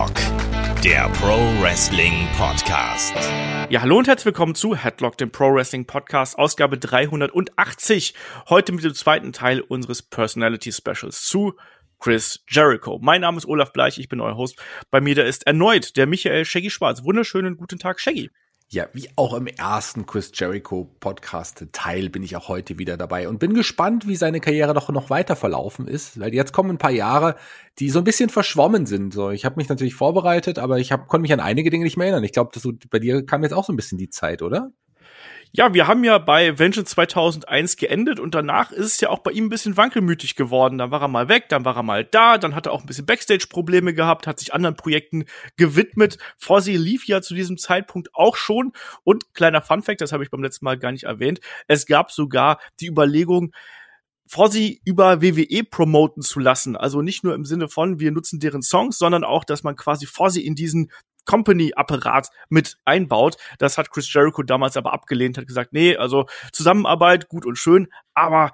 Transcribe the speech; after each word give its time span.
Headlock, 0.00 0.80
der 0.82 1.10
Pro 1.10 1.36
Wrestling 1.60 2.26
Podcast. 2.38 3.14
Ja, 3.68 3.82
hallo 3.82 3.98
und 3.98 4.08
herzlich 4.08 4.24
willkommen 4.24 4.54
zu 4.54 4.74
Headlock, 4.74 5.18
dem 5.18 5.30
Pro 5.30 5.52
Wrestling 5.54 5.84
Podcast, 5.84 6.38
Ausgabe 6.38 6.78
380. 6.78 8.14
Heute 8.48 8.72
mit 8.72 8.82
dem 8.82 8.94
zweiten 8.94 9.34
Teil 9.34 9.60
unseres 9.60 10.00
Personality 10.00 10.72
Specials 10.72 11.26
zu 11.26 11.54
Chris 11.98 12.42
Jericho. 12.48 12.98
Mein 13.02 13.20
Name 13.20 13.36
ist 13.36 13.46
Olaf 13.46 13.74
Bleich, 13.74 13.98
ich 13.98 14.08
bin 14.08 14.22
euer 14.22 14.38
Host. 14.38 14.58
Bei 14.90 15.02
mir 15.02 15.14
da 15.14 15.22
ist 15.22 15.46
erneut 15.46 15.98
der 15.98 16.06
Michael 16.06 16.46
Shaggy 16.46 16.70
Schwarz. 16.70 17.04
Wunderschönen 17.04 17.58
guten 17.58 17.78
Tag, 17.78 18.00
Shaggy. 18.00 18.30
Ja, 18.72 18.86
wie 18.92 19.08
auch 19.16 19.34
im 19.34 19.48
ersten 19.48 20.06
Chris 20.06 20.30
Jericho 20.32 20.88
Podcast 21.00 21.66
Teil 21.72 22.08
bin 22.08 22.22
ich 22.22 22.36
auch 22.36 22.46
heute 22.46 22.78
wieder 22.78 22.96
dabei 22.96 23.28
und 23.28 23.40
bin 23.40 23.52
gespannt, 23.52 24.06
wie 24.06 24.14
seine 24.14 24.38
Karriere 24.38 24.74
doch 24.74 24.88
noch 24.90 25.10
weiter 25.10 25.34
verlaufen 25.34 25.88
ist, 25.88 26.20
weil 26.20 26.32
jetzt 26.32 26.52
kommen 26.52 26.70
ein 26.70 26.78
paar 26.78 26.92
Jahre, 26.92 27.34
die 27.80 27.90
so 27.90 27.98
ein 27.98 28.04
bisschen 28.04 28.30
verschwommen 28.30 28.86
sind. 28.86 29.12
So, 29.12 29.30
ich 29.30 29.44
habe 29.44 29.56
mich 29.56 29.68
natürlich 29.68 29.96
vorbereitet, 29.96 30.60
aber 30.60 30.78
ich 30.78 30.92
hab, 30.92 31.08
konnte 31.08 31.22
mich 31.22 31.32
an 31.32 31.40
einige 31.40 31.68
Dinge 31.68 31.82
nicht 31.82 31.96
mehr 31.96 32.06
erinnern. 32.06 32.22
Ich 32.22 32.30
glaube, 32.30 32.52
bei 32.90 33.00
dir 33.00 33.26
kam 33.26 33.42
jetzt 33.42 33.54
auch 33.54 33.64
so 33.64 33.72
ein 33.72 33.76
bisschen 33.76 33.98
die 33.98 34.08
Zeit, 34.08 34.40
oder? 34.40 34.70
Ja, 35.52 35.74
wir 35.74 35.88
haben 35.88 36.04
ja 36.04 36.18
bei 36.18 36.60
Vengeance 36.60 36.92
2001 36.94 37.76
geendet 37.76 38.20
und 38.20 38.36
danach 38.36 38.70
ist 38.70 38.86
es 38.86 39.00
ja 39.00 39.08
auch 39.08 39.18
bei 39.18 39.32
ihm 39.32 39.46
ein 39.46 39.48
bisschen 39.48 39.76
wankelmütig 39.76 40.36
geworden. 40.36 40.78
Dann 40.78 40.92
war 40.92 41.02
er 41.02 41.08
mal 41.08 41.28
weg, 41.28 41.48
dann 41.48 41.64
war 41.64 41.74
er 41.74 41.82
mal 41.82 42.04
da, 42.04 42.38
dann 42.38 42.54
hat 42.54 42.66
er 42.66 42.72
auch 42.72 42.82
ein 42.82 42.86
bisschen 42.86 43.04
Backstage-Probleme 43.04 43.92
gehabt, 43.92 44.28
hat 44.28 44.38
sich 44.38 44.54
anderen 44.54 44.76
Projekten 44.76 45.24
gewidmet. 45.56 46.18
Fozzy 46.38 46.76
lief 46.76 47.08
ja 47.08 47.20
zu 47.20 47.34
diesem 47.34 47.58
Zeitpunkt 47.58 48.14
auch 48.14 48.36
schon. 48.36 48.72
Und 49.02 49.34
kleiner 49.34 49.60
Fun-Fact, 49.60 50.00
das 50.00 50.12
habe 50.12 50.22
ich 50.22 50.30
beim 50.30 50.42
letzten 50.42 50.66
Mal 50.66 50.78
gar 50.78 50.92
nicht 50.92 51.04
erwähnt, 51.04 51.40
es 51.66 51.86
gab 51.86 52.12
sogar 52.12 52.60
die 52.78 52.86
Überlegung, 52.86 53.52
Fozzy 54.28 54.80
über 54.84 55.20
WWE 55.20 55.64
promoten 55.64 56.22
zu 56.22 56.38
lassen. 56.38 56.76
Also 56.76 57.02
nicht 57.02 57.24
nur 57.24 57.34
im 57.34 57.44
Sinne 57.44 57.68
von, 57.68 57.98
wir 57.98 58.12
nutzen 58.12 58.38
deren 58.38 58.62
Songs, 58.62 58.96
sondern 58.98 59.24
auch, 59.24 59.42
dass 59.42 59.64
man 59.64 59.74
quasi 59.74 60.06
Fozzy 60.06 60.42
in 60.42 60.54
diesen 60.54 60.92
Company-Apparat 61.30 62.28
mit 62.48 62.76
einbaut. 62.84 63.36
Das 63.58 63.78
hat 63.78 63.92
Chris 63.92 64.12
Jericho 64.12 64.42
damals 64.42 64.76
aber 64.76 64.92
abgelehnt, 64.92 65.38
hat 65.38 65.46
gesagt, 65.46 65.72
nee, 65.72 65.96
also 65.96 66.26
Zusammenarbeit 66.52 67.28
gut 67.28 67.46
und 67.46 67.56
schön, 67.56 67.86
aber 68.14 68.50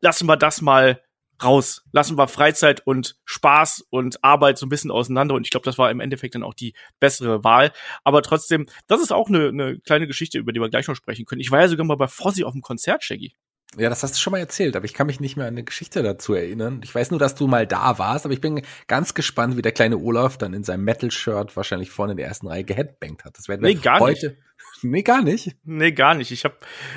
lassen 0.00 0.28
wir 0.28 0.36
das 0.36 0.62
mal 0.62 1.02
raus. 1.42 1.82
Lassen 1.90 2.16
wir 2.16 2.28
Freizeit 2.28 2.86
und 2.86 3.16
Spaß 3.24 3.84
und 3.90 4.22
Arbeit 4.22 4.58
so 4.58 4.66
ein 4.66 4.68
bisschen 4.68 4.92
auseinander. 4.92 5.34
Und 5.34 5.44
ich 5.44 5.50
glaube, 5.50 5.64
das 5.64 5.76
war 5.76 5.90
im 5.90 5.98
Endeffekt 5.98 6.36
dann 6.36 6.44
auch 6.44 6.54
die 6.54 6.74
bessere 7.00 7.42
Wahl. 7.42 7.72
Aber 8.04 8.22
trotzdem, 8.22 8.66
das 8.86 9.02
ist 9.02 9.12
auch 9.12 9.28
eine, 9.28 9.48
eine 9.48 9.80
kleine 9.80 10.06
Geschichte, 10.06 10.38
über 10.38 10.52
die 10.52 10.60
wir 10.60 10.68
gleich 10.70 10.86
noch 10.86 10.94
sprechen 10.94 11.24
können. 11.24 11.40
Ich 11.40 11.50
war 11.50 11.60
ja 11.60 11.68
sogar 11.68 11.86
mal 11.86 11.96
bei 11.96 12.08
Fossi 12.08 12.44
auf 12.44 12.52
dem 12.52 12.62
Konzert, 12.62 13.02
Shaggy. 13.02 13.34
Ja, 13.78 13.88
das 13.88 14.02
hast 14.02 14.16
du 14.16 14.18
schon 14.18 14.32
mal 14.32 14.38
erzählt, 14.38 14.74
aber 14.74 14.84
ich 14.84 14.94
kann 14.94 15.06
mich 15.06 15.20
nicht 15.20 15.36
mehr 15.36 15.46
an 15.46 15.54
eine 15.54 15.62
Geschichte 15.62 16.02
dazu 16.02 16.34
erinnern. 16.34 16.80
Ich 16.82 16.92
weiß 16.92 17.12
nur, 17.12 17.20
dass 17.20 17.36
du 17.36 17.46
mal 17.46 17.68
da 17.68 17.98
warst, 17.98 18.24
aber 18.24 18.34
ich 18.34 18.40
bin 18.40 18.62
ganz 18.88 19.14
gespannt, 19.14 19.56
wie 19.56 19.62
der 19.62 19.70
kleine 19.70 19.96
Olaf 19.98 20.36
dann 20.38 20.54
in 20.54 20.64
seinem 20.64 20.82
Metal-Shirt 20.84 21.56
wahrscheinlich 21.56 21.90
vorne 21.90 22.12
in 22.12 22.16
der 22.16 22.26
ersten 22.26 22.48
Reihe 22.48 22.64
geheadbangt 22.64 23.24
hat. 23.24 23.38
Das 23.38 23.48
werden 23.48 23.62
wir 23.62 23.68
nee, 23.68 23.80
gar 23.80 24.00
heute. 24.00 24.30
Nicht. 24.30 24.38
Nee, 24.82 25.02
gar 25.02 25.20
nicht. 25.20 25.56
Nee, 25.64 25.92
gar 25.92 26.14
nicht. 26.14 26.30
Ich 26.30 26.44
habe 26.44 26.56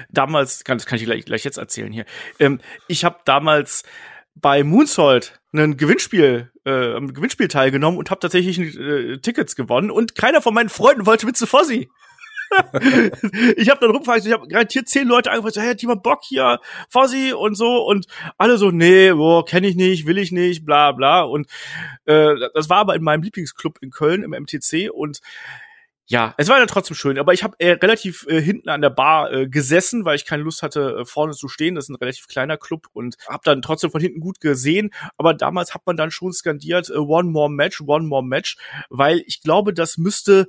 damals, 0.10 0.64
das 0.64 0.86
kann 0.86 0.98
ich 0.98 1.04
gleich, 1.04 1.26
gleich 1.26 1.44
jetzt 1.44 1.58
erzählen 1.58 1.92
hier. 1.92 2.06
Ähm, 2.40 2.62
ich 2.88 3.04
habe 3.04 3.18
damals 3.26 3.84
bei 4.36 4.64
Moonsault 4.64 5.42
ein 5.54 5.76
Gewinnspiel, 5.76 6.50
äh, 6.66 6.94
am 6.94 7.14
Gewinnspiel 7.14 7.50
teilgenommen 7.50 8.00
und 8.00 8.10
habe 8.10 8.20
tatsächlich 8.20 8.78
äh, 8.78 9.18
Tickets 9.18 9.58
gewonnen 9.58 9.92
und 9.92 10.16
keiner 10.16 10.42
von 10.42 10.54
meinen 10.54 10.70
Freunden 10.70 11.06
wollte 11.06 11.26
mit 11.26 11.36
zu 11.36 11.46
Fossi. 11.46 11.90
ich 13.58 13.70
habe 13.70 13.80
dann 13.80 13.92
rumgefragt, 13.92 14.26
ich 14.26 14.34
habe 14.34 14.48
garantiert 14.48 14.88
zehn 14.88 15.08
Leute 15.08 15.32
angefragt, 15.32 15.56
so, 15.56 15.62
hey, 15.62 15.72
hat 15.72 15.82
jemand 15.82 16.04
Bock 16.04 16.22
hier, 16.24 16.60
Fossi 16.90 17.34
und 17.34 17.56
so. 17.56 17.86
Und 17.86 18.08
alle 18.38 18.58
so, 18.58 18.72
nee, 18.72 19.12
boah, 19.12 19.46
kenne 19.46 19.68
ich 19.68 19.76
nicht, 19.76 20.06
will 20.06 20.18
ich 20.18 20.32
nicht, 20.32 20.66
bla 20.66 20.92
bla. 20.92 21.22
Und 21.22 21.48
äh, 22.06 22.34
das 22.54 22.70
war 22.70 22.78
aber 22.78 22.96
in 22.96 23.04
meinem 23.04 23.24
Lieblingsclub 23.24 23.80
in 23.82 23.92
Köln 23.92 24.24
im 24.24 24.32
MTC 24.32 24.90
und 24.92 25.20
ja, 26.06 26.34
es 26.38 26.50
war 26.50 26.60
dann 26.60 26.68
trotzdem 26.68 26.96
schön, 26.98 27.18
aber 27.18 27.34
ich 27.34 27.44
habe 27.44 27.56
äh, 27.60 27.72
relativ 27.72 28.26
äh, 28.28 28.42
hinten 28.42 28.68
an 28.68 28.82
der 28.82 28.90
Bar 28.90 29.32
äh, 29.32 29.48
gesessen, 29.48 30.04
weil 30.04 30.18
ich 30.18 30.26
keine 30.26 30.44
Lust 30.44 30.62
hatte, 30.62 30.98
äh, 31.00 31.06
vorne 31.06 31.32
zu 31.32 31.48
stehen. 31.48 31.76
Das 31.76 31.86
ist 31.86 31.90
ein 31.90 31.96
relativ 31.96 32.28
kleiner 32.28 32.58
Club 32.58 32.88
und 32.92 33.16
habe 33.30 33.42
dann 33.46 33.62
trotzdem 33.62 33.90
von 33.90 34.02
hinten 34.02 34.20
gut 34.20 34.42
gesehen. 34.42 34.92
Aber 35.18 35.34
damals 35.34 35.74
hat 35.74 35.86
man 35.86 35.96
dann 35.96 36.12
schon 36.12 36.34
skandiert, 36.34 36.90
äh, 36.90 36.98
One 36.98 37.30
More 37.30 37.50
Match, 37.50 37.82
One 37.82 38.06
More 38.06 38.24
Match, 38.24 38.58
weil 38.90 39.24
ich 39.26 39.42
glaube, 39.42 39.74
das 39.74 39.98
müsste 39.98 40.48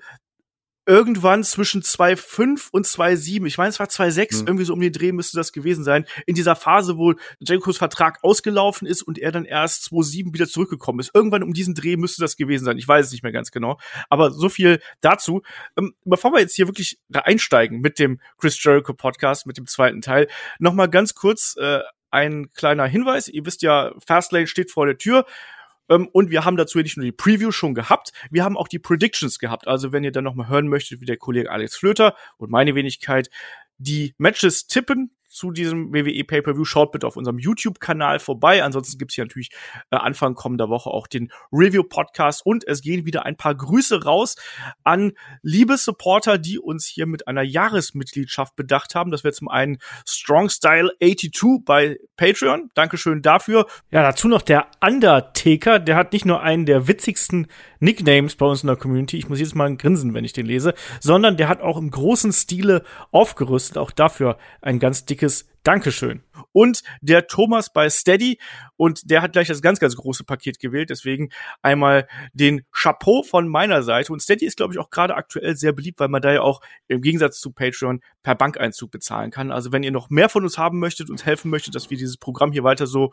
irgendwann 0.87 1.45
zwischen 1.45 1.83
2,5 1.83 2.69
und 2.71 2.87
2,7, 2.87 3.47
ich 3.47 3.59
meine, 3.59 3.71
es 3.71 3.79
war 3.79 3.87
2,6, 3.87 4.43
mhm. 4.43 4.47
irgendwie 4.49 4.65
so 4.65 4.73
um 4.73 4.81
den 4.81 4.93
Dreh 4.93 5.13
müsste 5.13 5.37
das 5.37 5.53
gewesen 5.53 5.85
sein, 5.85 6.07
in 6.27 6.35
dieser 6.35 6.57
Phase, 6.57 6.97
wo 6.99 7.15
Jerichos 7.41 7.79
Vertrag 7.79 8.19
ausgelaufen 8.23 8.87
ist 8.87 9.03
und 9.03 9.19
er 9.19 9.33
dann 9.33 9.45
erst 9.45 9.89
2,7 9.91 10.33
wieder 10.35 10.47
zurückgekommen 10.47 11.01
ist. 11.01 11.11
Irgendwann 11.15 11.43
um 11.43 11.53
diesen 11.53 11.75
Dreh 11.75 11.97
müsste 11.97 12.23
das 12.23 12.37
gewesen 12.37 12.65
sein. 12.65 12.79
Ich 12.79 12.87
weiß 12.87 13.07
es 13.07 13.13
nicht 13.13 13.23
mehr 13.23 13.33
ganz 13.33 13.51
genau. 13.51 13.79
Aber 14.09 14.31
so 14.31 14.49
viel 14.49 14.81
dazu. 15.01 15.43
Ähm, 15.77 15.95
bevor 16.05 16.33
wir 16.33 16.41
jetzt 16.41 16.55
hier 16.55 16.67
wirklich 16.67 16.99
einsteigen 17.13 17.81
mit 17.81 17.99
dem 17.99 18.21
Chris 18.39 18.63
Jericho 18.63 18.93
Podcast, 18.95 19.47
mit 19.47 19.57
dem 19.57 19.67
zweiten 19.67 20.01
Teil, 20.01 20.29
nochmal 20.59 20.89
ganz 20.89 21.15
kurz 21.15 21.57
äh, 21.59 21.81
ein 22.11 22.51
kleiner 22.53 22.87
Hinweis. 22.87 23.29
Ihr 23.29 23.45
wisst 23.45 23.63
ja, 23.63 23.93
Fastlane 24.07 24.47
steht 24.47 24.71
vor 24.71 24.87
der 24.87 24.99
Tür. 24.99 25.27
Ähm, 25.89 26.09
und 26.13 26.31
wir 26.31 26.45
haben 26.45 26.57
dazu 26.57 26.79
nicht 26.79 26.97
nur 26.97 27.05
die 27.05 27.13
Preview 27.13 27.51
schon 27.51 27.75
gehabt, 27.75 28.13
wir 28.31 28.45
haben 28.45 28.57
auch 28.57 28.69
die 28.69 28.79
Predictions 28.79 29.39
gehabt. 29.39 29.67
Also 29.67 29.93
wenn 29.93 30.05
ihr 30.05 30.13
dann 30.13 30.25
noch 30.25 30.35
mal 30.35 30.49
hören 30.49 30.69
möchtet, 30.69 31.01
wie 31.01 31.07
der 31.07 31.17
Kollege 31.17 31.51
Alex 31.51 31.77
Flöter 31.77 32.15
und 32.37 32.51
meine 32.51 32.75
Wenigkeit 32.75 33.31
die 33.79 34.15
Matches 34.19 34.67
tippen, 34.67 35.17
zu 35.35 35.51
diesem 35.51 35.93
WWE 35.93 36.25
Pay-Per-View. 36.25 36.65
Schaut 36.65 36.93
bitte 36.93 37.07
auf 37.07 37.17
unserem 37.17 37.39
YouTube-Kanal 37.39 38.21
vorbei. 38.21 38.63
Ansonsten 38.63 38.99
gibt's 38.99 39.15
hier 39.15 39.25
natürlich 39.25 39.51
äh, 39.91 39.97
Anfang 39.97 40.35
kommender 40.35 40.69
Woche 40.69 40.91
auch 40.91 41.09
den 41.09 41.31
Review-Podcast 41.53 42.47
und 42.47 42.67
es 42.67 42.83
gehen 42.83 43.05
wieder 43.05 43.27
ein 43.27 43.37
paar 43.37 43.55
Grüße 43.55 44.05
raus 44.05 44.37
an 44.85 45.13
liebe 45.43 45.77
Supporter, 45.77 46.39
die 46.39 46.59
uns 46.59 46.87
hier 46.87 47.07
mit 47.07 47.27
einer 47.27 47.43
Jahresmitgliedschaft 47.43 48.55
bedacht 48.55 48.95
haben. 48.95 49.11
Das 49.11 49.25
wäre 49.25 49.35
zum 49.35 49.49
einen 49.49 49.79
Strong 50.07 50.49
Style 50.51 50.91
82 51.01 51.65
bei 51.65 51.99
Patreon. 52.17 52.71
Dankeschön 52.75 53.21
dafür. 53.21 53.67
Ja, 53.91 54.03
dazu 54.03 54.29
noch 54.29 54.43
der 54.43 54.69
Undertaker. 54.81 55.81
Der 55.81 55.97
hat 55.97 56.13
nicht 56.13 56.25
nur 56.25 56.43
einen 56.43 56.65
der 56.65 56.87
witzigsten 56.87 57.49
Nicknames 57.81 58.37
bei 58.37 58.47
uns 58.47 58.63
in 58.63 58.69
der 58.69 58.77
Community. 58.77 59.19
Ich 59.19 59.29
muss 59.29 59.41
jetzt 59.41 59.57
mal 59.57 59.77
grinsen, 59.77 60.15
wenn 60.15 60.25
ich 60.25 60.33
den 60.33 60.47
lese, 60.47 60.75
sondern 61.01 61.37
der 61.37 61.49
hat 61.49 61.61
auch 61.61 61.77
im 61.77 61.91
großen 61.91 62.33
Stile 62.33 62.85
aufgerüstet. 63.11 63.79
Auch 63.79 63.91
dafür 63.91 64.39
ein 64.63 64.79
ganz 64.79 65.05
dickes 65.05 65.24
dickes 65.25 65.45
Dankeschön. 65.65 66.23
Und 66.53 66.83
der 67.01 67.27
Thomas 67.27 67.73
bei 67.73 67.89
Steady 67.89 68.39
und 68.77 69.11
der 69.11 69.23
hat 69.23 69.33
gleich 69.33 69.49
das 69.49 69.63
ganz, 69.63 69.81
ganz 69.81 69.97
große 69.97 70.23
Paket 70.23 70.61
gewählt. 70.61 70.91
Deswegen 70.91 71.31
einmal 71.63 72.07
den 72.35 72.67
Chapeau 72.71 73.23
von 73.23 73.49
meiner 73.49 73.83
Seite. 73.83 74.13
Und 74.13 74.21
Steady 74.21 74.45
ist, 74.45 74.59
glaube 74.59 74.75
ich, 74.75 74.79
auch 74.79 74.91
gerade 74.91 75.15
aktuell 75.15 75.57
sehr 75.57 75.73
beliebt, 75.73 76.01
weil 76.01 76.09
man 76.09 76.21
da 76.21 76.35
ja 76.35 76.43
auch 76.43 76.61
im 76.87 77.01
Gegensatz 77.01 77.41
zu 77.41 77.51
Patreon 77.51 78.03
per 78.23 78.35
Bankeinzug 78.35 78.91
bezahlen 78.91 79.31
kann. 79.31 79.51
Also 79.51 79.73
wenn 79.73 79.83
ihr 79.83 79.91
noch 79.91 80.11
mehr 80.11 80.29
von 80.29 80.45
uns 80.45 80.59
haben 80.59 80.81
möchtet, 80.81 81.09
uns 81.09 81.25
helfen 81.25 81.51
möchtet, 81.51 81.75
dass 81.75 81.89
wir 81.89 81.97
dieses 81.97 82.19
Programm 82.19 82.53
hier 82.53 82.63
weiter 82.63 82.87
so 82.87 83.11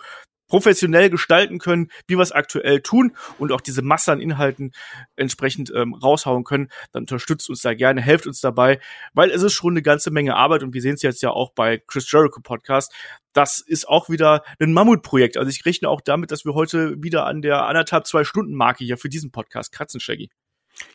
professionell 0.52 1.10
gestalten 1.10 1.60
können, 1.60 1.88
wie 2.08 2.18
wir 2.18 2.24
es 2.24 2.34
aktuell 2.34 2.82
tun 2.82 3.16
und 3.40 3.54
auch 3.54 3.62
diese 3.62 3.82
Masse 3.82 4.12
an 4.12 4.20
Inhalten 4.20 4.74
entsprechend 5.16 5.72
ähm, 5.74 5.94
raushauen 5.94 6.44
können, 6.44 6.68
dann 6.92 7.04
unterstützt 7.04 7.50
uns 7.50 7.62
da 7.62 7.74
gerne, 7.74 8.02
helft 8.02 8.28
uns 8.28 8.42
dabei, 8.42 8.82
weil 9.14 9.32
es 9.32 9.44
ist 9.44 9.54
schon 9.54 9.72
eine 9.72 9.82
ganze 9.82 10.12
Menge 10.12 10.36
Arbeit 10.36 10.62
und 10.64 10.74
wir 10.74 10.82
sehen 10.82 10.96
es 10.96 11.04
jetzt 11.04 11.22
ja 11.22 11.30
auch 11.30 11.54
bei 11.54 11.82
Chris 11.88 12.12
Jericho 12.12 12.41
Podcast. 12.44 12.94
Das 13.34 13.60
ist 13.60 13.88
auch 13.88 14.10
wieder 14.10 14.44
ein 14.60 14.74
Mammutprojekt. 14.74 15.38
Also 15.38 15.50
ich 15.50 15.66
rechne 15.66 15.90
auch 15.90 16.02
damit, 16.02 16.32
dass 16.32 16.46
wir 16.46 16.54
heute 16.54 17.02
wieder 17.02 17.26
an 17.26 17.42
der 17.42 17.66
anderthalb, 17.66 18.08
zwei 18.08 18.24
Stunden 18.24 18.56
Marke 18.56 18.84
hier 18.84 18.98
für 18.98 19.10
diesen 19.10 19.32
Podcast 19.32 19.72
kratzen, 19.72 20.00
Shaggy. 20.00 20.30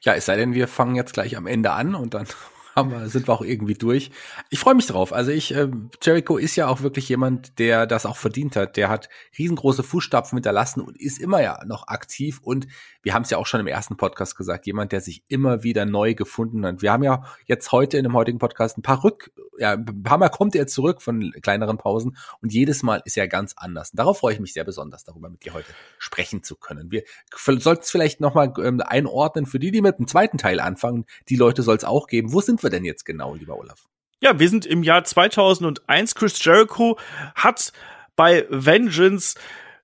Ja, 0.02 0.14
es 0.14 0.26
sei 0.26 0.36
denn, 0.36 0.54
wir 0.54 0.68
fangen 0.68 0.96
jetzt 0.96 1.12
gleich 1.14 1.36
am 1.36 1.46
Ende 1.46 1.72
an 1.72 1.94
und 1.94 2.14
dann 2.14 2.26
haben 2.76 2.90
wir, 2.90 3.08
sind 3.08 3.26
wir 3.26 3.32
auch 3.32 3.42
irgendwie 3.42 3.74
durch. 3.74 4.10
Ich 4.50 4.58
freue 4.58 4.74
mich 4.74 4.86
drauf. 4.86 5.12
Also 5.12 5.30
ich, 5.30 5.54
äh, 5.54 5.68
Jericho 6.02 6.36
ist 6.36 6.56
ja 6.56 6.68
auch 6.68 6.82
wirklich 6.82 7.08
jemand, 7.08 7.58
der 7.58 7.86
das 7.86 8.04
auch 8.04 8.16
verdient 8.16 8.54
hat. 8.54 8.76
Der 8.76 8.90
hat 8.90 9.08
riesengroße 9.38 9.82
Fußstapfen 9.82 10.36
hinterlassen 10.36 10.82
und 10.82 11.00
ist 11.00 11.18
immer 11.18 11.42
ja 11.42 11.64
noch 11.64 11.88
aktiv. 11.88 12.40
Und 12.42 12.66
wir 13.02 13.14
haben 13.14 13.22
es 13.22 13.30
ja 13.30 13.38
auch 13.38 13.46
schon 13.46 13.60
im 13.60 13.66
ersten 13.66 13.96
Podcast 13.96 14.36
gesagt, 14.36 14.66
jemand, 14.66 14.92
der 14.92 15.00
sich 15.00 15.22
immer 15.28 15.62
wieder 15.62 15.86
neu 15.86 16.14
gefunden 16.14 16.66
hat. 16.66 16.82
Wir 16.82 16.92
haben 16.92 17.02
ja 17.02 17.24
jetzt 17.46 17.72
heute 17.72 17.96
in 17.96 18.04
dem 18.04 18.14
heutigen 18.14 18.38
Podcast 18.38 18.76
ein 18.76 18.82
paar 18.82 19.02
Rück, 19.02 19.30
ja, 19.58 19.72
ein 19.72 20.02
paar 20.02 20.18
Mal 20.18 20.28
kommt 20.28 20.54
er 20.54 20.66
zurück 20.66 21.02
von 21.02 21.32
kleineren 21.40 21.78
Pausen 21.78 22.16
und 22.42 22.52
jedes 22.52 22.82
Mal 22.82 23.00
ist 23.04 23.16
er 23.16 23.28
ganz 23.28 23.54
anders. 23.56 23.90
Und 23.90 23.98
darauf 23.98 24.18
freue 24.18 24.34
ich 24.34 24.40
mich 24.40 24.52
sehr 24.52 24.64
besonders, 24.64 25.04
darüber 25.04 25.30
mit 25.30 25.44
dir 25.44 25.54
heute 25.54 25.72
sprechen 25.98 26.42
zu 26.42 26.56
können. 26.56 26.90
Wir 26.90 27.04
sollten 27.34 27.82
es 27.82 27.90
vielleicht 27.90 28.20
nochmal 28.20 28.52
ähm, 28.62 28.82
einordnen 28.84 29.46
für 29.46 29.58
die, 29.58 29.70
die 29.70 29.80
mit 29.80 29.98
dem 29.98 30.06
zweiten 30.06 30.38
Teil 30.38 30.60
anfangen. 30.60 31.06
Die 31.28 31.36
Leute 31.36 31.62
soll 31.62 31.76
es 31.76 31.84
auch 31.84 32.06
geben. 32.06 32.32
Wo 32.32 32.40
sind 32.40 32.62
wir 32.62 32.65
denn 32.70 32.84
jetzt 32.84 33.04
genau, 33.04 33.34
lieber 33.34 33.58
Olaf? 33.58 33.86
Ja, 34.20 34.38
wir 34.38 34.48
sind 34.48 34.66
im 34.66 34.82
Jahr 34.82 35.04
2001. 35.04 36.14
Chris 36.14 36.42
Jericho 36.42 36.98
hat 37.34 37.72
bei 38.16 38.46
Vengeance 38.48 39.34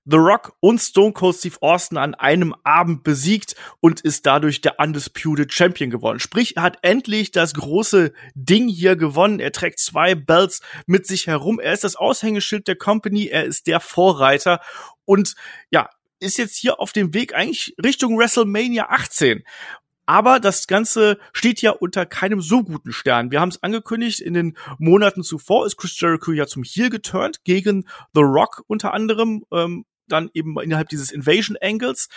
The 0.05 0.17
Rock 0.17 0.57
und 0.59 0.79
Stone 0.79 1.13
Cold 1.13 1.35
Steve 1.35 1.55
Austin 1.61 1.97
an 1.97 2.13
einem 2.13 2.53
Abend 2.63 3.03
besiegt 3.03 3.55
und 3.79 4.01
ist 4.01 4.25
dadurch 4.25 4.59
der 4.59 4.79
Undisputed 4.79 5.53
Champion 5.53 5.89
geworden. 5.89 6.19
Sprich, 6.19 6.57
er 6.57 6.63
hat 6.63 6.79
endlich 6.81 7.31
das 7.31 7.53
große 7.53 8.11
Ding 8.35 8.67
hier 8.67 8.97
gewonnen. 8.97 9.39
Er 9.39 9.53
trägt 9.53 9.79
zwei 9.79 10.13
Belts 10.13 10.61
mit 10.87 11.07
sich 11.07 11.27
herum. 11.27 11.59
Er 11.59 11.71
ist 11.71 11.85
das 11.85 11.95
Aushängeschild 11.95 12.67
der 12.67 12.75
Company. 12.75 13.27
Er 13.27 13.45
ist 13.45 13.67
der 13.67 13.79
Vorreiter. 13.79 14.59
Und 15.05 15.35
ja, 15.71 15.89
ist 16.19 16.37
jetzt 16.37 16.57
hier 16.57 16.79
auf 16.79 16.91
dem 16.91 17.13
Weg 17.13 17.33
eigentlich 17.33 17.75
Richtung 17.83 18.17
WrestleMania 18.17 18.89
18. 18.89 19.43
Aber 20.05 20.39
das 20.39 20.67
Ganze 20.67 21.17
steht 21.31 21.61
ja 21.61 21.71
unter 21.71 22.05
keinem 22.05 22.41
so 22.41 22.63
guten 22.63 22.91
Stern. 22.91 23.31
Wir 23.31 23.39
haben 23.39 23.49
es 23.49 23.63
angekündigt, 23.63 24.19
in 24.19 24.33
den 24.33 24.57
Monaten 24.77 25.23
zuvor 25.23 25.65
ist 25.65 25.77
Chris 25.77 25.99
Jericho 25.99 26.31
ja 26.31 26.45
zum 26.45 26.63
Heel 26.63 26.89
geturnt, 26.89 27.43
gegen 27.45 27.87
The 28.13 28.21
Rock 28.21 28.63
unter 28.67 28.93
anderem, 28.93 29.45
ähm, 29.51 29.85
dann 30.07 30.29
eben 30.33 30.59
innerhalb 30.59 30.89
dieses 30.89 31.11
Invasion 31.11 31.57
Angles. 31.61 32.09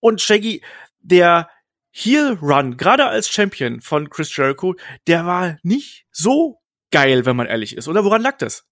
Und 0.00 0.20
Shaggy, 0.20 0.62
der 1.00 1.48
Heel 1.90 2.38
Run, 2.40 2.76
gerade 2.76 3.06
als 3.06 3.28
Champion 3.28 3.80
von 3.80 4.10
Chris 4.10 4.34
Jericho, 4.34 4.74
der 5.06 5.26
war 5.26 5.58
nicht 5.62 6.06
so 6.10 6.60
geil, 6.90 7.26
wenn 7.26 7.36
man 7.36 7.46
ehrlich 7.46 7.76
ist. 7.76 7.86
Oder 7.86 8.04
woran 8.04 8.22
lag 8.22 8.38
das? 8.38 8.66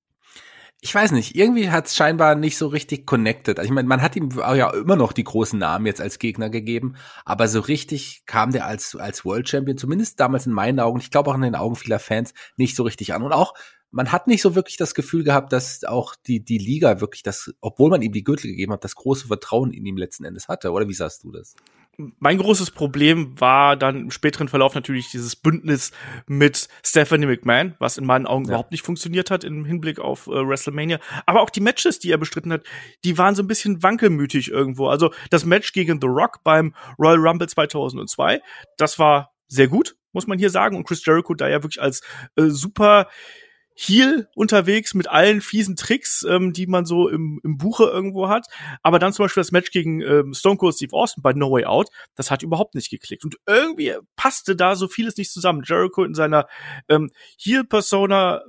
Ich 0.85 0.93
weiß 0.93 1.13
nicht, 1.13 1.37
irgendwie 1.37 1.71
hat 1.71 1.87
es 1.87 1.95
scheinbar 1.95 2.35
nicht 2.35 2.59
so 2.59 2.67
richtig 2.67 3.07
connected. 3.07 3.61
Also 3.61 3.69
ich 3.69 3.73
meine, 3.73 3.87
man 3.87 4.03
hat 4.03 4.17
ihm 4.17 4.31
ja 4.33 4.69
immer 4.71 4.97
noch 4.97 5.13
die 5.13 5.23
großen 5.23 5.57
Namen 5.57 5.87
jetzt 5.87 6.01
als 6.01 6.19
Gegner 6.19 6.51
gegeben, 6.51 6.97
aber 7.25 7.47
so 7.47 7.61
richtig 7.61 8.25
kam 8.27 8.51
der 8.51 8.67
als, 8.67 8.97
als 8.97 9.25
World 9.25 9.49
Champion, 9.49 9.79
zumindest 9.79 10.19
damals 10.19 10.45
in 10.47 10.53
meinen 10.53 10.81
Augen, 10.81 10.99
ich 10.99 11.13
glaube 11.13 11.31
auch 11.31 11.37
in 11.37 11.43
den 11.43 11.55
Augen 11.55 11.77
vieler 11.77 12.01
Fans, 12.01 12.35
nicht 12.57 12.75
so 12.75 12.83
richtig 12.83 13.15
an. 13.15 13.23
Und 13.23 13.33
auch, 13.33 13.55
man 13.93 14.11
hat 14.11 14.27
nicht 14.27 14.43
so 14.43 14.57
wirklich 14.57 14.77
das 14.77 14.97
Gefühl 14.97 15.23
gehabt, 15.23 15.53
dass 15.53 15.85
auch 15.85 16.17
die, 16.17 16.45
die 16.45 16.59
Liga 16.59 17.01
wirklich 17.01 17.23
das, 17.23 17.55
obwohl 17.61 17.89
man 17.89 18.03
ihm 18.03 18.13
die 18.13 18.25
Gürtel 18.25 18.49
gegeben 18.49 18.73
hat, 18.73 18.83
das 18.83 18.97
große 18.97 19.29
Vertrauen 19.29 19.73
in 19.73 19.87
ihm 19.87 19.97
letzten 19.97 20.25
Endes 20.25 20.49
hatte. 20.49 20.73
Oder 20.73 20.89
wie 20.89 20.95
sahst 20.95 21.23
du 21.23 21.31
das? 21.31 21.55
Mein 21.97 22.39
großes 22.39 22.71
Problem 22.71 23.39
war 23.39 23.77
dann 23.77 24.05
im 24.05 24.11
späteren 24.11 24.49
Verlauf 24.49 24.75
natürlich 24.75 25.11
dieses 25.11 25.37
Bündnis 25.37 25.93
mit 26.27 26.69
Stephanie 26.83 27.27
McMahon, 27.27 27.75
was 27.79 27.99
in 27.99 28.07
meinen 28.07 28.27
Augen 28.27 28.45
ja. 28.45 28.51
überhaupt 28.51 28.73
nicht 28.73 28.85
funktioniert 28.85 29.31
hat 29.31 29.45
im 29.45 29.65
Hinblick 29.65 29.99
auf 30.01 30.27
äh, 30.27 30.31
WrestleMania. 30.31 30.99
Aber 31.27 31.43
auch 31.43 31.51
die 31.51 31.61
Matches, 31.61 31.99
die 31.99 32.11
er 32.11 32.19
bestritten 32.19 32.53
hat, 32.53 32.65
die 33.05 33.19
waren 33.19 33.35
so 33.35 33.43
ein 33.43 33.47
bisschen 33.47 33.83
wankelmütig 33.83 34.51
irgendwo. 34.51 34.89
Also 34.89 35.13
das 35.31 35.45
Match 35.45 35.73
gegen 35.73 36.01
The 36.01 36.07
Rock 36.07 36.43
beim 36.45 36.75
Royal 36.99 37.19
Rumble 37.19 37.49
2002, 37.49 38.41
das 38.79 38.99
war 38.99 39.33
sehr 39.49 39.69
gut, 39.69 39.97
muss 40.13 40.27
man 40.27 40.39
hier 40.39 40.51
sagen. 40.51 40.77
Und 40.77 40.85
Chris 40.85 41.05
Jericho 41.05 41.35
da 41.35 41.49
ja 41.49 41.63
wirklich 41.63 41.83
als 41.83 42.01
äh, 42.37 42.45
super 42.47 43.09
Heal 43.75 44.29
unterwegs 44.35 44.95
mit 44.95 45.09
allen 45.09 45.41
fiesen 45.41 45.77
Tricks, 45.77 46.25
ähm, 46.29 46.53
die 46.53 46.67
man 46.67 46.85
so 46.85 47.09
im, 47.09 47.41
im 47.43 47.57
Buche 47.57 47.85
irgendwo 47.85 48.29
hat. 48.29 48.47
Aber 48.83 48.99
dann 48.99 49.13
zum 49.13 49.25
Beispiel 49.25 49.41
das 49.41 49.53
Match 49.53 49.71
gegen 49.71 50.01
ähm, 50.01 50.35
Stone 50.35 50.57
Cold 50.57 50.75
Steve 50.75 50.95
Austin 50.95 51.23
bei 51.23 51.33
No 51.33 51.51
Way 51.51 51.65
Out, 51.65 51.89
das 52.15 52.31
hat 52.31 52.43
überhaupt 52.43 52.75
nicht 52.75 52.91
geklickt. 52.91 53.25
Und 53.25 53.37
irgendwie 53.47 53.95
passte 54.17 54.57
da 54.57 54.77
so 54.77 54.89
vieles 54.89 55.17
nicht 55.17 55.33
zusammen. 55.33 55.63
Jericho 55.65 56.05
in 56.05 56.15
seiner 56.15 56.47
ähm, 56.89 57.11
Heal-Persona 57.39 58.43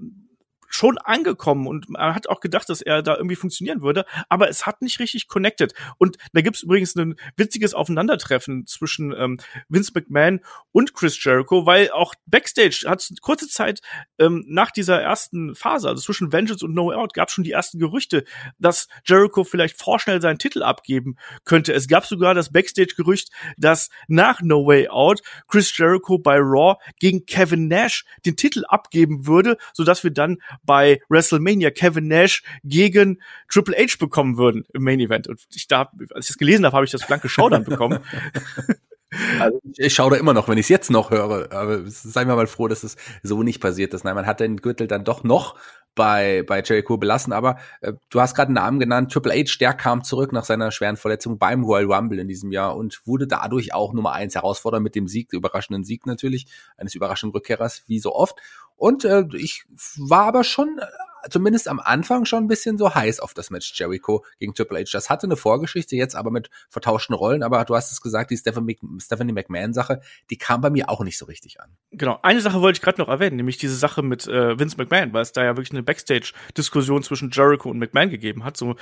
schon 0.73 0.97
angekommen 0.97 1.67
und 1.67 1.89
man 1.89 2.15
hat 2.15 2.27
auch 2.27 2.39
gedacht, 2.39 2.67
dass 2.67 2.81
er 2.81 3.03
da 3.03 3.15
irgendwie 3.15 3.35
funktionieren 3.35 3.83
würde, 3.83 4.05
aber 4.27 4.49
es 4.49 4.65
hat 4.65 4.81
nicht 4.81 4.99
richtig 4.99 5.27
connected. 5.27 5.73
Und 5.99 6.17
da 6.33 6.41
gibt's 6.41 6.63
übrigens 6.63 6.95
ein 6.95 7.15
witziges 7.37 7.75
Aufeinandertreffen 7.75 8.65
zwischen 8.65 9.13
ähm, 9.15 9.37
Vince 9.69 9.91
McMahon 9.93 10.39
und 10.71 10.95
Chris 10.95 11.23
Jericho, 11.23 11.67
weil 11.67 11.91
auch 11.91 12.15
Backstage 12.25 12.85
hat 12.87 13.07
kurze 13.21 13.47
Zeit 13.47 13.81
ähm, 14.17 14.43
nach 14.47 14.71
dieser 14.71 14.99
ersten 14.99 15.53
Phase, 15.53 15.89
also 15.89 16.01
zwischen 16.01 16.33
Vengeance 16.33 16.65
und 16.65 16.73
No 16.73 16.91
Out, 16.91 17.13
gab 17.13 17.29
schon 17.29 17.43
die 17.43 17.51
ersten 17.51 17.77
Gerüchte, 17.77 18.23
dass 18.57 18.87
Jericho 19.05 19.43
vielleicht 19.43 19.77
vorschnell 19.77 20.21
seinen 20.21 20.39
Titel 20.39 20.63
abgeben 20.63 21.17
könnte. 21.45 21.73
Es 21.73 21.87
gab 21.87 22.07
sogar 22.07 22.33
das 22.33 22.51
Backstage-Gerücht, 22.51 23.29
dass 23.57 23.91
nach 24.07 24.41
No 24.41 24.65
Way 24.65 24.89
Out 24.89 25.21
Chris 25.47 25.77
Jericho 25.77 26.17
bei 26.17 26.37
Raw 26.39 26.77
gegen 26.99 27.27
Kevin 27.27 27.67
Nash 27.67 28.05
den 28.25 28.35
Titel 28.35 28.63
abgeben 28.67 29.27
würde, 29.27 29.57
sodass 29.73 30.03
wir 30.03 30.11
dann 30.11 30.39
bei 30.63 31.01
WrestleMania 31.09 31.71
Kevin 31.71 32.07
Nash 32.07 32.43
gegen 32.63 33.21
Triple 33.49 33.75
H 33.77 33.95
bekommen 33.99 34.37
würden 34.37 34.65
im 34.73 34.83
Main 34.83 34.99
Event. 34.99 35.27
Und 35.27 35.41
ich 35.53 35.67
da, 35.67 35.91
als 36.13 36.25
ich 36.25 36.33
das 36.33 36.37
gelesen 36.37 36.65
habe, 36.65 36.75
habe 36.75 36.85
ich 36.85 36.91
das 36.91 37.05
blanke 37.05 37.29
Schaudern 37.29 37.63
bekommen. 37.63 37.99
Also 39.39 39.59
ich 39.77 39.93
schaue 39.93 40.11
da 40.11 40.17
immer 40.17 40.33
noch, 40.33 40.47
wenn 40.47 40.57
ich 40.57 40.65
es 40.65 40.69
jetzt 40.69 40.91
noch 40.91 41.11
höre. 41.11 41.51
Aber 41.51 41.81
seien 41.85 42.27
wir 42.27 42.35
mal 42.35 42.47
froh, 42.47 42.67
dass 42.67 42.83
es 42.83 42.95
so 43.21 43.43
nicht 43.43 43.61
passiert 43.61 43.93
ist. 43.93 44.03
Nein, 44.03 44.15
man 44.15 44.25
hat 44.25 44.39
den 44.39 44.57
Gürtel 44.57 44.87
dann 44.87 45.03
doch 45.03 45.23
noch 45.23 45.55
bei, 45.95 46.43
bei 46.47 46.61
Jericho 46.61 46.97
belassen. 46.97 47.33
Aber 47.33 47.57
äh, 47.81 47.93
du 48.09 48.21
hast 48.21 48.35
gerade 48.35 48.47
einen 48.47 48.55
Namen 48.55 48.79
genannt. 48.79 49.11
Triple 49.11 49.33
H, 49.33 49.57
der 49.59 49.73
kam 49.73 50.03
zurück 50.03 50.31
nach 50.31 50.45
seiner 50.45 50.71
schweren 50.71 50.97
Verletzung 50.97 51.37
beim 51.37 51.63
Royal 51.63 51.91
Rumble 51.91 52.19
in 52.19 52.27
diesem 52.27 52.51
Jahr 52.51 52.75
und 52.75 53.01
wurde 53.05 53.27
dadurch 53.27 53.73
auch 53.73 53.93
Nummer 53.93 54.13
eins 54.13 54.35
Herausforderer 54.35 54.81
mit 54.81 54.95
dem 54.95 55.07
Sieg, 55.07 55.33
überraschenden 55.33 55.83
Sieg 55.83 56.05
natürlich, 56.05 56.47
eines 56.77 56.95
überraschenden 56.95 57.33
Rückkehrers, 57.33 57.83
wie 57.87 57.99
so 57.99 58.15
oft. 58.15 58.37
Und 58.75 59.05
äh, 59.05 59.25
ich 59.33 59.65
war 59.97 60.25
aber 60.25 60.43
schon 60.43 60.79
zumindest 61.29 61.67
am 61.67 61.79
Anfang 61.79 62.25
schon 62.25 62.43
ein 62.43 62.47
bisschen 62.47 62.77
so 62.77 62.93
heiß 62.93 63.19
auf 63.19 63.33
das 63.33 63.49
Match 63.49 63.71
Jericho 63.77 64.25
gegen 64.39 64.53
Triple 64.53 64.79
H. 64.79 64.89
Das 64.91 65.09
hatte 65.09 65.27
eine 65.27 65.35
Vorgeschichte, 65.35 65.95
jetzt 65.95 66.15
aber 66.15 66.31
mit 66.31 66.49
vertauschten 66.69 67.15
Rollen, 67.15 67.43
aber 67.43 67.63
du 67.65 67.75
hast 67.75 67.91
es 67.91 68.01
gesagt, 68.01 68.31
die 68.31 68.37
Stephanie, 68.37 69.33
McMahon-Sache, 69.33 70.01
die 70.29 70.37
kam 70.37 70.61
bei 70.61 70.69
mir 70.69 70.89
auch 70.89 71.01
nicht 71.03 71.17
so 71.17 71.25
richtig 71.25 71.61
an. 71.61 71.75
Genau, 71.91 72.19
eine 72.23 72.41
Sache 72.41 72.61
wollte 72.61 72.77
ich 72.77 72.81
gerade 72.81 72.99
noch 73.01 73.09
erwähnen, 73.09 73.37
nämlich 73.37 73.57
diese 73.57 73.75
Sache 73.75 74.01
mit 74.01 74.27
äh, 74.27 74.59
Vince 74.59 74.77
McMahon, 74.77 75.13
weil 75.13 75.21
es 75.21 75.31
da 75.31 75.43
ja 75.43 75.55
wirklich 75.55 75.71
eine 75.71 75.83
Backstage-Diskussion 75.83 77.03
zwischen 77.03 77.31
Jericho 77.31 77.69
und 77.69 77.79
McMahon 77.79 78.09
gegeben 78.09 78.43
hat. 78.43 78.57
So 78.57 78.75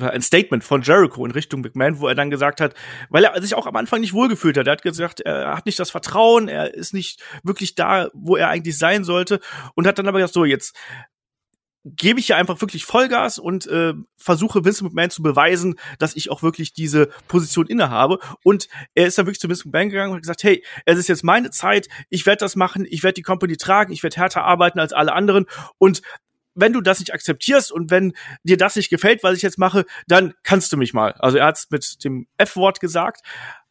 ein 0.00 0.22
Statement 0.22 0.64
von 0.64 0.82
Jericho 0.82 1.24
in 1.24 1.32
Richtung 1.32 1.60
McMahon, 1.60 2.00
wo 2.00 2.08
er 2.08 2.14
dann 2.14 2.30
gesagt 2.30 2.60
hat, 2.60 2.74
weil 3.10 3.24
er 3.24 3.40
sich 3.42 3.54
auch 3.54 3.66
am 3.66 3.76
Anfang 3.76 4.00
nicht 4.00 4.14
wohlgefühlt 4.14 4.56
hat. 4.56 4.66
Er 4.66 4.72
hat 4.72 4.82
gesagt, 4.82 5.20
er 5.20 5.56
hat 5.56 5.66
nicht 5.66 5.78
das 5.78 5.90
Vertrauen, 5.90 6.48
er 6.48 6.72
ist 6.72 6.94
nicht 6.94 7.22
wirklich 7.42 7.74
da, 7.74 8.08
wo 8.14 8.36
er 8.36 8.48
eigentlich 8.48 8.78
sein 8.78 9.04
sollte 9.04 9.40
und 9.74 9.86
hat 9.86 9.98
dann 9.98 10.08
aber 10.08 10.18
gesagt, 10.18 10.34
so 10.34 10.44
jetzt 10.44 10.74
gebe 11.84 12.18
ich 12.18 12.26
hier 12.26 12.36
einfach 12.36 12.60
wirklich 12.60 12.86
Vollgas 12.86 13.38
und 13.38 13.66
äh, 13.66 13.92
versuche 14.16 14.64
Vince 14.64 14.82
McMahon 14.84 15.10
zu 15.10 15.22
beweisen, 15.22 15.78
dass 15.98 16.16
ich 16.16 16.30
auch 16.30 16.42
wirklich 16.42 16.72
diese 16.72 17.08
Position 17.28 17.66
innehabe. 17.66 18.18
Und 18.42 18.68
er 18.94 19.06
ist 19.06 19.18
dann 19.18 19.26
wirklich 19.26 19.40
zu 19.40 19.48
Vince 19.48 19.68
McMahon 19.68 19.90
gegangen 19.90 20.10
und 20.10 20.16
hat 20.16 20.22
gesagt, 20.22 20.44
hey, 20.44 20.64
es 20.86 20.98
ist 20.98 21.08
jetzt 21.08 21.24
meine 21.24 21.50
Zeit, 21.50 21.88
ich 22.08 22.24
werde 22.24 22.38
das 22.38 22.56
machen, 22.56 22.86
ich 22.88 23.02
werde 23.02 23.14
die 23.14 23.22
Company 23.22 23.56
tragen, 23.56 23.92
ich 23.92 24.02
werde 24.02 24.16
härter 24.16 24.44
arbeiten 24.44 24.80
als 24.80 24.94
alle 24.94 25.12
anderen. 25.12 25.44
Und 25.76 26.00
wenn 26.54 26.72
du 26.72 26.80
das 26.80 27.00
nicht 27.00 27.12
akzeptierst 27.12 27.70
und 27.70 27.90
wenn 27.90 28.14
dir 28.44 28.56
das 28.56 28.76
nicht 28.76 28.88
gefällt, 28.88 29.22
was 29.22 29.36
ich 29.36 29.42
jetzt 29.42 29.58
mache, 29.58 29.84
dann 30.06 30.32
kannst 30.42 30.72
du 30.72 30.76
mich 30.76 30.94
mal. 30.94 31.12
Also 31.18 31.36
er 31.36 31.46
hat 31.46 31.58
es 31.58 31.70
mit 31.70 32.02
dem 32.04 32.26
F-Wort 32.38 32.80
gesagt. 32.80 33.22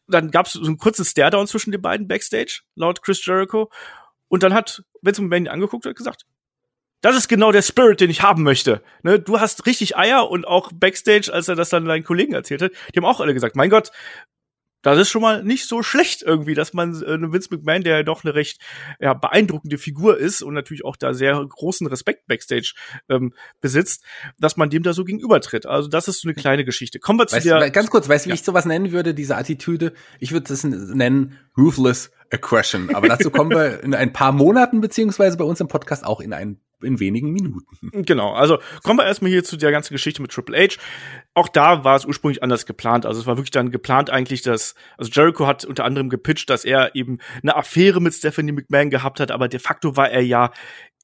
Dann 0.06 0.30
gab 0.30 0.46
es 0.46 0.52
so 0.52 0.64
einen 0.64 0.76
kurzen 0.76 1.04
Stare-Down 1.04 1.46
zwischen 1.46 1.72
den 1.72 1.80
beiden 1.80 2.06
Backstage, 2.06 2.60
laut 2.74 3.02
Chris 3.02 3.24
Jericho. 3.24 3.70
Und 4.28 4.42
dann 4.42 4.54
hat 4.54 4.84
Vince 5.00 5.22
McMahon 5.22 5.46
ihn 5.46 5.48
angeguckt 5.48 5.86
und 5.86 5.90
hat 5.90 5.96
gesagt, 5.96 6.26
das 7.04 7.16
ist 7.16 7.28
genau 7.28 7.52
der 7.52 7.60
Spirit, 7.60 8.00
den 8.00 8.08
ich 8.08 8.22
haben 8.22 8.42
möchte. 8.42 8.80
Ne, 9.02 9.18
du 9.20 9.38
hast 9.38 9.66
richtig 9.66 9.94
Eier 9.94 10.30
und 10.30 10.46
auch 10.46 10.72
Backstage, 10.72 11.30
als 11.30 11.48
er 11.48 11.54
das 11.54 11.68
dann 11.68 11.84
deinen 11.84 12.02
Kollegen 12.02 12.32
erzählt 12.32 12.62
hat, 12.62 12.72
die 12.72 12.98
haben 12.98 13.04
auch 13.04 13.20
alle 13.20 13.34
gesagt, 13.34 13.56
mein 13.56 13.68
Gott, 13.68 13.90
das 14.80 14.98
ist 14.98 15.10
schon 15.10 15.20
mal 15.20 15.42
nicht 15.42 15.66
so 15.66 15.82
schlecht 15.82 16.22
irgendwie, 16.22 16.54
dass 16.54 16.72
man 16.72 16.94
äh, 17.02 17.32
Vince 17.32 17.48
McMahon, 17.50 17.82
der 17.84 17.98
ja 17.98 18.02
doch 18.04 18.24
eine 18.24 18.34
recht 18.34 18.58
ja, 19.00 19.12
beeindruckende 19.12 19.76
Figur 19.76 20.16
ist 20.16 20.40
und 20.40 20.54
natürlich 20.54 20.84
auch 20.84 20.96
da 20.96 21.12
sehr 21.12 21.44
großen 21.46 21.86
Respekt 21.86 22.26
backstage 22.26 22.72
ähm, 23.10 23.34
besitzt, 23.60 24.04
dass 24.38 24.56
man 24.56 24.70
dem 24.70 24.82
da 24.82 24.94
so 24.94 25.04
gegenübertritt. 25.04 25.66
Also 25.66 25.90
das 25.90 26.08
ist 26.08 26.22
so 26.22 26.28
eine 26.28 26.34
kleine 26.34 26.64
Geschichte. 26.64 27.00
Kommen 27.00 27.18
wir 27.18 27.26
zu 27.26 27.36
weißt, 27.36 27.46
der 27.46 27.70
ganz 27.70 27.90
kurz, 27.90 28.08
weißt 28.08 28.24
du, 28.24 28.28
wie 28.28 28.30
ja. 28.30 28.34
ich 28.34 28.44
sowas 28.44 28.64
nennen 28.64 28.92
würde, 28.92 29.12
diese 29.12 29.36
Attitüde? 29.36 29.92
Ich 30.20 30.32
würde 30.32 30.48
das 30.48 30.64
nennen 30.64 31.38
ruthless 31.56 32.10
aggression. 32.30 32.94
Aber 32.94 33.08
dazu 33.08 33.30
kommen 33.30 33.50
wir 33.50 33.82
in 33.82 33.94
ein 33.94 34.12
paar 34.12 34.32
Monaten 34.32 34.80
beziehungsweise 34.80 35.36
bei 35.36 35.44
uns 35.44 35.60
im 35.60 35.68
Podcast 35.68 36.04
auch 36.04 36.20
in 36.20 36.32
ein 36.32 36.60
in 36.84 37.00
wenigen 37.00 37.32
Minuten. 37.32 37.90
Genau, 38.04 38.32
also 38.32 38.58
kommen 38.82 38.98
wir 38.98 39.06
erstmal 39.06 39.30
hier 39.30 39.44
zu 39.44 39.56
der 39.56 39.70
ganzen 39.70 39.94
Geschichte 39.94 40.20
mit 40.20 40.30
Triple 40.30 40.56
H. 40.56 40.76
Auch 41.34 41.48
da 41.48 41.84
war 41.84 41.96
es 41.96 42.04
ursprünglich 42.04 42.42
anders 42.42 42.66
geplant. 42.66 43.06
Also 43.06 43.20
es 43.20 43.26
war 43.26 43.36
wirklich 43.36 43.50
dann 43.50 43.70
geplant 43.70 44.10
eigentlich, 44.10 44.42
dass, 44.42 44.74
also 44.98 45.10
Jericho 45.10 45.46
hat 45.46 45.64
unter 45.64 45.84
anderem 45.84 46.10
gepitcht, 46.10 46.50
dass 46.50 46.64
er 46.64 46.94
eben 46.94 47.18
eine 47.42 47.56
Affäre 47.56 48.00
mit 48.00 48.14
Stephanie 48.14 48.52
McMahon 48.52 48.90
gehabt 48.90 49.20
hat, 49.20 49.30
aber 49.30 49.48
de 49.48 49.60
facto 49.60 49.96
war 49.96 50.10
er 50.10 50.22
ja 50.22 50.52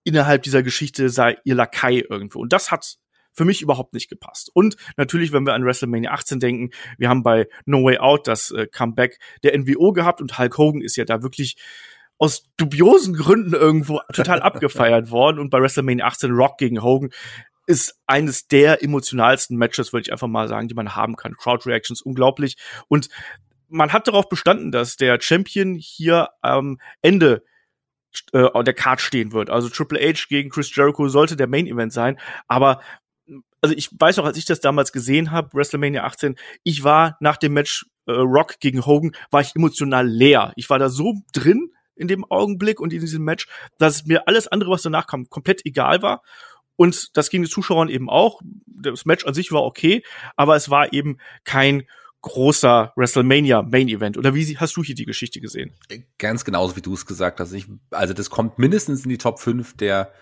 innerhalb 0.05 0.43
dieser 0.43 0.63
Geschichte 0.63 1.09
sei 1.09 1.37
ihr 1.45 1.55
Lakai 1.55 2.05
irgendwo. 2.09 2.41
Und 2.41 2.53
das 2.53 2.71
hat 2.71 2.99
für 3.33 3.45
mich 3.45 3.63
überhaupt 3.63 3.95
nicht 3.95 4.09
gepasst. 4.09 4.51
Und 4.53 4.77
natürlich, 4.97 5.33
wenn 5.33 5.47
wir 5.47 5.55
an 5.55 5.65
WrestleMania 5.65 6.11
18 6.11 6.41
denken, 6.41 6.71
wir 6.99 7.09
haben 7.09 7.23
bei 7.23 7.49
No 7.65 7.85
Way 7.85 7.99
Out 7.99 8.27
das 8.27 8.51
äh, 8.51 8.67
Comeback 8.67 9.19
der 9.43 9.57
NWO 9.57 9.93
gehabt 9.93 10.21
und 10.21 10.39
Hulk 10.39 10.59
Hogan 10.59 10.83
ist 10.83 10.97
ja 10.97 11.05
da 11.05 11.23
wirklich 11.23 11.57
aus 12.21 12.45
dubiosen 12.59 13.15
Gründen 13.15 13.55
irgendwo 13.55 14.01
total 14.13 14.43
abgefeiert 14.43 15.11
worden. 15.11 15.39
Und 15.39 15.51
bei 15.51 15.61
WrestleMania 15.61 16.05
18 16.05 16.31
Rock 16.31 16.59
gegen 16.59 16.83
Hogan 16.83 17.11
ist 17.67 17.99
eines 18.07 18.47
der 18.47 18.83
emotionalsten 18.83 19.57
Matches, 19.57 19.93
würde 19.93 20.03
ich 20.03 20.13
einfach 20.13 20.29
mal 20.29 20.47
sagen, 20.47 20.69
die 20.69 20.75
man 20.75 20.95
haben 20.95 21.17
kann. 21.17 21.37
Crowd 21.37 21.69
Reactions 21.69 22.03
unglaublich. 22.03 22.57
Und 22.89 23.09
man 23.69 23.93
hat 23.93 24.07
darauf 24.07 24.29
bestanden, 24.29 24.71
dass 24.71 24.97
der 24.97 25.19
Champion 25.21 25.77
hier 25.77 26.29
am 26.43 26.79
Ende 27.01 27.43
äh, 28.33 28.65
der 28.65 28.75
Card 28.75 29.01
stehen 29.01 29.33
wird. 29.33 29.49
Also 29.49 29.69
Triple 29.69 30.01
H 30.01 30.27
gegen 30.29 30.51
Chris 30.51 30.75
Jericho 30.75 31.09
sollte 31.09 31.37
der 31.37 31.47
Main 31.47 31.67
Event 31.67 31.93
sein. 31.93 32.19
Aber 32.49 32.83
also 33.63 33.75
ich 33.75 33.89
weiß 33.99 34.19
auch, 34.19 34.25
als 34.25 34.37
ich 34.37 34.45
das 34.45 34.61
damals 34.61 34.93
gesehen 34.93 35.31
habe, 35.31 35.55
WrestleMania 35.55 36.05
18, 36.05 36.37
ich 36.65 36.85
war 36.85 37.17
nach 37.21 37.39
dem 37.39 37.55
Match 37.55 37.87
äh, 38.07 38.13
Rock 38.13 38.59
gegen 38.61 38.85
Hogan, 38.85 39.13
war 39.31 39.41
ich 39.41 39.55
emotional 39.55 40.07
leer. 40.07 40.53
Ich 40.57 40.69
war 40.69 40.79
da 40.79 40.89
so 40.89 41.15
drin, 41.33 41.73
in 42.01 42.09
dem 42.09 42.25
Augenblick 42.25 42.81
und 42.81 42.93
in 42.93 43.01
diesem 43.01 43.25
Match, 43.25 43.47
dass 43.79 44.07
mir 44.07 44.27
alles 44.27 44.49
andere, 44.49 44.71
was 44.71 44.83
danach 44.83 45.07
kam, 45.07 45.29
komplett 45.29 45.65
egal 45.65 46.03
war. 46.03 46.23
Und 46.77 47.17
das 47.17 47.31
ging 47.31 47.43
den 47.43 47.51
Zuschauern 47.51 47.89
eben 47.89 48.09
auch. 48.09 48.41
Das 48.67 49.05
Match 49.05 49.27
an 49.27 49.35
sich 49.35 49.53
war 49.53 49.63
okay, 49.63 50.03
aber 50.37 50.57
es 50.57 50.71
war 50.71 50.93
eben 50.93 51.19
kein 51.45 51.87
großer 52.23 52.93
WrestleMania 52.97 53.63
Main 53.63 53.89
Event. 53.89 54.17
Oder 54.17 54.35
wie 54.35 54.59
hast 54.59 54.77
du 54.77 54.83
hier 54.83 54.95
die 54.95 55.05
Geschichte 55.05 55.41
gesehen? 55.41 55.73
Ganz 56.19 56.45
genauso 56.45 56.77
wie 56.77 56.83
du 56.83 56.95
es 56.95 57.07
gesagt 57.07 57.41
hast. 57.41 57.53
Ich, 57.53 57.67
also 57.91 58.15
das 58.15 58.31
kommt 58.31 58.59
mindestens 58.59 59.05
in 59.05 59.11
die 59.11 59.19
Top 59.19 59.41
5 59.41 59.77
der 59.77 60.13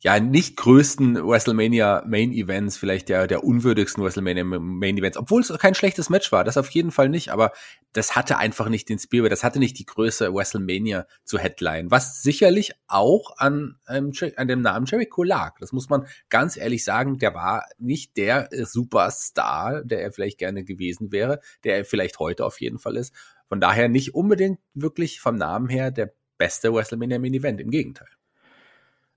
ja 0.00 0.20
nicht 0.20 0.56
größten 0.56 1.16
WrestleMania 1.16 2.04
Main 2.06 2.32
Events, 2.32 2.76
vielleicht 2.76 3.08
der 3.08 3.26
der 3.26 3.42
unwürdigsten 3.42 4.02
WrestleMania 4.02 4.44
Main 4.44 4.96
Events, 4.96 5.16
obwohl 5.16 5.40
es 5.40 5.52
kein 5.58 5.74
schlechtes 5.74 6.08
Match 6.08 6.30
war, 6.30 6.44
das 6.44 6.56
auf 6.56 6.70
jeden 6.70 6.92
Fall 6.92 7.08
nicht, 7.08 7.30
aber 7.30 7.52
das 7.92 8.14
hatte 8.14 8.38
einfach 8.38 8.68
nicht 8.68 8.88
den 8.88 8.98
Spirit, 8.98 9.32
das 9.32 9.42
hatte 9.42 9.58
nicht 9.58 9.78
die 9.78 9.86
Größe 9.86 10.32
WrestleMania 10.32 11.06
zu 11.24 11.38
Headline, 11.38 11.90
was 11.90 12.22
sicherlich 12.22 12.72
auch 12.86 13.36
an 13.38 13.76
ähm, 13.88 14.12
an 14.36 14.48
dem 14.48 14.60
Namen 14.60 14.86
Jericho 14.86 15.24
lag. 15.24 15.56
Das 15.58 15.72
muss 15.72 15.88
man 15.88 16.06
ganz 16.28 16.56
ehrlich 16.56 16.84
sagen, 16.84 17.18
der 17.18 17.34
war 17.34 17.66
nicht 17.78 18.16
der 18.16 18.48
Superstar, 18.52 19.82
der 19.82 20.02
er 20.02 20.12
vielleicht 20.12 20.38
gerne 20.38 20.62
gewesen 20.64 21.10
wäre, 21.10 21.40
der 21.64 21.76
er 21.76 21.84
vielleicht 21.84 22.20
heute 22.20 22.44
auf 22.44 22.60
jeden 22.60 22.78
Fall 22.78 22.96
ist. 22.96 23.12
Von 23.48 23.60
daher 23.60 23.88
nicht 23.88 24.14
unbedingt 24.14 24.60
wirklich 24.74 25.20
vom 25.20 25.36
Namen 25.36 25.68
her 25.68 25.90
der 25.90 26.12
beste 26.36 26.72
WrestleMania 26.72 27.18
Main 27.18 27.34
Event, 27.34 27.60
im 27.60 27.70
Gegenteil. 27.70 28.08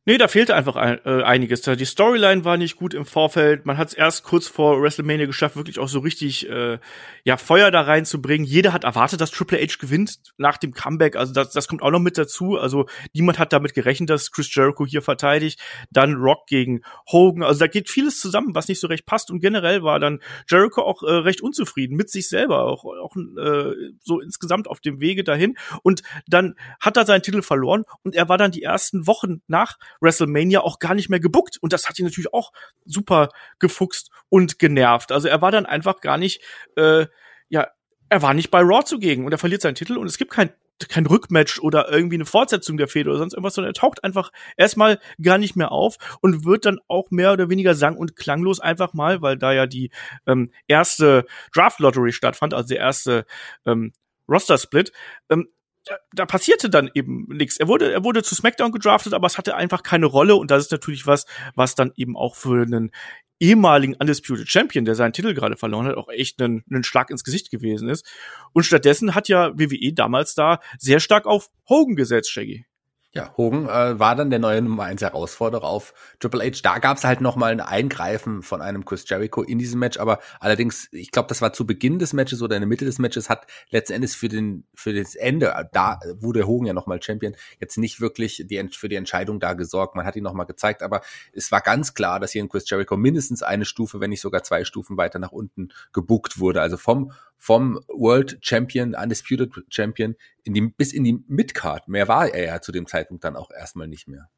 Nee, 0.04 0.18
da 0.18 0.28
fehlte 0.28 0.56
einfach 0.56 0.78
ein, 0.78 1.00
äh, 1.06 1.22
einiges. 1.22 1.62
Die 1.62 1.86
Storyline 1.86 2.44
war 2.44 2.58
nicht 2.58 2.76
gut 2.76 2.96
im 2.96 3.06
Vorfeld. 3.06 3.68
Man 3.68 3.78
hat 3.78 3.90
es 3.90 3.94
erst 3.94 4.24
kurz 4.24 4.48
vor 4.48 4.82
WrestleMania 4.82 5.28
geschafft, 5.28 5.56
wirklich 5.56 5.78
auch 5.78 5.90
so 5.90 6.00
richtig 6.00 6.50
äh, 6.50 6.80
ja 7.24 7.38
Feuer 7.38 7.70
da 7.70 7.82
reinzubringen. 7.82 8.44
Jeder 8.44 8.74
hat 8.74 8.84
erwartet, 8.84 9.22
dass 9.22 9.30
Triple 9.30 9.60
H 9.60 9.76
gewinnt 9.80 10.18
nach 10.38 10.58
dem 10.58 10.74
Comeback. 10.74 11.16
Also 11.16 11.34
das, 11.34 11.52
das 11.52 11.68
kommt 11.68 11.84
auch 11.84 11.92
noch 11.92 12.00
mit 12.00 12.18
dazu. 12.18 12.58
Also 12.58 12.88
niemand 13.14 13.38
hat 13.38 13.54
damit 13.54 13.76
gerechnet, 13.76 14.10
dass 14.10 14.32
Chris 14.32 14.54
Jericho 14.56 14.88
hier 14.88 15.04
verteidigt. 15.04 15.60
Dann 15.92 16.16
Rock 16.16 16.48
gegen 16.48 16.82
Hogan. 17.12 17.44
Also 17.44 17.60
da 17.60 17.68
geht 17.68 17.88
vieles 17.88 18.20
zusammen, 18.20 18.56
was 18.56 18.70
nicht 18.70 18.80
so 18.80 18.88
recht 18.88 19.06
passt. 19.06 19.30
Und 19.30 19.40
generell 19.40 19.84
war 19.84 20.00
dann 20.00 20.20
Jericho 20.50 20.82
auch 20.82 21.04
äh, 21.04 21.12
recht 21.12 21.42
unzufrieden 21.42 21.96
mit 21.96 22.10
sich 22.10 22.28
selber, 22.28 22.64
auch, 22.64 22.86
auch 22.86 23.16
äh, 23.16 23.76
so 24.00 24.20
insgesamt 24.20 24.68
auf 24.68 24.80
dem 24.80 25.00
Wege 25.00 25.24
dahin. 25.24 25.58
Und 25.84 26.02
dann 26.26 26.56
hat 26.80 26.98
er 26.98 27.06
seinen 27.06 27.22
Titel 27.22 27.44
verloren 27.44 27.84
und 28.02 28.16
er 28.16 28.30
war 28.30 28.40
dann 28.40 28.50
die 28.50 28.64
ersten 28.64 29.06
Wochen 29.06 29.44
nach 29.46 29.78
WrestleMania 30.00 30.62
auch 30.62 30.80
gar 30.80 30.96
nicht 30.96 31.10
mehr 31.10 31.20
gebuckt. 31.20 31.58
Und 31.62 31.74
das 31.74 31.88
hat 31.88 32.00
ihn 32.00 32.06
natürlich 32.06 32.34
auch 32.34 32.52
super 32.86 33.30
gefuchst 33.60 34.10
und 34.30 34.60
genervt. 34.60 35.12
Also 35.12 35.28
er 35.28 35.42
war 35.42 35.52
dann 35.52 35.66
einfach 35.66 36.02
gar 36.02 36.18
nicht, 36.18 36.42
äh, 36.76 37.06
ja, 37.50 37.68
er 38.10 38.22
war 38.22 38.34
nicht 38.34 38.52
bei 38.52 38.62
Raw 38.62 38.84
zugegen 38.84 39.26
und 39.26 39.32
er 39.32 39.38
verliert 39.38 39.62
seinen 39.62 39.76
Titel 39.76 39.98
und 39.98 40.08
es 40.08 40.18
gibt 40.18 40.32
kein 40.32 40.52
kein 40.90 41.06
Rückmatch 41.06 41.60
oder 41.60 41.92
irgendwie 41.92 42.16
eine 42.16 42.26
Fortsetzung 42.26 42.78
der 42.78 42.88
Fehde 42.88 43.10
oder 43.10 43.20
sonst 43.20 43.34
irgendwas, 43.34 43.56
sondern 43.56 43.72
er 43.72 43.80
taucht 43.80 44.04
einfach 44.04 44.32
erstmal 44.58 45.00
gar 45.22 45.38
nicht 45.38 45.56
mehr 45.56 45.72
auf 45.72 45.98
und 46.22 46.46
wird 46.46 46.66
dann 46.66 46.80
auch 46.88 47.12
mehr 47.12 47.34
oder 47.34 47.50
weniger 47.50 47.76
sang- 47.76 47.98
und 47.98 48.16
klanglos 48.16 48.60
einfach 48.60 48.94
mal, 48.94 49.22
weil 49.22 49.38
da 49.38 49.54
ja 49.54 49.68
die 49.68 49.92
ähm, 50.26 50.52
erste 50.68 51.26
Draft 51.54 51.80
Lottery 51.80 52.12
stattfand, 52.12 52.54
also 52.54 52.70
der 52.70 52.80
erste 52.80 53.26
ähm, 53.66 53.94
Roster 54.28 54.58
Split, 54.58 54.92
ähm, 55.30 55.48
da, 56.14 56.26
passierte 56.26 56.70
dann 56.70 56.90
eben 56.94 57.28
nichts. 57.28 57.58
Er 57.58 57.68
wurde, 57.68 57.92
er 57.92 58.04
wurde 58.04 58.24
zu 58.24 58.36
SmackDown 58.36 58.72
gedraftet, 58.72 59.14
aber 59.14 59.28
es 59.28 59.38
hatte 59.38 59.56
einfach 59.56 59.84
keine 59.84 60.06
Rolle 60.06 60.36
und 60.36 60.52
das 60.52 60.66
ist 60.66 60.72
natürlich 60.72 61.08
was, 61.08 61.26
was 61.56 61.76
dann 61.76 61.92
eben 61.96 62.16
auch 62.16 62.36
für 62.36 62.64
einen 62.64 62.92
ehemaligen 63.40 63.96
Undisputed 63.96 64.48
Champion, 64.48 64.86
der 64.86 64.96
seinen 64.96 65.14
Titel 65.14 65.34
gerade 65.34 65.58
verloren 65.58 65.88
hat, 65.88 65.98
auch 65.98 66.10
echt 66.10 66.42
einen, 66.42 66.64
einen 66.70 66.84
Schlag 66.84 67.10
ins 67.10 67.24
Gesicht 67.24 67.50
gewesen 67.50 67.90
ist. 67.90 68.06
Und 68.54 68.64
stattdessen 68.64 69.16
hat 69.16 69.28
ja 69.28 69.58
WWE 69.58 69.94
damals 69.94 70.36
da 70.36 70.60
sehr 70.78 71.00
stark 71.00 71.26
auf 71.26 71.50
Hogan 71.68 71.96
gesetzt, 71.96 72.32
Shaggy. 72.32 72.66
Ja, 73.14 73.34
Hogan 73.36 73.68
äh, 73.68 74.00
war 74.00 74.16
dann 74.16 74.30
der 74.30 74.40
neue 74.40 74.62
Nummer 74.62 74.84
1 74.84 75.02
Herausforderer 75.02 75.66
auf 75.66 75.94
Triple 76.22 76.46
H. 76.46 76.62
Da 76.64 76.80
gab 76.80 76.96
es 76.96 77.04
halt 77.04 77.20
noch 77.20 77.36
mal 77.36 77.52
ein 77.52 77.60
Eingreifen 77.60 78.42
von 78.42 78.62
einem 78.62 78.86
Chris 78.86 79.04
Jericho 79.06 79.42
in 79.42 79.60
diesem 79.60 79.82
Match, 79.82 80.00
aber 80.00 80.20
allerdings, 80.40 80.88
ich 80.94 81.12
glaube, 81.12 81.28
das 81.28 81.42
war 81.42 81.52
zu 81.52 81.68
Beginn 81.68 82.00
des 82.00 82.14
Matches 82.14 82.42
oder 82.42 82.56
in 82.56 82.62
der 82.62 82.70
Mitte 82.70 82.86
des 82.86 83.00
Matches, 83.00 83.30
hat 83.30 83.48
letzten 83.70 83.94
Endes 83.94 84.16
für 84.16 84.30
den 84.30 84.64
für 84.74 84.94
das 84.94 85.16
Ende, 85.16 85.54
da 85.74 86.00
wurde 86.22 86.48
Hogan 86.48 86.68
ja 86.68 86.74
noch 86.74 86.88
mal 86.88 87.04
Champion, 87.04 87.36
jetzt 87.60 87.78
nicht 87.78 88.00
wirklich 88.00 88.46
die, 88.48 88.66
für 88.72 88.88
die 88.88 88.96
Entscheidung 88.96 89.42
da 89.42 89.56
gesorgt. 89.56 89.98
Man 89.98 90.06
hat 90.06 90.16
ihn 90.16 90.24
noch 90.24 90.32
mal 90.32 90.46
gezeigt, 90.46 90.82
aber 90.82 91.02
es 91.34 91.52
war 91.52 91.60
ganz 91.60 91.94
klar, 91.94 92.22
dass 92.22 92.32
hier 92.32 92.42
ein 92.42 92.48
Chris 92.48 92.70
Jericho 92.70 92.96
mindestens 92.96 93.44
eine 93.44 93.66
Stufe, 93.66 94.00
wenn 94.00 94.12
nicht 94.12 94.22
sogar 94.22 94.44
zwei 94.44 94.64
Stufen 94.64 94.96
weiter 94.96 95.20
nach 95.20 95.34
unten 95.34 95.74
gebuckt 95.92 96.40
wurde. 96.40 96.62
Also 96.62 96.78
vom 96.78 97.12
vom 97.42 97.80
World 97.88 98.38
Champion, 98.42 98.94
Undisputed 98.94 99.52
Champion, 99.68 100.16
in 100.44 100.54
die, 100.54 100.62
bis 100.62 100.94
in 100.94 101.04
die 101.04 101.24
Midcard. 101.28 101.88
Mehr 101.88 102.08
war 102.08 102.32
er 102.32 102.46
ja 102.46 102.62
zu 102.62 102.72
dem 102.72 102.86
Zeitpunkt 102.86 103.24
dann 103.24 103.36
auch 103.36 103.50
erstmal 103.50 103.88
nicht 103.88 104.08
mehr. 104.08 104.30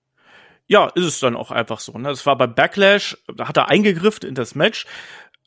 Ja, 0.67 0.87
ist 0.95 1.03
es 1.03 1.19
dann 1.19 1.35
auch 1.35 1.51
einfach 1.51 1.81
so. 1.81 1.91
Ne? 1.97 2.07
Das 2.07 2.25
war 2.25 2.37
bei 2.37 2.47
Backlash, 2.47 3.17
da 3.35 3.49
hat 3.49 3.57
er 3.57 3.67
eingegriffen 3.67 4.29
in 4.29 4.35
das 4.35 4.55
Match. 4.55 4.85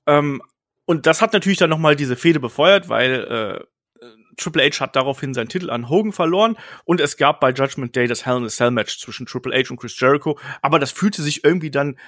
Ähm, 0.07 0.43
und 0.85 1.07
das 1.07 1.23
hat 1.23 1.33
natürlich 1.33 1.57
dann 1.57 1.71
nochmal 1.71 1.97
diese 1.97 2.15
Fehde 2.15 2.41
befeuert, 2.41 2.91
weil 2.91 3.65
äh, 4.03 4.05
Triple 4.37 4.63
H 4.63 4.81
hat 4.81 4.95
daraufhin 4.95 5.33
seinen 5.33 5.49
Titel 5.49 5.71
an 5.71 5.89
Hogan 5.89 6.13
verloren 6.13 6.59
und 6.85 7.01
es 7.01 7.17
gab 7.17 7.41
bei 7.41 7.53
Judgment 7.53 7.97
Day 7.97 8.07
das 8.07 8.27
Hell 8.27 8.37
in 8.37 8.45
a 8.45 8.49
Cell 8.49 8.71
Match 8.71 8.99
zwischen 8.99 9.25
Triple 9.25 9.57
H 9.57 9.71
und 9.71 9.79
Chris 9.79 9.99
Jericho, 9.99 10.39
aber 10.61 10.79
das 10.79 10.93
fühlte 10.93 11.23
sich 11.23 11.43
irgendwie 11.43 11.71
dann 11.71 11.99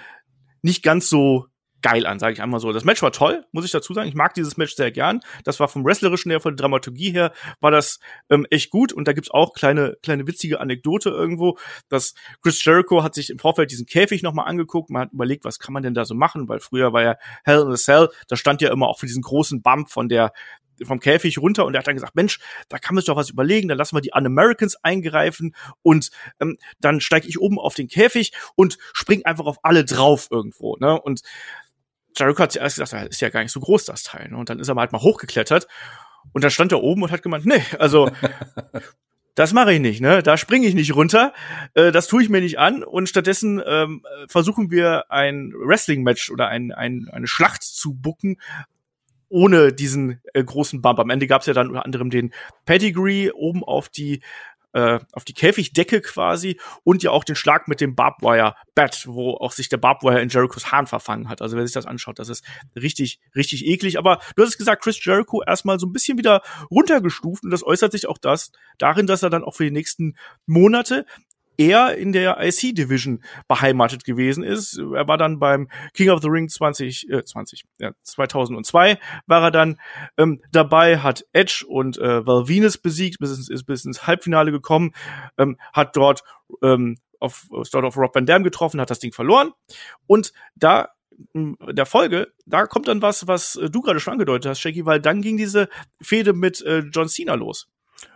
nicht 0.61 0.83
ganz 0.83 1.09
so 1.09 1.47
geil 1.82 2.06
an, 2.06 2.18
sage 2.18 2.32
ich 2.32 2.42
einmal 2.42 2.61
so. 2.61 2.73
Das 2.73 2.85
Match 2.85 3.02
war 3.02 3.12
toll, 3.12 3.44
muss 3.52 3.64
ich 3.64 3.70
dazu 3.70 3.94
sagen. 3.94 4.08
Ich 4.08 4.14
mag 4.14 4.35
dieses 4.35 4.56
Match 4.56 4.75
sehr 4.75 4.90
gern. 4.90 5.20
Das 5.44 5.61
war 5.61 5.68
vom 5.68 5.85
Wrestlerischen 5.85 6.30
her, 6.30 6.40
von 6.40 6.56
der 6.56 6.62
Dramaturgie 6.62 7.12
her, 7.12 7.32
war 7.61 7.70
das 7.70 8.00
ähm, 8.30 8.47
echt 8.50 8.70
gut. 8.70 8.92
Und 8.92 9.06
da 9.06 9.12
gibt's 9.12 9.30
auch 9.30 9.52
kleine, 9.52 9.97
kleine 10.02 10.26
witzige 10.26 10.61
Anekdote 10.61 11.11
irgendwo, 11.11 11.58
dass 11.88 12.14
Chris 12.42 12.64
Jericho 12.64 13.02
hat 13.02 13.14
sich 13.14 13.30
im 13.30 13.38
Vorfeld 13.38 13.70
diesen 13.70 13.87
Käfig 13.87 14.23
nochmal 14.23 14.47
angeguckt. 14.47 14.90
Man 14.90 15.02
hat 15.02 15.12
überlegt, 15.12 15.44
was 15.44 15.58
kann 15.58 15.73
man 15.73 15.82
denn 15.82 15.94
da 15.94 16.04
so 16.04 16.14
machen, 16.14 16.49
weil 16.49 16.61
früher 16.61 16.92
war 16.92 17.02
ja 17.02 17.16
Hell 17.44 17.62
in 17.62 17.73
a 17.73 17.76
Cell, 17.76 18.08
da 18.28 18.37
stand 18.37 18.61
ja 18.61 18.73
immer 18.73 18.88
auch 18.88 18.99
für 18.99 19.06
diesen 19.06 19.23
großen 19.23 19.62
Bump 19.62 19.90
von 19.90 20.08
der 20.08 20.32
vom 20.85 21.00
Käfig 21.00 21.38
runter 21.38 21.66
und 21.66 21.75
er 21.75 21.80
hat 21.80 21.88
dann 21.88 21.97
gesagt, 21.97 22.14
Mensch, 22.14 22.38
da 22.68 22.78
kann 22.78 22.94
man 22.94 23.02
sich 23.02 23.06
doch 23.06 23.16
was 23.16 23.30
überlegen, 23.30 23.68
dann 23.68 23.78
lassen 23.78 23.97
wir 23.97 24.00
die 24.00 24.12
Un-Americans 24.14 24.76
eingreifen 24.82 25.54
und 25.82 26.11
ähm, 26.40 26.56
dann 26.80 27.00
steige 27.00 27.28
ich 27.28 27.40
oben 27.40 27.58
auf 27.58 27.75
den 27.75 27.88
Käfig 27.88 28.32
und 28.54 28.78
spring 28.92 29.25
einfach 29.25 29.47
auf 29.47 29.58
alle 29.62 29.85
drauf 29.85 30.28
irgendwo. 30.30 30.76
Ne? 30.76 31.00
Und 31.00 31.23
Jericho 32.16 32.42
hat 32.42 32.52
zuerst 32.52 32.78
gesagt, 32.78 33.08
ist 33.08 33.20
ja 33.20 33.28
gar 33.28 33.42
nicht 33.42 33.52
so 33.52 33.60
groß, 33.60 33.84
das 33.84 34.02
Teil. 34.02 34.28
Ne? 34.28 34.36
Und 34.36 34.48
dann 34.48 34.58
ist 34.58 34.68
er 34.68 34.74
mal 34.74 34.82
halt 34.82 34.92
mal 34.92 35.02
hochgeklettert 35.02 35.66
und 36.32 36.44
da 36.44 36.50
stand 36.50 36.72
er 36.72 36.82
oben 36.82 37.02
und 37.02 37.10
hat 37.10 37.22
gemeint, 37.22 37.46
nee, 37.46 37.62
also 37.78 38.10
das 39.34 39.52
mache 39.52 39.72
ich 39.72 39.80
nicht, 39.80 40.00
ne? 40.00 40.22
Da 40.22 40.36
springe 40.36 40.66
ich 40.66 40.74
nicht 40.74 40.94
runter, 40.94 41.32
äh, 41.74 41.92
das 41.92 42.08
tue 42.08 42.22
ich 42.22 42.28
mir 42.28 42.40
nicht 42.40 42.58
an 42.58 42.82
und 42.82 43.08
stattdessen 43.08 43.62
ähm, 43.64 44.04
versuchen 44.28 44.70
wir 44.70 45.10
ein 45.10 45.52
Wrestling-Match 45.52 46.30
oder 46.30 46.48
ein, 46.48 46.72
ein, 46.72 47.08
eine 47.12 47.26
Schlacht 47.26 47.62
zu 47.62 47.94
bucken, 47.94 48.38
ohne 49.28 49.72
diesen 49.72 50.20
äh, 50.32 50.42
großen 50.42 50.82
Bump. 50.82 50.98
Am 50.98 51.10
Ende 51.10 51.26
gab 51.26 51.42
es 51.42 51.46
ja 51.46 51.54
dann 51.54 51.68
unter 51.68 51.84
anderem 51.84 52.10
den 52.10 52.32
Pedigree 52.64 53.30
oben 53.30 53.62
auf 53.62 53.88
die 53.88 54.22
äh, 54.72 54.98
auf 55.12 55.25
die 55.25 55.34
Käfigdecke 55.34 56.00
quasi 56.00 56.60
und 56.84 57.02
ja 57.02 57.10
auch 57.10 57.25
den 57.25 57.37
Schlag 57.37 57.68
mit 57.68 57.80
dem 57.80 57.94
Barbwire 57.94 58.54
Bat, 58.75 59.06
wo 59.06 59.32
auch 59.32 59.52
sich 59.52 59.68
der 59.68 59.76
Barbwire 59.78 60.20
in 60.20 60.28
Jerichos 60.28 60.70
Hahn 60.70 60.87
verfangen 60.87 61.28
hat. 61.28 61.42
Also 61.42 61.56
wer 61.56 61.66
sich 61.66 61.75
das 61.75 61.87
anschaut, 61.87 62.18
das 62.18 62.28
ist 62.28 62.44
richtig, 62.76 63.20
richtig 63.34 63.66
eklig. 63.66 63.98
Aber 63.98 64.20
du 64.37 64.42
hast 64.42 64.50
es 64.50 64.58
gesagt, 64.58 64.82
Chris 64.82 65.04
Jericho 65.04 65.42
erstmal 65.42 65.78
so 65.78 65.87
ein 65.87 65.92
bisschen 65.92 66.18
wieder 66.18 66.42
runtergestuft 66.70 67.44
und 67.44 67.50
das 67.50 67.64
äußert 67.64 67.92
sich 67.92 68.08
auch 68.08 68.18
das 68.18 68.52
darin, 68.78 69.06
dass 69.06 69.22
er 69.22 69.30
dann 69.30 69.44
auch 69.44 69.56
für 69.56 69.64
die 69.64 69.70
nächsten 69.70 70.16
Monate 70.46 71.06
er 71.58 71.96
in 71.96 72.12
der 72.12 72.38
IC 72.40 72.74
Division 72.74 73.22
beheimatet 73.48 74.04
gewesen 74.04 74.42
ist. 74.42 74.78
Er 74.78 75.06
war 75.08 75.18
dann 75.18 75.38
beim 75.38 75.68
King 75.92 76.10
of 76.10 76.22
the 76.22 76.28
Ring 76.28 76.48
20, 76.48 77.10
äh, 77.10 77.24
20, 77.24 77.64
ja, 77.80 77.92
2002 78.02 78.98
war 79.26 79.42
er 79.42 79.50
dann 79.50 79.78
ähm, 80.16 80.40
dabei, 80.52 80.98
hat 80.98 81.26
Edge 81.32 81.64
und 81.68 81.98
äh, 81.98 82.24
Val 82.26 82.48
Venus 82.48 82.78
besiegt, 82.78 83.18
bis 83.18 83.48
ins, 83.48 83.64
bis 83.64 83.84
ins 83.84 84.06
Halbfinale 84.06 84.52
gekommen, 84.52 84.92
ähm, 85.36 85.58
hat 85.72 85.96
dort 85.96 86.22
ähm, 86.62 86.96
auf, 87.18 87.48
dort 87.50 87.84
auf 87.84 87.96
Rob 87.96 88.14
Van 88.14 88.24
Dam 88.24 88.44
getroffen, 88.44 88.80
hat 88.80 88.90
das 88.90 89.00
Ding 89.00 89.12
verloren 89.12 89.52
und 90.06 90.32
da 90.54 90.90
der 91.34 91.86
Folge, 91.86 92.32
da 92.46 92.66
kommt 92.66 92.86
dann 92.86 93.02
was, 93.02 93.26
was 93.26 93.56
äh, 93.56 93.68
du 93.68 93.80
gerade 93.80 93.98
schon 93.98 94.12
angedeutet 94.12 94.50
hast, 94.50 94.60
Shaggy, 94.60 94.86
weil 94.86 95.00
dann 95.00 95.20
ging 95.20 95.36
diese 95.36 95.68
Fehde 96.00 96.32
mit 96.32 96.62
äh, 96.62 96.84
John 96.92 97.08
Cena 97.08 97.34
los. 97.34 97.68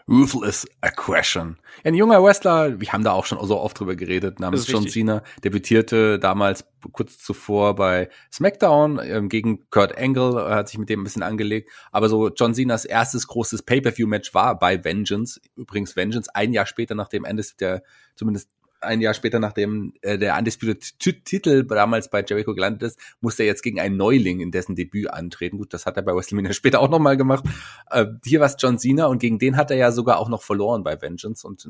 Ruthless 0.09 0.67
Aggression. 0.81 1.59
Ein 1.85 1.95
junger 1.95 2.23
Wrestler, 2.23 2.81
wir 2.81 2.93
haben 2.93 3.05
da 3.05 3.13
auch 3.13 3.25
schon 3.25 3.45
so 3.47 3.59
oft 3.59 3.79
drüber 3.79 3.97
geredet, 3.97 4.41
namens 4.41 4.67
John 4.67 4.89
Cena, 4.89 5.23
debütierte 5.45 6.19
damals 6.19 6.65
kurz 6.93 7.19
zuvor 7.19 7.75
bei 7.77 8.09
SmackDown 8.33 9.01
ähm, 9.03 9.29
gegen 9.29 9.71
Kurt 9.71 9.97
Angle, 9.97 10.55
hat 10.55 10.69
sich 10.69 10.79
mit 10.79 10.89
dem 10.89 11.01
ein 11.01 11.05
bisschen 11.05 11.23
angelegt. 11.23 11.71
Aber 11.93 12.09
so 12.09 12.29
John 12.29 12.55
Cenas 12.55 12.85
erstes 12.85 13.27
großes 13.27 13.63
Pay-Per-View-Match 13.63 14.35
war 14.35 14.59
bei 14.59 14.85
Vengeance. 14.85 15.41
Übrigens 15.57 15.97
Vengeance 15.97 16.35
ein 16.35 16.53
Jahr 16.53 16.67
später 16.67 16.95
nach 16.95 17.09
dem 17.09 17.25
Ende 17.25 17.43
der 17.61 17.83
zumindest 18.15 18.51
ein 18.83 19.01
Jahr 19.01 19.15
später, 19.15 19.39
nachdem 19.39 19.95
äh, 20.03 20.19
der 20.19 20.37
Undisputed-Titel 20.37 21.65
damals 21.65 22.11
bei 22.11 22.25
Jericho 22.27 22.55
gelandet 22.55 22.83
ist, 22.83 22.99
musste 23.21 23.43
er 23.43 23.47
jetzt 23.47 23.63
gegen 23.63 23.81
einen 23.81 23.97
Neuling 23.97 24.41
in 24.41 24.51
dessen 24.51 24.77
Debüt 24.77 25.11
antreten. 25.11 25.59
Gut, 25.59 25.73
das 25.73 25.87
hat 25.87 25.97
er 25.97 26.03
bei 26.03 26.15
WrestleMania 26.15 26.53
später 26.53 26.81
auch 26.81 26.91
nochmal 26.91 27.17
gemacht. 27.17 27.45
Äh, 27.91 28.07
hier 28.25 28.41
war 28.41 28.47
es 28.47 28.57
John 28.59 28.79
Cena 28.79 29.07
und 29.07 29.19
gegen 29.19 29.39
den 29.39 29.57
hat 29.57 29.71
er 29.71 29.77
ja 29.77 29.93
sogar 29.93 30.19
auch 30.19 30.29
noch 30.29 30.43
verloren 30.43 30.85
bei 30.85 31.01
Vengeance 31.01 31.47
und 31.47 31.67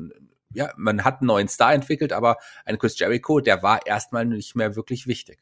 ja, 0.53 0.71
man 0.77 1.03
hat 1.03 1.21
einen 1.21 1.27
neuen 1.27 1.47
Star 1.47 1.73
entwickelt, 1.73 2.13
aber 2.13 2.37
ein 2.65 2.77
Chris 2.77 2.97
Jericho, 2.97 3.39
der 3.39 3.63
war 3.63 3.85
erstmal 3.85 4.25
nicht 4.25 4.55
mehr 4.55 4.75
wirklich 4.75 5.07
wichtig. 5.07 5.39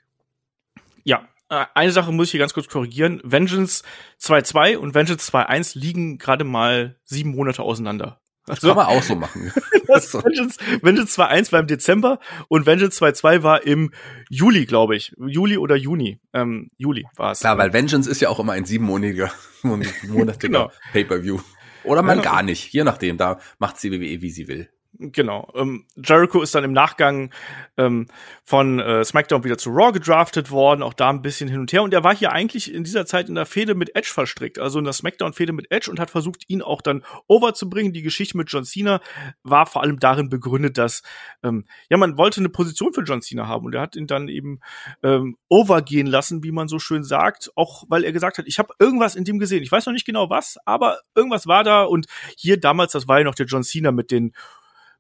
Ja, 1.04 1.28
äh, 1.50 1.66
eine 1.74 1.92
Sache 1.92 2.12
muss 2.12 2.28
ich 2.28 2.32
hier 2.32 2.40
ganz 2.40 2.54
kurz 2.54 2.70
korrigieren. 2.70 3.22
Vengeance 3.24 3.84
2.2 4.20 4.78
und 4.78 4.96
Vengeance 4.96 5.30
2.1 5.32 5.78
liegen 5.78 6.18
gerade 6.18 6.44
mal 6.44 6.98
sieben 7.04 7.32
Monate 7.32 7.62
auseinander. 7.62 8.22
Also, 8.52 8.68
kann 8.68 8.78
man 8.78 8.88
auch 8.88 9.02
so 9.02 9.16
machen. 9.16 9.54
das 9.88 10.14
Vengeance, 10.14 10.58
Vengeance 10.82 11.22
2.1 11.22 11.52
war 11.54 11.60
im 11.62 11.68
Dezember 11.68 12.20
und 12.50 12.66
Vengeance 12.66 13.02
2.2 13.02 13.44
war 13.44 13.66
im 13.66 13.92
Juli, 14.30 14.66
glaube 14.66 14.98
ich. 14.98 15.14
Juli 15.18 15.58
oder 15.58 15.78
Juni. 15.78 16.20
Ähm, 16.34 16.70
Juli 16.78 17.06
war 17.16 17.32
es. 17.32 17.40
Klar, 17.40 17.58
weil 17.58 17.72
Vengeance 17.72 18.10
ist 18.10 18.20
ja 18.20 18.28
auch 18.28 18.40
immer 18.40 18.52
ein 18.54 18.66
siebenmonatiger 18.66 19.32
monatiger 19.64 20.38
genau. 20.38 20.72
Pay-Per-View. 20.92 21.40
Oder 21.86 22.02
man 22.02 22.18
ja. 22.18 22.24
gar 22.24 22.44
nicht, 22.44 22.74
je 22.74 22.84
nachdem. 22.84 23.18
Da 23.18 23.40
macht 23.58 23.80
sie 23.80 23.92
WWE, 23.92 24.22
wie 24.22 24.30
sie 24.30 24.48
will. 24.48 24.70
Genau. 25.00 25.50
Ähm, 25.56 25.86
Jericho 25.96 26.42
ist 26.42 26.54
dann 26.54 26.66
im 26.66 26.74
Nachgang 26.74 27.32
ähm, 27.78 28.08
von 28.44 28.80
äh, 28.80 29.06
SmackDown 29.06 29.46
wieder 29.46 29.58
zu 29.58 29.70
Raw 29.70 29.94
gedraftet 29.94 30.52
worden, 30.52 30.84
auch 30.84 30.94
da 30.94 31.10
ein 31.10 31.22
bisschen 31.22 31.50
hin 31.50 31.62
und 31.62 31.72
her. 31.72 31.82
Und 31.82 31.94
er 31.94 32.04
war 32.04 32.14
hier 32.14 32.34
eigentlich 32.34 32.74
in 32.74 32.84
dieser 32.84 33.06
Zeit 33.06 33.30
in 33.30 33.36
der 33.36 33.46
Fehde 33.46 33.74
mit 33.74 33.96
Edge 33.96 34.10
verstrickt, 34.14 34.60
also 34.60 34.80
in 34.80 34.84
der 34.84 34.94
SmackDown-Fehde 34.94 35.54
mit 35.54 35.72
Edge 35.72 35.90
und 35.90 36.00
hat 36.00 36.12
versucht, 36.12 36.44
ihn 36.50 36.62
auch 36.62 36.82
dann 36.82 37.04
overzubringen. 37.28 37.94
Die 37.94 38.02
Geschichte 38.02 38.38
mit 38.38 38.52
John 38.52 38.66
Cena 38.66 39.00
war 39.44 39.66
vor 39.66 39.82
allem 39.82 39.98
darin 39.98 40.30
begründet, 40.30 40.78
dass 40.78 41.04
ähm, 41.42 41.66
ja 41.90 41.96
man 41.96 42.18
wollte 42.18 42.42
eine 42.42 42.50
Position 42.50 42.94
für 42.94 43.04
John 43.04 43.22
Cena 43.22 43.48
haben 43.48 43.66
und 43.66 43.74
er 43.74 43.82
hat 43.82 43.96
ihn 43.96 44.08
dann 44.08 44.28
eben 44.28 44.60
ähm, 45.04 45.38
overgehen 45.48 46.08
lassen, 46.08 46.44
wie 46.44 46.52
man 46.52 46.68
so 46.68 46.80
schön 46.80 47.04
sagt, 47.04 47.50
auch 47.56 47.86
weil 47.88 48.04
er 48.04 48.12
gesagt 48.12 48.38
hat, 48.38 48.46
ich 48.46 48.60
habe 48.60 48.74
irgendwas 48.78 49.16
in 49.16 49.24
dem 49.24 49.40
gesehen. 49.40 49.64
Ich 49.64 49.72
weiß 49.72 49.86
noch 49.86 49.94
nicht 49.94 50.06
genau 50.06 50.30
was, 50.30 50.58
aber 50.66 51.00
irgendwas 51.16 51.48
war 51.48 51.64
da 51.64 51.84
und 51.84 52.08
hier 52.36 52.60
damals, 52.60 52.92
das 52.92 53.08
war 53.08 53.20
ja 53.20 53.24
noch 53.24 53.36
der 53.36 53.46
John 53.46 53.64
Cena 53.64 53.94
mit 53.94 54.12
den 54.12 54.34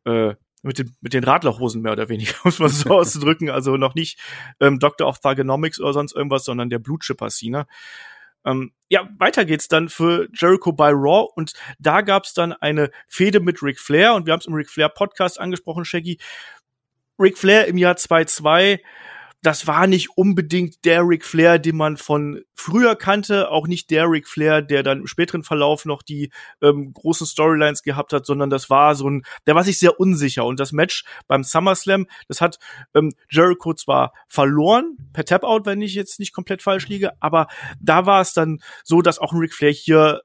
äh, 0.05 0.36
mit 0.63 0.77
den, 0.77 0.96
mit 1.01 1.13
den 1.13 1.24
Radlerhosen 1.24 1.81
mehr 1.81 1.93
oder 1.93 2.10
weniger, 2.10 2.34
muss 2.43 2.60
man 2.60 2.70
so 2.70 2.91
auszudrücken. 2.91 3.50
Also 3.50 3.77
noch 3.77 3.96
nicht 3.96 4.20
ähm, 4.60 4.79
Doctor 4.79 5.08
of 5.08 5.20
Thugonomics 5.20 5.79
oder 5.79 5.93
sonst 5.93 6.15
irgendwas, 6.15 6.46
sondern 6.46 6.70
der 6.70 6.79
Blutschipper 6.79 7.29
Cena. 7.29 7.67
Ähm, 8.46 8.72
ja, 8.89 9.08
weiter 9.20 9.46
geht's 9.46 9.67
dann 9.67 9.89
für 9.89 10.27
Jericho 10.34 10.72
by 10.72 10.91
Raw 10.91 11.27
und 11.36 11.53
da 11.79 12.01
gab's 12.01 12.34
dann 12.34 12.53
eine 12.53 12.89
Fehde 13.08 13.39
mit 13.39 13.62
Ric 13.62 13.79
Flair 13.79 14.15
und 14.15 14.25
wir 14.25 14.34
haben 14.34 14.39
es 14.39 14.48
im 14.48 14.53
Ric 14.53 14.70
Flair 14.70 14.89
Podcast 14.89 15.39
angesprochen, 15.39 15.86
Shaggy. 15.86 16.17
Ric 17.20 17.38
Flair 17.38 17.67
im 17.67 17.77
Jahr 17.77 17.96
2-2 17.96 18.79
das 19.41 19.65
war 19.65 19.88
nicht 19.88 20.17
unbedingt 20.17 20.86
der 20.86 21.01
Ric 21.01 21.25
Flair, 21.25 21.57
den 21.57 21.75
man 21.75 21.98
von 21.98 22.41
früher 22.53 22.95
kannte, 22.95 23.50
auch 23.50 23.67
nicht 23.67 23.89
der 23.89 24.10
Ric 24.10 24.27
Flair, 24.27 24.62
der 24.62 24.83
dann 24.83 25.00
im 25.00 25.07
späteren 25.07 25.43
Verlauf 25.43 25.86
noch 25.86 26.03
die 26.03 26.31
ähm, 26.62 26.93
großen 26.93 27.25
Storylines 27.25 27.81
gehabt 27.81 28.13
hat, 28.13 28.25
sondern 28.25 28.51
das 28.51 28.69
war 28.69 28.93
so 28.95 29.10
ein, 29.10 29.24
der 29.48 29.55
war 29.55 29.63
sich 29.63 29.79
sehr 29.79 30.00
unsicher. 30.00 30.45
Und 30.45 30.60
das 30.60 30.71
Match 30.71 31.03
beim 31.27 31.43
SummerSlam, 31.43 32.05
das 32.27 32.39
hat 32.39 32.60
ähm, 32.93 33.13
Jericho 33.29 33.74
zwar 33.74 34.13
verloren, 34.27 34.98
per 35.13 35.25
Tap-Out, 35.25 35.65
wenn 35.65 35.81
ich 35.81 35.95
jetzt 35.95 36.19
nicht 36.19 36.33
komplett 36.33 36.62
falsch 36.62 36.88
liege, 36.88 37.12
aber 37.19 37.48
da 37.79 38.05
war 38.05 38.21
es 38.21 38.33
dann 38.33 38.60
so, 38.83 39.01
dass 39.01 39.17
auch 39.17 39.33
ein 39.33 39.39
Ric 39.39 39.53
Flair 39.53 39.71
hier 39.71 40.21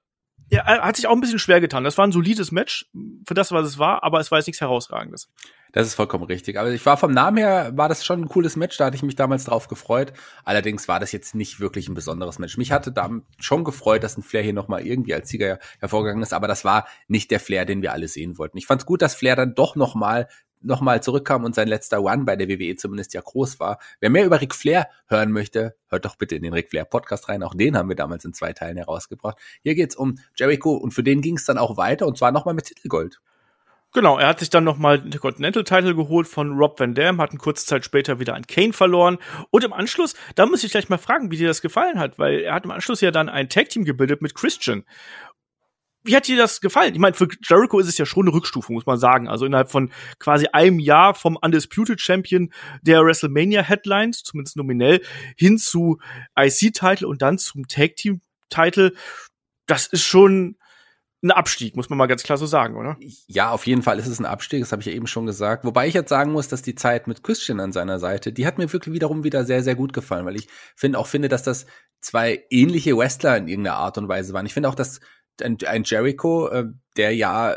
ja, 0.48 0.62
er 0.62 0.82
hat 0.82 0.96
sich 0.96 1.06
auch 1.06 1.12
ein 1.12 1.20
bisschen 1.20 1.38
schwer 1.38 1.60
getan. 1.60 1.84
Das 1.84 1.98
war 1.98 2.06
ein 2.06 2.12
solides 2.12 2.52
Match 2.52 2.88
für 3.26 3.34
das, 3.34 3.50
was 3.52 3.66
es 3.66 3.78
war, 3.78 4.04
aber 4.04 4.20
es 4.20 4.30
war 4.30 4.38
jetzt 4.38 4.46
nichts 4.46 4.60
Herausragendes. 4.60 5.28
Das 5.72 5.86
ist 5.86 5.94
vollkommen 5.94 6.24
richtig. 6.24 6.58
Aber 6.58 6.70
ich 6.70 6.86
war 6.86 6.96
vom 6.96 7.12
Namen 7.12 7.36
her, 7.36 7.72
war 7.74 7.88
das 7.88 8.04
schon 8.04 8.22
ein 8.22 8.28
cooles 8.28 8.56
Match, 8.56 8.78
da 8.78 8.86
hatte 8.86 8.96
ich 8.96 9.02
mich 9.02 9.16
damals 9.16 9.44
drauf 9.44 9.68
gefreut. 9.68 10.12
Allerdings 10.44 10.88
war 10.88 11.00
das 11.00 11.12
jetzt 11.12 11.34
nicht 11.34 11.60
wirklich 11.60 11.88
ein 11.88 11.94
besonderes 11.94 12.38
Match. 12.38 12.56
Mich 12.56 12.72
hatte 12.72 12.92
da 12.92 13.10
schon 13.38 13.64
gefreut, 13.64 14.02
dass 14.02 14.16
ein 14.16 14.22
Flair 14.22 14.42
hier 14.42 14.52
nochmal 14.52 14.86
irgendwie 14.86 15.14
als 15.14 15.28
Sieger 15.28 15.58
hervorgegangen 15.80 16.22
ist, 16.22 16.32
aber 16.32 16.48
das 16.48 16.64
war 16.64 16.86
nicht 17.08 17.30
der 17.30 17.40
Flair, 17.40 17.66
den 17.66 17.82
wir 17.82 17.92
alle 17.92 18.08
sehen 18.08 18.38
wollten. 18.38 18.56
Ich 18.56 18.66
fand 18.66 18.82
es 18.82 18.86
gut, 18.86 19.02
dass 19.02 19.14
Flair 19.14 19.36
dann 19.36 19.54
doch 19.54 19.76
nochmal 19.76 20.28
nochmal 20.60 21.02
zurückkam 21.02 21.44
und 21.44 21.54
sein 21.54 21.68
letzter 21.68 22.02
One 22.02 22.24
bei 22.24 22.36
der 22.36 22.48
WWE 22.48 22.76
zumindest 22.76 23.14
ja 23.14 23.20
groß 23.20 23.60
war. 23.60 23.78
Wer 24.00 24.10
mehr 24.10 24.24
über 24.24 24.40
Ric 24.40 24.54
Flair 24.54 24.88
hören 25.06 25.32
möchte, 25.32 25.76
hört 25.88 26.04
doch 26.04 26.16
bitte 26.16 26.34
in 26.34 26.42
den 26.42 26.52
Ric 26.52 26.70
Flair 26.70 26.84
Podcast 26.84 27.28
rein. 27.28 27.42
Auch 27.42 27.54
den 27.54 27.76
haben 27.76 27.88
wir 27.88 27.96
damals 27.96 28.24
in 28.24 28.34
zwei 28.34 28.52
Teilen 28.52 28.76
herausgebracht. 28.76 29.38
Hier 29.62 29.74
geht's 29.74 29.96
um 29.96 30.18
Jericho 30.36 30.74
und 30.74 30.92
für 30.92 31.02
den 31.02 31.22
ging 31.22 31.36
es 31.36 31.44
dann 31.44 31.58
auch 31.58 31.76
weiter 31.76 32.06
und 32.06 32.18
zwar 32.18 32.32
nochmal 32.32 32.54
mit 32.54 32.66
Titelgold. 32.66 33.20
Genau, 33.96 34.18
er 34.18 34.26
hat 34.26 34.40
sich 34.40 34.50
dann 34.50 34.64
nochmal 34.64 35.00
den 35.00 35.18
Continental-Title 35.18 35.94
geholt 35.94 36.28
von 36.28 36.58
Rob 36.58 36.78
Van 36.78 36.94
Dam, 36.94 37.18
hat 37.18 37.30
eine 37.30 37.38
kurze 37.38 37.64
Zeit 37.64 37.82
später 37.82 38.20
wieder 38.20 38.34
an 38.34 38.46
Kane 38.46 38.74
verloren. 38.74 39.16
Und 39.50 39.64
im 39.64 39.72
Anschluss, 39.72 40.14
da 40.34 40.44
muss 40.44 40.62
ich 40.64 40.72
gleich 40.72 40.90
mal 40.90 40.98
fragen, 40.98 41.30
wie 41.30 41.38
dir 41.38 41.48
das 41.48 41.62
gefallen 41.62 41.98
hat, 41.98 42.18
weil 42.18 42.40
er 42.40 42.52
hat 42.52 42.66
im 42.66 42.72
Anschluss 42.72 43.00
ja 43.00 43.10
dann 43.10 43.30
ein 43.30 43.48
Tag-Team 43.48 43.86
gebildet 43.86 44.20
mit 44.20 44.34
Christian. 44.34 44.84
Wie 46.06 46.16
hat 46.16 46.26
dir 46.28 46.36
das 46.36 46.60
gefallen? 46.60 46.94
Ich 46.94 47.00
meine, 47.00 47.14
für 47.14 47.28
Jericho 47.42 47.78
ist 47.78 47.88
es 47.88 47.98
ja 47.98 48.06
schon 48.06 48.26
eine 48.26 48.34
Rückstufe, 48.34 48.72
muss 48.72 48.86
man 48.86 48.98
sagen. 48.98 49.28
Also 49.28 49.44
innerhalb 49.44 49.70
von 49.70 49.90
quasi 50.18 50.46
einem 50.52 50.78
Jahr 50.78 51.14
vom 51.14 51.36
Undisputed 51.36 52.00
Champion 52.00 52.52
der 52.82 53.04
WrestleMania 53.04 53.62
Headlines, 53.62 54.22
zumindest 54.22 54.56
nominell, 54.56 55.02
hin 55.36 55.58
zu 55.58 55.98
IC-Title 56.38 57.06
und 57.06 57.22
dann 57.22 57.38
zum 57.38 57.68
Tag-Team-Title. 57.68 58.92
Das 59.66 59.86
ist 59.86 60.04
schon 60.04 60.56
ein 61.22 61.30
Abstieg, 61.30 61.76
muss 61.76 61.88
man 61.88 61.98
mal 61.98 62.06
ganz 62.06 62.22
klar 62.22 62.38
so 62.38 62.46
sagen, 62.46 62.76
oder? 62.76 62.96
Ja, 63.26 63.50
auf 63.50 63.66
jeden 63.66 63.82
Fall 63.82 63.98
ist 63.98 64.06
es 64.06 64.20
ein 64.20 64.26
Abstieg, 64.26 64.60
das 64.60 64.72
habe 64.72 64.82
ich 64.82 64.86
ja 64.86 64.92
eben 64.92 65.06
schon 65.06 65.26
gesagt. 65.26 65.64
Wobei 65.64 65.88
ich 65.88 65.94
jetzt 65.94 66.10
sagen 66.10 66.32
muss, 66.32 66.48
dass 66.48 66.62
die 66.62 66.74
Zeit 66.74 67.06
mit 67.08 67.22
Christian 67.22 67.58
an 67.58 67.72
seiner 67.72 67.98
Seite, 67.98 68.32
die 68.32 68.46
hat 68.46 68.58
mir 68.58 68.72
wirklich 68.72 68.94
wiederum 68.94 69.24
wieder 69.24 69.44
sehr, 69.44 69.62
sehr 69.62 69.74
gut 69.74 69.92
gefallen, 69.92 70.26
weil 70.26 70.36
ich 70.36 70.48
finde 70.76 70.98
auch 70.98 71.06
finde, 71.06 71.28
dass 71.28 71.42
das 71.42 71.66
zwei 72.00 72.44
ähnliche 72.50 72.96
Wrestler 72.96 73.36
in 73.36 73.48
irgendeiner 73.48 73.76
Art 73.76 73.98
und 73.98 74.08
Weise 74.08 74.32
waren. 74.32 74.46
Ich 74.46 74.54
finde 74.54 74.68
auch, 74.68 74.74
dass 74.74 75.00
ein, 75.42 75.58
ein 75.66 75.84
Jericho, 75.84 76.48
äh, 76.48 76.66
der 76.96 77.14
ja 77.14 77.56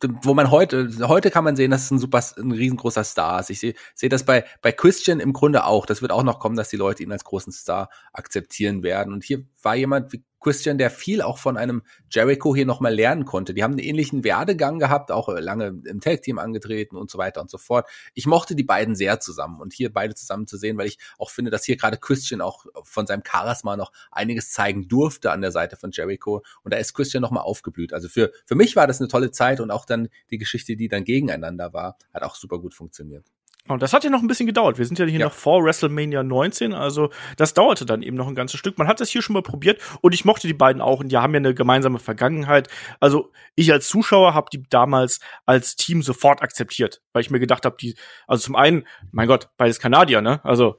wo 0.00 0.34
man 0.34 0.50
heute, 0.50 0.90
heute 1.06 1.30
kann 1.30 1.44
man 1.44 1.56
sehen, 1.56 1.70
dass 1.70 1.84
es 1.84 1.90
ein 1.90 1.98
super, 1.98 2.22
ein 2.38 2.50
riesengroßer 2.50 3.04
Star 3.04 3.40
ist. 3.40 3.50
Ich 3.50 3.60
sehe 3.60 3.74
sehe 3.94 4.08
das 4.08 4.24
bei, 4.24 4.44
bei 4.60 4.72
Christian 4.72 5.20
im 5.20 5.32
Grunde 5.32 5.64
auch. 5.64 5.86
Das 5.86 6.02
wird 6.02 6.10
auch 6.10 6.24
noch 6.24 6.40
kommen, 6.40 6.56
dass 6.56 6.68
die 6.68 6.76
Leute 6.76 7.02
ihn 7.02 7.12
als 7.12 7.24
großen 7.24 7.52
Star 7.52 7.88
akzeptieren 8.12 8.82
werden. 8.82 9.12
Und 9.12 9.22
hier 9.22 9.44
war 9.62 9.76
jemand 9.76 10.12
wie 10.12 10.24
Christian, 10.46 10.78
der 10.78 10.90
viel 10.90 11.22
auch 11.22 11.38
von 11.38 11.56
einem 11.56 11.82
Jericho 12.08 12.54
hier 12.54 12.66
nochmal 12.66 12.94
lernen 12.94 13.24
konnte. 13.24 13.52
Die 13.52 13.64
haben 13.64 13.72
einen 13.72 13.80
ähnlichen 13.80 14.22
Werdegang 14.22 14.78
gehabt, 14.78 15.10
auch 15.10 15.28
lange 15.28 15.82
im 15.86 16.00
Tag-Team 16.00 16.38
angetreten 16.38 16.94
und 16.94 17.10
so 17.10 17.18
weiter 17.18 17.40
und 17.40 17.50
so 17.50 17.58
fort. 17.58 17.88
Ich 18.14 18.26
mochte 18.26 18.54
die 18.54 18.62
beiden 18.62 18.94
sehr 18.94 19.18
zusammen 19.18 19.60
und 19.60 19.72
hier 19.72 19.92
beide 19.92 20.14
zusammen 20.14 20.46
zu 20.46 20.56
sehen, 20.56 20.78
weil 20.78 20.86
ich 20.86 20.98
auch 21.18 21.30
finde, 21.30 21.50
dass 21.50 21.64
hier 21.64 21.76
gerade 21.76 21.96
Christian 21.96 22.40
auch 22.40 22.64
von 22.84 23.08
seinem 23.08 23.24
Charisma 23.28 23.76
noch 23.76 23.90
einiges 24.12 24.52
zeigen 24.52 24.86
durfte 24.86 25.32
an 25.32 25.40
der 25.40 25.50
Seite 25.50 25.74
von 25.74 25.90
Jericho 25.90 26.44
und 26.62 26.72
da 26.72 26.78
ist 26.78 26.94
Christian 26.94 27.22
nochmal 27.22 27.42
aufgeblüht. 27.42 27.92
Also 27.92 28.08
für, 28.08 28.30
für 28.44 28.54
mich 28.54 28.76
war 28.76 28.86
das 28.86 29.00
eine 29.00 29.08
tolle 29.08 29.32
Zeit 29.32 29.58
und 29.58 29.72
auch 29.72 29.84
dann 29.84 30.08
die 30.30 30.38
Geschichte, 30.38 30.76
die 30.76 30.86
dann 30.86 31.02
gegeneinander 31.02 31.72
war, 31.72 31.98
hat 32.14 32.22
auch 32.22 32.36
super 32.36 32.60
gut 32.60 32.72
funktioniert. 32.72 33.26
Und 33.68 33.82
das 33.82 33.92
hat 33.92 34.04
ja 34.04 34.10
noch 34.10 34.20
ein 34.20 34.28
bisschen 34.28 34.46
gedauert. 34.46 34.78
Wir 34.78 34.84
sind 34.84 34.98
ja 34.98 35.06
hier 35.06 35.18
ja. 35.18 35.26
noch 35.26 35.32
vor 35.32 35.64
WrestleMania 35.64 36.22
19, 36.22 36.72
also 36.72 37.10
das 37.36 37.54
dauerte 37.54 37.84
dann 37.84 38.02
eben 38.02 38.16
noch 38.16 38.28
ein 38.28 38.34
ganzes 38.34 38.60
Stück. 38.60 38.78
Man 38.78 38.86
hat 38.86 39.00
das 39.00 39.10
hier 39.10 39.22
schon 39.22 39.34
mal 39.34 39.42
probiert 39.42 39.80
und 40.00 40.14
ich 40.14 40.24
mochte 40.24 40.46
die 40.46 40.54
beiden 40.54 40.80
auch 40.80 41.00
und 41.00 41.08
die 41.08 41.16
haben 41.16 41.34
ja 41.34 41.38
eine 41.38 41.54
gemeinsame 41.54 41.98
Vergangenheit. 41.98 42.68
Also 43.00 43.32
ich 43.54 43.72
als 43.72 43.88
Zuschauer 43.88 44.34
habe 44.34 44.48
die 44.52 44.62
damals 44.68 45.20
als 45.46 45.76
Team 45.76 46.02
sofort 46.02 46.42
akzeptiert, 46.42 47.02
weil 47.12 47.22
ich 47.22 47.30
mir 47.30 47.40
gedacht 47.40 47.64
habe, 47.64 47.76
die, 47.80 47.96
also 48.26 48.44
zum 48.44 48.56
einen, 48.56 48.86
mein 49.10 49.26
Gott, 49.26 49.48
beides 49.56 49.80
Kanadier, 49.80 50.20
ne? 50.22 50.40
Also 50.44 50.78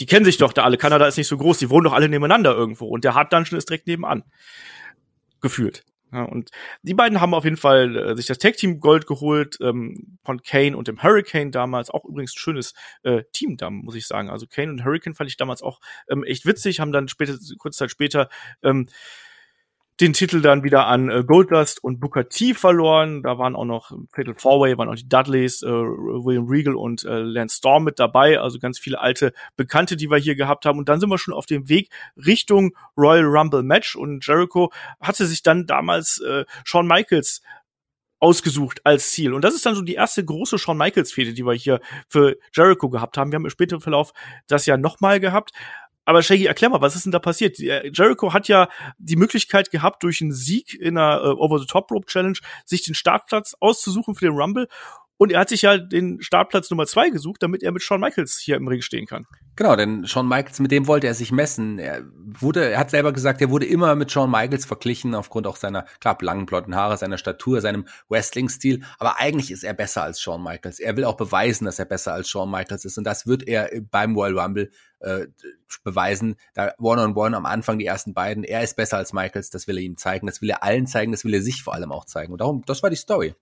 die 0.00 0.06
kennen 0.06 0.24
sich 0.24 0.38
doch 0.38 0.52
da 0.52 0.64
alle. 0.64 0.78
Kanada 0.78 1.06
ist 1.06 1.18
nicht 1.18 1.28
so 1.28 1.36
groß, 1.36 1.58
die 1.58 1.70
wohnen 1.70 1.84
doch 1.84 1.92
alle 1.92 2.08
nebeneinander 2.08 2.54
irgendwo 2.54 2.86
und 2.86 3.04
der 3.04 3.14
Hard 3.14 3.32
Dungeon 3.32 3.58
ist 3.58 3.68
direkt 3.68 3.86
nebenan. 3.86 4.24
Gefühlt. 5.40 5.84
Ja, 6.12 6.24
und 6.24 6.50
die 6.82 6.94
beiden 6.94 7.20
haben 7.20 7.34
auf 7.34 7.44
jeden 7.44 7.56
Fall 7.56 7.96
äh, 7.96 8.16
sich 8.16 8.26
das 8.26 8.38
Tag 8.38 8.56
Team 8.56 8.80
Gold 8.80 9.06
geholt 9.06 9.58
ähm, 9.60 10.18
von 10.24 10.42
Kane 10.42 10.76
und 10.76 10.88
dem 10.88 11.02
Hurricane 11.02 11.52
damals. 11.52 11.90
Auch 11.90 12.04
übrigens 12.04 12.34
schönes 12.34 12.74
äh, 13.02 13.22
Team 13.32 13.56
da, 13.56 13.70
muss 13.70 13.94
ich 13.94 14.06
sagen. 14.06 14.28
Also 14.28 14.46
Kane 14.46 14.70
und 14.70 14.84
Hurricane 14.84 15.14
fand 15.14 15.30
ich 15.30 15.36
damals 15.36 15.62
auch 15.62 15.80
ähm, 16.08 16.24
echt 16.24 16.46
witzig, 16.46 16.80
haben 16.80 16.92
dann 16.92 17.08
später, 17.08 17.36
kurze 17.58 17.78
Zeit 17.78 17.90
später 17.90 18.28
ähm, 18.62 18.86
den 20.00 20.14
Titel 20.14 20.40
dann 20.40 20.64
wieder 20.64 20.86
an 20.86 21.10
äh, 21.10 21.24
Goldust 21.24 21.84
und 21.84 22.00
Booker 22.00 22.28
T 22.28 22.54
verloren. 22.54 23.22
Da 23.22 23.38
waren 23.38 23.54
auch 23.54 23.66
noch 23.66 23.92
Fatal 24.14 24.34
Four-Way, 24.34 24.78
waren 24.78 24.88
auch 24.88 24.94
die 24.94 25.08
Dudleys, 25.08 25.62
äh, 25.62 25.68
William 25.68 26.46
Regal 26.46 26.74
und 26.74 27.04
äh, 27.04 27.18
Lance 27.18 27.56
Storm 27.56 27.84
mit 27.84 27.98
dabei. 27.98 28.40
Also 28.40 28.58
ganz 28.58 28.78
viele 28.78 29.00
alte 29.00 29.32
Bekannte, 29.56 29.96
die 29.96 30.10
wir 30.10 30.18
hier 30.18 30.36
gehabt 30.36 30.64
haben. 30.64 30.78
Und 30.78 30.88
dann 30.88 31.00
sind 31.00 31.10
wir 31.10 31.18
schon 31.18 31.34
auf 31.34 31.46
dem 31.46 31.68
Weg 31.68 31.90
Richtung 32.16 32.74
Royal 32.96 33.26
Rumble 33.26 33.62
Match. 33.62 33.94
Und 33.94 34.26
Jericho 34.26 34.72
hatte 35.00 35.26
sich 35.26 35.42
dann 35.42 35.66
damals 35.66 36.20
äh, 36.20 36.44
Shawn 36.64 36.86
Michaels 36.86 37.42
ausgesucht 38.20 38.80
als 38.84 39.10
Ziel. 39.12 39.32
Und 39.32 39.42
das 39.42 39.54
ist 39.54 39.66
dann 39.66 39.74
so 39.74 39.82
die 39.82 39.94
erste 39.94 40.24
große 40.24 40.58
Shawn 40.58 40.76
Michaels 40.76 41.12
Fehde, 41.12 41.34
die 41.34 41.44
wir 41.44 41.54
hier 41.54 41.80
für 42.08 42.36
Jericho 42.54 42.88
gehabt 42.88 43.16
haben. 43.16 43.32
Wir 43.32 43.36
haben 43.36 43.44
im 43.44 43.50
späteren 43.50 43.80
Verlauf 43.80 44.12
das 44.46 44.66
ja 44.66 44.76
nochmal 44.76 45.20
gehabt. 45.20 45.52
Aber 46.10 46.24
Shaggy, 46.24 46.46
erklär 46.46 46.70
mal, 46.70 46.80
was 46.80 46.96
ist 46.96 47.04
denn 47.04 47.12
da 47.12 47.20
passiert? 47.20 47.60
Jericho 47.60 48.32
hat 48.32 48.48
ja 48.48 48.68
die 48.98 49.14
Möglichkeit 49.14 49.70
gehabt, 49.70 50.02
durch 50.02 50.20
einen 50.20 50.32
Sieg 50.32 50.74
in 50.74 50.98
einer 50.98 51.22
äh, 51.22 51.28
Over-the-Top-Rope-Challenge 51.28 52.36
sich 52.64 52.82
den 52.82 52.96
Startplatz 52.96 53.54
auszusuchen 53.60 54.16
für 54.16 54.24
den 54.24 54.34
Rumble. 54.34 54.66
Und 55.20 55.32
er 55.32 55.40
hat 55.40 55.50
sich 55.50 55.60
ja 55.60 55.76
den 55.76 56.22
Startplatz 56.22 56.70
Nummer 56.70 56.86
zwei 56.86 57.10
gesucht, 57.10 57.42
damit 57.42 57.62
er 57.62 57.72
mit 57.72 57.82
Shawn 57.82 58.00
Michaels 58.00 58.38
hier 58.38 58.56
im 58.56 58.66
Ring 58.66 58.80
stehen 58.80 59.04
kann. 59.04 59.26
Genau, 59.54 59.76
denn 59.76 60.06
Shawn 60.06 60.26
Michaels, 60.26 60.60
mit 60.60 60.70
dem 60.70 60.86
wollte 60.86 61.08
er 61.08 61.12
sich 61.12 61.30
messen. 61.30 61.78
Er 61.78 62.04
wurde, 62.16 62.70
er 62.70 62.78
hat 62.78 62.88
selber 62.88 63.12
gesagt, 63.12 63.42
er 63.42 63.50
wurde 63.50 63.66
immer 63.66 63.94
mit 63.96 64.10
Shawn 64.10 64.30
Michaels 64.30 64.64
verglichen, 64.64 65.14
aufgrund 65.14 65.46
auch 65.46 65.56
seiner, 65.56 65.84
klar, 66.00 66.16
langen, 66.22 66.46
blonden 66.46 66.74
Haare, 66.74 66.96
seiner 66.96 67.18
Statur, 67.18 67.60
seinem 67.60 67.86
Wrestling-Stil. 68.08 68.82
Aber 68.98 69.18
eigentlich 69.18 69.50
ist 69.50 69.62
er 69.62 69.74
besser 69.74 70.04
als 70.04 70.22
Shawn 70.22 70.42
Michaels. 70.42 70.80
Er 70.80 70.96
will 70.96 71.04
auch 71.04 71.18
beweisen, 71.18 71.66
dass 71.66 71.78
er 71.78 71.84
besser 71.84 72.14
als 72.14 72.30
Shawn 72.30 72.50
Michaels 72.50 72.86
ist. 72.86 72.96
Und 72.96 73.04
das 73.04 73.26
wird 73.26 73.46
er 73.46 73.68
beim 73.90 74.16
Royal 74.16 74.38
Rumble 74.38 74.70
äh, 75.00 75.26
beweisen. 75.84 76.36
Da 76.54 76.72
One-on-One 76.78 77.12
-on 77.12 77.32
-one 77.32 77.36
am 77.36 77.44
Anfang 77.44 77.78
die 77.78 77.84
ersten 77.84 78.14
beiden. 78.14 78.42
Er 78.42 78.62
ist 78.62 78.74
besser 78.74 78.96
als 78.96 79.12
Michaels. 79.12 79.50
Das 79.50 79.68
will 79.68 79.76
er 79.76 79.82
ihm 79.82 79.98
zeigen. 79.98 80.26
Das 80.26 80.40
will 80.40 80.48
er 80.48 80.62
allen 80.62 80.86
zeigen. 80.86 81.12
Das 81.12 81.26
will 81.26 81.34
er 81.34 81.42
sich 81.42 81.62
vor 81.62 81.74
allem 81.74 81.92
auch 81.92 82.06
zeigen. 82.06 82.32
Und 82.32 82.40
darum, 82.40 82.62
das 82.64 82.82
war 82.82 82.88
die 82.88 82.96
Story. 82.96 83.34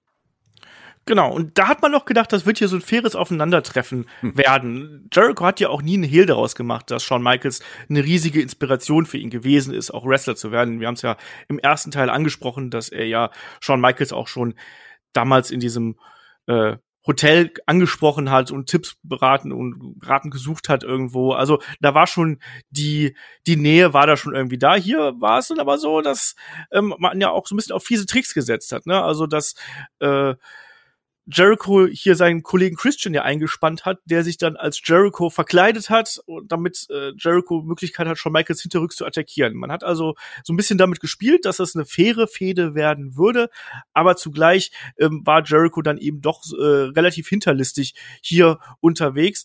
Genau, 1.08 1.32
und 1.32 1.56
da 1.56 1.68
hat 1.68 1.80
man 1.80 1.90
noch 1.90 2.04
gedacht, 2.04 2.30
das 2.34 2.44
wird 2.44 2.58
hier 2.58 2.68
so 2.68 2.76
ein 2.76 2.82
faires 2.82 3.16
Aufeinandertreffen 3.16 4.04
hm. 4.20 4.36
werden. 4.36 5.08
Jericho 5.10 5.46
hat 5.46 5.58
ja 5.58 5.70
auch 5.70 5.80
nie 5.80 5.94
einen 5.94 6.02
Hehl 6.02 6.26
daraus 6.26 6.54
gemacht, 6.54 6.90
dass 6.90 7.02
Shawn 7.02 7.22
Michaels 7.22 7.62
eine 7.88 8.04
riesige 8.04 8.42
Inspiration 8.42 9.06
für 9.06 9.16
ihn 9.16 9.30
gewesen 9.30 9.72
ist, 9.72 9.90
auch 9.90 10.04
Wrestler 10.04 10.36
zu 10.36 10.52
werden. 10.52 10.80
Wir 10.80 10.86
haben 10.86 10.96
es 10.96 11.00
ja 11.00 11.16
im 11.48 11.58
ersten 11.58 11.92
Teil 11.92 12.10
angesprochen, 12.10 12.70
dass 12.70 12.90
er 12.90 13.06
ja 13.06 13.30
Shawn 13.58 13.80
Michaels 13.80 14.12
auch 14.12 14.28
schon 14.28 14.52
damals 15.14 15.50
in 15.50 15.60
diesem 15.60 15.96
äh, 16.46 16.76
Hotel 17.06 17.54
angesprochen 17.64 18.30
hat 18.30 18.50
und 18.50 18.68
Tipps 18.68 18.98
beraten 19.02 19.50
und 19.50 19.96
Raten 20.02 20.28
gesucht 20.28 20.68
hat 20.68 20.84
irgendwo. 20.84 21.32
Also 21.32 21.62
da 21.80 21.94
war 21.94 22.06
schon 22.06 22.38
die 22.68 23.16
die 23.46 23.56
Nähe 23.56 23.94
war 23.94 24.06
da 24.06 24.18
schon 24.18 24.34
irgendwie 24.34 24.58
da. 24.58 24.74
Hier 24.74 25.14
war 25.18 25.38
es 25.38 25.48
dann 25.48 25.58
aber 25.58 25.78
so, 25.78 26.02
dass 26.02 26.36
ähm, 26.70 26.94
man 26.98 27.18
ja 27.18 27.30
auch 27.30 27.46
so 27.46 27.54
ein 27.54 27.56
bisschen 27.56 27.74
auf 27.74 27.82
fiese 27.82 28.04
Tricks 28.04 28.34
gesetzt 28.34 28.72
hat. 28.72 28.84
Ne? 28.84 29.02
Also 29.02 29.26
dass 29.26 29.54
äh, 30.00 30.34
Jericho 31.30 31.86
hier 31.86 32.16
seinen 32.16 32.42
Kollegen 32.42 32.76
Christian 32.76 33.12
ja 33.12 33.22
eingespannt 33.22 33.84
hat, 33.84 34.00
der 34.06 34.24
sich 34.24 34.38
dann 34.38 34.56
als 34.56 34.80
Jericho 34.82 35.28
verkleidet 35.28 35.90
hat, 35.90 36.20
damit 36.46 36.86
äh, 36.90 37.12
Jericho 37.18 37.62
Möglichkeit 37.62 38.06
hat, 38.06 38.18
schon 38.18 38.32
Michaels 38.32 38.62
hinterrücks 38.62 38.96
zu 38.96 39.04
attackieren. 39.04 39.54
Man 39.54 39.70
hat 39.70 39.84
also 39.84 40.14
so 40.42 40.52
ein 40.52 40.56
bisschen 40.56 40.78
damit 40.78 41.00
gespielt, 41.00 41.44
dass 41.44 41.58
das 41.58 41.76
eine 41.76 41.84
faire 41.84 42.28
Fehde 42.28 42.74
werden 42.74 43.16
würde, 43.16 43.50
aber 43.92 44.16
zugleich 44.16 44.70
ähm, 44.98 45.22
war 45.24 45.44
Jericho 45.44 45.82
dann 45.82 45.98
eben 45.98 46.22
doch 46.22 46.42
äh, 46.58 46.64
relativ 46.64 47.28
hinterlistig 47.28 47.94
hier 48.22 48.58
unterwegs. 48.80 49.44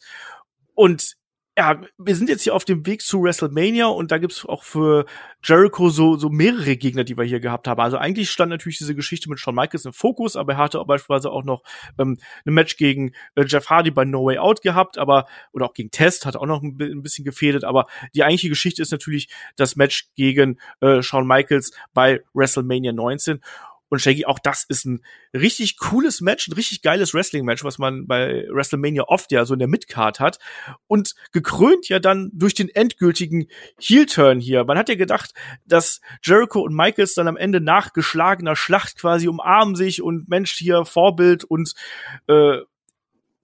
Und 0.76 1.16
ja, 1.56 1.80
wir 2.00 2.16
sind 2.16 2.30
jetzt 2.30 2.42
hier 2.42 2.56
auf 2.56 2.66
dem 2.66 2.86
Weg 2.88 3.04
zu 3.04 3.22
WrestleMania 3.22 3.86
und 3.86 4.12
da 4.12 4.18
gibt's 4.18 4.44
auch 4.44 4.64
für 4.64 5.06
Jericho 5.44 5.90
so, 5.90 6.18
so 6.18 6.30
mehrere 6.30 6.76
Gegner, 6.78 7.04
die 7.04 7.16
wir 7.16 7.26
hier 7.26 7.40
gehabt 7.40 7.68
haben. 7.68 7.80
Also 7.80 7.98
eigentlich 7.98 8.32
stand 8.32 8.50
natürlich 8.50 8.80
diese 8.80 8.96
Geschichte 8.96 9.30
mit 9.30 9.40
Shawn 9.40 9.54
Michaels 9.54 9.86
im 9.86 9.94
Fokus, 9.94 10.36
aber 10.36 10.54
er 10.54 10.58
hatte 10.58 10.80
auch 10.80 10.88
beispielsweise 10.88 11.32
auch 11.32 11.44
noch 11.44 11.62
ähm, 12.00 12.18
ein 12.46 12.54
Match 12.56 12.76
gegen 12.78 13.12
äh, 13.36 13.46
Jeff 13.46 13.70
Hardy 13.70 13.92
bei 13.92 14.04
No 14.04 14.26
Way 14.26 14.40
Out 14.40 14.64
gehabt, 14.64 14.98
aber 14.98 15.28
oder 15.52 15.68
auch 15.68 15.74
gegen 15.76 15.92
Test, 15.92 16.26
hat 16.26 16.36
auch 16.36 16.48
noch 16.48 16.64
ein, 16.64 16.76
ein 16.80 17.04
bisschen 17.04 17.24
gefädet, 17.24 17.64
aber 17.64 17.86
die 18.16 18.24
eigentliche 18.24 18.50
Geschichte 18.50 18.82
ist 18.82 18.92
natürlich 18.92 19.30
das 19.56 19.76
Match 19.76 20.08
gegen 20.16 20.58
äh, 20.82 21.04
Shawn 21.04 21.28
Michaels 21.28 21.72
bei 21.94 22.22
WrestleMania 22.34 22.94
19 22.94 23.42
und 23.94 24.00
Shaggy, 24.00 24.26
auch 24.26 24.40
das 24.40 24.64
ist 24.68 24.86
ein 24.86 25.04
richtig 25.36 25.78
cooles 25.78 26.20
Match, 26.20 26.48
ein 26.48 26.54
richtig 26.54 26.82
geiles 26.82 27.14
Wrestling-Match, 27.14 27.64
was 27.64 27.78
man 27.78 28.08
bei 28.08 28.48
WrestleMania 28.50 29.04
oft 29.04 29.32
ja 29.32 29.46
so 29.46 29.54
in 29.54 29.60
der 29.60 29.68
Midcard 29.68 30.20
hat. 30.20 30.40
Und 30.88 31.14
gekrönt 31.32 31.88
ja 31.90 32.00
dann 32.00 32.32
durch 32.34 32.56
den 32.56 32.70
endgültigen 32.70 33.46
Heel-Turn 33.80 34.40
hier. 34.40 34.64
Man 34.64 34.80
hat 34.80 34.90
ja 34.90 34.96
gedacht, 34.96 35.36
dass 35.68 36.02
Jericho 36.24 36.62
und 36.62 36.74
Michaels 36.74 37.14
dann 37.14 37.28
am 37.28 37.38
Ende 37.38 37.62
nach 37.62 37.94
geschlagener 37.94 38.56
Schlacht 38.56 38.98
quasi 38.98 39.28
umarmen 39.28 39.76
sich 39.76 40.02
und 40.02 40.28
Mensch 40.28 40.54
hier 40.54 40.86
Vorbild 40.86 41.44
und 41.44 41.76
äh, 42.28 42.62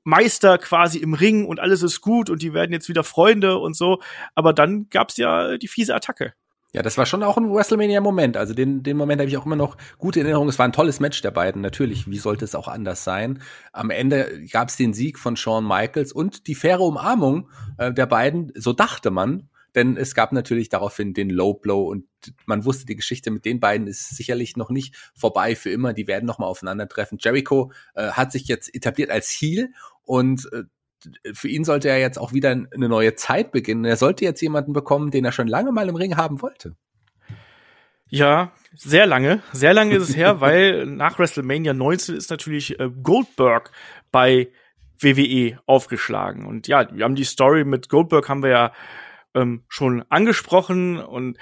Meister 0.03 0.57
quasi 0.57 0.97
im 0.97 1.13
Ring 1.13 1.45
und 1.45 1.59
alles 1.59 1.83
ist 1.83 2.01
gut 2.01 2.31
und 2.31 2.41
die 2.41 2.55
werden 2.55 2.71
jetzt 2.71 2.89
wieder 2.89 3.03
Freunde 3.03 3.59
und 3.59 3.77
so. 3.77 4.01
Aber 4.33 4.51
dann 4.51 4.89
gab's 4.89 5.17
ja 5.17 5.59
die 5.59 5.67
fiese 5.67 5.93
Attacke. 5.93 6.33
Ja, 6.71 6.83
das 6.83 6.99
war 6.99 7.07
schon 7.07 7.23
auch 7.23 7.37
ein 7.37 7.51
WrestleMania-Moment. 7.51 8.37
Also 8.37 8.53
den, 8.53 8.83
den 8.83 8.95
Moment 8.95 9.19
habe 9.19 9.29
ich 9.29 9.37
auch 9.37 9.45
immer 9.45 9.55
noch 9.55 9.75
gute 9.97 10.19
Erinnerung. 10.19 10.47
Es 10.49 10.59
war 10.59 10.67
ein 10.67 10.71
tolles 10.71 10.99
Match 10.99 11.19
der 11.23 11.31
beiden, 11.31 11.63
natürlich. 11.63 12.07
Wie 12.07 12.19
sollte 12.19 12.45
es 12.45 12.53
auch 12.53 12.67
anders 12.67 13.03
sein? 13.03 13.41
Am 13.73 13.89
Ende 13.89 14.45
gab 14.51 14.69
es 14.69 14.75
den 14.75 14.93
Sieg 14.93 15.17
von 15.17 15.35
Shawn 15.35 15.67
Michaels 15.67 16.11
und 16.11 16.45
die 16.45 16.53
faire 16.53 16.81
Umarmung 16.81 17.49
äh, 17.79 17.91
der 17.91 18.05
beiden, 18.05 18.51
so 18.55 18.73
dachte 18.73 19.09
man. 19.09 19.49
Denn 19.73 19.97
es 19.97 20.13
gab 20.13 20.31
natürlich 20.31 20.69
daraufhin 20.69 21.13
den 21.13 21.29
Low 21.29 21.53
Blow 21.53 21.89
und 21.89 22.05
man 22.45 22.65
wusste, 22.65 22.85
die 22.85 22.95
Geschichte 22.95 23.31
mit 23.31 23.45
den 23.45 23.59
beiden 23.59 23.87
ist 23.87 24.15
sicherlich 24.15 24.55
noch 24.55 24.69
nicht 24.69 24.95
vorbei 25.15 25.55
für 25.55 25.69
immer. 25.69 25.93
Die 25.93 26.07
werden 26.07 26.25
nochmal 26.25 26.49
aufeinandertreffen. 26.49 27.17
Jericho 27.19 27.71
äh, 27.95 28.09
hat 28.11 28.31
sich 28.31 28.47
jetzt 28.47 28.73
etabliert 28.73 29.09
als 29.09 29.29
Heel 29.29 29.73
und 30.03 30.51
äh, 30.53 30.63
für 31.33 31.47
ihn 31.47 31.63
sollte 31.63 31.89
er 31.89 31.99
jetzt 31.99 32.17
auch 32.17 32.33
wieder 32.33 32.51
eine 32.51 32.89
neue 32.89 33.15
Zeit 33.15 33.51
beginnen. 33.51 33.85
Er 33.85 33.97
sollte 33.97 34.25
jetzt 34.25 34.41
jemanden 34.41 34.73
bekommen, 34.73 35.11
den 35.11 35.25
er 35.25 35.31
schon 35.31 35.47
lange 35.47 35.71
mal 35.71 35.87
im 35.87 35.95
Ring 35.95 36.17
haben 36.17 36.41
wollte. 36.41 36.75
Ja, 38.09 38.53
sehr 38.75 39.05
lange. 39.05 39.43
Sehr 39.53 39.73
lange 39.73 39.95
ist 39.95 40.09
es 40.09 40.15
her, 40.15 40.41
weil 40.41 40.85
nach 40.85 41.19
WrestleMania 41.19 41.73
19 41.73 42.15
ist 42.15 42.29
natürlich 42.29 42.79
äh, 42.79 42.89
Goldberg 43.03 43.71
bei 44.11 44.49
WWE 44.99 45.59
aufgeschlagen. 45.65 46.45
Und 46.45 46.67
ja, 46.67 46.87
wir 46.91 47.05
haben 47.05 47.15
die 47.15 47.23
Story 47.23 47.63
mit 47.63 47.89
Goldberg 47.89 48.27
haben 48.27 48.43
wir 48.43 48.49
ja 48.49 48.73
ähm, 49.35 49.63
schon 49.67 50.03
angesprochen 50.09 50.97
und 50.97 51.37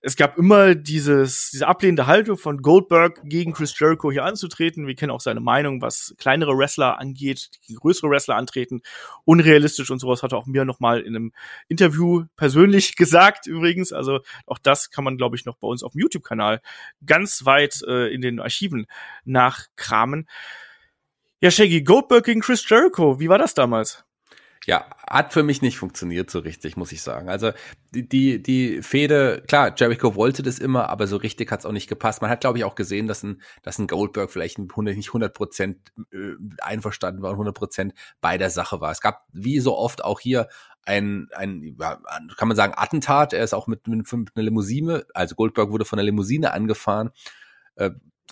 es 0.00 0.16
gab 0.16 0.38
immer 0.38 0.74
dieses, 0.74 1.50
diese 1.50 1.66
ablehnende 1.66 2.06
Haltung 2.06 2.36
von 2.36 2.58
Goldberg 2.58 3.20
gegen 3.24 3.52
Chris 3.52 3.78
Jericho 3.78 4.10
hier 4.10 4.24
anzutreten. 4.24 4.86
Wir 4.86 4.94
kennen 4.94 5.10
auch 5.10 5.20
seine 5.20 5.40
Meinung, 5.40 5.80
was 5.80 6.14
kleinere 6.18 6.56
Wrestler 6.56 6.98
angeht, 6.98 7.50
die 7.68 7.74
größere 7.74 8.10
Wrestler 8.10 8.36
antreten. 8.36 8.82
Unrealistisch 9.24 9.90
und 9.90 9.98
sowas 9.98 10.22
hat 10.22 10.32
er 10.32 10.38
auch 10.38 10.46
mir 10.46 10.64
nochmal 10.64 11.00
in 11.00 11.16
einem 11.16 11.32
Interview 11.68 12.24
persönlich 12.36 12.96
gesagt 12.96 13.46
übrigens. 13.46 13.92
Also 13.92 14.20
auch 14.46 14.58
das 14.58 14.90
kann 14.90 15.04
man, 15.04 15.16
glaube 15.16 15.36
ich, 15.36 15.44
noch 15.44 15.56
bei 15.56 15.66
uns 15.68 15.82
auf 15.82 15.92
dem 15.92 16.00
YouTube-Kanal 16.00 16.60
ganz 17.04 17.44
weit 17.44 17.82
äh, 17.86 18.12
in 18.12 18.20
den 18.20 18.40
Archiven 18.40 18.86
nachkramen. 19.24 20.28
Ja, 21.40 21.50
Shaggy, 21.50 21.82
Goldberg 21.82 22.24
gegen 22.24 22.40
Chris 22.40 22.68
Jericho, 22.68 23.18
wie 23.18 23.28
war 23.28 23.38
das 23.38 23.54
damals? 23.54 24.04
Ja, 24.64 24.86
hat 25.08 25.32
für 25.32 25.42
mich 25.42 25.60
nicht 25.60 25.76
funktioniert 25.76 26.30
so 26.30 26.38
richtig, 26.38 26.76
muss 26.76 26.92
ich 26.92 27.02
sagen. 27.02 27.28
Also 27.28 27.50
die, 27.92 28.08
die, 28.08 28.40
die 28.40 28.82
Fehde, 28.82 29.42
klar, 29.48 29.74
Jericho 29.76 30.14
wollte 30.14 30.42
das 30.44 30.60
immer, 30.60 30.88
aber 30.88 31.08
so 31.08 31.16
richtig 31.16 31.50
hat's 31.50 31.66
auch 31.66 31.72
nicht 31.72 31.88
gepasst. 31.88 32.22
Man 32.22 32.30
hat, 32.30 32.42
glaube 32.42 32.58
ich, 32.58 32.64
auch 32.64 32.76
gesehen, 32.76 33.08
dass 33.08 33.24
ein, 33.24 33.42
dass 33.62 33.78
ein 33.78 33.88
Goldberg 33.88 34.30
vielleicht 34.30 34.58
nicht 34.58 35.08
100 35.08 35.34
Prozent 35.34 35.92
äh, 36.12 36.34
einverstanden 36.60 37.22
war 37.22 37.30
und 37.30 37.36
100 37.36 37.54
Prozent 37.56 37.94
bei 38.20 38.38
der 38.38 38.50
Sache 38.50 38.80
war. 38.80 38.92
Es 38.92 39.00
gab, 39.00 39.26
wie 39.32 39.58
so 39.58 39.76
oft 39.76 40.04
auch 40.04 40.20
hier, 40.20 40.48
ein, 40.84 41.28
ein, 41.34 41.76
kann 42.36 42.48
man 42.48 42.56
sagen, 42.56 42.74
Attentat. 42.76 43.32
Er 43.32 43.44
ist 43.44 43.54
auch 43.54 43.66
mit, 43.66 43.86
mit, 43.86 44.10
mit 44.12 44.30
einer 44.34 44.44
Limousine, 44.44 45.06
also 45.14 45.34
Goldberg 45.34 45.70
wurde 45.70 45.84
von 45.84 45.98
einer 45.98 46.06
Limousine 46.06 46.52
angefahren. 46.52 47.10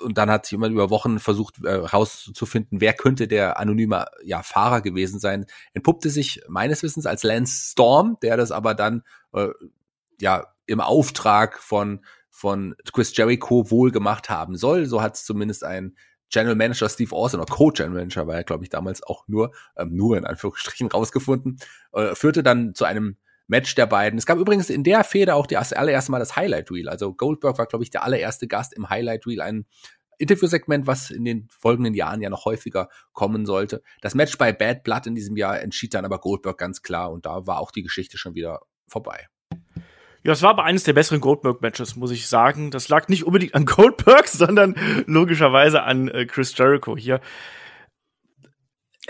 Äh, 0.01 0.05
und 0.05 0.19
dann 0.19 0.31
hat 0.31 0.51
jemand 0.51 0.73
über 0.73 0.91
Wochen 0.91 1.19
versucht 1.19 1.65
äh, 1.65 1.69
herauszufinden, 1.69 2.81
wer 2.81 2.93
könnte 2.93 3.29
der 3.29 3.59
anonyme 3.59 4.07
ja, 4.25 4.43
Fahrer 4.43 4.81
gewesen 4.81 5.21
sein. 5.21 5.47
Entpuppte 5.73 6.11
sich 6.11 6.43
meines 6.49 6.83
Wissens 6.83 7.07
als 7.07 7.23
Lance 7.23 7.71
Storm, 7.73 8.17
der 8.23 8.37
das 8.37 8.53
aber 8.53 8.75
dann 8.75 9.03
äh, 9.33 9.49
ja 10.21 10.47
im 10.67 10.81
Auftrag 10.81 11.59
von 11.59 12.05
von 12.31 12.75
Chris 12.93 13.15
Jericho 13.17 13.71
wohl 13.71 13.91
gemacht 13.91 14.31
haben 14.31 14.57
soll. 14.57 14.87
So 14.87 15.03
hat 15.03 15.17
es 15.17 15.25
zumindest 15.25 15.65
ein 15.65 15.95
General 16.31 16.55
Manager 16.55 16.89
Steve 16.89 17.15
Austin 17.15 17.41
oder 17.41 17.53
Co-General 17.53 17.99
Manager 17.99 18.27
war 18.27 18.37
er, 18.37 18.45
glaube 18.45 18.65
ich, 18.65 18.71
damals 18.71 19.03
auch 19.03 19.27
nur, 19.27 19.53
ähm, 19.77 19.95
nur 19.95 20.17
in 20.17 20.25
Anführungsstrichen 20.25 20.89
rausgefunden, 20.89 21.59
äh, 21.93 22.15
führte 22.15 22.43
dann 22.43 22.75
zu 22.75 22.85
einem 22.85 23.17
Match 23.51 23.75
der 23.75 23.87
beiden. 23.87 24.17
Es 24.17 24.27
gab 24.27 24.39
übrigens 24.39 24.71
in 24.71 24.85
der 24.85 25.03
Fehde 25.03 25.35
auch 25.35 25.47
das 25.47 25.73
allererste 25.73 26.13
Mal 26.13 26.21
das 26.21 26.37
Highlight 26.37 26.71
Reel. 26.71 26.89
Also 26.89 27.13
Goldberg 27.13 27.59
war, 27.59 27.67
glaube 27.67 27.83
ich, 27.83 27.91
der 27.91 28.05
allererste 28.05 28.47
Gast 28.47 28.73
im 28.73 28.89
Highlight 28.89 29.27
Reel, 29.27 29.41
ein 29.41 29.67
Interviewsegment, 30.19 30.87
was 30.87 31.11
in 31.11 31.25
den 31.25 31.49
folgenden 31.51 31.95
Jahren 31.95 32.23
ja 32.23 32.31
noch 32.31 32.45
häufiger 32.45 32.89
kommen 33.13 33.47
sollte. 33.47 33.83
Das 34.03 34.15
Match 34.15 34.39
bei 34.39 34.53
Bad 34.53 34.85
Blood 34.85 35.07
in 35.07 35.17
diesem 35.17 35.37
Jahr 35.37 35.61
entschied 35.61 35.95
dann 35.95 36.05
aber 36.05 36.21
Goldberg 36.21 36.59
ganz 36.59 36.83
klar 36.83 37.11
und 37.11 37.27
da 37.27 37.47
war 37.47 37.59
auch 37.59 37.73
die 37.73 37.83
Geschichte 37.83 38.19
schon 38.19 38.35
wieder 38.35 38.61
vorbei. 38.87 39.27
Ja, 40.23 40.33
es 40.33 40.43
war 40.43 40.51
aber 40.51 40.65
eines 40.65 40.85
der 40.85 40.93
besseren 40.93 41.21
Goldberg-Matches, 41.21 41.97
muss 41.97 42.11
ich 42.11 42.29
sagen. 42.29 42.71
Das 42.71 42.89
lag 42.89 43.09
nicht 43.09 43.25
unbedingt 43.25 43.55
an 43.55 43.65
Goldberg, 43.65 44.29
sondern 44.29 44.77
logischerweise 45.07 45.83
an 45.83 46.09
äh, 46.09 46.27
Chris 46.27 46.57
Jericho 46.57 46.97
hier. 46.97 47.21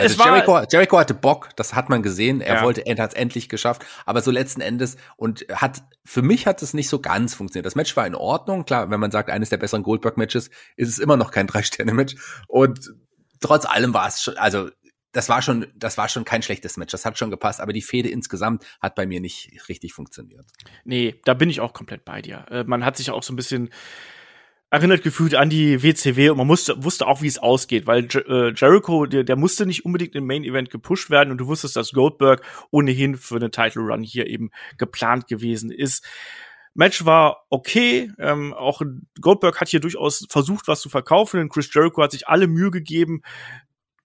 Also 0.00 0.20
es 0.20 0.24
Jericho, 0.24 0.62
Jericho 0.70 0.98
hatte 0.98 1.14
Bock, 1.14 1.50
das 1.56 1.74
hat 1.74 1.88
man 1.88 2.02
gesehen. 2.02 2.40
Er 2.40 2.56
ja. 2.56 2.62
wollte, 2.62 2.86
er 2.86 2.96
hat 2.96 3.10
es 3.10 3.16
endlich 3.16 3.48
geschafft. 3.48 3.84
Aber 4.06 4.20
so 4.22 4.30
letzten 4.30 4.60
Endes 4.60 4.96
und 5.16 5.46
hat, 5.52 5.82
für 6.04 6.22
mich 6.22 6.46
hat 6.46 6.62
es 6.62 6.74
nicht 6.74 6.88
so 6.88 7.00
ganz 7.00 7.34
funktioniert. 7.34 7.66
Das 7.66 7.74
Match 7.74 7.96
war 7.96 8.06
in 8.06 8.14
Ordnung. 8.14 8.64
Klar, 8.64 8.90
wenn 8.90 9.00
man 9.00 9.10
sagt, 9.10 9.30
eines 9.30 9.50
der 9.50 9.58
besseren 9.58 9.82
Goldberg-Matches, 9.82 10.50
ist 10.76 10.88
es 10.88 10.98
immer 10.98 11.16
noch 11.16 11.30
kein 11.30 11.46
Drei-Sterne-Match. 11.48 12.16
Und 12.48 12.92
trotz 13.40 13.64
allem 13.66 13.94
war 13.94 14.08
es 14.08 14.22
schon, 14.22 14.36
also, 14.36 14.70
das 15.12 15.28
war 15.28 15.42
schon, 15.42 15.66
das 15.74 15.98
war 15.98 16.08
schon 16.08 16.24
kein 16.24 16.42
schlechtes 16.42 16.76
Match. 16.76 16.92
Das 16.92 17.04
hat 17.04 17.18
schon 17.18 17.30
gepasst. 17.30 17.60
Aber 17.60 17.72
die 17.72 17.82
Fehde 17.82 18.08
insgesamt 18.08 18.64
hat 18.80 18.94
bei 18.94 19.06
mir 19.06 19.20
nicht 19.20 19.68
richtig 19.68 19.92
funktioniert. 19.92 20.46
Nee, 20.84 21.20
da 21.24 21.34
bin 21.34 21.50
ich 21.50 21.60
auch 21.60 21.72
komplett 21.72 22.04
bei 22.04 22.22
dir. 22.22 22.46
Äh, 22.50 22.64
man 22.64 22.84
hat 22.84 22.96
sich 22.96 23.10
auch 23.10 23.22
so 23.22 23.32
ein 23.32 23.36
bisschen, 23.36 23.70
erinnert 24.70 25.02
gefühlt 25.02 25.34
an 25.34 25.50
die 25.50 25.82
WCW 25.82 26.30
und 26.30 26.38
man 26.38 26.46
musste, 26.46 26.82
wusste 26.82 27.06
auch, 27.06 27.22
wie 27.22 27.26
es 27.26 27.38
ausgeht, 27.38 27.86
weil 27.86 28.06
äh, 28.28 28.52
Jericho, 28.54 29.04
der, 29.06 29.24
der 29.24 29.36
musste 29.36 29.66
nicht 29.66 29.84
unbedingt 29.84 30.14
im 30.14 30.26
Main 30.26 30.44
Event 30.44 30.70
gepusht 30.70 31.10
werden 31.10 31.32
und 31.32 31.38
du 31.38 31.48
wusstest, 31.48 31.76
dass 31.76 31.92
Goldberg 31.92 32.42
ohnehin 32.70 33.16
für 33.16 33.36
eine 33.36 33.50
Title 33.50 33.82
Run 33.82 34.02
hier 34.02 34.28
eben 34.28 34.50
geplant 34.78 35.26
gewesen 35.26 35.72
ist. 35.72 36.06
Match 36.74 37.04
war 37.04 37.46
okay. 37.50 38.12
Ähm, 38.18 38.54
auch 38.54 38.80
Goldberg 39.20 39.60
hat 39.60 39.68
hier 39.68 39.80
durchaus 39.80 40.26
versucht, 40.30 40.68
was 40.68 40.80
zu 40.80 40.88
verkaufen. 40.88 41.40
Und 41.40 41.48
Chris 41.48 41.72
Jericho 41.74 42.00
hat 42.02 42.12
sich 42.12 42.28
alle 42.28 42.46
Mühe 42.46 42.70
gegeben, 42.70 43.22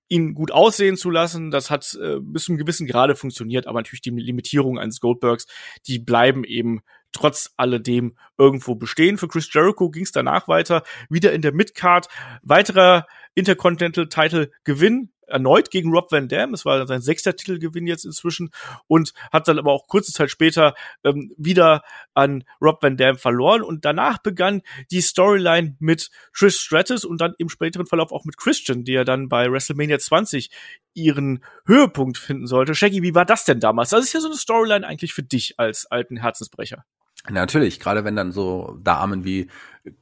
ihn 0.08 0.34
gut 0.34 0.52
aussehen 0.52 0.98
zu 0.98 1.12
lassen. 1.12 1.52
Das 1.52 1.70
hat 1.70 1.96
äh, 2.02 2.18
bis 2.20 2.46
zu 2.46 2.52
einem 2.52 2.58
gewissen 2.58 2.88
Grade 2.88 3.16
funktioniert, 3.16 3.68
aber 3.68 3.80
natürlich 3.80 4.02
die 4.02 4.10
Limitierungen 4.10 4.80
eines 4.82 5.00
Goldbergs, 5.00 5.46
die 5.88 6.00
bleiben 6.00 6.44
eben 6.44 6.82
trotz 7.16 7.54
alledem 7.58 8.16
irgendwo 8.38 8.76
bestehen. 8.76 9.18
Für 9.18 9.28
Chris 9.28 9.52
Jericho 9.52 9.90
ging 9.90 10.04
es 10.04 10.12
danach 10.12 10.48
weiter, 10.48 10.84
wieder 11.10 11.34
in 11.34 11.42
der 11.42 11.54
Midcard, 11.54 12.08
weiterer 12.44 13.08
Intercontinental 13.34 14.08
Title 14.08 14.52
Gewinn 14.64 15.10
erneut 15.28 15.72
gegen 15.72 15.92
Rob 15.92 16.12
Van 16.12 16.28
Dam. 16.28 16.54
Es 16.54 16.66
war 16.66 16.86
sein 16.88 17.02
sechster 17.02 17.36
Titelgewinn 17.36 17.88
jetzt 17.88 18.06
inzwischen 18.06 18.52
und 18.88 19.14
hat 19.32 19.48
dann 19.48 19.60
aber 19.60 19.72
auch 19.72 19.88
kurze 19.88 20.12
Zeit 20.12 20.30
später 20.30 20.76
ähm, 21.04 21.34
wieder 21.38 21.84
an 22.14 22.44
Rob 22.62 22.82
Van 22.82 22.98
Dam 22.98 23.18
verloren. 23.18 23.62
Und 23.62 23.86
danach 23.86 24.20
begann 24.20 24.62
die 24.92 25.02
Storyline 25.02 25.76
mit 25.80 26.10
Trish 26.34 26.60
Stratus 26.60 27.06
und 27.06 27.22
dann 27.22 27.34
im 27.38 27.50
späteren 27.50 27.86
Verlauf 27.86 28.12
auch 28.12 28.26
mit 28.26 28.38
Christian, 28.38 28.84
der 28.84 29.06
dann 29.06 29.30
bei 29.30 29.52
WrestleMania 29.52 30.00
20 30.00 30.50
ihren 30.94 31.44
Höhepunkt 31.66 32.18
finden 32.18 32.48
sollte. 32.48 32.76
Shaggy, 32.76 33.02
wie 33.02 33.16
war 33.16 33.26
das 33.26 33.46
denn 33.46 33.60
damals? 33.60 33.90
Das 33.90 34.04
ist 34.04 34.14
ja 34.14 34.22
so 34.22 34.28
eine 34.28 34.38
Storyline 34.38 34.88
eigentlich 34.88 35.14
für 35.14 35.24
dich 35.24 35.60
als 35.60 35.86
alten 35.88 36.18
Herzensbrecher. 36.18 36.86
Natürlich, 37.30 37.80
gerade 37.80 38.04
wenn 38.04 38.16
dann 38.16 38.32
so 38.32 38.78
Damen 38.84 39.24
wie 39.24 39.50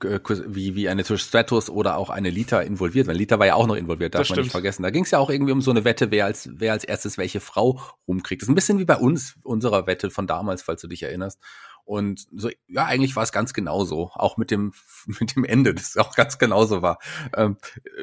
äh, 0.03 0.19
wie 0.47 0.75
wie 0.75 0.89
eine 0.89 1.03
Trish 1.03 1.23
Stratus 1.23 1.69
oder 1.69 1.97
auch 1.97 2.09
eine 2.09 2.29
Lita 2.29 2.61
involviert, 2.61 3.07
weil 3.07 3.15
Lita 3.15 3.39
war 3.39 3.45
ja 3.45 3.55
auch 3.55 3.67
noch 3.67 3.75
involviert, 3.75 4.15
darf 4.15 4.21
das 4.21 4.29
man 4.29 4.35
stimmt. 4.35 4.45
nicht 4.45 4.51
vergessen. 4.51 4.83
Da 4.83 4.89
ging 4.89 5.03
es 5.03 5.11
ja 5.11 5.19
auch 5.19 5.29
irgendwie 5.29 5.51
um 5.51 5.61
so 5.61 5.71
eine 5.71 5.85
Wette, 5.85 6.11
wer 6.11 6.25
als 6.25 6.49
wer 6.53 6.71
als 6.71 6.83
erstes 6.83 7.17
welche 7.17 7.39
Frau 7.39 7.79
rumkriegt. 8.07 8.41
Das 8.41 8.47
ist 8.47 8.51
ein 8.51 8.55
bisschen 8.55 8.79
wie 8.79 8.85
bei 8.85 8.97
uns 8.97 9.35
unserer 9.43 9.87
Wette 9.87 10.09
von 10.09 10.27
damals, 10.27 10.61
falls 10.61 10.81
du 10.81 10.87
dich 10.87 11.03
erinnerst. 11.03 11.39
Und 11.85 12.27
so, 12.33 12.49
ja, 12.67 12.85
eigentlich 12.85 13.15
war 13.17 13.23
es 13.23 13.33
ganz 13.33 13.53
genauso. 13.53 14.11
Auch 14.13 14.37
mit 14.37 14.51
dem, 14.51 14.73
mit 15.19 15.35
dem 15.35 15.43
Ende, 15.43 15.73
das 15.73 15.97
auch 15.97 16.15
ganz 16.15 16.37
genauso 16.37 16.81
war. 16.81 16.99
Ähm, 17.35 17.57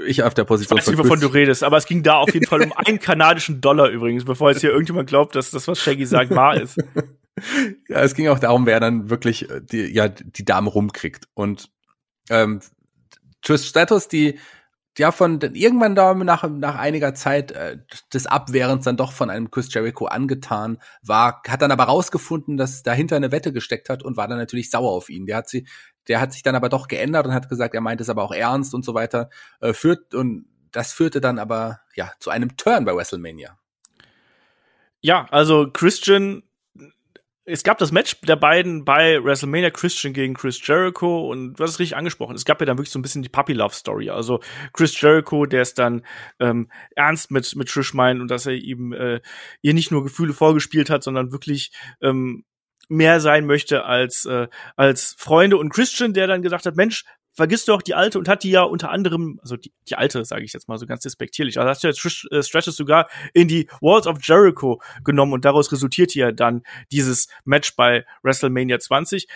ich 0.06 0.22
auf 0.22 0.35
der 0.35 0.44
Position. 0.44 0.78
Ich 0.78 0.87
weiß 0.87 0.94
nicht, 0.94 1.04
wovon 1.04 1.20
du 1.20 1.28
redest, 1.28 1.64
aber 1.64 1.78
es 1.78 1.87
ging 1.87 2.02
da 2.02 2.16
auf 2.16 2.33
jeden 2.33 2.46
Fall 2.46 2.62
um 2.62 2.72
einen 2.76 3.00
kanadischen 3.00 3.61
Dollar 3.61 3.88
übrigens, 3.88 4.24
bevor 4.24 4.50
jetzt 4.50 4.61
hier 4.61 4.70
irgendjemand 4.70 5.09
glaubt, 5.09 5.35
dass 5.35 5.50
das, 5.50 5.66
was 5.66 5.78
Shaggy 5.78 6.04
sagt, 6.04 6.30
wahr 6.30 6.61
ist. 6.61 6.78
ja, 7.88 8.02
es 8.02 8.14
ging 8.14 8.28
auch 8.28 8.38
darum, 8.38 8.66
wer 8.66 8.80
dann 8.80 9.10
wirklich 9.10 9.50
äh, 9.50 9.60
die, 9.62 9.86
ja, 9.86 10.08
die 10.08 10.44
Dame 10.44 10.70
rumkriegt. 10.70 11.28
Und 11.34 11.70
ähm, 12.28 12.60
Trish 13.42 13.66
Stratus, 13.66 14.08
die 14.08 14.38
ja 14.98 15.12
von 15.12 15.40
irgendwann 15.40 15.94
da 15.94 16.12
nach, 16.14 16.48
nach 16.48 16.74
einiger 16.76 17.14
Zeit 17.14 17.52
äh, 17.52 17.78
des 18.12 18.26
Abwehrens 18.26 18.84
dann 18.84 18.96
doch 18.96 19.12
von 19.12 19.30
einem 19.30 19.50
Chris 19.50 19.72
Jericho 19.72 20.06
angetan 20.06 20.78
war, 21.02 21.42
hat 21.48 21.62
dann 21.62 21.70
aber 21.70 21.84
rausgefunden, 21.84 22.56
dass 22.56 22.82
dahinter 22.82 23.16
eine 23.16 23.32
Wette 23.32 23.52
gesteckt 23.52 23.88
hat 23.88 24.02
und 24.02 24.16
war 24.16 24.28
dann 24.28 24.38
natürlich 24.38 24.70
sauer 24.70 24.90
auf 24.90 25.08
ihn. 25.08 25.26
Der 25.26 25.36
hat 25.36 25.48
sie, 25.48 25.66
der 26.08 26.20
hat 26.20 26.32
sich 26.32 26.42
dann 26.42 26.54
aber 26.54 26.68
doch 26.68 26.88
geändert 26.88 27.26
und 27.26 27.32
hat 27.32 27.48
gesagt, 27.48 27.74
er 27.74 27.80
meint 27.80 28.00
es 28.00 28.10
aber 28.10 28.22
auch 28.22 28.32
ernst 28.32 28.74
und 28.74 28.84
so 28.84 28.94
weiter. 28.94 29.30
Äh, 29.60 29.72
führt 29.72 30.14
und 30.14 30.46
das 30.72 30.92
führte 30.92 31.20
dann 31.20 31.38
aber 31.38 31.80
ja 31.94 32.12
zu 32.18 32.30
einem 32.30 32.56
Turn 32.56 32.84
bei 32.84 32.94
WrestleMania. 32.94 33.58
Ja, 35.00 35.26
also 35.30 35.70
Christian 35.72 36.42
es 37.50 37.64
gab 37.64 37.78
das 37.78 37.92
Match 37.92 38.20
der 38.22 38.36
beiden 38.36 38.84
bei 38.84 39.22
WrestleMania 39.22 39.70
Christian 39.70 40.12
gegen 40.12 40.34
Chris 40.34 40.64
Jericho 40.64 41.28
und 41.28 41.54
du 41.54 41.64
hast 41.64 41.70
es 41.70 41.78
richtig 41.78 41.96
angesprochen. 41.96 42.36
Es 42.36 42.44
gab 42.44 42.60
ja 42.60 42.66
dann 42.66 42.78
wirklich 42.78 42.90
so 42.92 42.98
ein 42.98 43.02
bisschen 43.02 43.22
die 43.22 43.28
Puppy 43.28 43.52
Love 43.52 43.74
Story. 43.74 44.10
Also 44.10 44.40
Chris 44.72 44.98
Jericho, 45.00 45.46
der 45.46 45.62
es 45.62 45.74
dann 45.74 46.04
ähm, 46.38 46.70
ernst 46.94 47.30
mit 47.30 47.56
mit 47.56 47.68
Trish 47.68 47.94
meint 47.94 48.20
und 48.20 48.30
dass 48.30 48.46
er 48.46 48.54
ihm 48.54 48.92
äh, 48.92 49.20
ihr 49.62 49.74
nicht 49.74 49.90
nur 49.90 50.04
Gefühle 50.04 50.32
vorgespielt 50.32 50.90
hat, 50.90 51.02
sondern 51.02 51.32
wirklich 51.32 51.72
ähm, 52.00 52.44
mehr 52.88 53.20
sein 53.20 53.46
möchte 53.46 53.84
als 53.84 54.24
äh, 54.26 54.48
als 54.76 55.14
Freunde 55.18 55.56
und 55.56 55.70
Christian, 55.70 56.12
der 56.12 56.26
dann 56.26 56.42
gesagt 56.42 56.66
hat, 56.66 56.76
Mensch, 56.76 57.04
vergisst 57.40 57.68
du 57.68 57.72
auch 57.72 57.81
die 57.81 57.94
alte 57.94 58.18
und 58.18 58.29
hat 58.29 58.42
die 58.42 58.50
ja 58.50 58.62
unter 58.62 58.90
anderem, 58.90 59.40
also 59.40 59.57
die, 59.57 59.72
die 59.88 59.96
alte, 59.96 60.22
sage 60.26 60.44
ich 60.44 60.53
jetzt 60.53 60.68
mal 60.68 60.76
so 60.76 60.85
ganz 60.85 61.03
despektierlich, 61.05 61.59
also 61.59 61.70
hast 61.70 61.83
du 61.83 61.88
ja 61.88 62.38
äh, 62.38 62.42
Stratus 62.42 62.76
sogar 62.76 63.09
in 63.33 63.48
die 63.48 63.66
Walls 63.81 64.07
of 64.07 64.18
Jericho 64.20 64.83
genommen 65.05 65.33
und 65.33 65.46
daraus 65.46 65.72
resultierte 65.72 66.18
ja 66.18 66.33
dann 66.33 66.62
dieses 66.92 67.29
Match 67.46 67.74
bei 67.76 68.05
WrestleMania 68.22 68.79
20. 68.79 69.26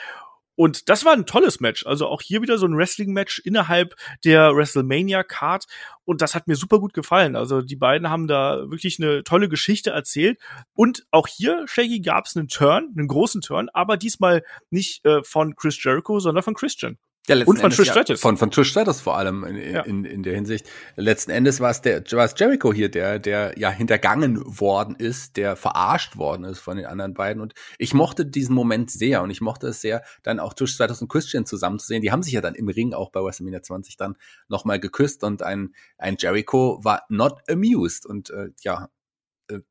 Und 0.57 0.89
das 0.89 1.05
war 1.05 1.15
ein 1.15 1.27
tolles 1.27 1.61
Match. 1.61 1.85
Also 1.87 2.07
auch 2.07 2.21
hier 2.21 2.43
wieder 2.43 2.59
so 2.59 2.67
ein 2.67 2.77
Wrestling-Match 2.77 3.41
innerhalb 3.41 3.95
der 4.23 4.55
WrestleMania-Card. 4.55 5.65
Und 6.05 6.23
das 6.23 6.35
hat 6.35 6.47
mir 6.47 6.57
super 6.57 6.79
gut 6.79 6.95
gefallen. 6.95 7.37
Also 7.37 7.61
die 7.63 7.75
beiden 7.75 8.11
haben 8.11 8.29
da 8.29 8.71
wirklich 8.71 9.01
eine 9.01 9.25
tolle 9.25 9.49
Geschichte 9.49 9.91
erzählt. 9.91 10.39
Und 10.75 11.07
auch 11.11 11.27
hier, 11.27 11.65
Shaggy, 11.67 12.01
gab 12.01 12.27
es 12.27 12.37
einen 12.37 12.49
Turn, 12.49 12.95
einen 12.97 13.09
großen 13.09 13.41
Turn, 13.41 13.69
aber 13.73 13.97
diesmal 13.97 14.45
nicht 14.71 15.05
äh, 15.05 15.25
von 15.25 15.57
Chris 15.57 15.83
Jericho, 15.83 16.21
sondern 16.21 16.45
von 16.45 16.55
Christian. 16.55 16.99
Ja, 17.27 17.37
und 17.47 17.59
von 17.59 17.71
Trish 17.71 17.89
Stratus. 17.89 18.21
Ja, 18.21 18.23
von, 18.23 18.37
von 18.37 18.51
Trish 18.51 18.69
Stratus 18.69 19.01
vor 19.01 19.17
allem 19.17 19.45
in, 19.45 19.57
ja. 19.57 19.81
in, 19.83 20.05
in 20.05 20.23
der 20.23 20.35
Hinsicht. 20.35 20.69
Letzten 20.97 21.31
Endes 21.31 21.59
war 21.61 21.71
es 21.71 21.81
der, 21.81 22.05
war 22.13 22.27
es 22.27 22.35
Jericho 22.37 22.73
hier, 22.73 22.91
der, 22.91 23.19
der 23.19 23.59
ja 23.59 23.71
hintergangen 23.71 24.43
worden 24.45 24.95
ist, 24.95 25.39
der 25.39 25.57
verarscht 25.57 26.19
worden 26.19 26.45
ist 26.45 26.59
von 26.59 26.77
den 26.77 26.85
anderen 26.85 27.15
beiden. 27.15 27.41
Und 27.41 27.55
ich 27.79 27.95
mochte 27.95 28.27
diesen 28.27 28.55
Moment 28.55 28.91
sehr 28.91 29.23
und 29.23 29.31
ich 29.31 29.41
mochte 29.41 29.69
es 29.69 29.81
sehr, 29.81 30.03
dann 30.23 30.39
auch 30.39 30.53
Trish 30.53 30.75
Stratus 30.75 31.01
und 31.01 31.09
Christian 31.09 31.47
zusammen 31.47 31.79
zu 31.79 31.87
sehen. 31.87 32.03
Die 32.03 32.13
haben 32.13 32.23
sich 32.23 32.35
ja 32.35 32.43
dann 32.43 32.55
im 32.55 32.69
Ring 32.69 32.93
auch 32.93 33.11
bei 33.11 33.21
WrestleMania 33.21 33.63
20 33.63 33.97
dann 33.97 34.17
nochmal 34.49 34.79
geküsst 34.79 35.25
und 35.25 35.43
ein, 35.43 35.75
ein 35.97 36.17
Jericho 36.19 36.81
war 36.83 37.05
not 37.09 37.41
amused. 37.49 38.05
Und 38.05 38.29
äh, 38.31 38.51
ja, 38.61 38.91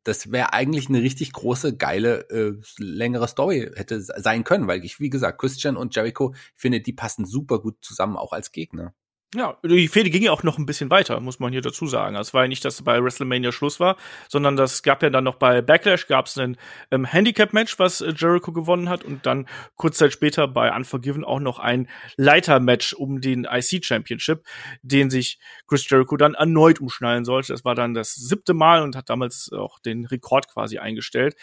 das 0.04 0.32
wäre 0.32 0.54
eigentlich 0.54 0.89
eine 0.89 1.02
richtig 1.02 1.34
große, 1.34 1.76
geile, 1.78 2.30
äh, 2.30 2.54
längere 2.78 3.28
Story 3.28 3.72
hätte 3.76 4.02
sein 4.02 4.43
können, 4.43 4.67
weil 4.67 4.84
ich, 4.86 5.00
wie 5.00 5.10
gesagt, 5.10 5.39
Christian 5.39 5.78
und 5.78 5.96
Jericho, 5.96 6.34
ich 6.34 6.62
finde, 6.62 6.82
die 6.82 6.93
passen 6.93 7.26
super 7.26 7.60
gut 7.60 7.78
zusammen, 7.82 8.17
auch 8.17 8.34
als 8.34 8.52
Gegner. 8.52 8.93
Ja, 9.34 9.58
die 9.63 9.88
Fehde 9.88 10.12
ging 10.12 10.22
ja 10.22 10.32
auch 10.32 10.43
noch 10.43 10.60
ein 10.60 10.67
bisschen 10.67 10.91
weiter, 10.91 11.19
muss 11.19 11.39
man 11.39 11.52
hier 11.52 11.62
dazu 11.62 11.88
sagen. 11.88 12.15
Es 12.15 12.36
war 12.36 12.43
ja 12.43 12.48
nicht, 12.48 12.63
dass 12.65 12.84
bei 12.84 13.04
WrestleMania 13.04 13.52
Schluss 13.52 13.80
war, 13.80 13.98
sondern 14.30 14.56
das 14.56 14.84
gab 14.84 15.02
ja 15.02 15.10
dann 15.10 15.24
noch 15.24 15.36
bei 15.36 15.62
Backlash 15.62 16.08
gab 16.08 16.28
es 16.28 16.38
ein 16.38 16.56
ähm, 16.91 17.06
Handicap-Match, 17.06 17.80
was 17.80 18.02
äh, 18.02 18.13
Jericho 18.15 18.52
gewonnen 18.52 18.89
hat 18.89 19.04
und 19.04 19.26
dann 19.26 19.48
kurz 19.76 19.98
Zeit 19.98 20.13
später 20.13 20.48
bei 20.48 20.76
Unforgiven 20.76 21.24
auch 21.24 21.39
noch 21.39 21.58
ein 21.58 21.89
Leiter-Match 22.15 22.93
um 22.93 23.22
den 23.22 23.46
IC 23.46 23.84
Championship, 23.84 24.46
den 24.84 25.10
sich 25.10 25.39
Chris 25.67 25.89
Jericho 25.89 26.15
dann 26.15 26.36
erneut 26.36 26.80
umschnallen 26.80 27.26
sollte. 27.26 27.54
Das 27.54 27.65
war 27.65 27.74
dann 27.74 27.96
das 27.96 28.13
siebte 28.13 28.54
Mal 28.54 28.84
und 28.84 28.96
hat 28.96 29.10
damals 29.10 29.52
auch 29.52 29.80
den 29.80 30.06
Rekord 30.06 30.48
quasi 30.48 30.78
eingestellt 30.78 31.36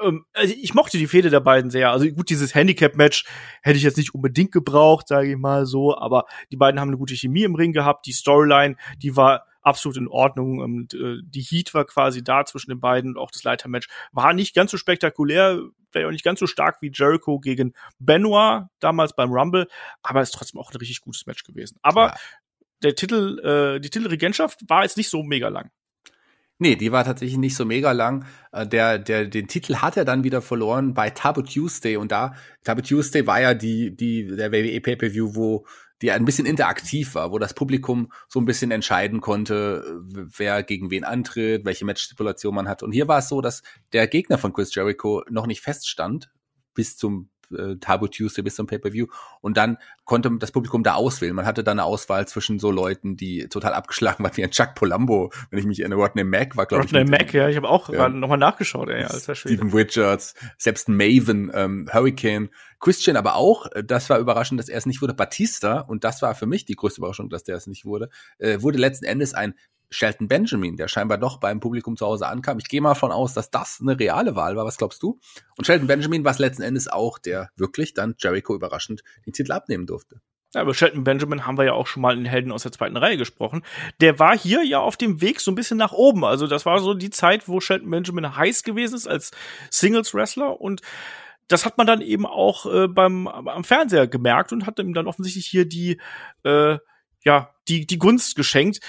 ähm, 0.00 0.24
also 0.32 0.54
ich 0.60 0.74
mochte 0.74 0.98
die 0.98 1.06
Fehde 1.06 1.30
der 1.30 1.40
beiden 1.40 1.70
sehr. 1.70 1.90
Also 1.90 2.08
gut, 2.10 2.30
dieses 2.30 2.54
Handicap-Match 2.54 3.24
hätte 3.62 3.76
ich 3.76 3.82
jetzt 3.82 3.96
nicht 3.96 4.14
unbedingt 4.14 4.52
gebraucht, 4.52 5.08
sage 5.08 5.30
ich 5.30 5.36
mal 5.36 5.66
so, 5.66 5.96
aber 5.96 6.26
die 6.50 6.56
beiden 6.56 6.80
haben 6.80 6.88
eine 6.88 6.98
gute 6.98 7.16
Chemie 7.16 7.44
im 7.44 7.54
Ring 7.54 7.72
gehabt. 7.72 8.06
Die 8.06 8.12
Storyline, 8.12 8.76
die 8.98 9.16
war 9.16 9.46
absolut 9.62 9.96
in 9.96 10.08
Ordnung. 10.08 10.58
Und, 10.58 10.94
äh, 10.94 11.18
die 11.22 11.42
Heat 11.42 11.74
war 11.74 11.84
quasi 11.84 12.22
da 12.22 12.44
zwischen 12.44 12.70
den 12.70 12.80
beiden 12.80 13.12
und 13.12 13.18
auch 13.18 13.30
das 13.30 13.44
Leitermatch 13.44 13.88
war 14.12 14.32
nicht 14.32 14.54
ganz 14.54 14.70
so 14.70 14.76
spektakulär, 14.76 15.60
vielleicht 15.90 16.06
auch 16.06 16.12
nicht 16.12 16.24
ganz 16.24 16.40
so 16.40 16.46
stark 16.46 16.80
wie 16.82 16.90
Jericho 16.92 17.38
gegen 17.38 17.74
Benoit 17.98 18.64
damals 18.80 19.14
beim 19.14 19.30
Rumble, 19.30 19.68
aber 20.02 20.22
ist 20.22 20.32
trotzdem 20.32 20.60
auch 20.60 20.70
ein 20.70 20.76
richtig 20.76 21.00
gutes 21.00 21.26
Match 21.26 21.44
gewesen. 21.44 21.78
Aber 21.82 22.08
ja. 22.08 22.16
der 22.82 22.94
Titel, 22.94 23.38
äh, 23.40 23.80
die 23.80 23.90
Titelregentschaft 23.90 24.60
war 24.68 24.82
jetzt 24.82 24.96
nicht 24.96 25.10
so 25.10 25.22
mega 25.22 25.48
lang. 25.48 25.70
Nee, 26.62 26.76
die 26.76 26.92
war 26.92 27.04
tatsächlich 27.04 27.38
nicht 27.38 27.56
so 27.56 27.64
mega 27.64 27.92
lang. 27.92 28.26
Äh, 28.52 28.66
der, 28.66 28.98
der, 28.98 29.24
den 29.26 29.48
Titel 29.48 29.76
hat 29.76 29.96
er 29.96 30.04
dann 30.04 30.24
wieder 30.24 30.42
verloren 30.42 30.92
bei 30.92 31.08
Tabu 31.08 31.40
Tuesday 31.40 31.96
und 31.96 32.12
da, 32.12 32.34
Tabu 32.64 32.82
Tuesday 32.82 33.26
war 33.26 33.40
ja 33.40 33.54
die, 33.54 33.96
die, 33.96 34.26
der 34.26 34.52
WWE 34.52 34.78
Pay-Per-View, 34.82 35.34
wo 35.34 35.66
die 36.02 36.10
ein 36.12 36.26
bisschen 36.26 36.44
interaktiv 36.44 37.14
war, 37.14 37.32
wo 37.32 37.38
das 37.38 37.54
Publikum 37.54 38.12
so 38.28 38.38
ein 38.40 38.44
bisschen 38.44 38.70
entscheiden 38.72 39.22
konnte, 39.22 40.02
wer 40.04 40.62
gegen 40.62 40.90
wen 40.90 41.04
antritt, 41.04 41.64
welche 41.64 41.86
Matchstipulation 41.86 42.54
man 42.54 42.68
hat. 42.68 42.82
Und 42.82 42.92
hier 42.92 43.08
war 43.08 43.18
es 43.18 43.28
so, 43.28 43.40
dass 43.40 43.62
der 43.94 44.06
Gegner 44.06 44.36
von 44.36 44.52
Chris 44.52 44.74
Jericho 44.74 45.22
noch 45.30 45.46
nicht 45.46 45.62
feststand 45.62 46.30
bis 46.74 46.98
zum 46.98 47.30
äh, 47.56 47.76
Tabu 47.80 48.06
Tuesday 48.08 48.42
bis 48.42 48.56
zum 48.56 48.66
Pay-Per-View 48.66 49.06
und 49.40 49.56
dann 49.56 49.78
konnte 50.04 50.30
das 50.38 50.52
Publikum 50.52 50.82
da 50.82 50.94
auswählen. 50.94 51.34
Man 51.34 51.46
hatte 51.46 51.64
da 51.64 51.72
eine 51.72 51.84
Auswahl 51.84 52.26
zwischen 52.26 52.58
so 52.58 52.70
Leuten, 52.70 53.16
die 53.16 53.48
total 53.48 53.74
abgeschlagen 53.74 54.24
waren, 54.24 54.36
wie 54.36 54.44
ein 54.44 54.50
Chuck 54.50 54.74
Polambo, 54.74 55.30
wenn 55.50 55.58
ich 55.58 55.66
mich 55.66 55.80
erinnere, 55.80 56.00
Rodney 56.00 56.24
Mack 56.24 56.56
war, 56.56 56.66
glaube 56.66 56.84
ich. 56.84 56.94
Rodney 56.94 57.10
Mack, 57.10 57.32
ja, 57.32 57.48
ich 57.48 57.56
habe 57.56 57.68
auch 57.68 57.88
ja. 57.88 58.08
nochmal 58.08 58.38
nachgeschaut, 58.38 58.88
ey, 58.88 59.04
alter 59.04 59.34
Schwede. 59.34 59.56
Steven 59.56 59.72
Richards, 59.72 60.34
selbst 60.58 60.88
Maven, 60.88 61.50
ähm, 61.54 61.88
Hurricane, 61.92 62.50
Christian 62.78 63.16
aber 63.16 63.36
auch, 63.36 63.66
äh, 63.72 63.84
das 63.84 64.10
war 64.10 64.18
überraschend, 64.18 64.58
dass 64.58 64.68
er 64.68 64.78
es 64.78 64.86
nicht 64.86 65.02
wurde, 65.02 65.14
Batista, 65.14 65.80
und 65.80 66.04
das 66.04 66.22
war 66.22 66.34
für 66.34 66.46
mich 66.46 66.64
die 66.64 66.76
größte 66.76 67.00
Überraschung, 67.00 67.28
dass 67.28 67.44
der 67.44 67.56
es 67.56 67.66
nicht 67.66 67.84
wurde, 67.84 68.08
äh, 68.38 68.60
wurde 68.62 68.78
letzten 68.78 69.04
Endes 69.04 69.34
ein 69.34 69.54
Shelton 69.90 70.28
Benjamin, 70.28 70.76
der 70.76 70.88
scheinbar 70.88 71.18
doch 71.18 71.38
beim 71.38 71.60
Publikum 71.60 71.96
zu 71.96 72.06
Hause 72.06 72.28
ankam. 72.28 72.58
Ich 72.58 72.68
gehe 72.68 72.80
mal 72.80 72.94
von 72.94 73.12
aus, 73.12 73.34
dass 73.34 73.50
das 73.50 73.78
eine 73.80 73.98
reale 73.98 74.36
Wahl 74.36 74.56
war. 74.56 74.64
Was 74.64 74.78
glaubst 74.78 75.02
du? 75.02 75.18
Und 75.56 75.66
Shelton 75.66 75.88
Benjamin 75.88 76.24
war 76.24 76.32
es 76.32 76.38
letzten 76.38 76.62
Endes 76.62 76.88
auch, 76.88 77.18
der 77.18 77.50
wirklich 77.56 77.94
dann 77.94 78.14
Jericho 78.18 78.54
überraschend 78.54 79.02
den 79.26 79.32
Titel 79.32 79.52
abnehmen 79.52 79.86
durfte. 79.86 80.20
Ja, 80.54 80.62
über 80.62 80.74
Shelton 80.74 81.04
Benjamin 81.04 81.46
haben 81.46 81.58
wir 81.58 81.64
ja 81.64 81.72
auch 81.74 81.86
schon 81.86 82.02
mal 82.02 82.18
in 82.18 82.24
Helden 82.24 82.50
aus 82.50 82.64
der 82.64 82.72
zweiten 82.72 82.96
Reihe 82.96 83.16
gesprochen. 83.16 83.62
Der 84.00 84.18
war 84.18 84.36
hier 84.36 84.64
ja 84.64 84.80
auf 84.80 84.96
dem 84.96 85.20
Weg 85.20 85.40
so 85.40 85.52
ein 85.52 85.54
bisschen 85.54 85.76
nach 85.76 85.92
oben. 85.92 86.24
Also 86.24 86.46
das 86.46 86.66
war 86.66 86.80
so 86.80 86.94
die 86.94 87.10
Zeit, 87.10 87.48
wo 87.48 87.60
Shelton 87.60 87.90
Benjamin 87.90 88.36
heiß 88.36 88.64
gewesen 88.64 88.96
ist 88.96 89.06
als 89.06 89.30
Singles-Wrestler 89.70 90.60
und 90.60 90.82
das 91.46 91.66
hat 91.66 91.78
man 91.78 91.86
dann 91.86 92.00
eben 92.00 92.26
auch 92.26 92.66
äh, 92.72 92.86
beim 92.86 93.26
am 93.26 93.64
Fernseher 93.64 94.06
gemerkt 94.06 94.52
und 94.52 94.66
hat 94.66 94.78
ihm 94.78 94.94
dann 94.94 95.08
offensichtlich 95.08 95.46
hier 95.46 95.64
die 95.64 96.00
äh, 96.44 96.78
ja 97.24 97.50
die 97.66 97.86
die 97.86 97.98
Gunst 97.98 98.36
geschenkt 98.36 98.80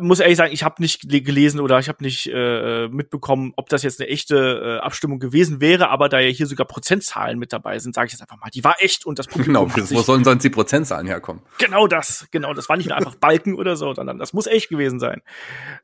muss 0.00 0.20
ehrlich 0.20 0.36
sagen, 0.36 0.52
ich 0.52 0.62
habe 0.62 0.80
nicht 0.80 1.08
gelesen 1.08 1.60
oder 1.60 1.78
ich 1.78 1.88
habe 1.88 2.02
nicht 2.02 2.30
äh, 2.32 2.88
mitbekommen, 2.88 3.52
ob 3.56 3.68
das 3.68 3.82
jetzt 3.82 4.00
eine 4.00 4.08
echte 4.08 4.78
äh, 4.80 4.84
Abstimmung 4.84 5.18
gewesen 5.18 5.60
wäre, 5.60 5.90
aber 5.90 6.08
da 6.08 6.20
ja 6.20 6.28
hier 6.28 6.46
sogar 6.46 6.66
Prozentzahlen 6.66 7.38
mit 7.38 7.52
dabei 7.52 7.78
sind, 7.78 7.94
sage 7.94 8.06
ich 8.06 8.12
jetzt 8.12 8.22
einfach 8.22 8.38
mal, 8.38 8.50
die 8.50 8.64
war 8.64 8.76
echt 8.80 9.06
und 9.06 9.18
das 9.18 9.26
Publikum 9.26 9.68
Genau, 9.68 9.90
wo 9.90 10.02
sollen 10.02 10.24
sonst 10.24 10.42
die 10.42 10.50
Prozentzahlen 10.50 11.06
herkommen? 11.06 11.42
Genau 11.58 11.86
das, 11.86 12.28
genau, 12.30 12.54
das 12.54 12.68
war 12.68 12.76
nicht 12.76 12.88
nur 12.88 12.96
einfach 12.96 13.16
Balken 13.16 13.54
oder 13.54 13.76
so, 13.76 13.94
sondern 13.94 14.18
das 14.18 14.32
muss 14.32 14.46
echt 14.46 14.68
gewesen 14.68 15.00
sein. 15.00 15.22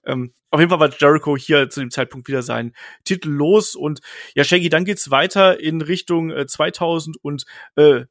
Ähm, 0.04 0.32
auf 0.50 0.60
jeden 0.60 0.70
Fall 0.70 0.80
war 0.80 0.90
Jericho 0.96 1.36
hier 1.36 1.68
zu 1.68 1.80
dem 1.80 1.90
Zeitpunkt 1.90 2.28
wieder 2.28 2.42
sein 2.42 2.72
Titel 3.04 3.30
los 3.30 3.74
und 3.74 4.00
ja, 4.34 4.44
Shaggy, 4.44 4.68
dann 4.68 4.84
geht's 4.84 5.10
weiter 5.10 5.60
in 5.60 5.80
Richtung 5.80 6.30
äh, 6.30 6.46
2000 6.46 7.16
und 7.22 7.44
äh, 7.76 8.04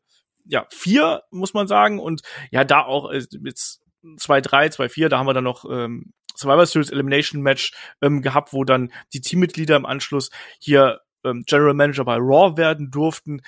ja, 0.45 0.65
vier, 0.69 1.23
muss 1.31 1.53
man 1.53 1.67
sagen. 1.67 1.99
Und 1.99 2.21
ja, 2.51 2.63
da 2.63 2.81
auch 2.81 3.11
äh, 3.11 3.23
jetzt 3.43 3.82
2-3, 4.03 4.75
2-4, 4.75 5.09
da 5.09 5.17
haben 5.17 5.27
wir 5.27 5.33
dann 5.33 5.43
noch 5.43 5.65
ähm, 5.69 6.13
Survivor 6.35 6.65
Series 6.65 6.89
Elimination 6.89 7.41
Match 7.41 7.73
ähm, 8.01 8.21
gehabt, 8.21 8.53
wo 8.53 8.63
dann 8.63 8.91
die 9.13 9.21
Teammitglieder 9.21 9.75
im 9.75 9.85
Anschluss 9.85 10.29
hier 10.59 11.01
ähm, 11.23 11.43
General 11.45 11.73
Manager 11.73 12.05
bei 12.05 12.17
Raw 12.17 12.57
werden 12.57 12.91
durften. 12.91 13.41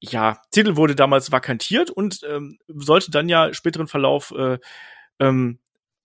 Ja, 0.00 0.40
Titel 0.50 0.76
wurde 0.76 0.94
damals 0.94 1.30
vakantiert 1.30 1.90
und 1.90 2.20
ähm, 2.28 2.58
sollte 2.68 3.10
dann 3.10 3.28
ja 3.28 3.52
späteren 3.52 3.86
Verlauf 3.86 4.32
äh, 4.32 4.58
ähm, 5.18 5.58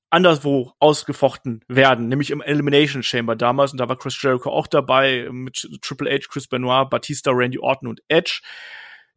anderswo 0.10 0.74
ausgefochten 0.80 1.64
werden, 1.68 2.08
nämlich 2.08 2.32
im 2.32 2.42
Elimination 2.42 3.04
Chamber 3.04 3.36
damals. 3.36 3.72
Und 3.72 3.80
da 3.80 3.90
war 3.90 3.98
Chris 3.98 4.22
Jericho 4.22 4.50
auch 4.50 4.68
dabei 4.68 5.28
mit 5.32 5.68
Triple 5.82 6.10
H, 6.10 6.28
Chris 6.30 6.48
Benoit, 6.48 6.90
Batista, 6.90 7.32
Randy 7.32 7.60
Orton 7.60 7.90
und 7.90 8.02
Edge. 8.08 8.42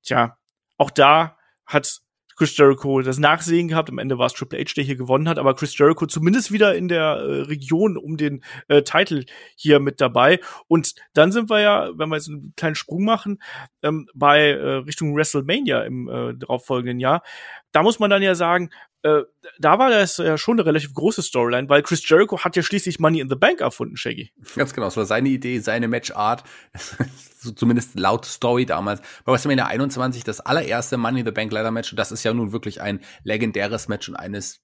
Tja, 0.03 0.39
auch 0.77 0.91
da 0.91 1.37
hat 1.67 2.01
Chris 2.39 2.57
Jericho 2.57 3.03
das 3.03 3.19
Nachsehen 3.19 3.67
gehabt. 3.67 3.91
Am 3.91 3.99
Ende 3.99 4.17
war 4.17 4.27
es 4.27 4.33
Triple 4.33 4.61
H, 4.61 4.75
der 4.77 4.85
hier 4.85 4.95
gewonnen 4.95 5.29
hat, 5.29 5.39
aber 5.39 5.55
Chris 5.55 5.77
Jericho 5.77 6.07
zumindest 6.07 6.53
wieder 6.53 6.77
in 6.77 6.87
der 6.87 7.17
äh, 7.17 7.41
Region 7.43 7.97
um 7.97 8.17
den 8.17 8.45
äh, 8.69 8.83
Titel 8.83 9.25
hier 9.57 9.81
mit 9.81 10.01
dabei. 10.01 10.39
Und 10.69 10.95
dann 11.15 11.33
sind 11.33 11.51
wir 11.51 11.61
ja, 11.61 11.91
wenn 11.97 12.09
wir 12.09 12.17
jetzt 12.17 12.29
einen 12.29 12.53
kleinen 12.57 12.77
Sprung 12.77 13.05
machen, 13.05 13.43
ähm, 13.83 14.07
bei 14.15 14.51
äh, 14.51 14.75
Richtung 14.77 15.17
WrestleMania 15.17 15.83
im 15.83 16.09
äh, 16.09 16.35
darauffolgenden 16.39 17.01
Jahr. 17.01 17.23
Da 17.73 17.83
muss 17.83 17.99
man 17.99 18.09
dann 18.09 18.23
ja 18.23 18.35
sagen, 18.35 18.71
äh, 19.03 19.23
da 19.59 19.79
war 19.79 19.91
das 19.91 20.17
ja 20.17 20.37
schon 20.37 20.59
eine 20.59 20.67
relativ 20.67 20.93
große 20.95 21.23
Storyline, 21.23 21.69
weil 21.69 21.83
Chris 21.83 22.07
Jericho 22.09 22.39
hat 22.41 22.57
ja 22.57 22.63
schließlich 22.63 22.99
Money 22.99 23.21
in 23.21 23.29
the 23.29 23.37
Bank 23.37 23.61
erfunden, 23.61 23.97
Shaggy. 23.97 24.33
Ganz 24.57 24.75
genau, 24.75 24.89
es 24.89 24.97
war 24.97 25.07
seine 25.07 25.29
Idee, 25.29 25.61
seine 25.61 25.89
Matchart, 25.89 26.43
so 27.39 27.53
zumindest 27.53 27.99
laut 27.99 28.25
Story 28.25 28.67
damals. 28.67 29.01
Bei 29.25 29.33
WrestleMania 29.33 29.67
21 29.67 30.25
das 30.25 30.41
allererste 30.41 30.97
Money 30.97 31.21
in 31.21 31.27
the 31.27 31.33
Bank 31.33 31.53
Ladder 31.53 31.71
Match 31.71 31.93
und 31.93 31.97
das 31.97 32.11
ist 32.11 32.25
ja 32.25 32.35
nun 32.35 32.53
wirklich 32.53 32.81
ein 32.81 33.01
legendäres 33.23 33.89
Match 33.89 34.09
und 34.09 34.17
eines 34.17 34.61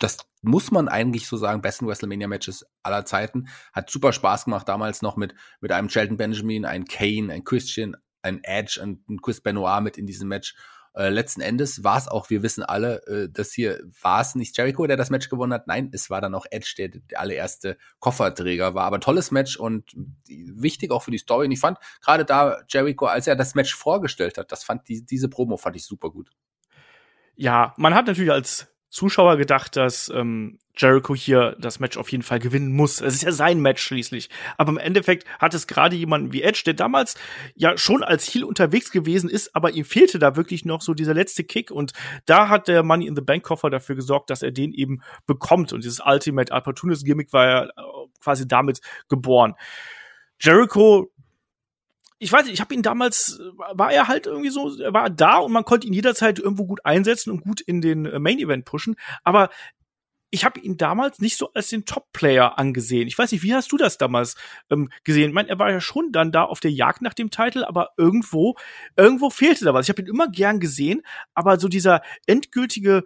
das 0.00 0.18
muss 0.42 0.70
man 0.70 0.88
eigentlich 0.88 1.26
so 1.26 1.36
sagen, 1.36 1.60
besten 1.60 1.88
WrestleMania-Matches 1.88 2.66
aller 2.84 3.04
Zeiten. 3.04 3.48
Hat 3.72 3.90
super 3.90 4.12
Spaß 4.12 4.44
gemacht 4.44 4.68
damals 4.68 5.02
noch 5.02 5.16
mit, 5.16 5.34
mit 5.60 5.72
einem 5.72 5.88
Shelton 5.88 6.16
Benjamin, 6.16 6.64
ein 6.64 6.84
Kane, 6.84 7.32
ein 7.32 7.42
Christian, 7.42 7.96
ein 8.22 8.44
Edge 8.44 8.80
und 8.80 9.08
ein 9.08 9.20
Chris 9.20 9.40
Benoit 9.40 9.82
mit 9.82 9.98
in 9.98 10.06
diesem 10.06 10.28
Match. 10.28 10.54
Äh, 10.98 11.10
letzten 11.10 11.42
Endes 11.42 11.84
war 11.84 11.96
es 11.96 12.08
auch, 12.08 12.28
wir 12.28 12.42
wissen 12.42 12.64
alle, 12.64 13.06
äh, 13.06 13.28
dass 13.30 13.52
hier 13.52 13.80
war 14.02 14.20
es 14.20 14.34
nicht 14.34 14.58
Jericho, 14.58 14.84
der 14.84 14.96
das 14.96 15.10
Match 15.10 15.28
gewonnen 15.28 15.52
hat. 15.52 15.68
Nein, 15.68 15.90
es 15.92 16.10
war 16.10 16.20
dann 16.20 16.34
auch 16.34 16.44
Edge, 16.50 16.74
der 16.76 16.88
der 16.88 17.20
allererste 17.20 17.78
Kofferträger 18.00 18.74
war. 18.74 18.84
Aber 18.84 18.98
tolles 18.98 19.30
Match 19.30 19.56
und 19.56 19.92
wichtig 20.26 20.90
auch 20.90 21.04
für 21.04 21.12
die 21.12 21.18
Story. 21.18 21.46
Und 21.46 21.52
ich 21.52 21.60
fand 21.60 21.78
gerade 22.02 22.24
da 22.24 22.58
Jericho, 22.68 23.06
als 23.06 23.28
er 23.28 23.36
das 23.36 23.54
Match 23.54 23.76
vorgestellt 23.76 24.38
hat, 24.38 24.50
das 24.50 24.64
fand 24.64 24.88
die, 24.88 25.06
diese 25.06 25.28
Promo 25.28 25.56
fand 25.56 25.76
ich 25.76 25.84
super 25.84 26.10
gut. 26.10 26.30
Ja, 27.36 27.74
man 27.76 27.94
hat 27.94 28.08
natürlich 28.08 28.32
als 28.32 28.66
Zuschauer 28.88 29.36
gedacht, 29.36 29.76
dass 29.76 30.08
ähm, 30.08 30.58
Jericho 30.76 31.14
hier 31.14 31.56
das 31.58 31.80
Match 31.80 31.96
auf 31.96 32.10
jeden 32.10 32.22
Fall 32.22 32.38
gewinnen 32.38 32.72
muss. 32.72 33.00
Es 33.00 33.14
ist 33.14 33.22
ja 33.22 33.32
sein 33.32 33.60
Match 33.60 33.82
schließlich. 33.82 34.30
Aber 34.56 34.70
im 34.70 34.78
Endeffekt 34.78 35.26
hat 35.38 35.52
es 35.52 35.66
gerade 35.66 35.96
jemanden 35.96 36.32
wie 36.32 36.42
Edge, 36.42 36.62
der 36.64 36.74
damals 36.74 37.16
ja 37.54 37.76
schon 37.76 38.02
als 38.02 38.24
Heel 38.32 38.44
unterwegs 38.44 38.90
gewesen 38.90 39.28
ist, 39.28 39.54
aber 39.54 39.72
ihm 39.72 39.84
fehlte 39.84 40.18
da 40.18 40.36
wirklich 40.36 40.64
noch 40.64 40.80
so 40.80 40.94
dieser 40.94 41.14
letzte 41.14 41.44
Kick. 41.44 41.70
Und 41.70 41.92
da 42.26 42.48
hat 42.48 42.68
der 42.68 42.82
Money 42.82 43.06
in 43.06 43.16
the 43.16 43.22
Bank 43.22 43.42
Koffer 43.42 43.70
dafür 43.70 43.96
gesorgt, 43.96 44.30
dass 44.30 44.42
er 44.42 44.52
den 44.52 44.72
eben 44.72 45.02
bekommt. 45.26 45.72
Und 45.72 45.84
dieses 45.84 46.00
Ultimate 46.04 46.52
Opportunist 46.52 47.04
Gimmick 47.04 47.32
war 47.32 47.46
ja 47.46 47.64
äh, 47.64 47.70
quasi 48.20 48.48
damit 48.48 48.80
geboren. 49.08 49.54
Jericho 50.40 51.10
ich 52.18 52.32
weiß 52.32 52.44
nicht, 52.44 52.54
ich 52.54 52.60
habe 52.60 52.74
ihn 52.74 52.82
damals, 52.82 53.40
war 53.56 53.92
er 53.92 54.08
halt 54.08 54.26
irgendwie 54.26 54.50
so, 54.50 54.76
er 54.78 54.92
war 54.92 55.08
da 55.10 55.38
und 55.38 55.52
man 55.52 55.64
konnte 55.64 55.86
ihn 55.86 55.92
jederzeit 55.92 56.38
irgendwo 56.38 56.66
gut 56.66 56.84
einsetzen 56.84 57.30
und 57.30 57.42
gut 57.42 57.60
in 57.60 57.80
den 57.80 58.06
äh, 58.06 58.18
Main 58.18 58.38
Event 58.38 58.64
pushen. 58.64 58.96
Aber 59.22 59.50
ich 60.30 60.44
habe 60.44 60.60
ihn 60.60 60.76
damals 60.76 61.20
nicht 61.20 61.38
so 61.38 61.52
als 61.54 61.68
den 61.68 61.84
Top-Player 61.86 62.58
angesehen. 62.58 63.08
Ich 63.08 63.16
weiß 63.16 63.32
nicht, 63.32 63.42
wie 63.42 63.54
hast 63.54 63.72
du 63.72 63.76
das 63.76 63.98
damals 63.98 64.36
ähm, 64.70 64.90
gesehen? 65.04 65.30
Ich 65.30 65.34
meine, 65.34 65.48
er 65.48 65.58
war 65.58 65.70
ja 65.70 65.80
schon 65.80 66.12
dann 66.12 66.32
da 66.32 66.44
auf 66.44 66.60
der 66.60 66.72
Jagd 66.72 67.02
nach 67.02 67.14
dem 67.14 67.30
Titel, 67.30 67.64
aber 67.64 67.90
irgendwo, 67.96 68.56
irgendwo 68.96 69.30
fehlte 69.30 69.64
da 69.64 69.72
was. 69.72 69.86
Ich 69.86 69.90
habe 69.90 70.02
ihn 70.02 70.08
immer 70.08 70.28
gern 70.28 70.60
gesehen, 70.60 71.02
aber 71.34 71.58
so 71.58 71.68
dieser 71.68 72.02
endgültige 72.26 73.04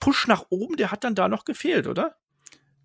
Push 0.00 0.26
nach 0.26 0.46
oben, 0.50 0.76
der 0.76 0.90
hat 0.90 1.04
dann 1.04 1.14
da 1.14 1.28
noch 1.28 1.44
gefehlt, 1.44 1.86
oder? 1.86 2.16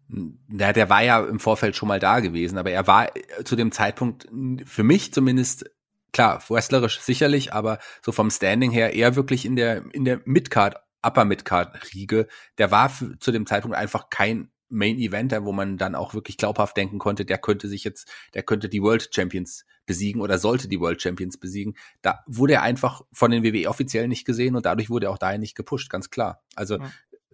Ja, 0.08 0.72
der 0.72 0.89
war 0.89 1.04
ja 1.04 1.24
im 1.26 1.39
Vorfeld 1.39 1.76
schon 1.76 1.88
mal 1.88 2.00
da 2.00 2.20
gewesen, 2.20 2.58
aber 2.58 2.72
er 2.72 2.86
war 2.86 3.15
äh, 3.15 3.44
zu 3.44 3.56
dem 3.56 3.72
Zeitpunkt 3.72 4.28
für 4.65 4.84
mich 4.84 5.13
zumindest 5.13 5.65
klar, 6.13 6.41
wrestlerisch 6.48 7.00
sicherlich, 7.02 7.54
aber 7.54 7.80
so 8.02 8.12
vom 8.12 8.30
Standing 8.30 8.72
her 8.72 8.94
eher 8.94 9.15
wirklich 9.15 9.46
in 9.46 9.56
der 9.56 9.84
in 9.94 10.06
der 10.06 10.22
Midcard, 10.26 10.78
Upper 11.02 11.26
Midcard 11.26 11.94
Riege. 11.94 12.28
Der 12.58 12.72
war 12.72 12.89
für, 12.89 13.18
zu 13.20 13.32
dem 13.32 13.46
Zeitpunkt 13.46 13.76
einfach 13.76 14.10
kein 14.10 14.50
Main 14.70 14.98
Eventer, 14.98 15.46
wo 15.46 15.52
man 15.52 15.78
dann 15.78 15.96
auch 15.96 16.13
wirklich 16.13 16.38
glaubhaft 16.38 16.76
denken 16.76 17.00
konnte, 17.00 17.26
der 17.26 17.38
könnte 17.38 17.68
sich 17.68 17.84
jetzt, 17.84 18.12
der 18.34 18.44
könnte 18.44 18.68
die 18.68 18.82
World 18.82 19.10
Champions 19.13 19.65
besiegen 19.86 20.22
oder 20.22 20.39
sollte 20.39 20.68
die 20.68 20.80
World 20.80 21.02
Champions 21.02 21.38
besiegen. 21.38 21.76
Da 22.02 22.24
wurde 22.26 22.54
er 22.54 22.62
einfach 22.63 23.02
von 23.12 23.32
den 23.32 23.44
WWE 23.44 23.70
offiziell 23.70 24.08
nicht 24.08 24.26
gesehen 24.26 24.56
und 24.56 24.65
dadurch 24.65 24.89
wurde 24.89 25.08
er 25.08 25.12
auch 25.12 25.18
dahin 25.18 25.41
nicht 25.41 25.56
gepusht, 25.56 25.89
ganz 25.89 26.10
klar. 26.10 26.44
Also 26.56 26.80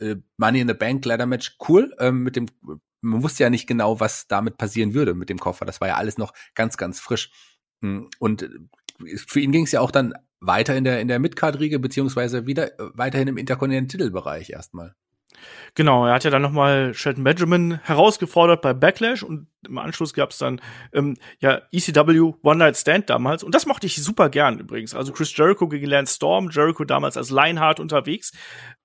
äh, 0.01 0.17
Money 0.37 0.61
in 0.61 0.67
the 0.67 0.73
Bank 0.73 1.05
Ladder 1.05 1.25
Match 1.25 1.57
cool. 1.67 1.93
Ähm, 1.99 2.23
mit 2.23 2.35
dem, 2.35 2.47
man 3.01 3.23
wusste 3.23 3.43
ja 3.43 3.49
nicht 3.49 3.67
genau, 3.67 3.99
was 3.99 4.27
damit 4.27 4.57
passieren 4.57 4.93
würde 4.93 5.13
mit 5.13 5.29
dem 5.29 5.39
Koffer. 5.39 5.65
Das 5.65 5.81
war 5.81 5.87
ja 5.87 5.95
alles 5.95 6.17
noch 6.17 6.33
ganz, 6.55 6.77
ganz 6.77 6.99
frisch. 6.99 7.31
Hm, 7.81 8.09
und 8.19 8.43
äh, 8.43 8.49
für 9.15 9.39
ihn 9.39 9.51
ging 9.51 9.65
es 9.65 9.71
ja 9.71 9.81
auch 9.81 9.91
dann 9.91 10.13
weiter 10.39 10.75
in 10.75 10.83
der 10.83 10.99
in 11.01 11.07
der 11.07 11.19
Midcard-Riege 11.19 11.79
beziehungsweise 11.79 12.47
wieder 12.47 12.79
äh, 12.79 12.89
weiterhin 12.93 13.27
im 13.27 13.37
Intercontinental-Bereich 13.37 14.49
erstmal. 14.49 14.95
Genau, 15.75 16.05
er 16.05 16.13
hat 16.13 16.23
ja 16.23 16.29
dann 16.29 16.41
nochmal 16.41 16.93
Shelton 16.93 17.23
Benjamin 17.23 17.79
herausgefordert 17.83 18.61
bei 18.61 18.73
Backlash 18.73 19.23
und 19.23 19.47
im 19.67 19.77
Anschluss 19.77 20.13
gab 20.13 20.31
es 20.31 20.37
dann 20.37 20.59
ähm, 20.93 21.15
ja 21.39 21.61
ECW 21.71 22.33
One 22.41 22.57
Night 22.57 22.77
Stand 22.77 23.09
damals 23.09 23.43
und 23.43 23.55
das 23.55 23.65
mochte 23.65 23.87
ich 23.87 24.01
super 24.03 24.29
gern 24.29 24.59
übrigens. 24.59 24.93
Also 24.95 25.13
Chris 25.13 25.35
Jericho 25.35 25.67
gegen 25.67 25.85
Lance 25.85 26.15
Storm, 26.15 26.49
Jericho 26.51 26.83
damals 26.83 27.15
als 27.15 27.29
Lionheart 27.29 27.79
unterwegs. 27.79 28.31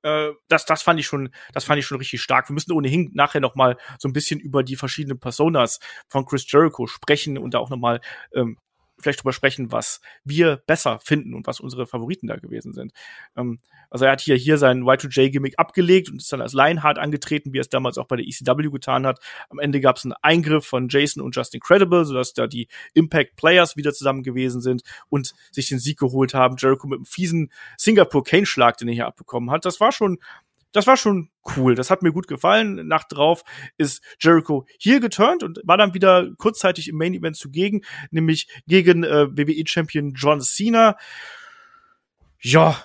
Äh, 0.03 0.31
das, 0.49 0.65
das 0.65 0.83
fand 0.83 1.01
ich 1.01 1.07
schon, 1.07 1.31
das 1.53 1.65
fand 1.65 1.79
ich 1.79 1.87
schon 1.87 1.99
richtig 1.99 2.23
stark. 2.23 2.49
Wir 2.49 2.55
müssen 2.55 2.73
ohnehin 2.73 3.11
nachher 3.15 3.41
nochmal 3.41 3.77
so 3.99 4.09
ein 4.09 4.13
bisschen 4.13 4.39
über 4.39 4.63
die 4.63 4.77
verschiedenen 4.77 5.19
Personas 5.19 5.81
von 6.09 6.27
Chris 6.27 6.51
Jericho 6.51 6.87
sprechen 6.87 7.39
und 7.39 7.55
da 7.55 7.59
auch 7.59 7.71
nochmal 7.71 8.01
ähm, 8.35 8.59
vielleicht 9.07 9.21
drüber 9.21 9.33
sprechen, 9.33 9.71
was 9.71 10.01
wir 10.25 10.57
besser 10.67 10.99
finden 10.99 11.35
und 11.35 11.47
was 11.47 11.61
unsere 11.61 11.87
Favoriten 11.87 12.27
da 12.27 12.37
gewesen 12.37 12.73
sind. 12.73 12.93
Ähm, 13.37 13.61
also 13.89 14.05
er 14.05 14.13
hat 14.13 14.21
hier, 14.21 14.35
hier 14.35 14.59
sein 14.59 14.83
Y2J-Gimmick 14.83 15.55
abgelegt 15.59 16.11
und 16.11 16.17
ist 16.17 16.33
dann 16.33 16.41
als 16.41 16.53
Lionheart 16.53 16.99
angetreten, 16.99 17.53
wie 17.53 17.59
er 17.59 17.63
es 17.63 17.69
damals 17.69 17.99
auch 17.99 18.07
bei 18.07 18.17
der 18.17 18.27
ECW 18.27 18.71
getan 18.71 19.07
hat. 19.07 19.21
Am 19.49 19.61
Ende 19.61 19.81
gab 19.81 19.97
es 19.97 20.05
einen 20.05 20.15
Eingriff 20.23 20.67
von 20.67 20.89
Jason 20.89 21.23
und 21.23 21.37
Justin 21.37 21.61
Credible, 21.61 22.05
sodass 22.05 22.33
da 22.35 22.49
die 22.49 22.67
Impact 22.95 23.37
Players 23.37 23.77
wieder 23.77 23.93
zusammen 23.93 24.25
gewesen 24.25 24.61
sind 24.61 24.83
und 25.09 25.35
sich 25.53 25.69
den 25.69 25.79
Sieg 25.79 25.99
geholt 25.99 26.35
haben. 26.35 26.57
Jericho 26.59 26.89
mit 26.89 26.99
einem 26.99 27.07
fiesen 27.07 27.53
Singapore 27.77 28.25
Cane-Schlag, 28.25 28.77
den 28.79 28.89
er 28.89 28.95
hier 28.95 29.07
abbekommen 29.07 29.51
hat. 29.53 29.65
Das 29.65 29.79
war 29.79 29.93
schon 29.93 30.19
das 30.73 30.87
war 30.87 30.97
schon 30.97 31.31
cool. 31.57 31.75
Das 31.75 31.91
hat 31.91 32.03
mir 32.03 32.13
gut 32.13 32.29
gefallen. 32.29 32.87
Nacht 32.87 33.09
drauf 33.11 33.45
ist 33.79 34.03
Jericho 34.21 34.67
hier 34.79 35.01
geturnt 35.01 35.43
und 35.43 35.61
war 35.65 35.77
dann 35.77 35.95
wieder 35.95 36.31
kurzzeitig 36.37 36.89
im 36.89 36.97
Main 36.97 37.15
Event 37.15 37.37
zugegen, 37.37 37.83
nämlich 38.11 38.49
gegen 38.67 39.05
äh, 39.05 39.29
WWE 39.31 39.67
Champion 39.67 40.13
John 40.15 40.41
Cena. 40.41 40.97
Ja, 42.41 42.77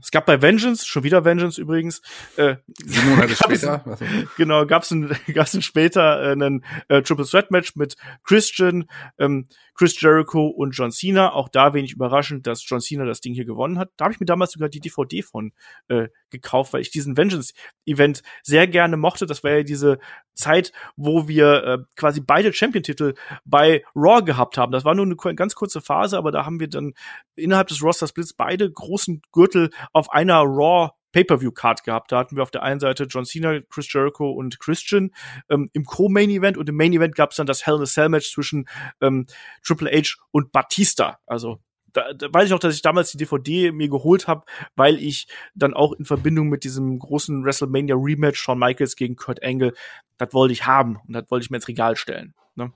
Es 0.00 0.10
gab 0.10 0.26
bei 0.26 0.40
Vengeance, 0.40 0.86
schon 0.86 1.02
wieder 1.02 1.24
Vengeance 1.24 1.60
übrigens, 1.60 2.00
äh, 2.36 2.56
Sieben 2.84 3.10
Monate 3.10 3.34
später. 3.44 3.84
Also, 3.86 4.04
genau, 4.36 4.64
gab's 4.66 4.90
ein, 4.90 5.14
gab's 5.34 5.54
ein 5.54 5.62
später 5.62 6.22
äh, 6.22 6.32
einen 6.32 6.64
äh, 6.88 7.02
Triple 7.02 7.26
Threat 7.26 7.50
Match 7.50 7.74
mit 7.76 7.96
Christian, 8.22 8.88
ähm, 9.18 9.46
Chris 9.74 10.00
Jericho 10.00 10.46
und 10.46 10.72
John 10.72 10.92
Cena. 10.92 11.32
Auch 11.32 11.48
da 11.48 11.74
wenig 11.74 11.92
überraschend, 11.92 12.46
dass 12.46 12.64
John 12.68 12.80
Cena 12.80 13.04
das 13.04 13.20
Ding 13.20 13.34
hier 13.34 13.44
gewonnen 13.44 13.78
hat. 13.78 13.90
Da 13.96 14.04
habe 14.04 14.14
ich 14.14 14.20
mir 14.20 14.26
damals 14.26 14.52
sogar 14.52 14.68
die 14.68 14.80
DVD 14.80 15.22
von 15.22 15.52
äh, 15.88 16.08
gekauft, 16.30 16.72
weil 16.72 16.82
ich 16.82 16.90
diesen 16.90 17.16
Vengeance-Event 17.16 18.22
sehr 18.42 18.66
gerne 18.68 18.96
mochte. 18.96 19.26
Das 19.26 19.42
war 19.42 19.50
ja 19.50 19.62
diese 19.62 19.98
Zeit, 20.34 20.72
wo 20.96 21.28
wir 21.28 21.64
äh, 21.64 21.78
quasi 21.96 22.20
beide 22.20 22.52
Champion-Titel 22.52 23.14
bei 23.44 23.84
Raw 23.94 24.22
gehabt 24.22 24.58
haben. 24.58 24.72
Das 24.72 24.84
war 24.84 24.94
nur 24.94 25.04
eine 25.06 25.34
ganz 25.34 25.54
kurze 25.54 25.80
Phase, 25.80 26.16
aber 26.16 26.32
da 26.32 26.44
haben 26.44 26.60
wir 26.60 26.68
dann 26.68 26.94
innerhalb 27.36 27.68
des 27.68 27.82
Roster-Splits 27.82 28.34
beide 28.34 28.70
großen 28.70 29.22
Gürtel 29.32 29.70
auf 29.92 30.10
einer 30.12 30.40
Raw 30.40 30.90
Pay-per-view-Card 31.12 31.84
gehabt. 31.84 32.12
Da 32.12 32.18
hatten 32.18 32.36
wir 32.36 32.42
auf 32.42 32.50
der 32.50 32.62
einen 32.62 32.80
Seite 32.80 33.04
John 33.04 33.24
Cena, 33.24 33.60
Chris 33.68 33.92
Jericho 33.92 34.30
und 34.30 34.60
Christian 34.60 35.10
ähm, 35.48 35.70
im 35.72 35.84
Co-Main-Event 35.84 36.56
und 36.56 36.68
im 36.68 36.76
Main-Event 36.76 37.14
gab 37.14 37.30
es 37.30 37.36
dann 37.36 37.46
das 37.46 37.66
Hell 37.66 37.76
in 37.76 37.82
a 37.82 37.86
Cell-Match 37.86 38.32
zwischen 38.32 38.68
ähm, 39.00 39.26
Triple 39.64 39.90
H 39.90 40.16
und 40.30 40.52
Batista. 40.52 41.18
Also 41.26 41.60
da, 41.92 42.12
da 42.12 42.28
weiß 42.32 42.46
ich 42.46 42.52
auch, 42.52 42.58
dass 42.58 42.74
ich 42.74 42.82
damals 42.82 43.12
die 43.12 43.18
DVD 43.18 43.72
mir 43.72 43.88
geholt 43.88 44.26
habe, 44.26 44.44
weil 44.76 44.96
ich 44.96 45.26
dann 45.54 45.74
auch 45.74 45.92
in 45.92 46.04
Verbindung 46.04 46.48
mit 46.48 46.64
diesem 46.64 46.98
großen 46.98 47.44
WrestleMania 47.44 47.96
Rematch 47.96 48.40
Shawn 48.40 48.58
Michaels 48.58 48.96
gegen 48.96 49.16
Kurt 49.16 49.42
Angle, 49.42 49.74
das 50.18 50.32
wollte 50.32 50.52
ich 50.52 50.66
haben 50.66 50.98
und 51.06 51.14
das 51.14 51.30
wollte 51.30 51.44
ich 51.44 51.50
mir 51.50 51.56
ins 51.56 51.68
Regal 51.68 51.96
stellen. 51.96 52.34
Ne? 52.56 52.72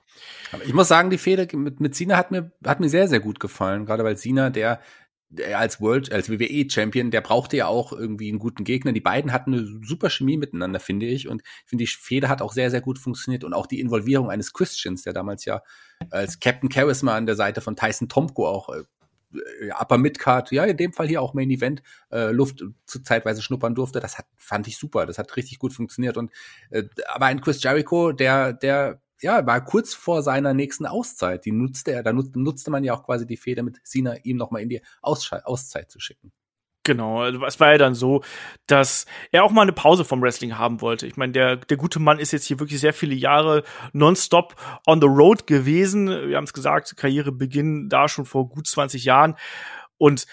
Aber 0.53 0.65
ich 0.65 0.73
muss 0.73 0.89
sagen, 0.89 1.11
die 1.11 1.19
Fehde 1.19 1.47
mit, 1.57 1.81
mit 1.81 1.95
Cena 1.95 2.17
hat 2.17 2.31
mir, 2.31 2.53
hat 2.65 2.81
mir 2.81 2.89
sehr, 2.89 3.09
sehr 3.09 3.21
gut 3.21 3.41
gefallen. 3.41 3.87
Gerade 3.87 4.05
weil 4.05 4.17
Cena, 4.17 4.51
der, 4.51 4.81
der 5.29 5.59
als 5.59 5.81
World, 5.81 6.13
als 6.13 6.31
WWE 6.31 6.69
Champion, 6.71 7.11
der 7.11 7.21
brauchte 7.21 7.57
ja 7.57 7.67
auch 7.67 7.93
irgendwie 7.93 8.29
einen 8.29 8.39
guten 8.39 8.65
Gegner. 8.65 8.93
Die 8.93 9.01
beiden 9.01 9.33
hatten 9.33 9.53
eine 9.53 9.67
super 9.85 10.11
Chemie 10.11 10.37
miteinander, 10.37 10.81
finde 10.81 11.07
ich. 11.07 11.29
Und 11.29 11.43
ich 11.43 11.69
finde, 11.69 11.85
die 11.85 11.91
Fehde 11.91 12.29
hat 12.29 12.41
auch 12.41 12.53
sehr, 12.53 12.71
sehr 12.71 12.81
gut 12.81 12.99
funktioniert. 12.99 13.45
Und 13.45 13.53
auch 13.53 13.67
die 13.67 13.81
Involvierung 13.81 14.31
eines 14.31 14.53
Christians, 14.53 15.03
der 15.03 15.13
damals 15.13 15.45
ja 15.45 15.63
als 16.11 16.41
Captain 16.41 16.71
Charisma 16.71 17.17
an 17.17 17.27
der 17.27 17.37
Seite 17.37 17.61
von 17.61 17.77
Tyson 17.77 18.09
Tomko 18.09 18.47
auch 18.47 18.69
äh, 18.71 18.85
Upper 19.79 19.99
Midcard, 19.99 20.51
ja, 20.53 20.65
in 20.65 20.77
dem 20.77 20.93
Fall 20.93 21.09
hier 21.09 21.23
auch 21.23 21.35
Main 21.35 21.51
Event, 21.51 21.83
äh, 22.11 22.31
Luft 22.31 22.65
zu 22.87 23.03
zeitweise 23.03 23.43
schnuppern 23.43 23.75
durfte. 23.75 24.01
Das 24.01 24.19
hat, 24.19 24.27
fand 24.37 24.67
ich 24.69 24.77
super. 24.77 25.07
Das 25.07 25.19
hat 25.19 25.37
richtig 25.37 25.59
gut 25.59 25.73
funktioniert. 25.73 26.17
Und 26.17 26.33
äh, 26.71 26.85
aber 27.09 27.27
ein 27.27 27.41
Chris 27.41 27.63
Jericho, 27.63 28.13
der, 28.13 28.53
der 28.53 29.01
ja, 29.21 29.47
war 29.47 29.65
kurz 29.65 29.95
vor 29.95 30.23
seiner 30.23 30.55
nächsten 30.55 30.87
Auszeit. 30.87 31.45
Die 31.45 31.53
nutzte 31.53 31.93
er, 31.93 32.03
da 32.03 32.13
nutzte 32.13 32.71
man 32.71 32.85
ja 32.85 32.95
auch 32.95 33.05
quasi 33.05 33.27
die 33.27 33.37
Feder 33.37 33.63
mit 33.63 33.81
Sina, 33.83 34.17
ihm 34.23 34.37
nochmal 34.37 34.63
in 34.63 34.69
die 34.69 34.83
Auszeit 35.03 35.91
zu 35.91 36.01
schicken. 36.01 36.33
Genau, 36.85 37.23
also 37.23 37.43
es 37.47 37.59
war 37.61 37.73
ja 37.73 37.79
dann 37.79 37.95
so, 37.95 38.23
dass 38.67 39.07
er 39.33 39.43
auch 39.43 39.51
mal 39.51 39.63
eine 39.63 39.73
Pause 39.73 40.05
vom 40.05 40.21
Wrestling 40.21 40.59
haben 40.59 40.83
wollte. 40.83 41.07
Ich 41.07 41.17
meine, 41.17 41.33
der, 41.33 41.57
der 41.57 41.79
gute 41.79 41.99
Mann 41.99 42.19
ist 42.19 42.33
jetzt 42.33 42.45
hier 42.45 42.61
wirklich 42.61 42.79
sehr 42.79 42.93
viele 42.93 43.15
Jahre 43.15 43.65
nonstop 43.95 44.55
on 44.87 45.01
the 45.01 45.07
road 45.07 45.47
gewesen. 45.47 46.09
Wir 46.09 46.37
haben 46.37 46.45
es 46.45 46.53
gesagt, 46.53 46.95
Karrierebeginn 46.97 47.89
da 47.89 48.07
schon 48.07 48.27
vor 48.27 48.51
gut 48.51 48.67
20 48.67 49.03
Jahren. 49.05 49.35
Und 49.97 50.27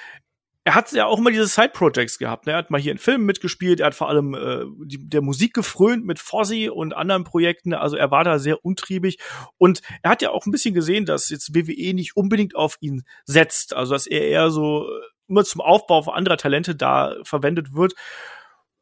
er 0.64 0.76
hat 0.76 0.92
ja 0.92 1.06
auch 1.06 1.18
immer 1.18 1.32
diese 1.32 1.48
Side-Projects 1.48 2.20
gehabt. 2.20 2.46
Ne? 2.46 2.52
Er 2.52 2.58
hat 2.60 2.70
mal 2.70 2.80
hier 2.80 2.92
in 2.92 3.00
Filmen 3.00 3.26
mitgespielt, 3.26 3.80
er 3.80 3.88
hat 3.88 3.96
vor 3.96 4.10
allem 4.10 4.36
äh, 4.36 4.66
die, 4.86 5.10
der 5.10 5.22
Musik 5.22 5.54
gefrönt 5.54 6.06
mit 6.06 6.20
Fozzy 6.20 6.70
und 6.70 6.94
anderen 6.94 7.24
Projekten. 7.24 7.74
Also 7.74 7.96
er 7.96 8.12
war 8.12 8.24
da 8.24 8.38
sehr 8.38 8.64
untriebig. 8.64 9.18
Und 9.58 9.82
er 10.04 10.12
hat 10.12 10.22
ja 10.22 10.30
auch 10.30 10.46
ein 10.46 10.52
bisschen 10.52 10.76
gesehen, 10.76 11.06
dass 11.06 11.30
jetzt 11.30 11.56
WWE 11.56 11.94
nicht 11.94 12.16
unbedingt 12.16 12.56
auf 12.56 12.78
ihn 12.80 13.04
setzt. 13.26 13.74
Also 13.74 13.94
dass 13.94 14.06
er 14.06 14.22
eher 14.22 14.52
so 14.52 14.88
äh, 14.88 15.02
immer 15.32 15.44
zum 15.44 15.62
Aufbau 15.62 16.02
anderer 16.12 16.38
Talente 16.38 16.76
da 16.76 17.16
verwendet 17.24 17.74
wird. 17.74 17.94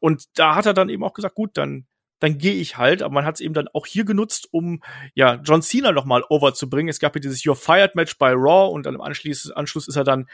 Und 0.00 0.24
da 0.34 0.54
hat 0.54 0.66
er 0.66 0.74
dann 0.74 0.88
eben 0.88 1.04
auch 1.04 1.14
gesagt, 1.14 1.34
gut, 1.34 1.50
dann 1.54 1.86
dann 2.20 2.38
gehe 2.38 2.54
ich 2.54 2.76
halt. 2.76 3.02
Aber 3.02 3.14
man 3.14 3.24
hat 3.24 3.36
es 3.36 3.40
eben 3.40 3.54
dann 3.54 3.68
auch 3.68 3.86
hier 3.86 4.04
genutzt, 4.04 4.48
um 4.52 4.82
ja 5.14 5.40
John 5.42 5.62
Cena 5.62 5.90
noch 5.90 6.04
mal 6.04 6.22
overzubringen. 6.28 6.88
Es 6.88 7.00
gab 7.00 7.16
ja 7.16 7.20
dieses 7.20 7.42
You're 7.42 7.56
Fired 7.56 7.94
Match 7.94 8.18
bei 8.18 8.32
Raw 8.32 8.72
und 8.72 8.86
dann 8.86 8.94
im 8.94 9.00
Anschluss, 9.00 9.50
Anschluss 9.50 9.88
ist 9.88 9.96
er 9.96 10.04
dann 10.04 10.28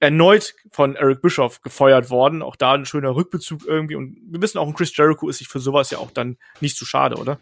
erneut 0.00 0.54
von 0.70 0.96
Eric 0.96 1.22
Bischoff 1.22 1.60
gefeuert 1.60 2.10
worden. 2.10 2.42
Auch 2.42 2.56
da 2.56 2.72
ein 2.72 2.86
schöner 2.86 3.14
Rückbezug 3.14 3.66
irgendwie. 3.66 3.96
Und 3.96 4.18
wir 4.26 4.40
wissen 4.40 4.58
auch, 4.58 4.66
ein 4.66 4.74
Chris 4.74 4.96
Jericho 4.96 5.28
ist 5.28 5.38
sich 5.38 5.48
für 5.48 5.60
sowas 5.60 5.90
ja 5.90 5.98
auch 5.98 6.10
dann 6.10 6.38
nicht 6.60 6.76
zu 6.76 6.84
schade, 6.84 7.16
oder? 7.16 7.38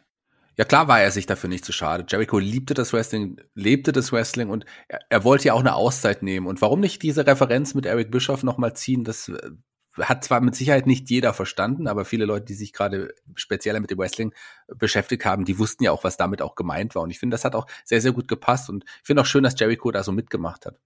Ja, 0.56 0.64
klar 0.64 0.88
war 0.88 1.00
er 1.00 1.10
sich 1.10 1.26
dafür 1.26 1.50
nicht 1.50 1.64
zu 1.64 1.72
schade. 1.72 2.06
Jericho 2.08 2.38
liebte 2.38 2.72
das 2.72 2.92
Wrestling, 2.92 3.40
lebte 3.54 3.92
das 3.92 4.10
Wrestling 4.10 4.48
und 4.48 4.64
er, 4.88 5.00
er 5.10 5.24
wollte 5.24 5.48
ja 5.48 5.52
auch 5.52 5.60
eine 5.60 5.74
Auszeit 5.74 6.22
nehmen. 6.22 6.46
Und 6.46 6.62
warum 6.62 6.80
nicht 6.80 7.02
diese 7.02 7.26
Referenz 7.26 7.74
mit 7.74 7.84
Eric 7.84 8.10
Bischoff 8.10 8.42
nochmal 8.42 8.74
ziehen, 8.74 9.04
das 9.04 9.28
äh, 9.28 9.50
hat 9.98 10.24
zwar 10.24 10.40
mit 10.40 10.54
Sicherheit 10.54 10.86
nicht 10.86 11.10
jeder 11.10 11.34
verstanden, 11.34 11.88
aber 11.88 12.04
viele 12.04 12.24
Leute, 12.24 12.46
die 12.46 12.54
sich 12.54 12.72
gerade 12.72 13.14
spezieller 13.34 13.80
mit 13.80 13.90
dem 13.90 13.98
Wrestling 13.98 14.34
beschäftigt 14.68 15.24
haben, 15.24 15.44
die 15.44 15.58
wussten 15.58 15.84
ja 15.84 15.92
auch, 15.92 16.04
was 16.04 16.16
damit 16.16 16.40
auch 16.40 16.54
gemeint 16.54 16.94
war. 16.94 17.02
Und 17.02 17.10
ich 17.10 17.18
finde, 17.18 17.34
das 17.34 17.44
hat 17.44 17.54
auch 17.54 17.66
sehr, 17.84 18.00
sehr 18.00 18.12
gut 18.12 18.28
gepasst. 18.28 18.70
Und 18.70 18.84
ich 18.84 19.06
finde 19.06 19.22
auch 19.22 19.26
schön, 19.26 19.44
dass 19.44 19.58
Jericho 19.58 19.90
da 19.90 20.02
so 20.02 20.12
mitgemacht 20.12 20.66
hat. 20.66 20.78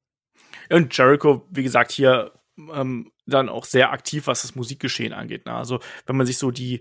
Und 0.69 0.97
Jericho, 0.97 1.47
wie 1.51 1.63
gesagt, 1.63 1.93
hier 1.93 2.33
ähm, 2.73 3.13
dann 3.27 3.49
auch 3.49 3.65
sehr 3.65 3.93
aktiv, 3.93 4.27
was 4.27 4.43
das 4.43 4.55
Musikgeschehen 4.55 5.13
angeht. 5.13 5.47
Ne? 5.47 5.55
Also 5.55 5.81
wenn 6.07 6.17
man 6.17 6.27
sich 6.27 6.39
so 6.39 6.51
die 6.51 6.81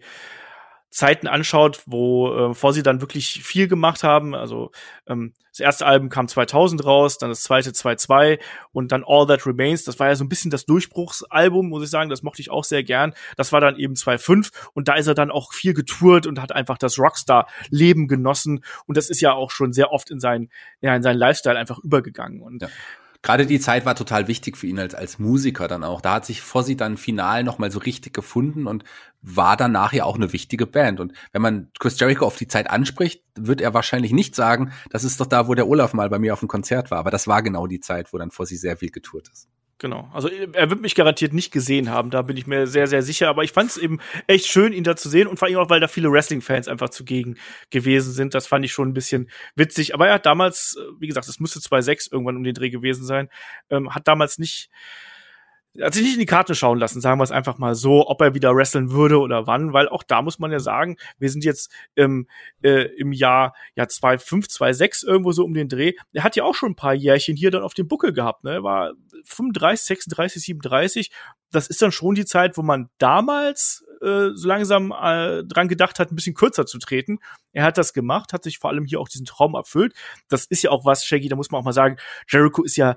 Zeiten 0.90 1.28
anschaut, 1.28 1.84
wo 1.86 2.34
äh, 2.34 2.54
vor 2.54 2.74
sie 2.74 2.82
dann 2.82 3.02
wirklich 3.02 3.44
viel 3.44 3.68
gemacht 3.68 4.04
haben. 4.04 4.34
Also 4.34 4.72
ähm, 5.08 5.34
das 5.52 5.60
erste 5.60 5.86
Album 5.86 6.10
kam 6.10 6.28
2000 6.28 6.84
raus, 6.84 7.18
dann 7.18 7.30
das 7.30 7.44
zweite 7.44 7.74
2002 7.74 8.40
und 8.72 8.92
dann 8.92 9.04
All 9.06 9.28
That 9.28 9.46
Remains. 9.46 9.84
Das 9.84 10.00
war 10.00 10.08
ja 10.08 10.16
so 10.16 10.24
ein 10.24 10.30
bisschen 10.30 10.50
das 10.52 10.66
Durchbruchsalbum, 10.66 11.70
muss 11.70 11.84
ich 11.84 11.90
sagen. 11.90 12.10
Das 12.10 12.24
mochte 12.24 12.42
ich 12.42 12.50
auch 12.50 12.64
sehr 12.64 12.84
gern. 12.84 13.14
Das 13.38 13.52
war 13.52 13.62
dann 13.62 13.76
eben 13.78 13.96
2005 13.96 14.72
und 14.74 14.88
da 14.88 14.96
ist 14.96 15.08
er 15.08 15.14
dann 15.14 15.32
auch 15.32 15.54
viel 15.54 15.74
getourt 15.74 16.26
und 16.26 16.42
hat 16.42 16.52
einfach 16.54 16.78
das 16.78 16.98
Rockstar-Leben 16.98 18.08
genossen. 18.08 18.64
Und 18.88 18.98
das 18.98 19.10
ist 19.10 19.22
ja 19.22 19.34
auch 19.34 19.52
schon 19.52 19.74
sehr 19.74 19.92
oft 19.92 20.10
in 20.10 20.20
seinen, 20.20 20.50
ja, 20.82 20.96
in 20.96 21.04
seinen 21.04 21.18
Lifestyle 21.18 21.58
einfach 21.58 21.80
übergegangen. 21.80 22.42
Und 22.42 22.64
ja 22.64 22.70
gerade 23.22 23.46
die 23.46 23.60
Zeit 23.60 23.86
war 23.86 23.96
total 23.96 24.28
wichtig 24.28 24.58
für 24.58 24.68
ihn 24.68 24.80
als, 24.80 24.96
als 24.96 25.20
Musiker 25.20 25.68
dann 25.68 25.84
auch. 25.84 26.02
Da 26.02 26.16
hat 26.16 26.26
sich 26.26 26.42
Fossi 26.42 26.78
dann 26.78 26.98
final 26.98 27.44
nochmal 27.44 27.72
so 27.72 27.80
richtig 27.80 28.14
gefunden 28.14 28.68
und 28.68 28.84
war 29.22 29.58
dann 29.58 29.72
nachher 29.72 30.06
auch 30.06 30.16
eine 30.16 30.32
wichtige 30.32 30.66
Band. 30.66 31.00
Und 31.00 31.14
wenn 31.32 31.42
man 31.42 31.72
Chris 31.80 32.00
Jericho 32.00 32.26
auf 32.26 32.38
die 32.38 32.48
Zeit 32.48 32.70
anspricht, 32.70 33.24
wird 33.36 33.62
er 33.62 33.74
wahrscheinlich 33.74 34.12
nicht 34.12 34.36
sagen, 34.36 34.72
das 34.90 35.04
ist 35.04 35.20
doch 35.20 35.26
da, 35.26 35.48
wo 35.48 35.56
der 35.56 35.68
Olaf 35.68 35.94
mal 35.94 36.10
bei 36.10 36.20
mir 36.20 36.34
auf 36.34 36.40
dem 36.40 36.48
Konzert 36.48 36.92
war. 36.92 37.00
Aber 37.00 37.12
das 37.12 37.28
war 37.28 37.44
genau 37.44 37.68
die 37.68 37.82
Zeit, 37.82 38.14
wo 38.14 38.18
dann 38.18 38.32
Fossi 38.32 38.56
sehr 38.56 38.78
viel 38.78 38.92
getourt 38.92 39.28
ist. 39.30 39.48
Genau. 39.82 40.10
Also 40.12 40.28
er 40.28 40.70
wird 40.70 40.82
mich 40.82 40.94
garantiert 40.94 41.32
nicht 41.32 41.52
gesehen 41.52 41.90
haben, 41.90 42.10
da 42.10 42.22
bin 42.22 42.36
ich 42.36 42.46
mir 42.46 42.68
sehr, 42.68 42.86
sehr 42.86 43.02
sicher. 43.02 43.30
Aber 43.30 43.46
ich 43.46 43.54
fand 43.54 43.72
es 43.72 43.78
eben 43.78 44.00
echt 44.28 44.46
schön, 44.46 44.74
ihn 44.74 44.84
da 44.84 44.98
zu 44.98 45.08
sehen 45.08 45.26
und 45.26 45.40
vor 45.40 45.48
allem 45.48 45.58
auch, 45.58 45.70
weil 45.70 45.80
da 45.80 45.88
viele 45.88 46.12
Wrestling-Fans 46.12 46.68
einfach 46.68 46.90
zugegen 46.90 47.38
gewesen 47.70 48.12
sind. 48.12 48.34
Das 48.36 48.46
fand 48.46 48.66
ich 48.66 48.74
schon 48.74 48.90
ein 48.90 48.94
bisschen 48.94 49.30
witzig. 49.56 49.94
Aber 49.94 50.10
er 50.10 50.16
hat 50.16 50.26
damals, 50.26 50.78
wie 51.00 51.08
gesagt, 51.08 51.30
es 51.30 51.40
müsste 51.40 51.60
2.6 51.60 52.12
irgendwann 52.12 52.36
um 52.36 52.44
den 52.44 52.54
Dreh 52.54 52.70
gewesen 52.70 53.06
sein, 53.06 53.30
ähm, 53.70 53.96
hat 53.96 54.06
damals 54.10 54.38
nicht 54.38 54.70
hat 55.82 55.94
sich 55.94 56.04
nicht 56.04 56.14
in 56.14 56.20
die 56.20 56.26
Karte 56.26 56.56
schauen 56.56 56.80
lassen, 56.80 57.00
sagen 57.00 57.20
wir 57.20 57.24
es 57.24 57.32
einfach 57.32 57.58
mal 57.58 57.76
so, 57.76 58.08
ob 58.08 58.22
er 58.22 58.34
wieder 58.34 58.56
wresteln 58.56 58.92
würde 58.92 59.20
oder 59.20 59.48
wann, 59.48 59.72
weil 59.72 59.88
auch 59.88 60.04
da 60.04 60.22
muss 60.22 60.40
man 60.40 60.52
ja 60.52 60.60
sagen, 60.60 60.98
wir 61.20 61.30
sind 61.30 61.44
jetzt 61.44 61.72
ähm, 61.96 62.28
äh, 62.64 62.86
im 62.98 63.12
Jahr 63.12 63.54
ja 63.76 63.88
2005, 63.88 64.48
2006 64.48 65.04
irgendwo 65.04 65.32
so 65.32 65.46
um 65.46 65.54
den 65.54 65.70
Dreh. 65.70 65.94
Er 66.14 66.24
hat 66.24 66.36
ja 66.36 66.44
auch 66.44 66.56
schon 66.56 66.72
ein 66.72 66.76
paar 66.76 66.94
Jährchen 66.94 67.36
hier 67.36 67.52
dann 67.52 67.64
auf 67.64 67.76
dem 67.76 67.88
Buckel 67.88 68.14
gehabt, 68.14 68.44
ne? 68.44 68.54
Er 68.54 68.64
war 68.64 68.94
35, 69.26 69.86
36, 69.86 70.44
37. 70.44 71.12
Das 71.52 71.68
ist 71.68 71.82
dann 71.82 71.92
schon 71.92 72.16
die 72.16 72.26
Zeit, 72.26 72.58
wo 72.58 72.62
man 72.62 72.90
damals 72.98 73.84
äh, 74.02 74.30
so 74.34 74.48
langsam 74.48 74.92
äh, 74.92 75.44
dran 75.44 75.68
gedacht 75.68 76.00
hat, 76.00 76.12
ein 76.12 76.16
bisschen 76.16 76.36
kürzer 76.36 76.66
zu 76.66 76.80
treten. 76.80 77.20
Er 77.52 77.64
hat 77.64 77.78
das 77.78 77.94
gemacht, 77.94 78.34
hat 78.34 78.44
sich 78.44 78.60
vor 78.60 78.70
allem 78.70 78.86
hier 78.86 79.00
auch 79.00 79.10
diesen 79.10 79.26
Traum 79.26 79.56
erfüllt. 79.56 79.94
Das 80.30 80.46
ist 80.46 80.64
ja 80.64 80.72
auch 80.72 80.86
was, 80.86 81.06
Shaggy, 81.06 81.30
da 81.30 81.36
muss 81.36 81.52
man 81.52 81.60
auch 81.60 81.66
mal 81.66 81.74
sagen, 81.74 81.98
Jericho 82.28 82.64
ist 82.64 82.76
ja 82.76 82.96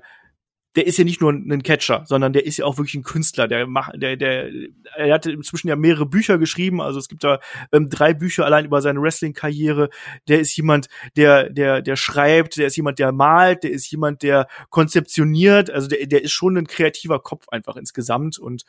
der 0.75 0.87
ist 0.87 0.97
ja 0.97 1.03
nicht 1.03 1.21
nur 1.21 1.31
ein 1.31 1.61
Catcher, 1.63 2.03
sondern 2.07 2.33
der 2.33 2.45
ist 2.45 2.57
ja 2.57 2.65
auch 2.65 2.77
wirklich 2.77 2.95
ein 2.95 3.03
Künstler. 3.03 3.47
Der 3.47 3.67
macht, 3.67 3.91
der, 3.95 4.17
der, 4.17 4.49
er 4.95 5.13
hat 5.13 5.25
inzwischen 5.25 5.67
ja 5.67 5.75
mehrere 5.75 6.05
Bücher 6.05 6.37
geschrieben. 6.37 6.81
Also 6.81 6.99
es 6.99 7.07
gibt 7.07 7.23
da 7.23 7.39
ähm, 7.71 7.89
drei 7.89 8.13
Bücher 8.13 8.45
allein 8.45 8.65
über 8.65 8.81
seine 8.81 9.01
Wrestling-Karriere. 9.01 9.89
Der 10.27 10.39
ist 10.39 10.55
jemand, 10.57 10.87
der, 11.15 11.49
der, 11.49 11.81
der 11.81 11.95
schreibt. 11.95 12.57
Der 12.57 12.67
ist 12.67 12.75
jemand, 12.75 12.97
der 12.99 13.11
malt. 13.11 13.63
Der 13.63 13.71
ist 13.71 13.89
jemand, 13.91 14.23
der 14.23 14.47
konzeptioniert. 14.69 15.69
Also 15.69 15.87
der, 15.87 16.07
der 16.07 16.23
ist 16.23 16.31
schon 16.31 16.57
ein 16.57 16.67
kreativer 16.67 17.19
Kopf 17.19 17.47
einfach 17.49 17.75
insgesamt 17.75 18.39
und 18.39 18.63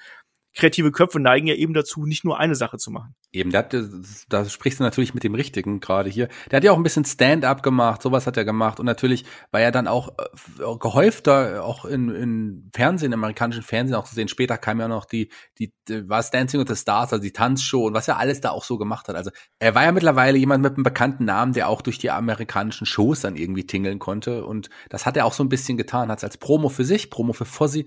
kreative 0.55 0.92
Köpfe 0.92 1.20
neigen 1.20 1.46
ja 1.46 1.55
eben 1.55 1.74
dazu, 1.74 2.07
nicht 2.07 2.24
nur 2.24 2.38
eine 2.38 2.55
Sache 2.55 2.78
zu 2.78 2.90
machen. 2.90 3.14
Eben, 3.32 3.50
da, 3.50 3.66
da 4.28 4.44
sprichst 4.44 4.78
du 4.78 4.84
natürlich 4.84 5.12
mit 5.12 5.24
dem 5.24 5.34
Richtigen 5.34 5.80
gerade 5.80 6.09
hier. 6.09 6.28
Der 6.50 6.59
hat 6.59 6.64
ja 6.64 6.70
auch 6.70 6.76
ein 6.76 6.84
bisschen 6.84 7.05
Stand-up 7.05 7.64
gemacht, 7.64 8.02
sowas 8.02 8.26
hat 8.28 8.36
er 8.36 8.44
gemacht 8.44 8.78
und 8.78 8.86
natürlich 8.86 9.24
war 9.50 9.61
er 9.61 9.72
dann 9.72 9.88
auch 9.88 10.11
äh, 10.18 10.76
gehäufter, 10.78 11.64
auch 11.64 11.84
in, 11.84 12.09
in 12.11 12.70
Fernsehen, 12.72 13.12
im 13.12 13.24
amerikanischen 13.24 13.64
Fernsehen 13.64 13.96
auch 13.96 14.05
zu 14.05 14.14
sehen. 14.14 14.28
Später 14.28 14.57
kam 14.57 14.78
ja 14.78 14.86
noch 14.86 15.05
die, 15.05 15.30
die, 15.59 15.72
die 15.88 16.09
war 16.09 16.22
Dancing 16.22 16.61
with 16.61 16.68
the 16.68 16.80
Stars, 16.80 17.12
also 17.12 17.22
die 17.22 17.32
Tanzshow 17.32 17.86
und 17.86 17.94
was 17.94 18.07
er 18.07 18.18
alles 18.18 18.40
da 18.40 18.50
auch 18.50 18.64
so 18.64 18.78
gemacht 18.78 19.09
hat. 19.09 19.16
Also 19.16 19.30
er 19.59 19.74
war 19.74 19.82
ja 19.82 19.92
mittlerweile 19.92 20.38
jemand 20.38 20.62
mit 20.62 20.74
einem 20.74 20.84
bekannten 20.84 21.24
Namen, 21.24 21.52
der 21.52 21.68
auch 21.68 21.82
durch 21.82 21.98
die 21.98 22.11
amerikanischen 22.11 22.86
Shows 22.86 23.20
dann 23.20 23.34
irgendwie 23.34 23.66
tingeln 23.66 23.98
konnte 23.98 24.44
und 24.44 24.70
das 24.88 25.07
hat 25.07 25.16
er 25.16 25.26
auch 25.26 25.32
so 25.32 25.42
ein 25.42 25.48
bisschen 25.48 25.76
getan, 25.76 26.09
hat 26.11 26.18
es 26.18 26.24
als 26.24 26.38
Promo 26.38 26.68
für 26.68 26.84
sich, 26.84 27.11
Promo 27.11 27.32
für 27.32 27.44
Fozzy 27.44 27.86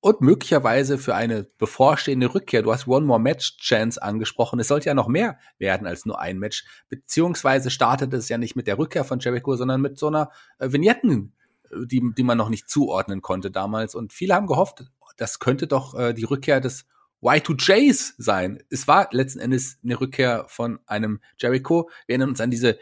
und 0.00 0.20
möglicherweise 0.20 0.98
für 0.98 1.14
eine 1.14 1.44
bevorstehende 1.58 2.34
Rückkehr. 2.34 2.62
Du 2.62 2.72
hast 2.72 2.86
One 2.86 3.06
More 3.06 3.20
Match 3.20 3.56
Chance 3.58 4.02
angesprochen. 4.02 4.60
Es 4.60 4.68
sollte 4.68 4.86
ja 4.86 4.94
noch 4.94 5.08
mehr 5.08 5.38
werden 5.58 5.86
als 5.86 6.06
nur 6.06 6.20
ein 6.20 6.38
Match. 6.38 6.64
Beziehungsweise 6.88 7.70
startet 7.70 8.12
es 8.12 8.28
ja 8.28 8.38
nicht 8.38 8.56
mit 8.56 8.66
der 8.66 8.78
Rückkehr 8.78 9.04
von 9.04 9.18
Jericho, 9.18 9.56
sondern 9.56 9.80
mit 9.80 9.98
so 9.98 10.08
einer 10.08 10.30
äh, 10.58 10.70
Vignetten, 10.70 11.34
äh, 11.70 11.86
die, 11.86 12.02
die 12.16 12.22
man 12.22 12.38
noch 12.38 12.50
nicht 12.50 12.68
zuordnen 12.68 13.22
konnte 13.22 13.50
damals. 13.50 13.94
Und 13.94 14.12
viele 14.12 14.34
haben 14.34 14.46
gehofft, 14.46 14.84
das 15.16 15.38
könnte 15.38 15.66
doch 15.66 15.94
äh, 15.94 16.12
die 16.12 16.24
Rückkehr 16.24 16.60
des 16.60 16.86
Y2Js 17.22 18.14
sein. 18.18 18.62
Es 18.70 18.86
war 18.86 19.08
letzten 19.10 19.40
Endes 19.40 19.78
eine 19.82 20.00
Rückkehr 20.00 20.44
von 20.48 20.78
einem 20.86 21.20
Jericho. 21.38 21.88
Wir 22.06 22.14
erinnern 22.14 22.30
uns 22.30 22.40
an 22.40 22.50
diese 22.50 22.78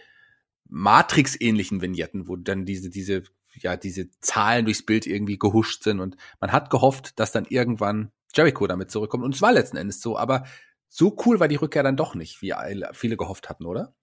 Matrix-ähnlichen 0.68 1.80
Vignetten, 1.80 2.26
wo 2.26 2.36
dann 2.36 2.64
diese, 2.64 2.90
diese 2.90 3.22
ja, 3.60 3.76
diese 3.76 4.10
Zahlen 4.20 4.64
durchs 4.64 4.84
Bild 4.84 5.06
irgendwie 5.06 5.38
gehuscht 5.38 5.82
sind. 5.82 6.00
Und 6.00 6.16
man 6.40 6.52
hat 6.52 6.70
gehofft, 6.70 7.18
dass 7.18 7.32
dann 7.32 7.44
irgendwann 7.44 8.10
Jericho 8.34 8.66
damit 8.66 8.90
zurückkommt. 8.90 9.24
Und 9.24 9.34
es 9.34 9.42
war 9.42 9.52
letzten 9.52 9.76
Endes 9.76 10.00
so, 10.00 10.18
aber 10.18 10.44
so 10.88 11.16
cool 11.24 11.40
war 11.40 11.48
die 11.48 11.56
Rückkehr 11.56 11.82
dann 11.82 11.96
doch 11.96 12.14
nicht, 12.14 12.40
wie 12.42 12.54
viele 12.92 13.16
gehofft 13.16 13.48
hatten, 13.48 13.66
oder? 13.66 13.94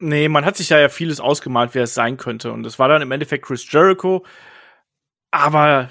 Nee, 0.00 0.28
man 0.28 0.44
hat 0.44 0.56
sich 0.56 0.68
ja, 0.68 0.78
ja 0.78 0.88
vieles 0.88 1.18
ausgemalt, 1.18 1.74
wer 1.74 1.84
es 1.84 1.94
sein 1.94 2.16
könnte. 2.16 2.52
Und 2.52 2.64
es 2.64 2.78
war 2.78 2.88
dann 2.88 3.02
im 3.02 3.10
Endeffekt 3.10 3.44
Chris 3.44 3.70
Jericho, 3.70 4.24
aber 5.30 5.90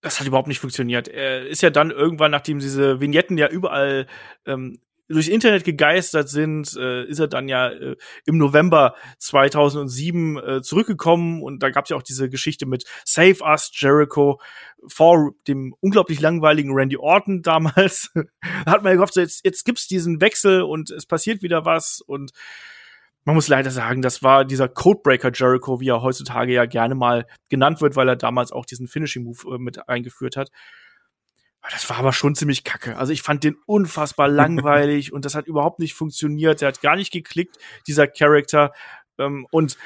das 0.00 0.18
hat 0.18 0.26
überhaupt 0.26 0.48
nicht 0.48 0.60
funktioniert. 0.60 1.08
Er 1.08 1.46
ist 1.46 1.62
ja 1.62 1.70
dann 1.70 1.90
irgendwann, 1.90 2.30
nachdem 2.30 2.58
diese 2.58 3.00
Vignetten 3.00 3.36
ja 3.38 3.48
überall 3.48 4.06
ähm, 4.46 4.80
durchs 5.12 5.28
Internet 5.28 5.64
gegeistert 5.64 6.28
sind, 6.28 6.76
äh, 6.76 7.04
ist 7.04 7.18
er 7.18 7.28
dann 7.28 7.48
ja 7.48 7.68
äh, 7.68 7.96
im 8.24 8.38
November 8.38 8.94
2007 9.18 10.38
äh, 10.38 10.62
zurückgekommen 10.62 11.42
und 11.42 11.62
da 11.62 11.70
gab 11.70 11.84
es 11.84 11.90
ja 11.90 11.96
auch 11.96 12.02
diese 12.02 12.28
Geschichte 12.28 12.66
mit 12.66 12.84
Save 13.04 13.42
Us 13.42 13.70
Jericho 13.72 14.40
vor 14.86 15.32
dem 15.46 15.74
unglaublich 15.80 16.20
langweiligen 16.20 16.72
Randy 16.74 16.96
Orton 16.96 17.42
damals. 17.42 18.10
da 18.14 18.72
hat 18.72 18.82
man 18.82 18.92
ja 18.92 18.94
gehofft, 18.94 19.14
so 19.14 19.20
jetzt, 19.20 19.44
jetzt 19.44 19.64
gibt's 19.64 19.86
diesen 19.86 20.20
Wechsel 20.20 20.62
und 20.62 20.90
es 20.90 21.06
passiert 21.06 21.42
wieder 21.42 21.64
was 21.64 22.00
und 22.00 22.32
man 23.24 23.36
muss 23.36 23.48
leider 23.48 23.70
sagen, 23.70 24.02
das 24.02 24.22
war 24.22 24.44
dieser 24.44 24.68
Codebreaker 24.68 25.30
Jericho, 25.32 25.80
wie 25.80 25.88
er 25.88 26.02
heutzutage 26.02 26.52
ja 26.52 26.66
gerne 26.66 26.94
mal 26.94 27.26
genannt 27.48 27.80
wird, 27.80 27.94
weil 27.94 28.08
er 28.08 28.16
damals 28.16 28.50
auch 28.50 28.66
diesen 28.66 28.88
Finishing 28.88 29.24
Move 29.24 29.54
äh, 29.54 29.58
mit 29.58 29.88
eingeführt 29.88 30.36
hat. 30.36 30.50
Das 31.70 31.88
war 31.88 31.98
aber 31.98 32.12
schon 32.12 32.34
ziemlich 32.34 32.64
kacke. 32.64 32.96
Also 32.96 33.12
ich 33.12 33.22
fand 33.22 33.44
den 33.44 33.56
unfassbar 33.66 34.28
langweilig 34.28 35.12
und 35.12 35.24
das 35.24 35.34
hat 35.34 35.46
überhaupt 35.46 35.78
nicht 35.78 35.94
funktioniert. 35.94 36.60
Der 36.60 36.68
hat 36.68 36.80
gar 36.80 36.96
nicht 36.96 37.12
geklickt, 37.12 37.56
dieser 37.86 38.06
Charakter. 38.06 38.72
Ähm, 39.18 39.46
und 39.50 39.76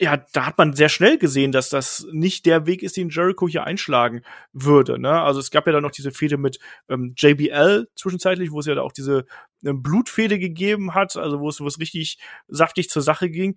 ja, 0.00 0.16
da 0.32 0.46
hat 0.46 0.58
man 0.58 0.72
sehr 0.72 0.88
schnell 0.88 1.18
gesehen, 1.18 1.52
dass 1.52 1.68
das 1.68 2.06
nicht 2.10 2.46
der 2.46 2.66
Weg 2.66 2.82
ist, 2.82 2.96
den 2.96 3.10
Jericho 3.10 3.46
hier 3.46 3.62
einschlagen 3.64 4.22
würde. 4.52 4.98
Ne? 4.98 5.20
Also 5.22 5.38
es 5.38 5.52
gab 5.52 5.66
ja 5.66 5.72
dann 5.72 5.84
noch 5.84 5.92
diese 5.92 6.10
Fehde 6.10 6.36
mit 6.36 6.58
ähm, 6.88 7.14
JBL 7.16 7.86
zwischenzeitlich, 7.94 8.50
wo 8.50 8.58
es 8.58 8.66
ja 8.66 8.74
da 8.74 8.82
auch 8.82 8.92
diese 8.92 9.24
ähm, 9.64 9.82
Blutfehde 9.82 10.40
gegeben 10.40 10.94
hat, 10.94 11.16
also 11.16 11.38
wo 11.38 11.48
es, 11.48 11.60
wo 11.60 11.66
es 11.66 11.78
richtig 11.78 12.18
saftig 12.48 12.90
zur 12.90 13.02
Sache 13.02 13.30
ging. 13.30 13.56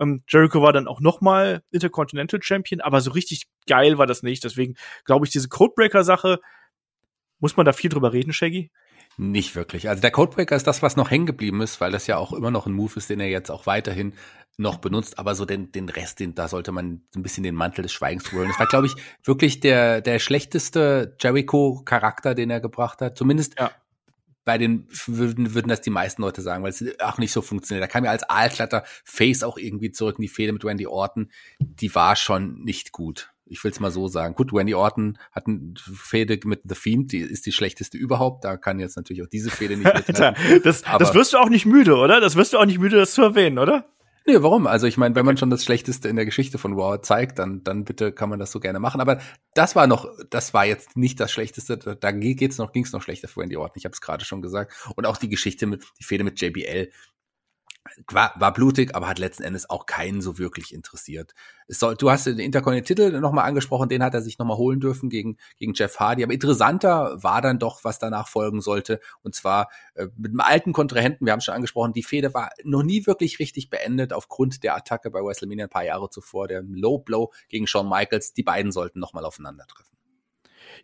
Ähm, 0.00 0.22
Jericho 0.26 0.62
war 0.62 0.72
dann 0.72 0.88
auch 0.88 1.00
nochmal 1.00 1.62
Intercontinental 1.70 2.40
Champion, 2.42 2.80
aber 2.80 3.02
so 3.02 3.10
richtig 3.10 3.44
geil 3.66 3.98
war 3.98 4.06
das 4.06 4.22
nicht. 4.22 4.42
Deswegen 4.42 4.76
glaube 5.04 5.26
ich, 5.26 5.32
diese 5.32 5.48
Codebreaker-Sache, 5.48 6.40
muss 7.44 7.58
man 7.58 7.66
da 7.66 7.74
viel 7.74 7.90
drüber 7.90 8.14
reden, 8.14 8.32
Shaggy? 8.32 8.70
Nicht 9.18 9.54
wirklich. 9.54 9.90
Also 9.90 10.00
der 10.00 10.10
Codebreaker 10.10 10.56
ist 10.56 10.66
das, 10.66 10.80
was 10.80 10.96
noch 10.96 11.10
hängen 11.10 11.26
geblieben 11.26 11.60
ist, 11.60 11.78
weil 11.78 11.92
das 11.92 12.06
ja 12.06 12.16
auch 12.16 12.32
immer 12.32 12.50
noch 12.50 12.66
ein 12.66 12.72
Move 12.72 12.94
ist, 12.96 13.10
den 13.10 13.20
er 13.20 13.28
jetzt 13.28 13.50
auch 13.50 13.66
weiterhin 13.66 14.14
noch 14.56 14.78
benutzt. 14.78 15.18
Aber 15.18 15.34
so 15.34 15.44
den, 15.44 15.70
den 15.70 15.90
Rest, 15.90 16.20
den, 16.20 16.34
da 16.34 16.48
sollte 16.48 16.72
man 16.72 17.02
so 17.12 17.20
ein 17.20 17.22
bisschen 17.22 17.42
den 17.42 17.54
Mantel 17.54 17.82
des 17.82 17.92
Schweigens 17.92 18.32
holen. 18.32 18.48
Das 18.48 18.58
war, 18.58 18.66
glaube 18.66 18.86
ich, 18.86 18.94
wirklich 19.24 19.60
der, 19.60 20.00
der 20.00 20.20
schlechteste 20.20 21.14
Jericho-Charakter, 21.20 22.34
den 22.34 22.48
er 22.48 22.60
gebracht 22.60 23.02
hat. 23.02 23.18
Zumindest 23.18 23.58
ja. 23.58 23.70
bei 24.46 24.56
den 24.56 24.88
würden, 25.04 25.52
würden 25.52 25.68
das 25.68 25.82
die 25.82 25.90
meisten 25.90 26.22
Leute 26.22 26.40
sagen, 26.40 26.64
weil 26.64 26.70
es 26.70 26.82
auch 26.98 27.18
nicht 27.18 27.32
so 27.32 27.42
funktioniert. 27.42 27.82
Da 27.82 27.88
kam 27.88 28.06
ja 28.06 28.10
als 28.10 28.22
Aalklatter 28.22 28.84
Face 29.04 29.42
auch 29.42 29.58
irgendwie 29.58 29.92
zurück 29.92 30.16
in 30.16 30.22
die 30.22 30.28
Fehde 30.28 30.54
mit 30.54 30.64
Randy 30.64 30.86
Orton. 30.86 31.30
Die 31.60 31.94
war 31.94 32.16
schon 32.16 32.62
nicht 32.64 32.90
gut. 32.90 33.33
Ich 33.46 33.62
will 33.62 33.70
es 33.70 33.80
mal 33.80 33.90
so 33.90 34.08
sagen. 34.08 34.34
Gut, 34.34 34.52
Randy 34.52 34.74
Orton 34.74 35.18
hat 35.32 35.46
eine 35.46 35.74
Fehde 35.78 36.38
mit 36.44 36.62
The 36.64 36.74
Fiend, 36.74 37.12
die 37.12 37.18
ist 37.18 37.44
die 37.46 37.52
schlechteste 37.52 37.98
überhaupt. 37.98 38.44
Da 38.44 38.56
kann 38.56 38.80
jetzt 38.80 38.96
natürlich 38.96 39.22
auch 39.22 39.28
diese 39.28 39.50
Fehde 39.50 39.76
nicht 39.76 39.92
mithalten. 39.94 40.62
das, 40.64 40.82
das 40.82 41.14
wirst 41.14 41.34
du 41.34 41.38
auch 41.38 41.50
nicht 41.50 41.66
müde, 41.66 41.96
oder? 41.96 42.20
Das 42.20 42.36
wirst 42.36 42.54
du 42.54 42.58
auch 42.58 42.64
nicht 42.64 42.78
müde, 42.78 42.96
das 42.96 43.12
zu 43.12 43.22
erwähnen, 43.22 43.58
oder? 43.58 43.86
Nee, 44.26 44.42
warum? 44.42 44.66
Also 44.66 44.86
ich 44.86 44.96
meine, 44.96 45.14
wenn 45.16 45.26
man 45.26 45.36
schon 45.36 45.50
das 45.50 45.64
Schlechteste 45.64 46.08
in 46.08 46.16
der 46.16 46.24
Geschichte 46.24 46.56
von 46.56 46.72
Raw 46.72 46.98
zeigt, 47.02 47.38
dann, 47.38 47.62
dann 47.62 47.84
bitte 47.84 48.10
kann 48.10 48.30
man 48.30 48.38
das 48.38 48.52
so 48.52 48.58
gerne 48.58 48.78
machen. 48.78 49.02
Aber 49.02 49.20
das 49.52 49.76
war 49.76 49.86
noch, 49.86 50.08
das 50.30 50.54
war 50.54 50.64
jetzt 50.64 50.96
nicht 50.96 51.20
das 51.20 51.30
Schlechteste. 51.30 51.76
Da 51.76 52.10
geht's 52.10 52.56
noch, 52.56 52.72
ging's 52.72 52.92
noch 52.92 53.02
schlechter 53.02 53.28
für 53.28 53.40
Randy 53.40 53.58
Orton. 53.58 53.76
Ich 53.76 53.84
habe 53.84 53.92
es 53.92 54.00
gerade 54.00 54.24
schon 54.24 54.40
gesagt. 54.40 54.72
Und 54.96 55.04
auch 55.04 55.18
die 55.18 55.28
Geschichte 55.28 55.66
mit, 55.66 55.84
die 56.00 56.04
Fehde 56.04 56.24
mit 56.24 56.40
JBL, 56.40 56.90
war, 58.08 58.32
war 58.36 58.52
blutig, 58.52 58.94
aber 58.94 59.08
hat 59.08 59.18
letzten 59.18 59.42
Endes 59.42 59.68
auch 59.68 59.86
keinen 59.86 60.20
so 60.22 60.38
wirklich 60.38 60.72
interessiert. 60.72 61.34
Es 61.66 61.78
soll, 61.78 61.96
du 61.96 62.10
hast 62.10 62.26
den 62.26 62.38
Intercontinental 62.38 63.20
nochmal 63.20 63.46
angesprochen, 63.46 63.88
den 63.88 64.02
hat 64.02 64.14
er 64.14 64.22
sich 64.22 64.38
nochmal 64.38 64.56
holen 64.56 64.80
dürfen 64.80 65.10
gegen, 65.10 65.36
gegen 65.58 65.74
Jeff 65.74 65.98
Hardy. 66.00 66.24
Aber 66.24 66.32
interessanter 66.32 67.22
war 67.22 67.42
dann 67.42 67.58
doch, 67.58 67.84
was 67.84 67.98
danach 67.98 68.28
folgen 68.28 68.60
sollte. 68.60 69.00
Und 69.22 69.34
zwar 69.34 69.68
äh, 69.94 70.06
mit 70.16 70.32
einem 70.32 70.40
alten 70.40 70.72
Kontrahenten, 70.72 71.26
wir 71.26 71.32
haben 71.32 71.38
es 71.38 71.44
schon 71.44 71.54
angesprochen, 71.54 71.92
die 71.92 72.02
Fehde 72.02 72.34
war 72.34 72.50
noch 72.64 72.82
nie 72.82 73.06
wirklich 73.06 73.38
richtig 73.38 73.70
beendet 73.70 74.12
aufgrund 74.12 74.62
der 74.62 74.76
Attacke 74.76 75.10
bei 75.10 75.20
WrestleMania 75.20 75.66
ein 75.66 75.70
paar 75.70 75.84
Jahre 75.84 76.10
zuvor, 76.10 76.48
der 76.48 76.62
Low 76.62 76.98
Blow 76.98 77.32
gegen 77.48 77.66
Shawn 77.66 77.88
Michaels. 77.88 78.32
Die 78.32 78.42
beiden 78.42 78.72
sollten 78.72 78.98
nochmal 78.98 79.24
aufeinandertreffen. 79.24 79.94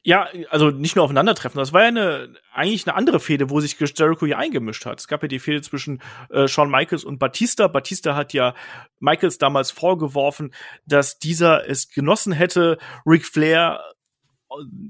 Ja, 0.02 0.28
also 0.50 0.70
nicht 0.70 0.96
nur 0.96 1.04
aufeinandertreffen. 1.04 1.58
Das 1.58 1.72
war 1.72 1.82
ja 1.82 1.88
eine, 1.88 2.34
eigentlich 2.52 2.86
eine 2.86 2.96
andere 2.96 3.20
Fehde, 3.20 3.50
wo 3.50 3.60
sich 3.60 3.78
Jericho 3.78 4.26
hier 4.26 4.38
eingemischt 4.38 4.86
hat. 4.86 4.98
Es 4.98 5.08
gab 5.08 5.22
ja 5.22 5.28
die 5.28 5.38
Fehde 5.38 5.62
zwischen 5.62 6.02
äh, 6.30 6.48
Shawn 6.48 6.70
Michaels 6.70 7.04
und 7.04 7.18
Batista. 7.18 7.68
Batista 7.68 8.14
hat 8.14 8.32
ja 8.32 8.54
Michaels 8.98 9.38
damals 9.38 9.70
vorgeworfen, 9.70 10.54
dass 10.86 11.18
dieser 11.18 11.68
es 11.68 11.90
genossen 11.90 12.32
hätte, 12.32 12.78
Ric 13.06 13.26
Flair, 13.26 13.80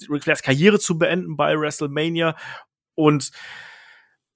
Ric 0.09 0.25
Flairs 0.25 0.43
Karriere 0.43 0.79
zu 0.79 0.99
beenden 0.99 1.37
bei 1.37 1.59
WrestleMania. 1.59 2.37
Und 2.95 3.31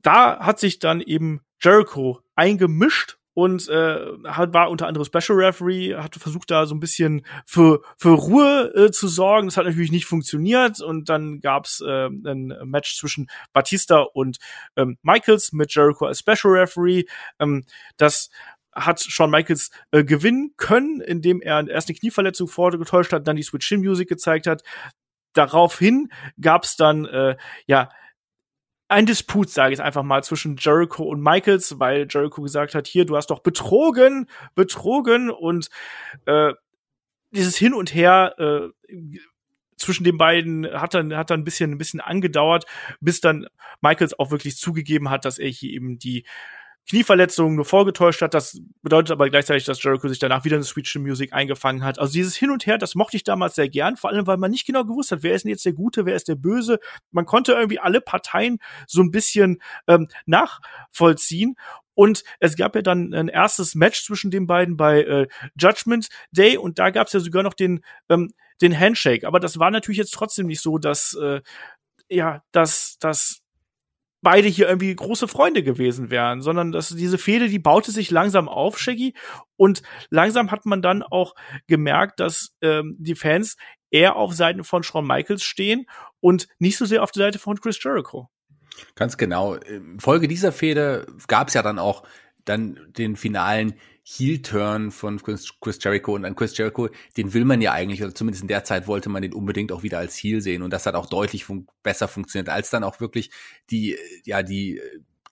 da 0.03 0.41
hat 0.41 0.59
sich 0.59 0.79
dann 0.79 1.01
eben 1.01 1.41
Jericho 1.61 2.21
eingemischt 2.35 3.17
und 3.35 3.69
äh, 3.69 3.99
hat, 4.25 4.55
war 4.55 4.71
unter 4.71 4.87
anderem 4.87 5.05
Special 5.05 5.39
Referee, 5.39 5.97
hat 5.97 6.15
versucht 6.15 6.51
da 6.51 6.67
so 6.67 6.75
ein 6.75 6.81
bisschen 6.81 7.27
für, 7.45 7.83
für 7.99 8.11
Ruhe 8.11 8.73
äh, 8.75 8.91
zu 8.93 9.09
sorgen. 9.09 9.49
Das 9.49 9.57
hat 9.57 9.67
natürlich 9.67 9.91
nicht 9.91 10.07
funktioniert 10.07 10.81
und 10.81 11.09
dann 11.09 11.41
gab's 11.41 11.81
äh, 11.81 12.07
ein 12.07 12.55
Match 12.65 12.97
zwischen 12.97 13.29
Batista 13.53 14.01
und 14.01 14.39
ähm, 14.77 14.97
Michaels 15.03 15.53
mit 15.53 15.75
Jericho 15.75 16.07
als 16.07 16.21
Special 16.21 16.55
Referee. 16.55 17.05
Ähm, 17.41 17.65
das 17.97 18.31
hat 18.73 19.01
Shawn 19.01 19.31
Michaels 19.31 19.71
äh, 19.91 20.05
gewinnen 20.05 20.55
können, 20.57 21.01
indem 21.01 21.41
er 21.41 21.67
erst 21.69 21.89
eine 21.89 21.99
Knieverletzung 21.99 22.49
vorgetäuscht 22.49 23.13
hat, 23.13 23.27
dann 23.27 23.37
die 23.37 23.43
Switch 23.43 23.67
Shin 23.67 23.81
Music 23.81 24.09
gezeigt 24.09 24.47
hat. 24.47 24.63
Daraufhin 25.33 26.11
gab's 26.41 26.77
dann 26.77 27.05
äh, 27.07 27.37
ja 27.67 27.91
ein 28.95 29.07
Disput, 29.07 29.51
sage 29.51 29.75
ich 29.75 29.83
einfach 29.83 30.05
mal, 30.05 30.23
zwischen 30.23 30.57
Jericho 30.57 31.03
und 31.03 31.21
Michaels, 31.21 31.81
weil 31.81 32.07
Jericho 32.09 32.43
gesagt 32.43 32.75
hat, 32.75 32.87
hier, 32.87 33.05
du 33.05 33.17
hast 33.17 33.29
doch 33.31 33.41
betrogen, 33.41 34.29
betrogen 34.55 35.31
und 35.31 35.69
äh, 36.27 36.53
dieses 37.33 37.57
Hin 37.57 37.75
und 37.75 37.93
Her 37.93 38.35
äh, 38.39 38.69
zwischen 39.77 40.05
den 40.05 40.17
beiden 40.17 40.67
hat 40.73 40.95
dann 40.95 41.17
hat 41.17 41.31
dann 41.31 41.41
ein 41.41 41.45
bisschen 41.45 41.73
ein 41.73 41.79
bisschen 41.79 42.01
angedauert, 42.01 42.65
bis 43.01 43.21
dann 43.21 43.47
Michaels 43.81 44.17
auch 44.19 44.31
wirklich 44.31 44.57
zugegeben 44.57 45.11
hat, 45.11 45.25
dass 45.25 45.39
er 45.39 45.49
hier 45.49 45.73
eben 45.73 45.99
die 45.99 46.25
Knieverletzung 46.89 47.55
nur 47.55 47.65
vorgetäuscht 47.65 48.21
hat. 48.23 48.35
Das 48.35 48.61
bedeutet 48.83 49.13
aber 49.13 49.31
gleichzeitig, 49.31 49.65
dass 49.65 49.83
Jericho 49.83 50.09
sich 50.09 50.19
danach 50.19 50.45
wieder 50.45 50.57
in 50.57 50.63
Switch 50.63 50.93
to 50.93 51.01
Music 51.01 51.33
eingefangen 51.33 51.83
hat. 51.83 51.99
Also 51.99 52.13
dieses 52.13 52.37
Hin 52.37 52.51
und 52.51 52.67
Her, 52.67 52.79
das 52.79 52.95
mochte 52.95 53.17
ich 53.17 53.25
damals 53.25 53.55
sehr 53.55 53.69
gern, 53.69 53.97
vor 53.97 54.11
allem 54.11 54.27
weil 54.27 54.37
man 54.37 54.51
nicht 54.51 54.67
genau 54.67 54.85
gewusst 54.85 55.11
hat, 55.11 55.23
wer 55.23 55.35
ist 55.35 55.45
denn 55.45 55.51
jetzt 55.51 55.65
der 55.65 55.73
Gute, 55.73 56.05
wer 56.07 56.15
ist 56.15 56.29
der 56.29 56.35
Böse. 56.35 56.79
Man 57.11 57.25
konnte 57.25 57.53
irgendwie 57.53 57.79
alle 57.79 58.01
Parteien 58.01 58.59
so 58.87 59.03
ein 59.03 59.11
bisschen 59.11 59.61
ähm, 59.87 60.09
nachvollziehen. 60.27 61.57
Und 61.95 62.25
es 62.41 62.57
gab 62.57 62.75
ja 62.75 62.83
dann 62.83 63.15
ein 63.15 63.29
erstes 63.29 63.75
Match 63.77 64.05
zwischen 64.05 64.31
den 64.31 64.47
beiden 64.47 64.77
bei 64.77 65.03
äh, 65.03 65.29
Judgment 65.57 66.09
Day 66.33 66.57
und 66.57 66.79
da 66.79 66.91
gab 66.91 67.07
es 67.07 67.13
ja 67.13 67.21
sogar 67.21 67.45
noch 67.45 67.55
den, 67.55 67.85
ähm, 68.09 68.33
den 68.61 68.79
Handshake. 68.79 69.27
Aber 69.27 69.39
das 69.41 69.59
war 69.59 69.71
natürlich 69.71 69.99
jetzt 69.99 70.13
trotzdem 70.13 70.49
nicht 70.49 70.61
so, 70.61 70.79
dass 70.79 71.15
äh, 71.15 71.41
ja, 72.09 72.43
dass, 72.53 72.99
dass 72.99 73.44
beide 74.25 74.49
hier 74.49 74.69
irgendwie 74.69 74.95
große 74.95 75.29
Freunde 75.29 75.63
gewesen 75.63 76.11
wären, 76.11 76.43
sondern 76.43 76.73
dass 76.73 76.89
diese 76.89 77.19
Fehde, 77.19 77.49
die 77.49 77.61
baute 77.61 77.93
sich 77.93 78.11
langsam 78.11 78.49
auf, 78.49 78.79
Shaggy, 78.79 79.15
und 79.57 79.83
langsam 80.11 80.51
hat 80.51 80.67
man 80.67 80.83
dann 80.83 81.05
auch 81.05 81.37
gemerkt, 81.69 82.19
dass 82.19 82.57
ähm, 82.61 82.97
die 82.99 83.15
Fans 83.15 83.57
eher 83.93 84.17
auf 84.17 84.35
Seiten 84.35 84.65
von 84.65 84.83
Shawn 84.83 85.07
Michaels 85.07 85.45
stehen 85.45 85.87
und 86.19 86.49
nicht 86.59 86.77
so 86.77 86.85
sehr 86.85 87.05
auf 87.05 87.13
der 87.13 87.27
Seite 87.27 87.39
von 87.39 87.61
Chris 87.61 87.81
Jericho. 87.81 88.29
Ganz 88.97 89.17
genau. 89.17 89.55
In 89.55 90.01
Folge 90.01 90.27
dieser 90.27 90.51
Fehde 90.51 91.07
gab 91.29 91.49
es 91.49 91.55
ja 91.55 91.63
dann 91.63 91.79
auch 91.79 92.03
dann 92.45 92.81
den 92.97 93.15
finalen 93.15 93.75
Heel-Turn 94.05 94.91
von 94.91 95.21
Chris, 95.21 95.79
Jericho. 95.81 96.15
Und 96.15 96.25
an 96.25 96.37
Chris 96.37 96.57
Jericho, 96.57 96.89
den 97.17 97.33
will 97.33 97.45
man 97.45 97.61
ja 97.61 97.73
eigentlich, 97.73 98.03
oder 98.03 98.15
zumindest 98.15 98.43
in 98.43 98.49
der 98.49 98.65
Zeit 98.65 98.87
wollte 98.87 99.09
man 99.09 99.23
den 99.23 99.33
unbedingt 99.33 99.73
auch 99.73 99.83
wieder 99.83 99.99
als 99.99 100.17
Heel 100.17 100.41
sehen. 100.41 100.63
Und 100.63 100.73
das 100.73 100.87
hat 100.87 100.95
auch 100.95 101.07
deutlich 101.07 101.45
fun 101.45 101.67
besser 101.83 102.07
funktioniert, 102.07 102.51
als 102.51 102.71
dann 102.71 102.85
auch 102.85 103.01
wirklich 103.01 103.31
die, 103.71 103.97
ja, 104.25 104.43
die 104.43 104.81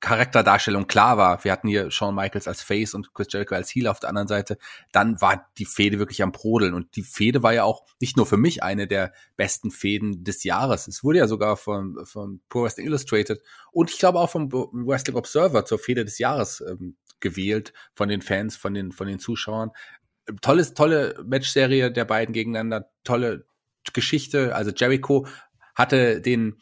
Charakterdarstellung 0.02 0.88
klar 0.88 1.16
war. 1.16 1.44
Wir 1.44 1.52
hatten 1.52 1.68
hier 1.68 1.90
Shawn 1.92 2.16
Michaels 2.16 2.48
als 2.48 2.60
Face 2.60 2.92
und 2.92 3.14
Chris 3.14 3.28
Jericho 3.30 3.54
als 3.54 3.70
Heel 3.70 3.86
auf 3.86 4.00
der 4.00 4.08
anderen 4.08 4.26
Seite. 4.26 4.58
Dann 4.90 5.20
war 5.20 5.48
die 5.58 5.64
Fehde 5.64 6.00
wirklich 6.00 6.24
am 6.24 6.32
Brodeln 6.32 6.74
und 6.74 6.96
die 6.96 7.04
Fehde 7.04 7.44
war 7.44 7.54
ja 7.54 7.62
auch 7.62 7.86
nicht 8.00 8.16
nur 8.16 8.26
für 8.26 8.36
mich 8.36 8.64
eine 8.64 8.88
der 8.88 9.12
besten 9.36 9.70
Fäden 9.70 10.24
des 10.24 10.42
Jahres. 10.42 10.88
Es 10.88 11.04
wurde 11.04 11.18
ja 11.18 11.28
sogar 11.28 11.56
von, 11.56 12.04
von 12.04 12.42
Pro 12.48 12.64
Wrestling 12.64 12.88
Illustrated 12.88 13.40
und 13.70 13.90
ich 13.90 13.98
glaube 13.98 14.18
auch 14.18 14.28
vom 14.28 14.50
Wrestling 14.52 15.16
Observer 15.16 15.64
zur 15.64 15.78
Fehde 15.78 16.04
des 16.04 16.18
Jahres 16.18 16.64
ähm, 16.68 16.96
gewählt 17.20 17.72
von 17.94 18.08
den 18.08 18.22
Fans, 18.22 18.56
von 18.56 18.74
den, 18.74 18.90
von 18.90 19.06
den 19.06 19.20
Zuschauern. 19.20 19.70
Tolles, 20.40 20.74
tolle 20.74 21.22
Matchserie 21.24 21.92
der 21.92 22.04
beiden 22.04 22.32
gegeneinander, 22.32 22.90
tolle 23.04 23.46
Geschichte. 23.92 24.52
Also 24.56 24.72
Jericho 24.72 25.28
hatte 25.76 26.20
den 26.20 26.60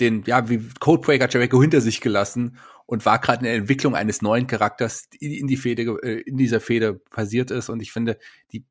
den, 0.00 0.22
ja, 0.26 0.48
wie 0.48 0.68
Codebreaker 0.80 1.28
Jericho 1.28 1.60
hinter 1.60 1.80
sich 1.80 2.00
gelassen 2.00 2.58
und 2.86 3.06
war 3.06 3.20
gerade 3.20 3.40
in 3.40 3.44
der 3.44 3.54
Entwicklung 3.54 3.94
eines 3.94 4.22
neuen 4.22 4.46
Charakters, 4.46 5.08
die 5.10 5.38
in 5.38 5.46
die 5.46 5.56
Fehde, 5.56 5.82
äh, 6.02 6.20
in 6.22 6.36
dieser 6.36 6.60
Fehde 6.60 6.94
passiert 7.10 7.50
ist. 7.50 7.68
Und 7.68 7.80
ich 7.80 7.92
finde, 7.92 8.18
die, 8.52 8.64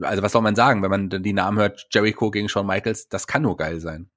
also 0.00 0.22
was 0.22 0.32
soll 0.32 0.42
man 0.42 0.56
sagen, 0.56 0.82
wenn 0.82 0.90
man 0.90 1.22
die 1.22 1.32
Namen 1.32 1.58
hört, 1.58 1.86
Jericho 1.90 2.30
gegen 2.30 2.48
Shawn 2.48 2.66
Michaels, 2.66 3.08
das 3.08 3.26
kann 3.26 3.42
nur 3.42 3.56
geil 3.56 3.80
sein. 3.80 4.10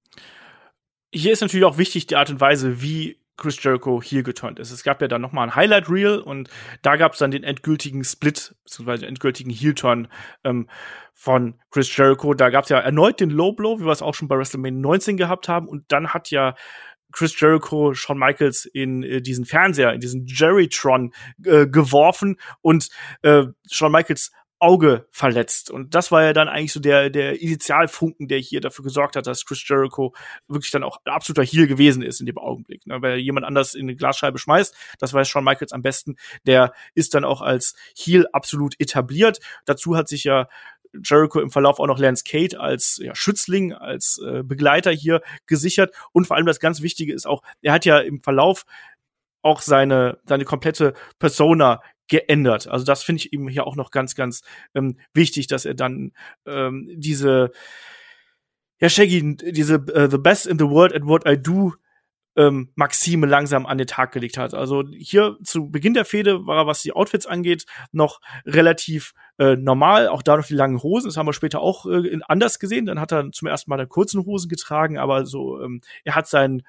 Hier 1.14 1.34
ist 1.34 1.42
natürlich 1.42 1.66
auch 1.66 1.78
wichtig 1.78 2.08
die 2.08 2.16
Art 2.16 2.30
und 2.30 2.40
Weise, 2.42 2.82
wie 2.82 3.20
Chris 3.38 3.62
Jericho 3.62 4.02
hier 4.02 4.24
geturnt 4.24 4.60
ist. 4.60 4.72
Es 4.72 4.84
gab 4.84 5.02
ja 5.02 5.08
dann 5.08 5.22
noch 5.22 5.32
mal 5.32 5.44
ein 5.44 5.56
Highlight 5.56 5.90
Reel 5.90 6.20
und 6.20 6.50
da 6.82 6.96
gab 6.96 7.14
es 7.14 7.20
dann 7.20 7.32
den 7.32 7.44
endgültigen 7.44 8.04
Split 8.04 8.56
beziehungsweise 8.64 9.02
den 9.02 9.10
endgültigen 9.10 9.50
Heel 9.50 9.74
Turn 9.74 10.08
ähm, 10.44 10.70
von 11.14 11.56
Chris 11.72 11.96
Jericho. 11.96 12.34
Da 12.34 12.50
gab 12.50 12.64
es 12.64 12.70
ja 12.70 12.80
erneut 12.80 13.20
den 13.20 13.30
Low 13.30 13.54
Blow, 13.54 13.80
wie 13.80 13.86
wir 13.86 13.92
es 13.92 14.02
auch 14.02 14.14
schon 14.14 14.28
bei 14.28 14.38
WrestleMania 14.38 14.80
19 14.80 15.18
gehabt 15.18 15.48
haben 15.48 15.68
und 15.68 15.86
dann 15.92 16.10
hat 16.10 16.30
ja 16.30 16.56
Chris 17.12 17.40
Jericho 17.40 17.94
Shawn 17.94 18.18
Michaels 18.18 18.66
in 18.66 19.04
äh, 19.04 19.22
diesen 19.22 19.46
Fernseher, 19.46 19.94
in 19.94 20.02
diesen 20.02 20.26
Jerrytron 20.26 21.14
äh, 21.46 21.68
geworfen 21.68 22.38
und 22.62 22.90
äh, 23.22 23.44
Shawn 23.70 23.92
Michaels 23.92 24.32
Auge 24.64 25.08
verletzt. 25.12 25.70
Und 25.70 25.94
das 25.94 26.10
war 26.10 26.24
ja 26.24 26.32
dann 26.32 26.48
eigentlich 26.48 26.72
so 26.72 26.80
der, 26.80 27.10
der 27.10 27.42
Initialfunken, 27.42 28.30
der 28.30 28.40
hier 28.40 28.62
dafür 28.62 28.84
gesorgt 28.84 29.18
hat, 29.18 29.28
dass 29.28 29.44
Chris 29.44 29.68
Jericho 29.68 30.14
wirklich 30.48 30.72
dann 30.72 30.84
auch 30.84 31.00
ein 31.04 31.12
absoluter 31.12 31.44
Heel 31.44 31.68
gewesen 31.68 32.02
ist 32.02 32.22
in 32.22 32.26
dem 32.26 32.38
Augenblick. 32.38 32.88
Ne? 32.88 33.02
Weil 33.02 33.18
jemand 33.18 33.46
anders 33.46 33.76
in 33.76 33.88
eine 33.88 33.98
Glasscheibe 33.98 34.40
schmeißt, 34.40 34.74
das 35.00 35.14
weiß 35.14 35.28
Shawn 35.28 35.44
Michaels 35.44 35.74
am 35.74 35.82
besten, 35.82 36.16
der 36.48 36.72
ist 36.96 37.14
dann 37.14 37.26
auch 37.26 37.42
als 37.42 37.76
Heel 37.94 38.26
absolut 38.32 38.80
etabliert. 38.80 39.40
Dazu 39.66 39.98
hat 39.98 40.08
sich 40.08 40.24
ja 40.24 40.48
Jericho 40.94 41.42
im 41.42 41.50
Verlauf 41.50 41.82
auch 41.82 41.88
noch 41.88 42.00
Lance 42.00 42.24
Kate 42.26 42.58
als 42.58 43.02
ja, 43.04 43.14
Schützling, 43.16 43.74
als 43.74 44.22
äh, 44.26 44.44
Begleiter 44.44 44.92
hier 44.92 45.22
gesichert. 45.46 45.94
Und 46.14 46.26
vor 46.26 46.38
allem 46.38 46.46
das 46.46 46.62
ganz 46.62 46.82
Wichtige 46.82 47.14
ist 47.14 47.28
auch, 47.28 47.42
er 47.62 47.74
hat 47.74 47.84
ja 47.84 48.00
im 48.00 48.22
Verlauf 48.24 48.64
auch 49.42 49.62
seine, 49.62 50.20
seine 50.26 50.46
komplette 50.46 50.94
Persona 51.20 51.82
geändert. 52.08 52.68
Also 52.68 52.86
das 52.86 53.04
finde 53.04 53.22
ich 53.22 53.34
ihm 53.34 53.48
hier 53.48 53.66
auch 53.66 53.76
noch 53.76 53.92
ganz, 53.92 54.16
ganz 54.16 54.42
ähm, 54.76 54.98
wichtig, 55.14 55.48
dass 55.48 55.66
er 55.66 55.74
dann 55.74 56.12
ähm, 56.46 56.90
diese 56.96 57.52
ja, 58.80 58.90
Shaggy, 58.90 59.38
diese 59.38 59.76
uh, 59.76 60.10
The 60.10 60.18
Best 60.18 60.46
in 60.46 60.60
the 60.60 60.66
World 60.66 60.94
at 60.94 61.06
What 61.06 61.28
I 61.28 61.42
Do 61.42 61.74
ähm, 62.36 62.72
Maxime 62.76 63.28
langsam 63.28 63.66
an 63.66 63.78
den 63.78 63.88
Tag 63.88 64.12
gelegt 64.12 64.38
hat. 64.38 64.54
Also 64.54 64.84
hier 64.92 65.38
zu 65.44 65.70
Beginn 65.70 65.94
der 65.94 66.06
Fehde 66.06 66.46
war 66.46 66.58
er, 66.58 66.68
was 66.68 66.82
die 66.82 66.94
Outfits 66.94 67.26
angeht, 67.26 67.66
noch 67.92 68.20
relativ 68.46 69.14
äh, 69.38 69.56
normal. 69.56 70.08
Auch 70.08 70.24
da 70.24 70.36
noch 70.36 70.46
die 70.46 70.56
langen 70.56 70.82
Hosen. 70.82 71.08
Das 71.08 71.18
haben 71.18 71.28
wir 71.28 71.34
später 71.34 71.62
auch 71.62 71.86
äh, 71.86 72.20
anders 72.28 72.60
gesehen. 72.60 72.86
Dann 72.86 73.00
hat 73.00 73.12
er 73.12 73.32
zum 73.32 73.48
ersten 73.48 73.70
Mal 73.70 73.78
dann 73.78 73.90
kurzen 73.90 74.26
Hosen 74.26 74.50
getragen, 74.50 74.98
aber 74.98 75.26
so, 75.26 75.62
ähm, 75.62 75.82
er 76.04 76.16
hat 76.16 76.28
seinen 76.28 76.64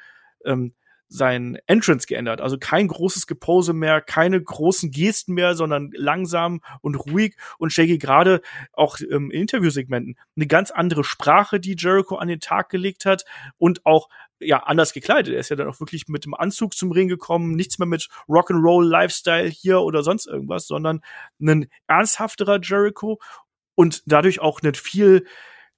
ähm, 0.44 0.74
sein 1.14 1.58
Entrance 1.66 2.06
geändert. 2.08 2.40
Also 2.40 2.58
kein 2.58 2.88
großes 2.88 3.28
Gepose 3.28 3.72
mehr, 3.72 4.00
keine 4.00 4.42
großen 4.42 4.90
Gesten 4.90 5.34
mehr, 5.34 5.54
sondern 5.54 5.90
langsam 5.94 6.60
und 6.80 6.96
ruhig 6.96 7.36
und 7.58 7.72
Shaggy 7.72 7.98
gerade 7.98 8.40
auch 8.72 8.98
ähm, 9.00 9.30
in 9.30 9.42
Interviewsegmenten 9.42 10.16
eine 10.34 10.46
ganz 10.48 10.72
andere 10.72 11.04
Sprache, 11.04 11.60
die 11.60 11.76
Jericho 11.78 12.16
an 12.16 12.28
den 12.28 12.40
Tag 12.40 12.68
gelegt 12.68 13.04
hat 13.04 13.24
und 13.58 13.86
auch 13.86 14.08
ja 14.40 14.64
anders 14.64 14.92
gekleidet. 14.92 15.32
Er 15.32 15.40
ist 15.40 15.50
ja 15.50 15.56
dann 15.56 15.68
auch 15.68 15.78
wirklich 15.78 16.08
mit 16.08 16.24
dem 16.24 16.34
Anzug 16.34 16.74
zum 16.74 16.90
Ring 16.90 17.06
gekommen, 17.06 17.54
nichts 17.54 17.78
mehr 17.78 17.86
mit 17.86 18.08
Rock'n'Roll 18.28 18.84
Lifestyle 18.84 19.48
hier 19.48 19.82
oder 19.82 20.02
sonst 20.02 20.26
irgendwas, 20.26 20.66
sondern 20.66 21.00
ein 21.40 21.68
ernsthafterer 21.86 22.58
Jericho 22.60 23.20
und 23.76 24.02
dadurch 24.06 24.40
auch 24.40 24.60
ein 24.62 24.74
viel 24.74 25.24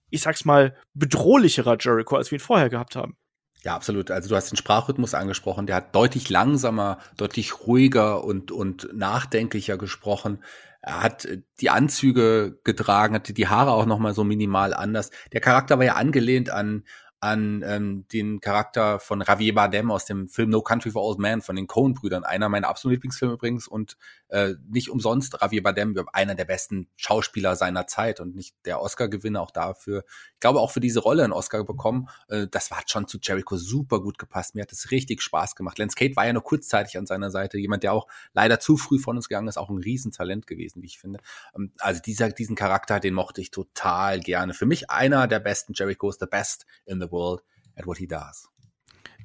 ich 0.08 0.22
sag's 0.22 0.44
mal 0.44 0.76
bedrohlicherer 0.94 1.76
Jericho, 1.80 2.16
als 2.16 2.30
wir 2.30 2.38
ihn 2.38 2.40
vorher 2.40 2.70
gehabt 2.70 2.94
haben. 2.94 3.16
Ja, 3.62 3.74
absolut. 3.74 4.10
Also 4.10 4.28
du 4.28 4.36
hast 4.36 4.50
den 4.50 4.56
Sprachrhythmus 4.56 5.14
angesprochen. 5.14 5.66
Der 5.66 5.76
hat 5.76 5.94
deutlich 5.94 6.30
langsamer, 6.30 6.98
deutlich 7.16 7.66
ruhiger 7.66 8.22
und, 8.24 8.52
und 8.52 8.88
nachdenklicher 8.92 9.76
gesprochen. 9.76 10.42
Er 10.82 11.02
hat 11.02 11.24
äh, 11.24 11.42
die 11.60 11.70
Anzüge 11.70 12.60
getragen, 12.62 13.14
hatte 13.14 13.32
die 13.32 13.48
Haare 13.48 13.72
auch 13.72 13.86
noch 13.86 13.98
mal 13.98 14.14
so 14.14 14.24
minimal 14.24 14.72
anders. 14.72 15.10
Der 15.32 15.40
Charakter 15.40 15.78
war 15.78 15.84
ja 15.84 15.94
angelehnt 15.94 16.50
an 16.50 16.84
an 17.20 17.62
ähm, 17.66 18.06
den 18.12 18.40
Charakter 18.40 19.00
von 19.00 19.24
Javier 19.26 19.54
Bardem 19.54 19.90
aus 19.90 20.04
dem 20.04 20.28
Film 20.28 20.50
No 20.50 20.60
Country 20.60 20.90
for 20.90 21.02
Old 21.02 21.18
Men 21.18 21.40
von 21.40 21.56
den 21.56 21.66
Coen-Brüdern. 21.66 22.24
Einer 22.24 22.48
meiner 22.48 22.68
absoluten 22.68 22.96
Lieblingsfilme 22.96 23.34
übrigens 23.34 23.66
und 23.66 23.96
äh, 24.28 24.54
nicht 24.68 24.90
umsonst 24.90 25.38
Javier 25.40 25.62
Bardem, 25.62 25.96
einer 26.12 26.34
der 26.34 26.44
besten 26.44 26.88
Schauspieler 26.96 27.56
seiner 27.56 27.86
Zeit 27.86 28.20
und 28.20 28.34
nicht 28.34 28.54
der 28.66 28.82
Oscar-Gewinner 28.82 29.40
auch 29.40 29.50
dafür. 29.50 30.04
Ich 30.34 30.40
glaube 30.40 30.60
auch 30.60 30.70
für 30.70 30.80
diese 30.80 31.00
Rolle 31.00 31.24
einen 31.24 31.32
Oscar 31.32 31.64
bekommen. 31.64 32.08
Äh, 32.28 32.48
das 32.50 32.70
hat 32.70 32.90
schon 32.90 33.08
zu 33.08 33.18
Jericho 33.20 33.56
super 33.56 34.00
gut 34.00 34.18
gepasst. 34.18 34.54
Mir 34.54 34.62
hat 34.62 34.72
es 34.72 34.90
richtig 34.90 35.22
Spaß 35.22 35.56
gemacht. 35.56 35.78
Lance 35.78 35.96
Kate 35.96 36.16
war 36.16 36.26
ja 36.26 36.34
nur 36.34 36.42
kurzzeitig 36.42 36.98
an 36.98 37.06
seiner 37.06 37.30
Seite. 37.30 37.56
Jemand, 37.56 37.82
der 37.82 37.94
auch 37.94 38.08
leider 38.34 38.60
zu 38.60 38.76
früh 38.76 38.98
von 38.98 39.16
uns 39.16 39.28
gegangen 39.28 39.48
ist, 39.48 39.56
auch 39.56 39.70
ein 39.70 39.78
Riesentalent 39.78 40.46
gewesen, 40.46 40.82
wie 40.82 40.86
ich 40.86 40.98
finde. 40.98 41.20
Ähm, 41.56 41.72
also 41.78 42.02
dieser, 42.02 42.30
diesen 42.30 42.56
Charakter, 42.56 43.00
den 43.00 43.14
mochte 43.14 43.40
ich 43.40 43.50
total 43.50 44.20
gerne. 44.20 44.52
Für 44.52 44.66
mich 44.66 44.90
einer 44.90 45.26
der 45.28 45.40
besten 45.40 45.72
Jerichos, 45.74 46.18
the 46.20 46.26
best 46.26 46.66
in 46.84 47.00
the 47.00 47.05
world 47.10 47.42
at 47.76 47.86
what 47.86 47.98
he 47.98 48.06
does 48.06 48.48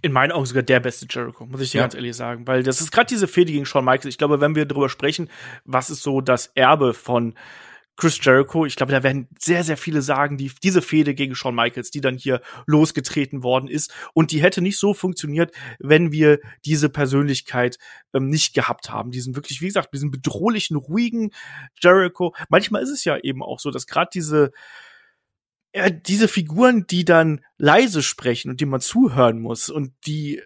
in 0.01 0.11
meinen 0.11 0.31
Augen 0.31 0.45
sogar 0.45 0.63
der 0.63 0.79
beste 0.79 1.05
Jericho, 1.09 1.45
muss 1.45 1.61
ich 1.61 1.71
dir 1.71 1.77
ja. 1.77 1.83
ganz 1.83 1.93
ehrlich 1.93 2.15
sagen. 2.15 2.47
Weil 2.47 2.63
das 2.63 2.81
ist 2.81 2.91
gerade 2.91 3.07
diese 3.07 3.27
Fehde 3.27 3.51
gegen 3.51 3.65
Shawn 3.65 3.85
Michaels. 3.85 4.05
Ich 4.05 4.17
glaube, 4.17 4.41
wenn 4.41 4.55
wir 4.55 4.65
darüber 4.65 4.89
sprechen, 4.89 5.29
was 5.63 5.89
ist 5.89 6.01
so 6.01 6.21
das 6.21 6.47
Erbe 6.55 6.93
von 6.93 7.35
Chris 7.97 8.19
Jericho, 8.23 8.65
ich 8.65 8.77
glaube, 8.77 8.91
da 8.91 9.03
werden 9.03 9.27
sehr, 9.37 9.63
sehr 9.63 9.77
viele 9.77 10.01
sagen, 10.01 10.37
die, 10.37 10.51
diese 10.63 10.81
Fehde 10.81 11.13
gegen 11.13 11.35
Shawn 11.35 11.53
Michaels, 11.53 11.91
die 11.91 12.01
dann 12.01 12.17
hier 12.17 12.41
losgetreten 12.65 13.43
worden 13.43 13.67
ist. 13.67 13.93
Und 14.13 14.31
die 14.31 14.41
hätte 14.41 14.61
nicht 14.61 14.79
so 14.79 14.95
funktioniert, 14.95 15.53
wenn 15.77 16.11
wir 16.11 16.39
diese 16.65 16.89
Persönlichkeit 16.89 17.77
ähm, 18.13 18.27
nicht 18.27 18.55
gehabt 18.55 18.89
haben. 18.89 19.11
Diesen 19.11 19.35
wirklich, 19.35 19.61
wie 19.61 19.67
gesagt, 19.67 19.93
diesen 19.93 20.09
bedrohlichen, 20.09 20.77
ruhigen 20.77 21.31
Jericho. 21.79 22.33
Manchmal 22.49 22.81
ist 22.81 22.89
es 22.89 23.03
ja 23.03 23.17
eben 23.17 23.43
auch 23.43 23.59
so, 23.59 23.69
dass 23.69 23.85
gerade 23.85 24.09
diese 24.11 24.51
ja, 25.73 25.89
diese 25.89 26.27
Figuren, 26.27 26.85
die 26.87 27.05
dann 27.05 27.41
leise 27.57 28.03
sprechen 28.03 28.51
und 28.51 28.59
die 28.59 28.65
man 28.65 28.81
zuhören 28.81 29.39
muss 29.39 29.69
und 29.69 29.93
die 30.05 30.41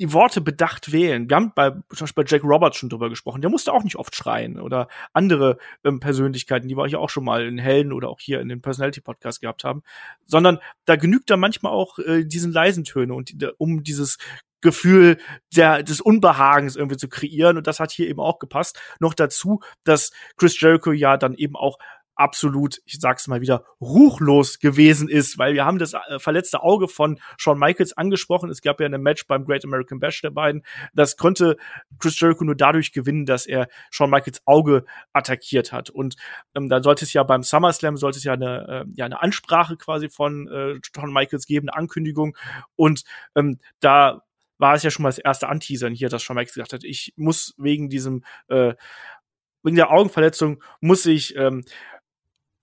die 0.00 0.14
Worte 0.14 0.40
bedacht 0.40 0.92
wählen. 0.92 1.28
Wir 1.28 1.36
haben 1.36 1.52
bei, 1.54 1.70
zum 1.70 1.84
Beispiel 2.00 2.24
bei 2.24 2.30
Jack 2.30 2.42
Roberts 2.42 2.78
schon 2.78 2.88
drüber 2.88 3.10
gesprochen. 3.10 3.42
Der 3.42 3.50
musste 3.50 3.70
auch 3.70 3.84
nicht 3.84 3.96
oft 3.96 4.16
schreien 4.16 4.58
oder 4.58 4.88
andere 5.12 5.58
ähm, 5.84 6.00
Persönlichkeiten, 6.00 6.68
die 6.68 6.76
wir 6.76 6.86
hier 6.86 7.00
auch 7.00 7.10
schon 7.10 7.24
mal 7.24 7.46
in 7.46 7.58
Helden 7.58 7.92
oder 7.92 8.08
auch 8.08 8.18
hier 8.18 8.40
in 8.40 8.48
den 8.48 8.62
Personality 8.62 9.02
Podcast 9.02 9.42
gehabt 9.42 9.62
haben, 9.62 9.82
sondern 10.24 10.58
da 10.86 10.96
genügt 10.96 11.28
da 11.28 11.36
manchmal 11.36 11.72
auch 11.72 11.98
äh, 11.98 12.24
diesen 12.24 12.50
leisen 12.50 12.84
Töne 12.84 13.12
und 13.12 13.42
die, 13.42 13.46
um 13.58 13.82
dieses 13.82 14.16
Gefühl 14.62 15.18
der, 15.54 15.82
des 15.82 16.00
Unbehagens 16.00 16.76
irgendwie 16.76 16.96
zu 16.96 17.08
kreieren. 17.08 17.58
Und 17.58 17.66
das 17.66 17.78
hat 17.78 17.92
hier 17.92 18.08
eben 18.08 18.20
auch 18.20 18.38
gepasst. 18.38 18.80
Noch 19.00 19.12
dazu, 19.12 19.60
dass 19.84 20.12
Chris 20.38 20.58
Jericho 20.58 20.92
ja 20.92 21.18
dann 21.18 21.34
eben 21.34 21.56
auch 21.56 21.78
absolut, 22.20 22.80
ich 22.84 22.98
sag's 23.00 23.26
mal 23.28 23.40
wieder, 23.40 23.64
ruchlos 23.80 24.58
gewesen 24.58 25.08
ist, 25.08 25.38
weil 25.38 25.54
wir 25.54 25.64
haben 25.64 25.78
das 25.78 25.94
äh, 25.94 26.18
verletzte 26.18 26.62
Auge 26.62 26.86
von 26.86 27.18
Shawn 27.38 27.58
Michaels 27.58 27.96
angesprochen. 27.96 28.50
Es 28.50 28.60
gab 28.60 28.78
ja 28.78 28.86
ein 28.86 29.00
Match 29.00 29.26
beim 29.26 29.46
Great 29.46 29.64
American 29.64 30.00
Bash 30.00 30.20
der 30.20 30.30
beiden. 30.30 30.62
Das 30.92 31.16
konnte 31.16 31.56
Chris 31.98 32.20
Jericho 32.20 32.44
nur 32.44 32.54
dadurch 32.54 32.92
gewinnen, 32.92 33.24
dass 33.24 33.46
er 33.46 33.68
Shawn 33.90 34.10
Michaels 34.10 34.42
Auge 34.44 34.84
attackiert 35.14 35.72
hat. 35.72 35.88
Und 35.88 36.16
ähm, 36.54 36.68
da 36.68 36.82
sollte 36.82 37.06
es 37.06 37.12
ja 37.14 37.22
beim 37.22 37.42
SummerSlam 37.42 37.96
sollte 37.96 38.18
es 38.18 38.24
ja 38.24 38.34
eine, 38.34 38.68
äh, 38.68 38.84
ja 38.94 39.06
eine 39.06 39.22
Ansprache 39.22 39.78
quasi 39.78 40.10
von 40.10 40.46
äh, 40.48 40.78
Shawn 40.94 41.12
Michaels 41.12 41.46
geben, 41.46 41.70
eine 41.70 41.78
Ankündigung. 41.78 42.36
Und 42.76 43.04
ähm, 43.34 43.60
da 43.80 44.20
war 44.58 44.74
es 44.74 44.82
ja 44.82 44.90
schon 44.90 45.04
mal 45.04 45.08
das 45.08 45.18
erste 45.18 45.48
Anteasern 45.48 45.94
hier, 45.94 46.10
dass 46.10 46.22
Shawn 46.22 46.36
Michaels 46.36 46.52
gesagt 46.52 46.74
hat, 46.74 46.84
ich 46.84 47.14
muss 47.16 47.54
wegen 47.56 47.88
diesem 47.88 48.24
äh, 48.48 48.74
wegen 49.62 49.76
der 49.76 49.90
Augenverletzung 49.90 50.62
muss 50.80 51.06
ich 51.06 51.36
ähm, 51.36 51.64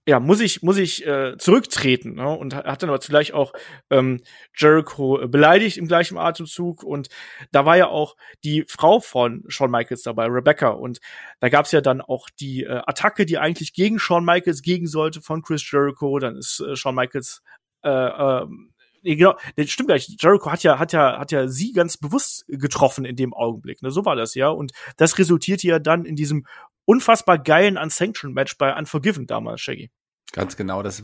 ja, 0.08 0.22
muss 0.22 0.40
ich, 0.40 0.64
muss 0.64 0.78
ich 0.78 1.06
äh, 1.06 1.38
zurücktreten. 1.38 2.14
Ne? 2.14 2.30
Und 2.30 2.56
hat 2.56 2.82
dann 2.82 2.90
aber 2.90 3.02
zugleich 3.02 3.34
auch 3.34 3.52
ähm, 3.90 4.22
Jericho 4.56 5.28
beleidigt 5.28 5.76
im 5.76 5.90
gleichen 5.90 6.18
Atemzug. 6.18 6.82
Und 6.82 7.10
da 7.52 7.66
war 7.66 7.76
ja 7.76 7.88
auch 7.90 8.16
die 8.46 8.64
Frau 8.70 9.02
von 9.02 9.44
Shawn 9.50 9.70
Michaels 9.70 10.04
dabei, 10.04 10.28
Rebecca. 10.28 10.70
Und 10.70 11.00
da 11.42 11.50
gab's 11.50 11.74
ja 11.74 11.82
dann 11.82 12.00
auch 12.00 12.30
die 12.40 12.64
äh, 12.64 12.82
Attacke, 12.88 13.26
die 13.26 13.38
eigentlich 13.38 13.74
gegen 13.74 14.00
Shawn 14.00 14.24
Michaels 14.24 14.62
gegen 14.62 14.88
sollte 14.88 15.22
von 15.22 15.42
Chris 15.42 15.70
Jericho. 15.70 16.18
Dann 16.20 16.38
ist 16.38 16.62
äh, 16.62 16.78
Shawn 16.78 16.96
Michaels 16.96 17.42
äh, 17.84 17.90
äh, 17.90 18.46
Nee, 19.04 19.16
genau, 19.16 19.36
das 19.56 19.70
stimmt 19.70 19.90
gar 19.90 19.96
nicht. 19.96 20.22
Jericho 20.22 20.52
hat 20.52 20.64
ja, 20.64 20.80
hat 20.80 20.92
ja, 20.92 21.20
hat 21.20 21.32
ja 21.32 21.48
sie 21.48 21.72
ganz 21.72 21.98
bewusst 21.98 22.44
getroffen 22.48 23.06
in 23.06 23.16
dem 23.16 23.34
Augenblick. 23.34 23.82
Ne? 23.82 23.92
So 23.92 24.04
war 24.06 24.16
das 24.16 24.34
ja. 24.36 24.50
Und 24.50 24.72
das 24.98 25.18
resultierte 25.18 25.68
ja 25.68 25.80
dann 25.80 26.04
in 26.04 26.16
diesem 26.16 26.46
unfassbar 26.88 27.38
geilen 27.38 27.78
Unsanctioned-Match 27.78 28.58
bei 28.58 28.76
Unforgiven 28.76 29.28
damals, 29.28 29.62
Shaggy. 29.62 29.92
Ganz 30.34 30.58
genau. 30.58 30.84
Das 30.84 31.04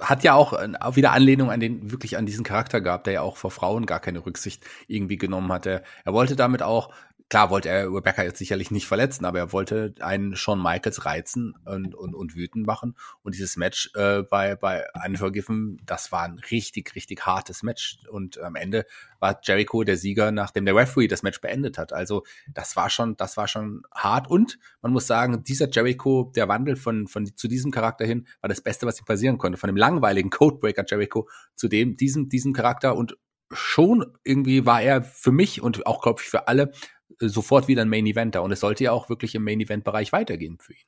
hat 0.00 0.24
ja 0.24 0.34
auch 0.34 0.52
wieder 0.96 1.12
Anlehnung 1.12 1.50
an 1.50 1.60
den, 1.60 1.92
wirklich 1.92 2.16
an 2.16 2.26
diesen 2.26 2.42
Charakter 2.42 2.80
gehabt, 2.80 3.06
der 3.06 3.14
ja 3.14 3.20
auch 3.20 3.36
vor 3.36 3.50
Frauen 3.50 3.86
gar 3.86 4.00
keine 4.00 4.24
Rücksicht 4.24 4.64
irgendwie 4.88 5.18
genommen 5.18 5.52
hatte. 5.52 5.82
Er 6.04 6.14
wollte 6.14 6.36
damit 6.36 6.62
auch 6.62 6.90
Klar 7.32 7.48
wollte 7.48 7.70
er 7.70 7.90
Rebecca 7.90 8.22
jetzt 8.22 8.36
sicherlich 8.36 8.70
nicht 8.70 8.86
verletzen, 8.86 9.24
aber 9.24 9.38
er 9.38 9.52
wollte 9.54 9.94
einen 10.00 10.36
Shawn 10.36 10.62
Michaels 10.62 11.06
reizen 11.06 11.54
und, 11.64 11.94
und, 11.94 12.14
und 12.14 12.36
wütend 12.36 12.66
machen. 12.66 12.94
Und 13.22 13.34
dieses 13.34 13.56
Match 13.56 13.90
äh, 13.94 14.20
bei, 14.22 14.54
bei 14.54 14.84
Unforgiven, 15.06 15.80
das 15.86 16.12
war 16.12 16.24
ein 16.24 16.38
richtig, 16.50 16.94
richtig 16.94 17.24
hartes 17.24 17.62
Match. 17.62 18.00
Und 18.10 18.38
am 18.38 18.54
Ende 18.54 18.84
war 19.18 19.40
Jericho 19.42 19.82
der 19.82 19.96
Sieger, 19.96 20.30
nachdem 20.30 20.66
der 20.66 20.76
Referee 20.76 21.08
das 21.08 21.22
Match 21.22 21.40
beendet 21.40 21.78
hat. 21.78 21.94
Also 21.94 22.22
das 22.52 22.76
war 22.76 22.90
schon, 22.90 23.16
das 23.16 23.38
war 23.38 23.48
schon 23.48 23.80
hart. 23.94 24.28
Und 24.28 24.58
man 24.82 24.92
muss 24.92 25.06
sagen, 25.06 25.42
dieser 25.42 25.70
Jericho, 25.70 26.30
der 26.36 26.48
Wandel 26.48 26.76
von, 26.76 27.06
von 27.06 27.24
zu 27.34 27.48
diesem 27.48 27.70
Charakter 27.70 28.04
hin, 28.04 28.26
war 28.42 28.50
das 28.50 28.60
Beste, 28.60 28.84
was 28.84 29.00
ihm 29.00 29.06
passieren 29.06 29.38
konnte. 29.38 29.56
Von 29.56 29.68
dem 29.68 29.76
langweiligen 29.78 30.28
Codebreaker 30.28 30.84
Jericho 30.86 31.30
zu 31.54 31.68
dem, 31.68 31.96
diesem, 31.96 32.28
diesem 32.28 32.52
Charakter 32.52 32.94
und 32.94 33.16
schon 33.54 34.04
irgendwie 34.24 34.66
war 34.66 34.82
er 34.82 35.02
für 35.02 35.32
mich 35.32 35.62
und 35.62 35.86
auch, 35.86 36.02
glaube 36.02 36.20
ich, 36.22 36.28
für 36.28 36.48
alle 36.48 36.72
sofort 37.18 37.68
wieder 37.68 37.82
ein 37.82 37.88
Main 37.88 38.06
Eventer. 38.06 38.42
Und 38.42 38.52
es 38.52 38.60
sollte 38.60 38.84
ja 38.84 38.92
auch 38.92 39.08
wirklich 39.08 39.34
im 39.34 39.44
Main 39.44 39.60
Event 39.60 39.84
Bereich 39.84 40.12
weitergehen 40.12 40.58
für 40.60 40.72
ihn. 40.72 40.86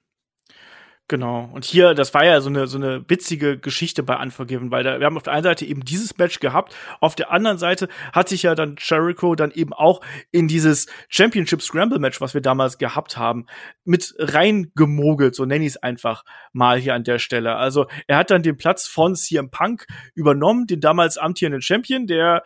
Genau. 1.06 1.50
Und 1.52 1.66
hier, 1.66 1.92
das 1.92 2.14
war 2.14 2.24
ja 2.24 2.40
so 2.40 2.48
eine, 2.48 2.66
so 2.66 2.78
eine 2.78 3.04
witzige 3.08 3.58
Geschichte 3.58 4.02
bei 4.02 4.16
Unforgiven, 4.16 4.70
weil 4.70 4.84
da, 4.84 4.98
wir 5.00 5.04
haben 5.06 5.18
auf 5.18 5.22
der 5.22 5.34
einen 5.34 5.42
Seite 5.42 5.66
eben 5.66 5.84
dieses 5.84 6.16
Match 6.16 6.40
gehabt, 6.40 6.74
auf 6.98 7.14
der 7.14 7.30
anderen 7.30 7.58
Seite 7.58 7.88
hat 8.14 8.30
sich 8.30 8.42
ja 8.44 8.54
dann 8.54 8.76
Jericho 8.78 9.34
dann 9.34 9.50
eben 9.50 9.74
auch 9.74 10.00
in 10.30 10.48
dieses 10.48 10.86
Championship 11.10 11.60
Scramble 11.60 11.98
Match, 11.98 12.22
was 12.22 12.32
wir 12.32 12.40
damals 12.40 12.78
gehabt 12.78 13.18
haben, 13.18 13.44
mit 13.84 14.14
reingemogelt, 14.18 15.34
so 15.34 15.44
nenne 15.44 15.66
ich 15.66 15.72
es 15.72 15.76
einfach 15.76 16.24
mal 16.54 16.78
hier 16.78 16.94
an 16.94 17.04
der 17.04 17.18
Stelle. 17.18 17.56
Also 17.56 17.84
er 18.06 18.16
hat 18.16 18.30
dann 18.30 18.42
den 18.42 18.56
Platz 18.56 18.86
von 18.86 19.14
CM 19.14 19.50
Punk 19.50 19.86
übernommen, 20.14 20.66
den 20.66 20.80
damals 20.80 21.18
amtierenden 21.18 21.60
Champion, 21.60 22.06
der, 22.06 22.44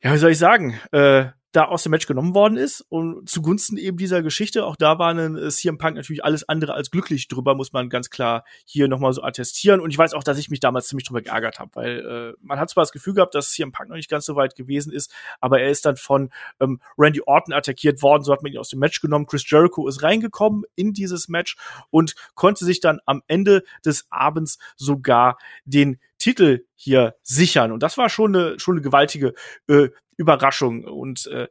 ja, 0.00 0.14
wie 0.14 0.18
soll 0.18 0.30
ich 0.30 0.38
sagen, 0.38 0.78
äh, 0.92 1.24
da 1.52 1.66
aus 1.66 1.82
dem 1.82 1.90
Match 1.90 2.06
genommen 2.06 2.34
worden 2.34 2.56
ist 2.56 2.80
und 2.88 3.28
zugunsten 3.28 3.76
eben 3.76 3.98
dieser 3.98 4.22
Geschichte. 4.22 4.64
Auch 4.64 4.76
da 4.76 4.98
war 4.98 5.10
ein 5.10 5.36
äh, 5.36 5.50
CM 5.50 5.78
Punk 5.78 5.96
natürlich 5.96 6.24
alles 6.24 6.48
andere 6.48 6.74
als 6.74 6.90
glücklich 6.90 7.28
drüber, 7.28 7.54
muss 7.54 7.72
man 7.72 7.90
ganz 7.90 8.10
klar 8.10 8.44
hier 8.64 8.88
nochmal 8.88 9.12
so 9.12 9.22
attestieren. 9.22 9.80
Und 9.80 9.90
ich 9.90 9.98
weiß 9.98 10.14
auch, 10.14 10.24
dass 10.24 10.38
ich 10.38 10.48
mich 10.48 10.60
damals 10.60 10.88
ziemlich 10.88 11.06
drüber 11.06 11.20
geärgert 11.20 11.58
habe, 11.58 11.70
weil 11.74 11.98
äh, 12.00 12.32
man 12.40 12.58
hat 12.58 12.70
zwar 12.70 12.82
das 12.82 12.92
Gefühl 12.92 13.14
gehabt, 13.14 13.34
dass 13.34 13.52
CM 13.52 13.70
Punk 13.70 13.90
noch 13.90 13.96
nicht 13.96 14.10
ganz 14.10 14.24
so 14.24 14.34
weit 14.34 14.56
gewesen 14.56 14.92
ist, 14.92 15.12
aber 15.40 15.60
er 15.60 15.70
ist 15.70 15.84
dann 15.84 15.96
von 15.96 16.30
ähm, 16.58 16.80
Randy 16.96 17.20
Orton 17.24 17.52
attackiert 17.52 18.02
worden, 18.02 18.24
so 18.24 18.32
hat 18.32 18.42
man 18.42 18.52
ihn 18.52 18.58
aus 18.58 18.70
dem 18.70 18.78
Match 18.78 19.00
genommen. 19.00 19.26
Chris 19.26 19.48
Jericho 19.48 19.86
ist 19.86 20.02
reingekommen 20.02 20.64
in 20.74 20.94
dieses 20.94 21.28
Match 21.28 21.56
und 21.90 22.14
konnte 22.34 22.64
sich 22.64 22.80
dann 22.80 23.00
am 23.04 23.22
Ende 23.26 23.62
des 23.84 24.06
Abends 24.10 24.58
sogar 24.76 25.36
den 25.66 25.98
Titel 26.22 26.64
hier 26.74 27.16
sichern. 27.22 27.72
Und 27.72 27.82
das 27.82 27.98
war 27.98 28.08
schon 28.08 28.34
eine, 28.34 28.58
schon 28.58 28.76
eine 28.76 28.82
gewaltige 28.82 29.34
äh, 29.68 29.88
Überraschung. 30.16 30.84
Und 30.84 31.26
äh, 31.26 31.48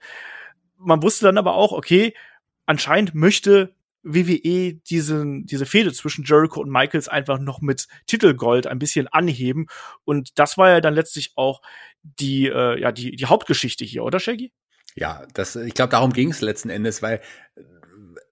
man 0.78 1.04
wusste 1.04 1.26
dann 1.26 1.38
aber 1.38 1.56
auch, 1.56 1.72
okay, 1.72 2.14
anscheinend 2.66 3.14
möchte 3.14 3.76
WWE 4.04 4.74
diesen, 4.74 5.46
diese 5.46 5.66
Fehde 5.66 5.94
zwischen 5.94 6.24
Jericho 6.26 6.62
und 6.62 6.72
Michaels 6.72 7.08
einfach 7.08 7.40
noch 7.40 7.62
mit 7.62 7.88
Titelgold 8.08 8.66
ein 8.66 8.80
bisschen 8.80 9.08
anheben. 9.08 9.68
Und 10.06 10.40
das 10.40 10.58
war 10.58 10.70
ja 10.70 10.82
dann 10.82 10.96
letztlich 10.96 11.34
auch 11.36 11.62
die, 12.02 12.48
äh, 12.48 12.80
ja, 12.80 12.92
die, 12.92 13.16
die 13.16 13.26
Hauptgeschichte 13.26 13.86
hier, 13.86 14.04
oder 14.04 14.20
Shaggy? 14.20 14.52
Ja, 14.96 15.26
das, 15.34 15.56
ich 15.56 15.74
glaube, 15.74 15.92
darum 15.92 16.14
ging 16.14 16.32
es 16.32 16.42
letzten 16.42 16.70
Endes, 16.70 17.02
weil 17.02 17.22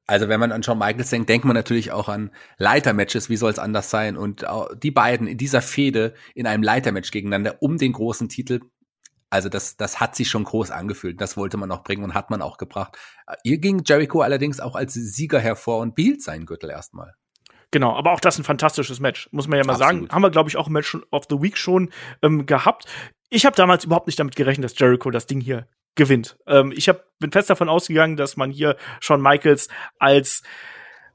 also 0.10 0.28
wenn 0.28 0.40
man 0.40 0.52
an 0.52 0.64
Shawn 0.64 0.80
Michaels 0.80 1.12
denkt, 1.12 1.30
denkt 1.30 1.46
man 1.46 1.56
natürlich 1.56 1.92
auch 1.92 2.10
an 2.10 2.32
Leitermatches, 2.58 3.30
wie 3.30 3.36
soll 3.36 3.52
es 3.52 3.60
anders 3.60 3.92
sein? 3.92 4.18
Und 4.18 4.44
die 4.82 4.90
beiden 4.90 5.28
in 5.28 5.38
dieser 5.38 5.62
Fehde 5.62 6.16
in 6.34 6.48
einem 6.48 6.64
Leitermatch 6.64 7.12
gegeneinander 7.12 7.58
um 7.62 7.78
den 7.78 7.94
großen 7.94 8.28
Titel, 8.28 8.60
also 9.30 9.50
das, 9.50 9.78
das 9.78 10.00
hat 10.00 10.16
sich 10.16 10.28
schon 10.28 10.46
groß 10.46 10.72
angefühlt. 10.72 11.22
Das 11.22 11.38
wollte 11.38 11.58
man 11.58 11.72
auch 11.72 11.84
bringen 11.84 12.04
und 12.04 12.16
hat 12.16 12.32
man 12.32 12.42
auch 12.42 12.58
gebracht. 12.58 12.98
Hier 13.44 13.60
ging 13.60 13.84
Jericho 13.86 14.22
allerdings 14.22 14.60
auch 14.60 14.76
als 14.76 14.96
Sieger 14.96 15.40
hervor 15.40 15.78
und 15.78 15.94
behielt 15.94 16.24
seinen 16.24 16.48
Gürtel 16.48 16.72
erstmal. 16.72 17.14
Genau, 17.70 17.96
aber 17.96 18.12
auch 18.12 18.20
das 18.20 18.40
ein 18.40 18.44
fantastisches 18.44 19.00
Match, 19.00 19.30
muss 19.32 19.48
man 19.48 19.60
ja 19.60 19.64
mal 19.64 19.74
Absolut. 19.74 19.94
sagen. 19.94 20.12
Haben 20.12 20.24
wir, 20.24 20.32
glaube 20.32 20.50
ich, 20.50 20.58
auch 20.58 20.66
im 20.66 20.74
Match 20.74 20.98
of 21.12 21.26
the 21.30 21.40
Week 21.40 21.56
schon 21.56 21.92
ähm, 22.24 22.48
gehabt. 22.48 22.86
Ich 23.30 23.46
habe 23.46 23.56
damals 23.56 23.84
überhaupt 23.84 24.08
nicht 24.08 24.20
damit 24.20 24.36
gerechnet, 24.36 24.66
dass 24.66 24.80
Jericho 24.80 25.12
das 25.12 25.28
Ding 25.28 25.40
hier 25.40 25.68
gewinnt. 25.96 26.38
Ähm, 26.48 26.74
ich 26.76 26.90
hab, 26.90 27.06
bin 27.20 27.32
fest 27.32 27.50
davon 27.50 27.70
ausgegangen, 27.70 28.16
dass 28.16 28.38
man 28.38 28.52
hier 28.52 28.78
Shawn 29.00 29.22
Michaels 29.22 29.68
als 29.98 30.44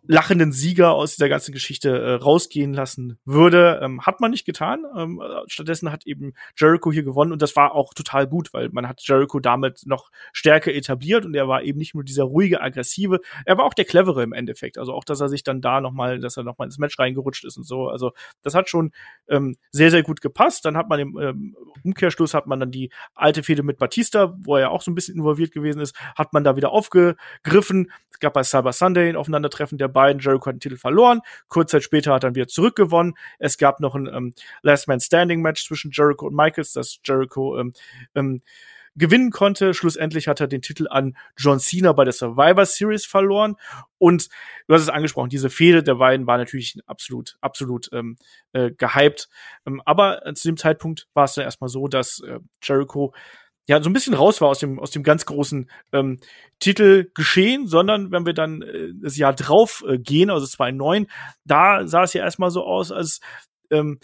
lachenden 0.07 0.53
Sieger 0.53 0.93
aus 0.93 1.17
dieser 1.17 1.29
ganzen 1.29 1.53
Geschichte 1.53 1.99
äh, 1.99 2.15
rausgehen 2.15 2.75
lassen 2.75 3.19
würde. 3.25 3.81
Ähm, 3.83 4.03
hat 4.03 4.21
man 4.21 4.31
nicht 4.31 4.45
getan. 4.45 4.85
Ähm, 4.97 5.23
stattdessen 5.47 5.91
hat 5.91 6.07
eben 6.07 6.35
Jericho 6.57 6.93
hier 6.93 7.03
gewonnen 7.03 7.33
und 7.33 7.41
das 7.41 7.57
war 7.57 7.75
auch 7.75 7.95
total 7.95 8.27
gut, 8.27 8.53
weil 8.53 8.69
man 8.71 8.87
hat 8.87 9.01
Jericho 9.03 9.41
damit 9.41 9.83
noch 9.87 10.11
stärker 10.33 10.75
etabliert 10.75 11.25
und 11.25 11.35
er 11.35 11.49
war 11.49 11.63
eben 11.63 11.79
nicht 11.79 11.95
nur 11.95 12.05
dieser 12.05 12.25
ruhige, 12.25 12.61
aggressive, 12.61 13.21
er 13.47 13.59
war 13.59 13.65
auch 13.65 13.75
der 13.75 13.87
clevere 13.87 14.23
im 14.23 14.33
Endeffekt. 14.33 14.79
Also 14.79 14.93
auch, 14.93 15.05
dass 15.05 15.21
er 15.21 15.29
sich 15.29 15.43
dann 15.43 15.61
da 15.61 15.81
nochmal, 15.81 16.21
dass 16.21 16.37
er 16.37 16.45
nochmal 16.45 16.69
ins 16.69 16.79
Match 16.79 16.99
reingerutscht 16.99 17.45
ist 17.45 17.57
und 17.57 17.65
so. 17.65 17.89
Also 17.89 18.13
das 18.43 18.55
hat 18.55 18.69
schon 18.69 18.93
ähm, 19.29 19.57
sehr, 19.71 19.91
sehr 19.91 20.03
gut 20.03 20.21
gepasst. 20.21 20.65
Dann 20.65 20.77
hat 20.77 20.89
man 20.89 21.01
im 21.01 21.19
ähm, 21.19 21.57
Umkehrschluss 21.83 22.35
hat 22.35 22.47
man 22.47 22.61
dann 22.61 22.71
die 22.71 22.91
alte 23.15 23.43
Fehde 23.43 23.63
mit 23.63 23.79
Batista, 23.79 24.35
wo 24.39 24.57
er 24.57 24.63
ja 24.63 24.69
auch 24.69 24.83
so 24.83 24.91
ein 24.91 24.95
bisschen 24.95 25.17
involviert 25.17 25.53
gewesen 25.53 25.81
ist, 25.81 25.97
hat 26.17 26.33
man 26.33 26.45
da 26.45 26.57
wieder 26.57 26.73
aufgegriffen. 26.73 27.91
Es 28.11 28.21
gab 28.21 28.35
bei 28.35 28.43
Cyber 28.43 28.73
Sunday 28.73 29.09
ein 29.09 29.17
Aufeinandertreffen 29.17 29.79
der 29.79 29.89
beiden. 29.95 30.21
Jericho 30.21 30.47
hat 30.47 30.57
den 30.57 30.61
Titel 30.61 30.77
verloren. 30.77 31.21
Kurz 31.49 31.71
Zeit 31.71 31.83
später 31.83 32.13
hat 32.13 32.23
er 32.23 32.29
dann 32.29 32.35
wieder 32.35 32.49
zurückgewonnen. 32.49 33.15
Es 33.39 33.57
gab 33.57 33.81
noch 33.81 33.95
ein 33.95 34.07
ähm, 34.07 34.35
Last 34.61 34.89
Man 34.89 35.01
Standing 35.01 35.41
Match 35.41 35.67
zwischen 35.67 35.91
Jericho 35.93 36.27
und 36.27 36.35
Michaels, 36.35 36.75
das 36.75 36.99
Jericho 37.03 37.59
ähm, 37.59 37.73
ähm, 38.15 38.43
gewinnen 38.97 39.31
konnte. 39.31 39.75
Schlussendlich 39.75 40.29
hat 40.29 40.41
er 40.41 40.47
den 40.47 40.63
Titel 40.63 40.87
an 40.89 41.17
John 41.37 41.59
Cena 41.59 41.93
bei 41.93 42.05
der 42.05 42.13
Survivor 42.13 42.67
Series 42.67 43.05
verloren. 43.05 43.57
Und 43.99 44.29
du 44.67 44.75
hast 44.75 44.83
es 44.83 44.89
angesprochen, 44.89 45.31
diese 45.31 45.51
Fehde 45.51 45.83
der 45.83 45.97
beiden 45.97 46.27
war 46.27 46.39
natürlich 46.39 46.79
absolut, 46.87 47.37
absolut 47.41 47.89
ähm, 47.93 48.17
äh, 48.53 48.71
gehypt. 48.71 49.29
Ähm, 49.67 49.83
aber 49.85 50.23
zu 50.35 50.49
dem 50.49 50.57
Zeitpunkt 50.57 51.09
war 51.15 51.25
es 51.25 51.35
dann 51.35 51.45
erstmal 51.45 51.71
so, 51.71 51.89
dass 51.89 52.21
äh, 52.21 52.39
Jericho 52.63 53.15
ja, 53.67 53.83
so 53.83 53.89
ein 53.89 53.93
bisschen 53.93 54.15
raus 54.15 54.41
war 54.41 54.49
aus 54.49 54.59
dem, 54.59 54.79
aus 54.79 54.91
dem 54.91 55.03
ganz 55.03 55.25
großen 55.25 55.71
ähm, 55.93 56.19
Titelgeschehen, 56.61 57.67
sondern 57.67 58.13
wenn 58.13 58.27
wir 58.27 58.35
dann 58.35 58.63
äh, 58.63 58.93
das 58.95 59.17
Jahr 59.17 59.33
drauf 59.33 59.85
äh, 59.89 59.99
gehen, 59.99 60.31
also 60.31 60.47
2009, 60.47 61.07
da 61.45 61.87
sah 61.87 62.03
es 62.03 62.13
ja 62.13 62.23
erstmal 62.23 62.51
so 62.51 62.65
aus, 62.65 62.93
als 62.93 63.21
ähm, 63.71 63.99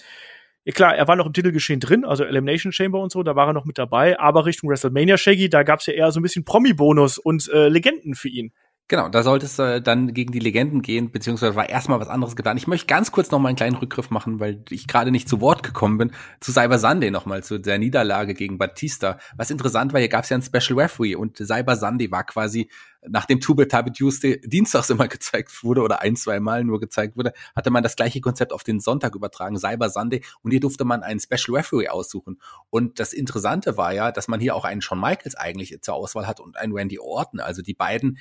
ja 0.64 0.72
klar, 0.72 0.94
er 0.94 1.08
war 1.08 1.16
noch 1.16 1.26
im 1.26 1.32
Titelgeschehen 1.32 1.80
drin, 1.80 2.04
also 2.04 2.24
Elimination 2.24 2.72
Chamber 2.72 3.00
und 3.00 3.12
so, 3.12 3.22
da 3.22 3.36
war 3.36 3.48
er 3.48 3.52
noch 3.52 3.66
mit 3.66 3.78
dabei, 3.78 4.18
aber 4.18 4.46
Richtung 4.46 4.70
WrestleMania 4.70 5.18
Shaggy, 5.18 5.50
da 5.50 5.62
gab's 5.62 5.86
ja 5.86 5.92
eher 5.92 6.10
so 6.10 6.20
ein 6.20 6.22
bisschen 6.22 6.44
Promi-Bonus 6.44 7.18
und 7.18 7.48
äh, 7.50 7.68
Legenden 7.68 8.14
für 8.14 8.28
ihn. 8.28 8.52
Genau, 8.90 9.08
da 9.08 9.22
sollte 9.22 9.46
es 9.46 9.56
äh, 9.60 9.80
dann 9.80 10.12
gegen 10.14 10.32
die 10.32 10.40
Legenden 10.40 10.82
gehen, 10.82 11.12
beziehungsweise 11.12 11.54
war 11.54 11.68
erstmal 11.68 12.00
was 12.00 12.08
anderes 12.08 12.34
getan. 12.34 12.56
Ich 12.56 12.66
möchte 12.66 12.88
ganz 12.88 13.12
kurz 13.12 13.30
noch 13.30 13.38
mal 13.38 13.50
einen 13.50 13.56
kleinen 13.56 13.76
Rückgriff 13.76 14.10
machen, 14.10 14.40
weil 14.40 14.64
ich 14.68 14.88
gerade 14.88 15.12
nicht 15.12 15.28
zu 15.28 15.40
Wort 15.40 15.62
gekommen 15.62 15.96
bin, 15.96 16.10
zu 16.40 16.50
Cyber 16.50 16.76
Sunday 16.76 17.12
nochmal, 17.12 17.44
zu 17.44 17.60
der 17.60 17.78
Niederlage 17.78 18.34
gegen 18.34 18.58
Batista. 18.58 19.18
Was 19.36 19.52
interessant 19.52 19.92
war, 19.92 20.00
hier 20.00 20.08
gab 20.08 20.24
es 20.24 20.30
ja 20.30 20.34
einen 20.34 20.42
Special 20.42 20.76
Referee 20.76 21.14
und 21.14 21.36
Cyber 21.36 21.76
Sunday 21.76 22.10
war 22.10 22.24
quasi, 22.24 22.68
nachdem 23.06 23.38
Tube 23.38 23.68
Tabe 23.68 23.92
Tuesday 23.92 24.40
dienstags 24.40 24.90
immer 24.90 25.06
gezeigt 25.06 25.62
wurde 25.62 25.82
oder 25.82 26.02
ein, 26.02 26.16
zwei 26.16 26.40
Mal 26.40 26.64
nur 26.64 26.80
gezeigt 26.80 27.16
wurde, 27.16 27.32
hatte 27.54 27.70
man 27.70 27.84
das 27.84 27.94
gleiche 27.94 28.20
Konzept 28.20 28.52
auf 28.52 28.64
den 28.64 28.80
Sonntag 28.80 29.14
übertragen, 29.14 29.56
Cyber 29.56 29.88
Sunday, 29.88 30.24
und 30.42 30.50
hier 30.50 30.58
durfte 30.58 30.84
man 30.84 31.04
einen 31.04 31.20
Special 31.20 31.56
Referee 31.56 31.86
aussuchen. 31.86 32.40
Und 32.70 32.98
das 32.98 33.12
Interessante 33.12 33.76
war 33.76 33.92
ja, 33.92 34.10
dass 34.10 34.26
man 34.26 34.40
hier 34.40 34.56
auch 34.56 34.64
einen 34.64 34.82
Shawn 34.82 34.98
Michaels 34.98 35.36
eigentlich 35.36 35.78
zur 35.80 35.94
Auswahl 35.94 36.26
hat 36.26 36.40
und 36.40 36.56
einen 36.56 36.72
Randy 36.72 36.98
Orton, 36.98 37.38
also 37.38 37.62
die 37.62 37.74
beiden 37.74 38.18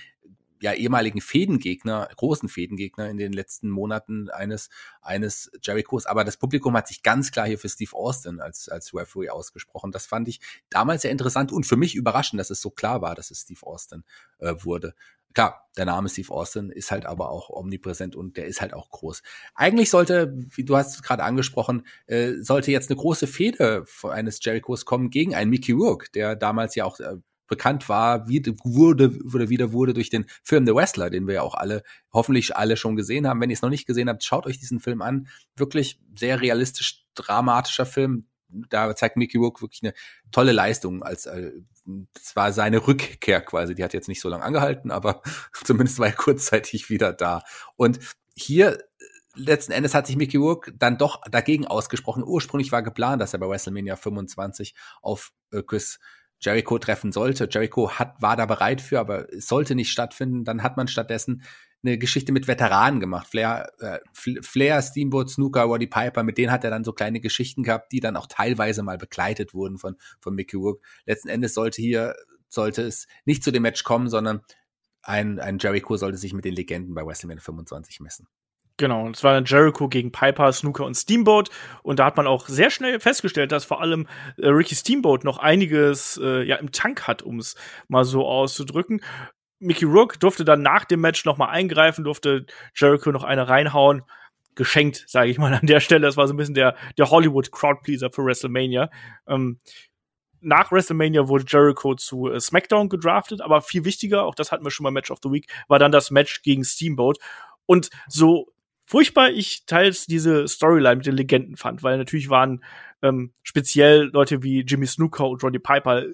ja 0.61 0.73
ehemaligen 0.73 1.21
Fädengegner, 1.21 2.09
großen 2.15 2.49
Fädengegner 2.49 3.09
in 3.09 3.17
den 3.17 3.33
letzten 3.33 3.69
Monaten 3.69 4.29
eines 4.29 4.69
eines 5.01 5.51
Jerichos. 5.61 6.05
Aber 6.05 6.23
das 6.23 6.37
Publikum 6.37 6.75
hat 6.75 6.87
sich 6.87 7.03
ganz 7.03 7.31
klar 7.31 7.47
hier 7.47 7.59
für 7.59 7.69
Steve 7.69 7.95
Austin 7.95 8.39
als 8.39 8.69
als 8.69 8.93
Referee 8.93 9.29
ausgesprochen. 9.29 9.91
Das 9.91 10.05
fand 10.05 10.27
ich 10.27 10.41
damals 10.69 11.03
sehr 11.03 11.11
interessant 11.11 11.51
und 11.51 11.65
für 11.65 11.77
mich 11.77 11.95
überraschend, 11.95 12.39
dass 12.39 12.49
es 12.49 12.61
so 12.61 12.69
klar 12.69 13.01
war, 13.01 13.15
dass 13.15 13.31
es 13.31 13.41
Steve 13.41 13.65
Austin 13.65 14.03
äh, 14.39 14.55
wurde. 14.59 14.93
klar, 15.33 15.69
der 15.77 15.85
Name 15.85 16.09
Steve 16.09 16.31
Austin 16.33 16.69
ist 16.71 16.91
halt 16.91 17.05
aber 17.05 17.29
auch 17.29 17.49
omnipräsent 17.49 18.15
und 18.15 18.35
der 18.37 18.45
ist 18.47 18.61
halt 18.61 18.73
auch 18.73 18.89
groß. 18.89 19.21
Eigentlich 19.55 19.89
sollte, 19.89 20.33
wie 20.55 20.65
du 20.65 20.75
hast 20.75 21.03
gerade 21.03 21.23
angesprochen, 21.23 21.85
äh, 22.07 22.33
sollte 22.41 22.71
jetzt 22.71 22.89
eine 22.89 22.97
große 22.97 23.27
Fehde 23.27 23.85
eines 24.03 24.43
Jerichos 24.43 24.85
kommen 24.85 25.09
gegen 25.09 25.35
einen 25.35 25.49
Mickey 25.51 25.71
Rourke, 25.73 26.09
der 26.13 26.35
damals 26.35 26.75
ja 26.75 26.85
auch 26.85 26.99
äh, 26.99 27.17
bekannt 27.49 27.89
war, 27.89 28.27
wie, 28.29 28.41
wurde, 28.63 29.17
wurde, 29.23 29.49
wieder 29.49 29.73
wurde 29.73 29.93
durch 29.93 30.09
den 30.09 30.25
Film 30.43 30.65
The 30.65 30.73
Wrestler, 30.73 31.09
den 31.09 31.27
wir 31.27 31.35
ja 31.35 31.41
auch 31.41 31.55
alle, 31.55 31.83
hoffentlich 32.13 32.55
alle 32.55 32.77
schon 32.77 32.95
gesehen 32.95 33.27
haben. 33.27 33.41
Wenn 33.41 33.49
ihr 33.49 33.55
es 33.55 33.61
noch 33.61 33.69
nicht 33.69 33.85
gesehen 33.85 34.07
habt, 34.07 34.23
schaut 34.23 34.45
euch 34.45 34.59
diesen 34.59 34.79
Film 34.79 35.01
an. 35.01 35.27
Wirklich 35.55 35.99
sehr 36.15 36.39
realistisch, 36.39 37.05
dramatischer 37.15 37.85
Film. 37.85 38.27
Da 38.47 38.95
zeigt 38.95 39.17
Mickey 39.17 39.37
Rourke 39.37 39.61
wirklich 39.61 39.83
eine 39.83 39.93
tolle 40.31 40.53
Leistung 40.53 41.03
als, 41.03 41.25
äh, 41.25 41.51
das 42.13 42.35
war 42.35 42.53
seine 42.53 42.87
Rückkehr 42.87 43.41
quasi. 43.41 43.75
Die 43.75 43.83
hat 43.83 43.93
jetzt 43.93 44.07
nicht 44.07 44.21
so 44.21 44.29
lange 44.29 44.43
angehalten, 44.43 44.91
aber 44.91 45.21
zumindest 45.63 45.99
war 45.99 46.07
er 46.07 46.13
kurzzeitig 46.13 46.89
wieder 46.89 47.13
da. 47.13 47.43
Und 47.75 47.99
hier 48.35 48.77
letzten 49.35 49.71
Endes 49.71 49.93
hat 49.93 50.07
sich 50.07 50.15
Mickey 50.15 50.37
Rourke 50.37 50.73
dann 50.73 50.97
doch 50.97 51.21
dagegen 51.29 51.67
ausgesprochen. 51.67 52.23
Ursprünglich 52.23 52.71
war 52.71 52.83
geplant, 52.83 53.21
dass 53.21 53.33
er 53.33 53.39
bei 53.39 53.47
WrestleMania 53.47 53.95
25 53.95 54.75
auf 55.01 55.31
äh, 55.51 55.63
Chris 55.63 55.99
Jericho 56.41 56.77
treffen 56.79 57.11
sollte. 57.11 57.47
Jericho 57.51 57.91
hat, 57.91 58.21
war 58.21 58.35
da 58.35 58.45
bereit 58.45 58.81
für, 58.81 58.99
aber 58.99 59.31
es 59.33 59.47
sollte 59.47 59.75
nicht 59.75 59.91
stattfinden. 59.91 60.45
Dann 60.45 60.63
hat 60.63 60.77
man 60.77 60.87
stattdessen 60.87 61.43
eine 61.83 61.97
Geschichte 61.97 62.31
mit 62.31 62.47
Veteranen 62.47 62.99
gemacht. 62.99 63.27
Flair, 63.27 63.71
äh, 63.79 63.99
Flair, 64.13 64.81
Steamboat, 64.81 65.29
Snooker, 65.29 65.63
Roddy 65.63 65.87
Piper, 65.87 66.23
mit 66.23 66.37
denen 66.37 66.51
hat 66.51 66.63
er 66.63 66.69
dann 66.69 66.83
so 66.83 66.93
kleine 66.93 67.19
Geschichten 67.21 67.63
gehabt, 67.63 67.91
die 67.91 67.99
dann 67.99 68.15
auch 68.15 68.27
teilweise 68.27 68.83
mal 68.83 68.97
begleitet 68.97 69.53
wurden 69.53 69.77
von, 69.77 69.95
von 70.19 70.35
Mickey 70.35 70.57
Rourke. 70.57 70.81
Letzten 71.05 71.29
Endes 71.29 71.53
sollte 71.53 71.81
hier, 71.81 72.15
sollte 72.49 72.81
es 72.83 73.07
nicht 73.25 73.43
zu 73.43 73.51
dem 73.51 73.63
Match 73.63 73.83
kommen, 73.83 74.09
sondern 74.09 74.41
ein, 75.01 75.39
ein 75.39 75.57
Jericho 75.59 75.95
sollte 75.95 76.17
sich 76.17 76.33
mit 76.33 76.45
den 76.45 76.53
Legenden 76.53 76.93
bei 76.93 77.05
WrestleMania 77.05 77.41
25 77.41 78.01
messen. 78.01 78.27
Genau, 78.79 79.09
es 79.09 79.25
war 79.25 79.33
dann 79.33 79.43
Jericho 79.43 79.89
gegen 79.89 80.13
Piper, 80.13 80.53
Snooker 80.53 80.85
und 80.85 80.95
Steamboat. 80.95 81.49
Und 81.83 81.99
da 81.99 82.05
hat 82.05 82.15
man 82.15 82.27
auch 82.27 82.47
sehr 82.47 82.69
schnell 82.69 83.01
festgestellt, 83.01 83.51
dass 83.51 83.65
vor 83.65 83.81
allem 83.81 84.07
äh, 84.37 84.47
Ricky 84.47 84.73
Steamboat 84.73 85.25
noch 85.25 85.37
einiges 85.37 86.17
äh, 86.23 86.43
ja 86.43 86.55
im 86.55 86.71
Tank 86.71 87.05
hat, 87.05 87.21
um 87.21 87.39
es 87.39 87.55
mal 87.89 88.05
so 88.05 88.25
auszudrücken. 88.25 89.01
Mickey 89.59 89.83
Rook 89.83 90.17
durfte 90.21 90.45
dann 90.45 90.61
nach 90.61 90.85
dem 90.85 91.01
Match 91.01 91.25
noch 91.25 91.37
mal 91.37 91.49
eingreifen, 91.49 92.05
durfte 92.05 92.45
Jericho 92.73 93.11
noch 93.11 93.25
eine 93.25 93.49
reinhauen. 93.49 94.03
Geschenkt, 94.55 95.03
sage 95.07 95.29
ich 95.29 95.37
mal 95.37 95.53
an 95.53 95.67
der 95.67 95.81
Stelle. 95.81 96.07
Das 96.07 96.15
war 96.15 96.29
so 96.29 96.33
ein 96.33 96.37
bisschen 96.37 96.55
der, 96.55 96.77
der 96.97 97.09
Hollywood 97.09 97.51
Crowdpleaser 97.51 98.11
für 98.13 98.23
WrestleMania. 98.23 98.89
Ähm, 99.27 99.59
nach 100.39 100.71
WrestleMania 100.71 101.27
wurde 101.27 101.43
Jericho 101.45 101.95
zu 101.95 102.29
äh, 102.29 102.39
SmackDown 102.39 102.87
gedraftet, 102.87 103.41
aber 103.41 103.61
viel 103.61 103.83
wichtiger, 103.83 104.23
auch 104.23 104.35
das 104.35 104.53
hatten 104.53 104.63
wir 104.63 104.71
schon 104.71 104.85
mal 104.85 104.91
Match 104.91 105.11
of 105.11 105.19
the 105.21 105.29
Week, 105.29 105.51
war 105.67 105.79
dann 105.79 105.91
das 105.91 106.11
Match 106.11 106.43
gegen 106.43 106.63
Steamboat. 106.63 107.17
Und 107.65 107.89
so 108.07 108.47
furchtbar 108.89 109.29
ich 109.29 109.67
teils 109.67 110.07
diese 110.07 110.47
Storyline 110.47 110.95
mit 110.95 111.05
den 111.05 111.15
Legenden 111.15 111.57
fand, 111.57 111.83
weil 111.83 111.99
natürlich 111.99 112.31
waren 112.31 112.63
ähm, 113.03 113.33
speziell 113.43 114.09
Leute 114.11 114.41
wie 114.41 114.61
Jimmy 114.61 114.87
Snooker 114.87 115.29
und 115.29 115.43
Roddy 115.43 115.59
Piper 115.59 116.05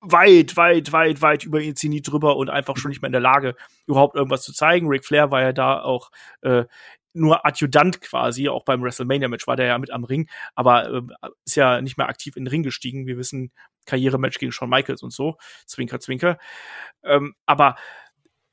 weit, 0.00 0.56
weit, 0.56 0.92
weit, 0.92 1.20
weit 1.20 1.44
über 1.44 1.60
ihr 1.60 1.74
Zenit 1.74 2.10
drüber 2.10 2.38
und 2.38 2.48
einfach 2.48 2.78
schon 2.78 2.88
nicht 2.88 3.02
mehr 3.02 3.08
in 3.08 3.12
der 3.12 3.20
Lage, 3.20 3.54
überhaupt 3.86 4.16
irgendwas 4.16 4.42
zu 4.42 4.54
zeigen. 4.54 4.88
Ric 4.88 5.04
Flair 5.04 5.30
war 5.30 5.42
ja 5.42 5.52
da 5.52 5.82
auch 5.82 6.10
äh, 6.40 6.64
nur 7.12 7.44
Adjutant 7.44 8.00
quasi, 8.00 8.48
auch 8.48 8.64
beim 8.64 8.82
WrestleMania-Match 8.82 9.46
war 9.46 9.56
der 9.56 9.66
ja 9.66 9.78
mit 9.78 9.90
am 9.90 10.04
Ring, 10.04 10.30
aber 10.54 10.88
äh, 10.90 11.28
ist 11.44 11.56
ja 11.56 11.82
nicht 11.82 11.98
mehr 11.98 12.08
aktiv 12.08 12.36
in 12.36 12.46
den 12.46 12.50
Ring 12.50 12.62
gestiegen. 12.62 13.06
Wir 13.06 13.18
wissen, 13.18 13.52
Karrierematch 13.84 14.38
gegen 14.38 14.52
Shawn 14.52 14.70
Michaels 14.70 15.02
und 15.02 15.12
so, 15.12 15.36
Zwinker, 15.66 16.00
Zwinker. 16.00 16.38
Ähm, 17.04 17.34
aber 17.44 17.76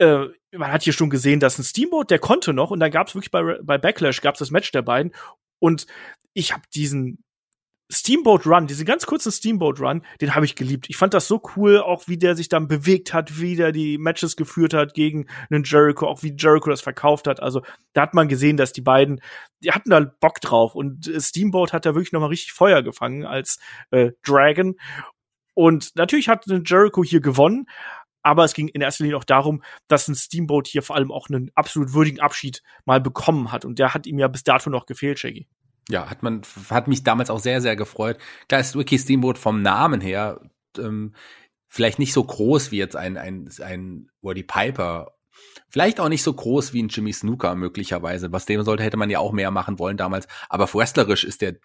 äh, 0.03 0.57
man 0.57 0.71
hat 0.71 0.83
hier 0.83 0.93
schon 0.93 1.09
gesehen, 1.09 1.39
dass 1.39 1.57
ein 1.57 1.63
Steamboat, 1.63 2.11
der 2.11 2.19
konnte 2.19 2.53
noch 2.53 2.71
und 2.71 2.79
dann 2.79 2.91
gab 2.91 3.07
es 3.07 3.15
wirklich 3.15 3.31
bei, 3.31 3.57
bei 3.63 3.77
Backlash 3.77 4.21
gab 4.21 4.35
es 4.35 4.39
das 4.39 4.51
Match 4.51 4.71
der 4.71 4.81
beiden 4.81 5.13
und 5.59 5.87
ich 6.33 6.53
habe 6.53 6.63
diesen 6.73 7.23
Steamboat 7.91 8.47
Run, 8.47 8.65
diesen 8.65 8.85
ganz 8.85 9.05
kurzen 9.05 9.31
Steamboat 9.31 9.79
Run, 9.79 10.03
den 10.19 10.33
habe 10.33 10.45
ich 10.45 10.55
geliebt. 10.55 10.87
Ich 10.89 10.97
fand 10.97 11.13
das 11.13 11.27
so 11.27 11.41
cool, 11.55 11.79
auch 11.79 12.07
wie 12.07 12.17
der 12.17 12.35
sich 12.35 12.49
dann 12.49 12.67
bewegt 12.67 13.13
hat, 13.13 13.39
wie 13.39 13.55
der 13.55 13.71
die 13.71 13.97
Matches 13.97 14.35
geführt 14.35 14.73
hat 14.73 14.93
gegen 14.93 15.27
einen 15.49 15.63
Jericho, 15.63 16.07
auch 16.07 16.23
wie 16.23 16.35
Jericho 16.35 16.69
das 16.69 16.81
verkauft 16.81 17.27
hat. 17.27 17.41
Also 17.41 17.61
da 17.93 18.01
hat 18.01 18.13
man 18.13 18.27
gesehen, 18.27 18.57
dass 18.57 18.73
die 18.73 18.81
beiden, 18.81 19.21
die 19.63 19.71
hatten 19.71 19.91
da 19.91 19.99
Bock 19.99 20.41
drauf 20.41 20.75
und 20.75 21.11
Steamboat 21.19 21.73
hat 21.73 21.85
da 21.85 21.93
wirklich 21.93 22.13
noch 22.13 22.21
mal 22.21 22.27
richtig 22.27 22.53
Feuer 22.53 22.81
gefangen 22.81 23.25
als 23.25 23.59
äh, 23.91 24.11
Dragon. 24.23 24.75
Und 25.53 25.95
natürlich 25.95 26.29
hat 26.29 26.45
Jericho 26.47 27.03
hier 27.03 27.21
gewonnen, 27.21 27.67
aber 28.23 28.45
es 28.45 28.53
ging 28.53 28.69
in 28.69 28.81
erster 28.81 29.03
Linie 29.03 29.17
auch 29.17 29.23
darum, 29.23 29.61
dass 29.87 30.07
ein 30.07 30.15
Steamboat 30.15 30.67
hier 30.67 30.81
vor 30.81 30.95
allem 30.95 31.11
auch 31.11 31.29
einen 31.29 31.51
absolut 31.55 31.93
würdigen 31.93 32.21
Abschied 32.21 32.63
mal 32.85 33.01
bekommen 33.01 33.51
hat. 33.51 33.65
Und 33.65 33.79
der 33.79 33.93
hat 33.93 34.07
ihm 34.07 34.17
ja 34.17 34.27
bis 34.27 34.43
dato 34.43 34.69
noch 34.69 34.85
gefehlt, 34.85 35.19
Shaggy. 35.19 35.47
Ja, 35.89 36.09
hat 36.09 36.23
man, 36.23 36.41
hat 36.69 36.87
mich 36.87 37.03
damals 37.03 37.29
auch 37.29 37.39
sehr, 37.39 37.61
sehr 37.61 37.75
gefreut. 37.75 38.17
Klar 38.47 38.61
ist 38.61 38.77
Wiki 38.77 38.97
Steamboat 38.97 39.37
vom 39.37 39.61
Namen 39.61 39.99
her 39.99 40.39
ähm, 40.77 41.13
vielleicht 41.67 41.99
nicht 41.99 42.13
so 42.13 42.23
groß 42.23 42.71
wie 42.71 42.77
jetzt 42.77 42.95
ein, 42.95 43.17
ein, 43.17 43.49
ein 43.61 44.09
Roddy 44.23 44.43
Piper. 44.43 45.13
Vielleicht 45.67 45.99
auch 45.99 46.09
nicht 46.09 46.23
so 46.23 46.31
groß 46.31 46.71
wie 46.73 46.81
ein 46.81 46.87
Jimmy 46.87 47.11
Snooker 47.11 47.55
möglicherweise. 47.55 48.31
Was 48.31 48.45
dem 48.45 48.63
sollte, 48.63 48.83
hätte 48.83 48.97
man 48.97 49.09
ja 49.09 49.19
auch 49.19 49.33
mehr 49.33 49.51
machen 49.51 49.79
wollen 49.79 49.97
damals. 49.97 50.27
Aber 50.49 50.71
wrestlerisch 50.73 51.23
ist 51.23 51.41
der 51.41 51.55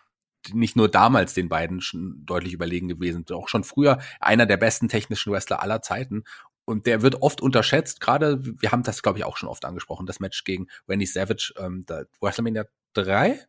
nicht 0.53 0.77
nur 0.77 0.89
damals 0.89 1.35
den 1.35 1.49
beiden 1.49 1.81
schon 1.81 2.23
deutlich 2.25 2.53
überlegen 2.53 2.89
gewesen, 2.89 3.25
auch 3.33 3.49
schon 3.49 3.65
früher 3.65 3.99
einer 4.21 4.47
der 4.47 4.57
besten 4.57 4.89
technischen 4.89 5.33
Wrestler 5.33 5.63
aller 5.63 5.83
Zeiten. 5.83 6.25
Und 6.69 6.85
der 6.85 7.01
wird 7.01 7.23
oft 7.23 7.41
unterschätzt, 7.41 7.99
gerade, 7.99 8.45
wir 8.45 8.73
haben 8.73 8.83
das, 8.83 9.03
glaube 9.03 9.19
ich, 9.19 9.25
auch 9.25 9.39
schon 9.39 9.49
oft 9.49 9.65
angesprochen, 9.65 10.05
das 10.05 10.21
Match 10.21 10.45
gegen 10.45 10.67
Randy 10.87 11.07
Savage, 11.07 11.55
ähm, 11.57 11.85
da, 11.87 12.03
WrestleMania 12.21 12.67
3, 12.93 13.41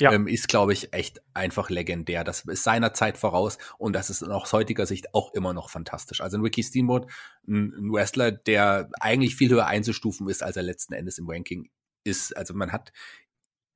ja. 0.00 0.12
ähm, 0.12 0.28
ist, 0.28 0.46
glaube 0.46 0.72
ich, 0.72 0.92
echt 0.92 1.20
einfach 1.34 1.70
legendär. 1.70 2.22
Das 2.22 2.44
ist 2.44 2.62
seiner 2.62 2.94
Zeit 2.94 3.18
voraus 3.18 3.58
und 3.78 3.94
das 3.94 4.10
ist 4.10 4.22
aus 4.22 4.52
heutiger 4.52 4.86
Sicht 4.86 5.12
auch 5.12 5.34
immer 5.34 5.52
noch 5.52 5.70
fantastisch. 5.70 6.20
Also 6.20 6.38
ein 6.38 6.42
Ricky 6.42 6.62
Steamboat, 6.62 7.10
ein, 7.48 7.74
ein 7.76 7.92
Wrestler, 7.92 8.30
der 8.30 8.88
eigentlich 9.00 9.34
viel 9.34 9.50
höher 9.50 9.66
einzustufen 9.66 10.28
ist, 10.28 10.44
als 10.44 10.56
er 10.56 10.62
letzten 10.62 10.92
Endes 10.92 11.18
im 11.18 11.28
Ranking 11.28 11.68
ist. 12.04 12.36
Also 12.36 12.54
man 12.54 12.70
hat 12.70 12.92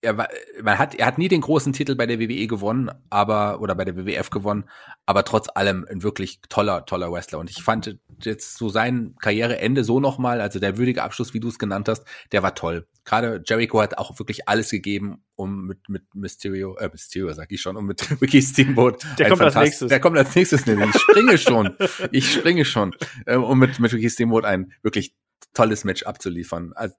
er, 0.03 0.17
war, 0.17 0.29
man 0.63 0.79
hat, 0.79 0.95
er 0.95 1.07
hat 1.07 1.19
nie 1.19 1.29
den 1.29 1.41
großen 1.41 1.73
Titel 1.73 1.95
bei 1.95 2.07
der 2.07 2.21
WWE 2.21 2.47
gewonnen, 2.47 2.91
aber, 3.11 3.61
oder 3.61 3.75
bei 3.75 3.85
der 3.85 3.97
WWF 3.97 4.31
gewonnen, 4.31 4.65
aber 5.07 5.25
trotz 5.25 5.49
allem 5.55 5.87
ein 5.91 6.03
wirklich 6.03 6.41
toller, 6.49 6.85
toller 6.87 7.11
Wrestler. 7.11 7.39
Und 7.39 7.51
ich 7.51 7.63
fand 7.63 7.99
jetzt 8.23 8.57
so 8.59 8.69
sein 8.69 9.15
Karriereende 9.21 9.85
so 9.85 10.01
nochmal, 10.01 10.41
also 10.41 10.59
der 10.59 10.77
würdige 10.79 11.03
Abschluss, 11.03 11.35
wie 11.35 11.41
du 11.41 11.49
es 11.49 11.59
genannt 11.59 11.89
hast, 11.89 12.05
der 12.33 12.43
war 12.43 12.55
toll. 12.55 12.87
Gerade 13.05 13.43
Jericho 13.47 13.81
hat 13.81 13.99
auch 13.99 14.19
wirklich 14.19 14.49
alles 14.49 14.71
gegeben, 14.71 15.23
um 15.37 15.67
mit, 15.67 15.89
mit 15.89 16.03
Mysterio, 16.15 16.77
äh, 16.77 16.89
Mysterio 16.91 17.33
sag 17.33 17.53
ich 17.53 17.61
schon, 17.61 17.77
um 17.77 17.87
mit 17.87 18.05
Ricky 18.21 18.43
Steamboat. 18.43 19.05
Der 19.19 19.29
kommt 19.29 19.43
als 19.43 19.55
nächstes. 19.55 19.89
Der 19.89 20.01
kommt 20.01 20.19
als 20.19 20.35
nächstes 20.35 20.67
nämlich. 20.67 20.95
Ich 20.95 21.01
springe 21.01 21.39
schon. 21.39 21.77
Ich 22.11 22.33
springe 22.33 22.65
schon. 22.65 22.95
Äh, 23.25 23.37
um 23.37 23.59
mit, 23.59 23.79
mit 23.79 23.93
Ricky 23.93 24.11
Steamboat 24.11 24.45
ein 24.45 24.73
wirklich 24.83 25.15
tolles 25.57 25.85
Match 25.85 26.03
abzuliefern. 26.03 26.73
Also, 26.75 26.95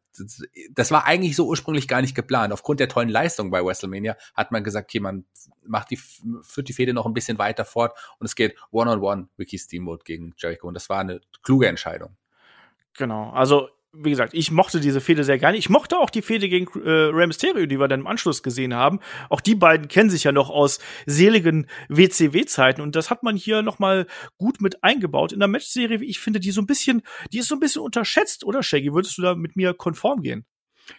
das 0.71 0.91
war 0.91 1.05
eigentlich 1.05 1.35
so 1.35 1.45
ursprünglich 1.47 1.87
gar 1.87 2.01
nicht 2.01 2.15
geplant. 2.15 2.51
Aufgrund 2.51 2.79
der 2.79 2.89
tollen 2.89 3.09
Leistung 3.09 3.51
bei 3.51 3.63
WrestleMania 3.63 4.17
hat 4.35 4.51
man 4.51 4.63
gesagt, 4.63 4.89
okay, 4.89 4.99
man 4.99 5.25
macht 5.63 5.91
die, 5.91 5.97
führt 5.97 6.67
die 6.67 6.73
Fehde 6.73 6.93
noch 6.93 7.05
ein 7.05 7.13
bisschen 7.13 7.37
weiter 7.37 7.65
fort 7.65 7.97
und 8.19 8.25
es 8.25 8.35
geht 8.35 8.55
One-on-One 8.71 9.21
-on 9.21 9.25
-one, 9.25 9.27
Ricky 9.37 9.57
Steamboat 9.57 10.05
gegen 10.05 10.33
Jericho 10.37 10.67
und 10.67 10.73
das 10.73 10.89
war 10.89 10.99
eine 10.99 11.21
kluge 11.43 11.67
Entscheidung. 11.67 12.17
Genau, 12.97 13.29
also 13.29 13.69
wie 13.93 14.09
gesagt, 14.09 14.33
ich 14.33 14.51
mochte 14.51 14.79
diese 14.79 15.01
Fehde 15.01 15.23
sehr 15.23 15.39
gerne. 15.39 15.57
Ich 15.57 15.69
mochte 15.69 15.97
auch 15.97 16.09
die 16.09 16.21
Fehde 16.21 16.49
gegen 16.49 16.67
äh, 16.81 16.89
Rey 16.89 17.27
Mysterio, 17.27 17.65
die 17.65 17.79
wir 17.79 17.87
dann 17.87 18.01
im 18.01 18.07
Anschluss 18.07 18.43
gesehen 18.43 18.73
haben. 18.73 18.99
Auch 19.29 19.41
die 19.41 19.55
beiden 19.55 19.87
kennen 19.87 20.09
sich 20.09 20.23
ja 20.23 20.31
noch 20.31 20.49
aus 20.49 20.79
seligen 21.05 21.67
WCW-Zeiten 21.89 22.81
und 22.81 22.95
das 22.95 23.09
hat 23.09 23.23
man 23.23 23.35
hier 23.35 23.61
noch 23.61 23.79
mal 23.79 24.07
gut 24.37 24.61
mit 24.61 24.83
eingebaut 24.83 25.31
in 25.31 25.39
der 25.39 25.47
Matchserie. 25.47 26.03
Ich 26.03 26.19
finde, 26.19 26.39
die 26.39 26.51
so 26.51 26.61
ein 26.61 26.67
bisschen, 26.67 27.01
die 27.31 27.39
ist 27.39 27.47
so 27.47 27.55
ein 27.55 27.59
bisschen 27.59 27.81
unterschätzt, 27.81 28.43
oder 28.43 28.61
Shaggy? 28.61 28.93
Würdest 28.93 29.17
du 29.17 29.21
da 29.21 29.35
mit 29.35 29.55
mir 29.55 29.73
konform 29.73 30.21
gehen? 30.21 30.45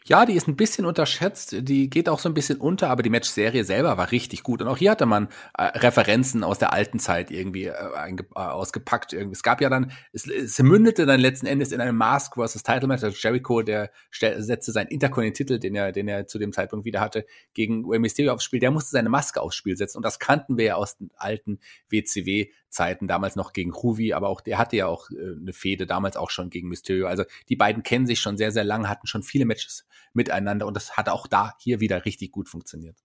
Ja, 0.04 0.26
die 0.26 0.34
ist 0.34 0.48
ein 0.48 0.56
bisschen 0.56 0.86
unterschätzt, 0.86 1.54
die 1.60 1.90
geht 1.90 2.08
auch 2.08 2.18
so 2.18 2.28
ein 2.28 2.34
bisschen 2.34 2.58
unter, 2.58 2.90
aber 2.90 3.02
die 3.02 3.10
Matchserie 3.10 3.64
selber 3.64 3.96
war 3.96 4.10
richtig 4.10 4.42
gut. 4.42 4.62
Und 4.62 4.68
auch 4.68 4.76
hier 4.76 4.90
hatte 4.90 5.06
man 5.06 5.28
äh, 5.56 5.64
Referenzen 5.64 6.44
aus 6.44 6.58
der 6.58 6.72
alten 6.72 6.98
Zeit 6.98 7.30
irgendwie 7.30 7.66
äh, 7.66 7.72
äh, 7.72 8.22
ausgepackt. 8.34 9.12
Irgendwie. 9.12 9.34
Es 9.34 9.42
gab 9.42 9.60
ja 9.60 9.68
dann, 9.68 9.92
es, 10.12 10.26
es 10.26 10.58
mündete 10.58 11.06
dann 11.06 11.20
letzten 11.20 11.46
Endes 11.46 11.72
in 11.72 11.80
einem 11.80 11.96
Mask 11.96 12.34
versus 12.34 12.62
Title 12.62 12.86
Match. 12.86 13.02
Also 13.02 13.16
Jericho, 13.18 13.62
der 13.62 13.90
setzte 14.10 14.72
seinen 14.72 14.88
Intercontinental-Titel, 14.88 15.58
den 15.58 15.74
er, 15.74 15.92
den 15.92 16.08
er 16.08 16.26
zu 16.26 16.38
dem 16.38 16.52
Zeitpunkt 16.52 16.84
wieder 16.84 17.00
hatte, 17.00 17.24
gegen 17.54 17.84
Rey 17.88 17.98
Mysterio 17.98 18.32
aufs 18.32 18.44
Spiel. 18.44 18.60
Der 18.60 18.70
musste 18.70 18.90
seine 18.90 19.08
Maske 19.08 19.40
aufs 19.40 19.56
Spiel 19.56 19.76
setzen. 19.76 19.98
Und 19.98 20.04
das 20.04 20.18
kannten 20.18 20.58
wir 20.58 20.64
ja 20.64 20.74
aus 20.74 20.96
den 20.96 21.10
alten 21.16 21.60
WCW 21.90 22.48
Zeiten, 22.70 23.08
damals 23.08 23.36
noch 23.36 23.52
gegen 23.52 23.72
Ruvi, 23.72 24.12
aber 24.12 24.28
auch 24.28 24.40
der 24.40 24.58
hatte 24.58 24.76
ja 24.76 24.86
auch 24.86 25.10
äh, 25.10 25.36
eine 25.40 25.52
Fehde, 25.52 25.86
damals 25.86 26.16
auch 26.16 26.30
schon 26.30 26.50
gegen 26.50 26.68
Mysterio. 26.68 27.06
Also 27.06 27.24
die 27.48 27.56
beiden 27.56 27.82
kennen 27.82 28.06
sich 28.06 28.20
schon 28.20 28.36
sehr, 28.36 28.52
sehr 28.52 28.64
lange, 28.64 28.88
hatten 28.88 29.06
schon 29.06 29.22
viele 29.22 29.46
Matches 29.46 29.77
miteinander 30.12 30.66
und 30.66 30.74
das 30.74 30.96
hat 30.96 31.08
auch 31.08 31.26
da 31.26 31.54
hier 31.58 31.80
wieder 31.80 32.04
richtig 32.04 32.32
gut 32.32 32.48
funktioniert. 32.48 32.96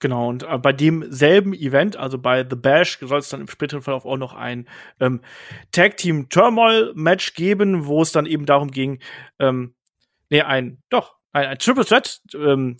Genau, 0.00 0.28
und 0.28 0.42
äh, 0.42 0.58
bei 0.58 0.72
demselben 0.72 1.54
Event, 1.54 1.96
also 1.96 2.18
bei 2.18 2.44
The 2.48 2.56
Bash, 2.56 2.98
soll 3.00 3.20
es 3.20 3.28
dann 3.28 3.40
im 3.40 3.48
späteren 3.48 3.82
Verlauf 3.82 4.04
auch 4.04 4.16
noch 4.16 4.34
ein 4.34 4.68
ähm, 4.98 5.20
Tag 5.70 5.96
Team 5.96 6.28
Turmoil 6.28 6.92
Match 6.96 7.34
geben, 7.34 7.86
wo 7.86 8.02
es 8.02 8.10
dann 8.10 8.26
eben 8.26 8.44
darum 8.44 8.72
ging, 8.72 8.98
ähm, 9.38 9.76
nee, 10.28 10.42
ein, 10.42 10.82
doch, 10.88 11.14
ein, 11.32 11.46
ein 11.46 11.58
Triple 11.58 11.84
Threat 11.84 12.20
ähm, 12.34 12.78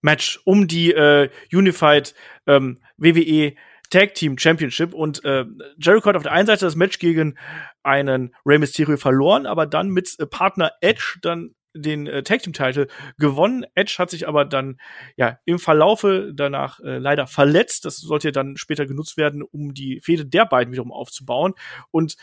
Match 0.00 0.40
um 0.44 0.68
die 0.68 0.92
äh, 0.92 1.28
Unified 1.52 2.14
ähm, 2.46 2.80
WWE 2.98 3.54
Tag 3.90 4.14
Team 4.14 4.38
Championship 4.38 4.94
und 4.94 5.24
äh, 5.24 5.44
Jericho 5.78 6.08
hat 6.08 6.16
auf 6.16 6.22
der 6.22 6.32
einen 6.32 6.46
Seite 6.46 6.66
das 6.66 6.76
Match 6.76 6.98
gegen 6.98 7.36
einen 7.82 8.34
Rey 8.44 8.58
Mysterio 8.58 8.96
verloren, 8.96 9.46
aber 9.46 9.66
dann 9.66 9.88
mit 9.88 10.14
äh, 10.20 10.26
Partner 10.26 10.72
Edge 10.82 11.18
dann 11.22 11.54
den 11.80 12.06
äh, 12.06 12.22
Tag 12.22 12.42
Team 12.42 12.52
Title 12.52 12.88
gewonnen. 13.18 13.64
Edge 13.74 13.96
hat 13.98 14.10
sich 14.10 14.28
aber 14.28 14.44
dann 14.44 14.78
ja 15.16 15.38
im 15.44 15.58
Verlaufe 15.58 16.32
danach 16.34 16.80
äh, 16.80 16.98
leider 16.98 17.26
verletzt. 17.26 17.84
Das 17.84 17.96
sollte 17.96 18.32
dann 18.32 18.56
später 18.56 18.86
genutzt 18.86 19.16
werden, 19.16 19.42
um 19.42 19.74
die 19.74 20.00
Fehde 20.02 20.26
der 20.26 20.46
beiden 20.46 20.72
wiederum 20.72 20.92
aufzubauen. 20.92 21.54
Und 21.90 22.16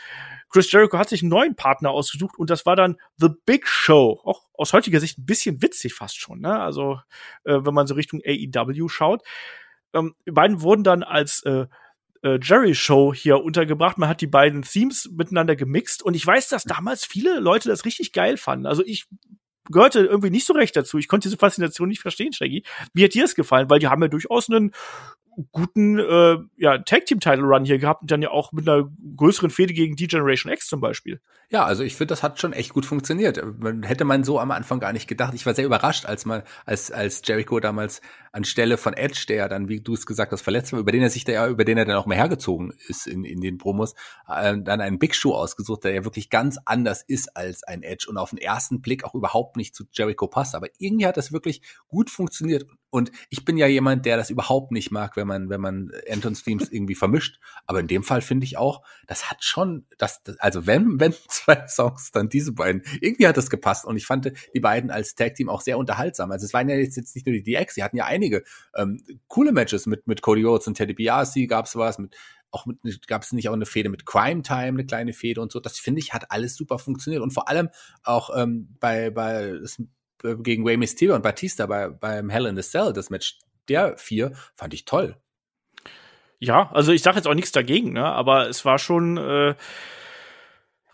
Chris 0.50 0.70
Jericho 0.70 0.98
hat 0.98 1.08
sich 1.08 1.22
einen 1.22 1.30
neuen 1.30 1.56
Partner 1.56 1.90
ausgesucht 1.90 2.38
und 2.38 2.50
das 2.50 2.66
war 2.66 2.76
dann 2.76 2.96
The 3.16 3.28
Big 3.44 3.66
Show. 3.66 4.20
Auch 4.24 4.42
aus 4.54 4.72
heutiger 4.72 5.00
Sicht 5.00 5.18
ein 5.18 5.26
bisschen 5.26 5.62
witzig 5.62 5.94
fast 5.94 6.18
schon. 6.18 6.40
Ne? 6.40 6.58
Also 6.58 7.00
äh, 7.44 7.58
wenn 7.62 7.74
man 7.74 7.86
so 7.86 7.94
Richtung 7.94 8.20
AEW 8.24 8.88
schaut. 8.88 9.22
Ähm, 9.92 10.14
die 10.26 10.32
beiden 10.32 10.62
wurden 10.62 10.84
dann 10.84 11.02
als 11.02 11.42
äh, 11.44 11.66
äh, 12.22 12.38
Jerry 12.42 12.74
Show 12.74 13.14
hier 13.14 13.42
untergebracht. 13.42 13.98
Man 13.98 14.08
hat 14.08 14.20
die 14.20 14.26
beiden 14.26 14.62
Themes 14.62 15.08
miteinander 15.12 15.56
gemixt 15.56 16.02
und 16.02 16.14
ich 16.14 16.26
weiß, 16.26 16.48
dass 16.48 16.64
damals 16.64 17.04
viele 17.04 17.38
Leute 17.40 17.68
das 17.68 17.84
richtig 17.84 18.12
geil 18.12 18.36
fanden. 18.36 18.66
Also 18.66 18.82
ich 18.84 19.06
gehörte 19.70 20.00
irgendwie 20.00 20.30
nicht 20.30 20.46
so 20.46 20.52
recht 20.52 20.76
dazu. 20.76 20.98
Ich 20.98 21.08
konnte 21.08 21.28
diese 21.28 21.38
Faszination 21.38 21.88
nicht 21.88 22.02
verstehen, 22.02 22.32
Shaggy. 22.32 22.62
Wie 22.92 23.04
hat 23.04 23.14
dir 23.14 23.22
das 23.22 23.34
gefallen? 23.34 23.70
Weil 23.70 23.78
die 23.78 23.88
haben 23.88 24.02
ja 24.02 24.08
durchaus 24.08 24.48
einen 24.48 24.72
guten 25.52 25.98
äh, 25.98 26.38
ja, 26.56 26.78
Tag 26.78 27.06
Team 27.06 27.20
Title 27.20 27.44
Run 27.44 27.64
hier 27.64 27.78
gehabt 27.78 28.02
und 28.02 28.10
dann 28.10 28.22
ja 28.22 28.30
auch 28.30 28.52
mit 28.52 28.68
einer 28.68 28.88
größeren 29.16 29.50
Fehde 29.50 29.74
gegen 29.74 29.96
D-Generation 29.96 30.52
X 30.52 30.68
zum 30.68 30.80
Beispiel. 30.80 31.20
Ja, 31.48 31.64
also 31.64 31.84
ich 31.84 31.94
finde, 31.94 32.10
das 32.10 32.24
hat 32.24 32.40
schon 32.40 32.52
echt 32.52 32.72
gut 32.72 32.84
funktioniert. 32.84 33.40
Man 33.60 33.84
hätte 33.84 34.04
man 34.04 34.24
so 34.24 34.40
am 34.40 34.50
Anfang 34.50 34.80
gar 34.80 34.92
nicht 34.92 35.06
gedacht. 35.06 35.32
Ich 35.32 35.46
war 35.46 35.54
sehr 35.54 35.64
überrascht, 35.64 36.04
als 36.04 36.24
man, 36.24 36.42
als, 36.64 36.90
als 36.90 37.22
Jericho 37.24 37.60
damals 37.60 38.00
anstelle 38.32 38.76
von 38.76 38.94
Edge, 38.94 39.26
der 39.28 39.36
ja 39.36 39.48
dann, 39.48 39.68
wie 39.68 39.80
du 39.80 39.94
es 39.94 40.06
gesagt 40.06 40.32
hast, 40.32 40.42
verletzt 40.42 40.72
war, 40.72 40.80
über 40.80 40.90
den 40.90 41.02
er 41.02 41.10
sich 41.10 41.24
da 41.24 41.32
ja, 41.32 41.46
über 41.46 41.64
den 41.64 41.78
er 41.78 41.84
dann 41.84 41.96
auch 41.96 42.06
mehr 42.06 42.18
hergezogen 42.18 42.72
ist 42.88 43.06
in, 43.06 43.24
in 43.24 43.40
den 43.40 43.58
Promos, 43.58 43.94
äh, 44.28 44.56
dann 44.58 44.80
einen 44.80 44.98
Big 44.98 45.14
Show 45.14 45.34
ausgesucht, 45.34 45.84
der 45.84 45.94
ja 45.94 46.04
wirklich 46.04 46.30
ganz 46.30 46.58
anders 46.64 47.02
ist 47.02 47.36
als 47.36 47.62
ein 47.62 47.84
Edge 47.84 48.06
und 48.08 48.16
auf 48.18 48.30
den 48.30 48.40
ersten 48.40 48.80
Blick 48.80 49.04
auch 49.04 49.14
überhaupt 49.14 49.56
nicht 49.56 49.72
zu 49.74 49.84
Jericho 49.92 50.26
passt. 50.26 50.56
Aber 50.56 50.66
irgendwie 50.78 51.06
hat 51.06 51.16
das 51.16 51.30
wirklich 51.30 51.62
gut 51.86 52.10
funktioniert. 52.10 52.66
Und 52.96 53.12
ich 53.28 53.44
bin 53.44 53.58
ja 53.58 53.66
jemand, 53.66 54.06
der 54.06 54.16
das 54.16 54.30
überhaupt 54.30 54.72
nicht 54.72 54.90
mag, 54.90 55.18
wenn 55.18 55.26
man, 55.26 55.50
wenn 55.50 55.60
man 55.60 55.92
Antons 56.10 56.42
Themes 56.42 56.72
irgendwie 56.72 56.94
vermischt. 56.94 57.38
Aber 57.66 57.78
in 57.78 57.88
dem 57.88 58.02
Fall 58.02 58.22
finde 58.22 58.44
ich 58.44 58.56
auch, 58.56 58.82
das 59.06 59.30
hat 59.30 59.44
schon, 59.44 59.84
das, 59.98 60.22
also 60.38 60.66
wenn, 60.66 60.98
wenn 60.98 61.12
zwei 61.28 61.66
Songs, 61.68 62.10
dann 62.10 62.30
diese 62.30 62.52
beiden. 62.52 62.82
Irgendwie 63.02 63.26
hat 63.26 63.36
das 63.36 63.50
gepasst 63.50 63.84
und 63.84 63.98
ich 63.98 64.06
fand 64.06 64.32
die 64.54 64.60
beiden 64.60 64.90
als 64.90 65.14
Tag-Team 65.14 65.50
auch 65.50 65.60
sehr 65.60 65.76
unterhaltsam. 65.76 66.30
Also 66.30 66.46
es 66.46 66.54
waren 66.54 66.70
ja 66.70 66.76
jetzt, 66.76 66.96
jetzt 66.96 67.14
nicht 67.14 67.26
nur 67.26 67.34
die 67.34 67.42
DX, 67.42 67.74
sie 67.74 67.82
hatten 67.82 67.98
ja 67.98 68.06
einige 68.06 68.44
ähm, 68.74 69.02
coole 69.28 69.52
Matches 69.52 69.84
mit, 69.84 70.06
mit 70.06 70.22
Cody 70.22 70.42
Rhodes 70.42 70.66
und 70.66 70.78
Teddy 70.78 70.94
Biasi 70.94 71.46
gab's 71.46 71.76
was, 71.76 71.98
mit 71.98 72.16
auch 72.50 72.64
mit, 72.64 73.06
gab 73.08 73.24
es 73.24 73.32
nicht 73.32 73.50
auch 73.50 73.52
eine 73.52 73.66
Fehde 73.66 73.90
mit 73.90 74.06
Crime 74.06 74.40
Time, 74.40 74.68
eine 74.68 74.86
kleine 74.86 75.12
Fehde 75.12 75.42
und 75.42 75.52
so. 75.52 75.60
Das 75.60 75.78
finde 75.78 76.00
ich 76.00 76.14
hat 76.14 76.30
alles 76.30 76.54
super 76.56 76.78
funktioniert 76.78 77.22
und 77.22 77.34
vor 77.34 77.50
allem 77.50 77.68
auch 78.04 78.30
ähm, 78.34 78.74
bei 78.80 79.10
bei 79.10 79.52
gegen 80.34 80.64
Way 80.64 80.76
Mysterio 80.76 81.14
und 81.14 81.22
Batista 81.22 81.66
bei 81.66 81.88
beim 81.88 82.30
Hell 82.30 82.46
in 82.46 82.56
the 82.56 82.62
Cell 82.62 82.92
das 82.92 83.10
Match 83.10 83.38
der 83.68 83.96
vier 83.96 84.32
fand 84.54 84.74
ich 84.74 84.84
toll. 84.84 85.16
Ja, 86.38 86.70
also 86.72 86.92
ich 86.92 87.02
sage 87.02 87.16
jetzt 87.16 87.26
auch 87.26 87.34
nichts 87.34 87.52
dagegen, 87.52 87.92
ne? 87.92 88.04
Aber 88.04 88.48
es 88.48 88.64
war 88.64 88.78
schon 88.78 89.16
äh, 89.16 89.54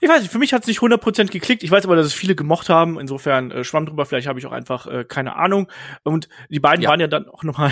ich 0.02 0.08
weiß 0.08 0.22
nicht, 0.22 0.32
für 0.32 0.40
mich 0.40 0.52
hat 0.52 0.62
es 0.62 0.66
nicht 0.66 0.80
100% 0.80 1.30
geklickt. 1.30 1.62
Ich 1.62 1.70
weiß 1.70 1.84
aber, 1.84 1.94
dass 1.94 2.06
es 2.06 2.12
viele 2.12 2.34
gemocht 2.34 2.68
haben. 2.68 2.98
Insofern 2.98 3.52
äh, 3.52 3.62
schwamm 3.62 3.86
drüber. 3.86 4.04
Vielleicht 4.04 4.26
habe 4.26 4.36
ich 4.40 4.46
auch 4.46 4.52
einfach 4.52 4.88
äh, 4.88 5.04
keine 5.04 5.36
Ahnung. 5.36 5.70
Und 6.02 6.28
die 6.48 6.58
beiden 6.58 6.82
ja. 6.82 6.90
waren 6.90 6.98
ja 6.98 7.06
dann 7.06 7.28
auch 7.28 7.44
nochmal, 7.44 7.70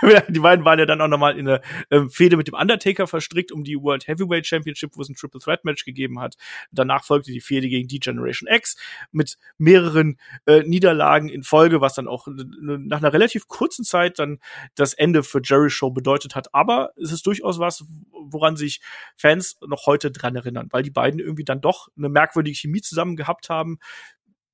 die 0.28 0.40
beiden 0.40 0.64
waren 0.64 0.78
ja 0.78 0.86
dann 0.86 1.02
auch 1.02 1.08
nochmal 1.08 1.38
in 1.38 1.44
der 1.44 1.60
äh, 1.90 2.08
Fehde 2.08 2.38
mit 2.38 2.48
dem 2.48 2.54
Undertaker 2.54 3.06
verstrickt 3.06 3.52
um 3.52 3.62
die 3.62 3.76
World 3.76 4.08
Heavyweight 4.08 4.46
Championship, 4.46 4.92
wo 4.96 5.02
es 5.02 5.10
ein 5.10 5.16
Triple 5.16 5.38
Threat 5.38 5.66
Match 5.66 5.84
gegeben 5.84 6.18
hat. 6.18 6.36
Danach 6.70 7.04
folgte 7.04 7.30
die 7.30 7.42
Fehde 7.42 7.68
gegen 7.68 7.88
die 7.88 8.00
Generation 8.00 8.48
X 8.50 8.78
mit 9.12 9.36
mehreren 9.58 10.18
äh, 10.46 10.62
Niederlagen 10.62 11.28
in 11.28 11.42
Folge, 11.42 11.82
was 11.82 11.92
dann 11.92 12.08
auch 12.08 12.26
nach 12.26 13.00
einer 13.00 13.12
relativ 13.12 13.48
kurzen 13.48 13.84
Zeit 13.84 14.18
dann 14.18 14.38
das 14.76 14.94
Ende 14.94 15.22
für 15.22 15.42
Jerry 15.44 15.68
Show 15.68 15.90
bedeutet 15.90 16.36
hat. 16.36 16.54
Aber 16.54 16.92
es 16.96 17.12
ist 17.12 17.26
durchaus 17.26 17.58
was, 17.58 17.84
woran 18.12 18.56
sich 18.56 18.80
Fans 19.18 19.58
noch 19.66 19.84
heute 19.84 20.10
dran 20.10 20.34
erinnern, 20.36 20.68
weil 20.70 20.82
die 20.82 20.90
beiden 20.90 21.20
irgendwie 21.20 21.44
dann 21.44 21.60
doch 21.66 21.88
eine 21.96 22.08
merkwürdige 22.08 22.56
Chemie 22.56 22.80
zusammen 22.80 23.16
gehabt 23.16 23.50
haben. 23.50 23.78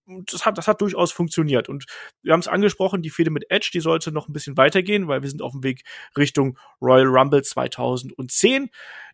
Das 0.07 0.45
hat, 0.45 0.59
das 0.59 0.67
hat 0.67 0.81
durchaus 0.81 1.13
funktioniert. 1.13 1.69
Und 1.69 1.87
wir 2.23 2.33
haben 2.33 2.41
es 2.41 2.49
angesprochen, 2.49 3.03
die 3.03 3.11
Fehde 3.11 3.31
mit 3.31 3.51
Edge, 3.51 3.71
die 3.73 3.81
sollte 3.81 4.11
noch 4.11 4.29
ein 4.29 4.33
bisschen 4.33 4.57
weitergehen, 4.57 5.07
weil 5.07 5.23
wir 5.23 5.31
sind 5.31 5.43
auf 5.43 5.53
dem 5.53 5.63
Weg 5.63 5.83
Richtung 6.17 6.59
Royal 6.81 7.07
Rumble 7.07 7.43
2010. 7.43 8.71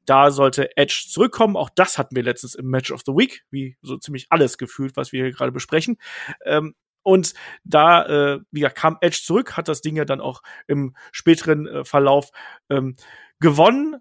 Da 0.07 0.31
sollte 0.31 0.75
Edge 0.77 1.05
zurückkommen. 1.09 1.57
Auch 1.57 1.69
das 1.75 1.99
hatten 1.99 2.17
wir 2.17 2.23
letztens 2.23 2.55
im 2.55 2.67
Match 2.67 2.91
of 2.91 3.03
the 3.05 3.13
Week, 3.13 3.43
wie 3.51 3.77
so 3.83 3.99
ziemlich 3.99 4.27
alles 4.31 4.57
gefühlt, 4.57 4.97
was 4.97 5.13
wir 5.13 5.23
hier 5.25 5.33
gerade 5.33 5.53
besprechen. 5.53 5.99
Ähm, 6.47 6.75
und 7.03 7.35
da, 7.65 8.35
äh, 8.35 8.41
gesagt, 8.53 8.77
kam 8.77 8.99
Edge 9.01 9.21
zurück, 9.23 9.57
hat 9.57 9.69
das 9.69 9.81
Ding 9.81 9.97
ja 9.97 10.05
dann 10.05 10.21
auch 10.21 10.43
im 10.67 10.95
späteren 11.13 11.67
äh, 11.67 11.85
Verlauf 11.85 12.31
ähm, 12.71 12.97
gewonnen. 13.41 13.97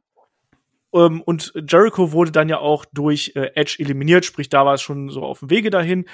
Ähm, 0.93 1.21
und 1.21 1.53
Jericho 1.67 2.11
wurde 2.11 2.31
dann 2.31 2.49
ja 2.49 2.59
auch 2.59 2.85
durch 2.93 3.33
äh, 3.35 3.51
Edge 3.55 3.77
eliminiert, 3.79 4.25
sprich, 4.25 4.49
da 4.49 4.65
war 4.65 4.75
es 4.75 4.81
schon 4.81 5.09
so 5.09 5.23
auf 5.23 5.39
dem 5.39 5.49
Wege 5.49 5.69
dahin. 5.69 6.05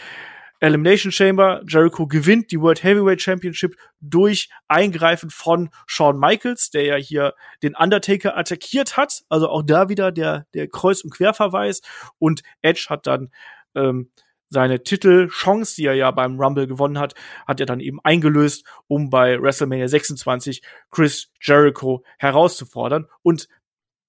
Elimination 0.59 1.11
Chamber, 1.11 1.61
Jericho 1.67 2.07
gewinnt 2.07 2.49
die 2.51 2.61
World 2.61 2.83
Heavyweight 2.83 3.21
Championship 3.21 3.75
durch 3.99 4.49
Eingreifen 4.69 5.29
von 5.29 5.69
Shawn 5.87 6.17
Michaels, 6.17 6.69
der 6.69 6.85
ja 6.85 6.95
hier 6.95 7.33
den 7.61 7.75
Undertaker 7.75 8.37
attackiert 8.37 8.95
hat. 8.95 9.23
Also 9.27 9.49
auch 9.49 9.61
da 9.61 9.89
wieder 9.89 10.13
der, 10.13 10.45
der 10.53 10.69
Kreuz- 10.69 11.01
und 11.03 11.13
Querverweis. 11.13 11.81
Und 12.17 12.43
Edge 12.61 12.85
hat 12.89 13.07
dann 13.07 13.29
ähm, 13.75 14.09
seine 14.47 14.83
Titelchance, 14.83 15.75
die 15.75 15.85
er 15.85 15.95
ja 15.95 16.11
beim 16.11 16.39
Rumble 16.39 16.67
gewonnen 16.67 16.97
hat, 16.97 17.13
hat 17.45 17.59
er 17.59 17.65
dann 17.65 17.81
eben 17.81 17.99
eingelöst, 18.01 18.65
um 18.87 19.09
bei 19.09 19.41
WrestleMania 19.41 19.89
26 19.89 20.61
Chris 20.91 21.29
Jericho 21.41 22.05
herauszufordern. 22.19 23.07
Und 23.21 23.49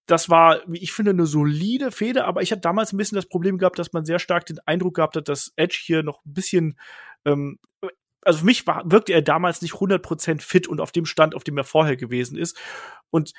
das 0.06 0.28
war, 0.28 0.60
wie 0.66 0.78
ich 0.78 0.92
finde, 0.92 1.12
eine 1.12 1.26
solide 1.26 1.90
Fehde, 1.90 2.24
aber 2.24 2.42
ich 2.42 2.52
hatte 2.52 2.60
damals 2.60 2.92
ein 2.92 2.96
bisschen 2.96 3.16
das 3.16 3.26
Problem 3.26 3.58
gehabt, 3.58 3.78
dass 3.78 3.92
man 3.92 4.04
sehr 4.04 4.18
stark 4.18 4.46
den 4.46 4.58
Eindruck 4.66 4.94
gehabt 4.94 5.16
hat, 5.16 5.28
dass 5.28 5.52
Edge 5.56 5.78
hier 5.82 6.02
noch 6.02 6.24
ein 6.24 6.34
bisschen, 6.34 6.78
ähm, 7.24 7.58
also 8.22 8.40
für 8.40 8.44
mich 8.44 8.66
war, 8.66 8.82
wirkte 8.84 9.12
er 9.12 9.22
damals 9.22 9.62
nicht 9.62 9.74
100% 9.74 10.40
fit 10.42 10.66
und 10.68 10.80
auf 10.80 10.92
dem 10.92 11.06
Stand, 11.06 11.34
auf 11.34 11.44
dem 11.44 11.56
er 11.56 11.64
vorher 11.64 11.96
gewesen 11.96 12.36
ist. 12.36 12.58
Und 13.10 13.32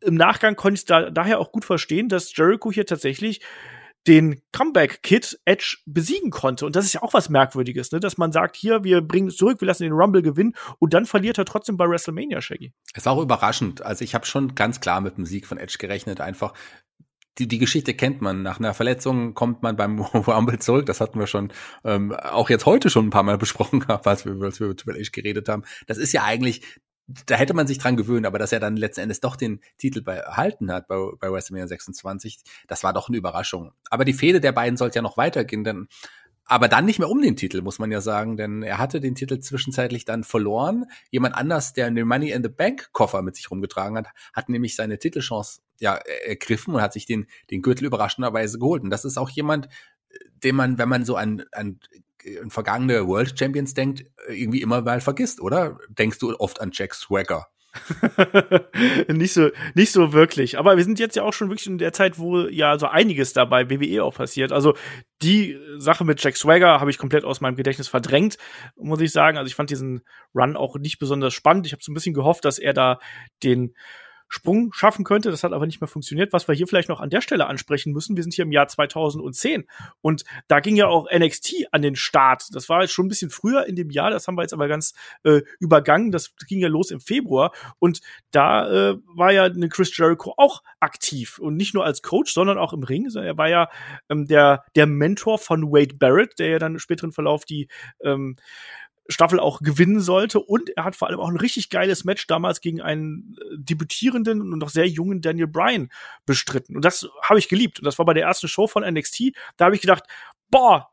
im 0.00 0.14
Nachgang 0.14 0.56
konnte 0.56 0.78
ich 0.78 0.84
da, 0.84 1.10
daher 1.10 1.38
auch 1.38 1.52
gut 1.52 1.64
verstehen, 1.64 2.08
dass 2.08 2.34
Jericho 2.34 2.72
hier 2.72 2.86
tatsächlich 2.86 3.40
den 4.06 4.40
Comeback-Kid 4.52 5.40
Edge 5.44 5.78
besiegen 5.86 6.30
konnte. 6.30 6.64
Und 6.66 6.76
das 6.76 6.84
ist 6.84 6.94
ja 6.94 7.02
auch 7.02 7.12
was 7.12 7.28
Merkwürdiges, 7.28 7.92
ne? 7.92 8.00
dass 8.00 8.18
man 8.18 8.32
sagt, 8.32 8.56
hier, 8.56 8.82
wir 8.84 9.02
bringen 9.02 9.28
es 9.28 9.36
zurück, 9.36 9.60
wir 9.60 9.66
lassen 9.66 9.82
den 9.82 9.92
Rumble 9.92 10.22
gewinnen 10.22 10.54
und 10.78 10.94
dann 10.94 11.06
verliert 11.06 11.38
er 11.38 11.44
trotzdem 11.44 11.76
bei 11.76 11.86
WrestleMania, 11.86 12.40
Shaggy. 12.40 12.72
War 13.02 13.12
auch 13.12 13.22
überraschend. 13.22 13.82
Also 13.82 14.04
ich 14.04 14.14
habe 14.14 14.26
schon 14.26 14.54
ganz 14.54 14.80
klar 14.80 15.00
mit 15.00 15.16
dem 15.16 15.26
Sieg 15.26 15.46
von 15.46 15.58
Edge 15.58 15.76
gerechnet, 15.78 16.20
einfach. 16.20 16.54
Die, 17.38 17.46
die 17.46 17.58
Geschichte 17.58 17.94
kennt 17.94 18.20
man. 18.20 18.42
Nach 18.42 18.58
einer 18.58 18.74
Verletzung 18.74 19.34
kommt 19.34 19.62
man 19.62 19.76
beim 19.76 20.00
Rumble 20.14 20.58
zurück. 20.58 20.86
Das 20.86 21.00
hatten 21.00 21.18
wir 21.18 21.26
schon 21.26 21.52
ähm, 21.84 22.12
auch 22.12 22.50
jetzt 22.50 22.66
heute 22.66 22.90
schon 22.90 23.06
ein 23.06 23.10
paar 23.10 23.22
Mal 23.22 23.38
besprochen, 23.38 23.84
als 23.88 24.24
wir, 24.24 24.32
als 24.42 24.60
wir 24.60 24.66
über 24.66 24.76
Triple 24.76 25.00
H 25.00 25.10
geredet 25.12 25.48
haben. 25.48 25.62
Das 25.86 25.98
ist 25.98 26.12
ja 26.12 26.24
eigentlich 26.24 26.62
da 27.26 27.34
hätte 27.34 27.54
man 27.54 27.66
sich 27.66 27.78
dran 27.78 27.96
gewöhnt, 27.96 28.26
aber 28.26 28.38
dass 28.38 28.52
er 28.52 28.60
dann 28.60 28.76
letzten 28.76 29.02
Endes 29.02 29.20
doch 29.20 29.36
den 29.36 29.60
Titel 29.78 30.02
behalten 30.02 30.70
hat 30.72 30.88
bei, 30.88 30.96
bei 31.18 31.30
WrestleMania 31.30 31.66
26, 31.66 32.40
das 32.68 32.84
war 32.84 32.92
doch 32.92 33.08
eine 33.08 33.16
Überraschung. 33.16 33.72
Aber 33.90 34.04
die 34.04 34.12
Fehde 34.12 34.40
der 34.40 34.52
beiden 34.52 34.76
sollte 34.76 34.96
ja 34.96 35.02
noch 35.02 35.16
weitergehen, 35.16 35.64
denn 35.64 35.88
aber 36.44 36.66
dann 36.66 36.84
nicht 36.84 36.98
mehr 36.98 37.08
um 37.08 37.22
den 37.22 37.36
Titel, 37.36 37.62
muss 37.62 37.78
man 37.78 37.92
ja 37.92 38.00
sagen, 38.00 38.36
denn 38.36 38.64
er 38.64 38.78
hatte 38.78 39.00
den 39.00 39.14
Titel 39.14 39.38
zwischenzeitlich 39.38 40.04
dann 40.04 40.24
verloren. 40.24 40.86
Jemand 41.12 41.36
anders, 41.36 41.74
der 41.74 41.88
den 41.88 42.08
Money 42.08 42.32
in 42.32 42.42
the 42.42 42.48
Bank 42.48 42.90
Koffer 42.90 43.22
mit 43.22 43.36
sich 43.36 43.52
rumgetragen 43.52 43.96
hat, 43.96 44.08
hat 44.32 44.48
nämlich 44.48 44.74
seine 44.74 44.98
Titelchance 44.98 45.60
ja 45.78 45.94
ergriffen 45.94 46.74
und 46.74 46.82
hat 46.82 46.92
sich 46.92 47.06
den, 47.06 47.28
den 47.52 47.62
Gürtel 47.62 47.84
überraschenderweise 47.84 48.58
geholt. 48.58 48.82
Und 48.82 48.90
das 48.90 49.04
ist 49.04 49.16
auch 49.16 49.30
jemand, 49.30 49.68
den 50.42 50.56
man, 50.56 50.76
wenn 50.76 50.88
man 50.88 51.04
so 51.04 51.14
an, 51.14 51.44
an 51.52 51.78
vergangene 52.48 53.06
World 53.06 53.38
Champions 53.38 53.74
denkt, 53.74 54.04
irgendwie 54.28 54.62
immer 54.62 54.82
mal 54.82 55.00
vergisst, 55.00 55.40
oder? 55.40 55.78
Denkst 55.88 56.18
du 56.18 56.34
oft 56.38 56.60
an 56.60 56.70
Jack 56.72 56.94
Swagger? 56.94 57.46
nicht 59.08 59.32
so, 59.32 59.50
nicht 59.74 59.92
so 59.92 60.12
wirklich. 60.12 60.58
Aber 60.58 60.76
wir 60.76 60.84
sind 60.84 60.98
jetzt 60.98 61.14
ja 61.14 61.22
auch 61.22 61.32
schon 61.32 61.50
wirklich 61.50 61.68
in 61.68 61.78
der 61.78 61.92
Zeit, 61.92 62.18
wo 62.18 62.40
ja 62.48 62.78
so 62.78 62.86
einiges 62.86 63.32
dabei 63.32 63.70
WWE 63.70 64.02
auch 64.02 64.14
passiert. 64.14 64.50
Also 64.50 64.74
die 65.22 65.56
Sache 65.78 66.04
mit 66.04 66.22
Jack 66.22 66.36
Swagger 66.36 66.80
habe 66.80 66.90
ich 66.90 66.98
komplett 66.98 67.24
aus 67.24 67.40
meinem 67.40 67.56
Gedächtnis 67.56 67.88
verdrängt, 67.88 68.38
muss 68.76 69.00
ich 69.00 69.12
sagen. 69.12 69.38
Also 69.38 69.48
ich 69.48 69.54
fand 69.54 69.70
diesen 69.70 70.02
Run 70.34 70.56
auch 70.56 70.76
nicht 70.76 70.98
besonders 70.98 71.32
spannend. 71.32 71.66
Ich 71.66 71.72
habe 71.72 71.82
so 71.82 71.92
ein 71.92 71.94
bisschen 71.94 72.14
gehofft, 72.14 72.44
dass 72.44 72.58
er 72.58 72.72
da 72.72 72.98
den 73.42 73.74
Sprung 74.30 74.72
schaffen 74.72 75.04
könnte. 75.04 75.30
Das 75.30 75.42
hat 75.42 75.52
aber 75.52 75.66
nicht 75.66 75.80
mehr 75.80 75.88
funktioniert. 75.88 76.32
Was 76.32 76.46
wir 76.46 76.54
hier 76.54 76.68
vielleicht 76.68 76.88
noch 76.88 77.00
an 77.00 77.10
der 77.10 77.20
Stelle 77.20 77.46
ansprechen 77.46 77.92
müssen, 77.92 78.16
wir 78.16 78.22
sind 78.22 78.32
hier 78.32 78.44
im 78.44 78.52
Jahr 78.52 78.68
2010 78.68 79.66
und 80.00 80.24
da 80.46 80.60
ging 80.60 80.76
ja 80.76 80.86
auch 80.86 81.08
NXT 81.12 81.66
an 81.72 81.82
den 81.82 81.96
Start. 81.96 82.44
Das 82.52 82.68
war 82.68 82.82
jetzt 82.82 82.92
schon 82.92 83.06
ein 83.06 83.08
bisschen 83.08 83.30
früher 83.30 83.66
in 83.66 83.74
dem 83.74 83.90
Jahr, 83.90 84.10
das 84.10 84.28
haben 84.28 84.36
wir 84.36 84.42
jetzt 84.42 84.52
aber 84.52 84.68
ganz 84.68 84.94
äh, 85.24 85.40
übergangen. 85.58 86.12
Das 86.12 86.34
ging 86.46 86.60
ja 86.60 86.68
los 86.68 86.92
im 86.92 87.00
Februar 87.00 87.52
und 87.80 88.00
da 88.30 88.90
äh, 88.90 88.98
war 89.16 89.32
ja 89.32 89.44
eine 89.44 89.68
Chris 89.68 89.94
Jericho 89.96 90.34
auch 90.36 90.62
aktiv 90.78 91.40
und 91.40 91.56
nicht 91.56 91.74
nur 91.74 91.84
als 91.84 92.00
Coach, 92.00 92.32
sondern 92.32 92.56
auch 92.56 92.72
im 92.72 92.84
Ring. 92.84 93.10
Er 93.12 93.36
war 93.36 93.48
ja 93.48 93.68
ähm, 94.08 94.26
der, 94.26 94.64
der 94.76 94.86
Mentor 94.86 95.38
von 95.38 95.72
Wade 95.72 95.96
Barrett, 95.96 96.38
der 96.38 96.50
ja 96.50 96.58
dann 96.60 96.74
im 96.74 96.78
späteren 96.78 97.10
Verlauf 97.10 97.44
die 97.44 97.66
ähm, 98.04 98.36
Staffel 99.10 99.40
auch 99.40 99.60
gewinnen 99.60 100.00
sollte. 100.00 100.40
Und 100.40 100.70
er 100.76 100.84
hat 100.84 100.96
vor 100.96 101.08
allem 101.08 101.20
auch 101.20 101.28
ein 101.28 101.36
richtig 101.36 101.70
geiles 101.70 102.04
Match 102.04 102.26
damals 102.26 102.60
gegen 102.60 102.80
einen 102.80 103.36
äh, 103.38 103.56
debütierenden 103.58 104.40
und 104.40 104.58
noch 104.58 104.70
sehr 104.70 104.88
jungen 104.88 105.20
Daniel 105.20 105.46
Bryan 105.46 105.90
bestritten. 106.26 106.76
Und 106.76 106.84
das 106.84 107.08
habe 107.22 107.38
ich 107.38 107.48
geliebt. 107.48 107.80
Und 107.80 107.84
das 107.84 107.98
war 107.98 108.06
bei 108.06 108.14
der 108.14 108.24
ersten 108.24 108.48
Show 108.48 108.66
von 108.66 108.82
NXT. 108.82 109.32
Da 109.56 109.66
habe 109.66 109.74
ich 109.74 109.80
gedacht, 109.80 110.04
boah, 110.50 110.90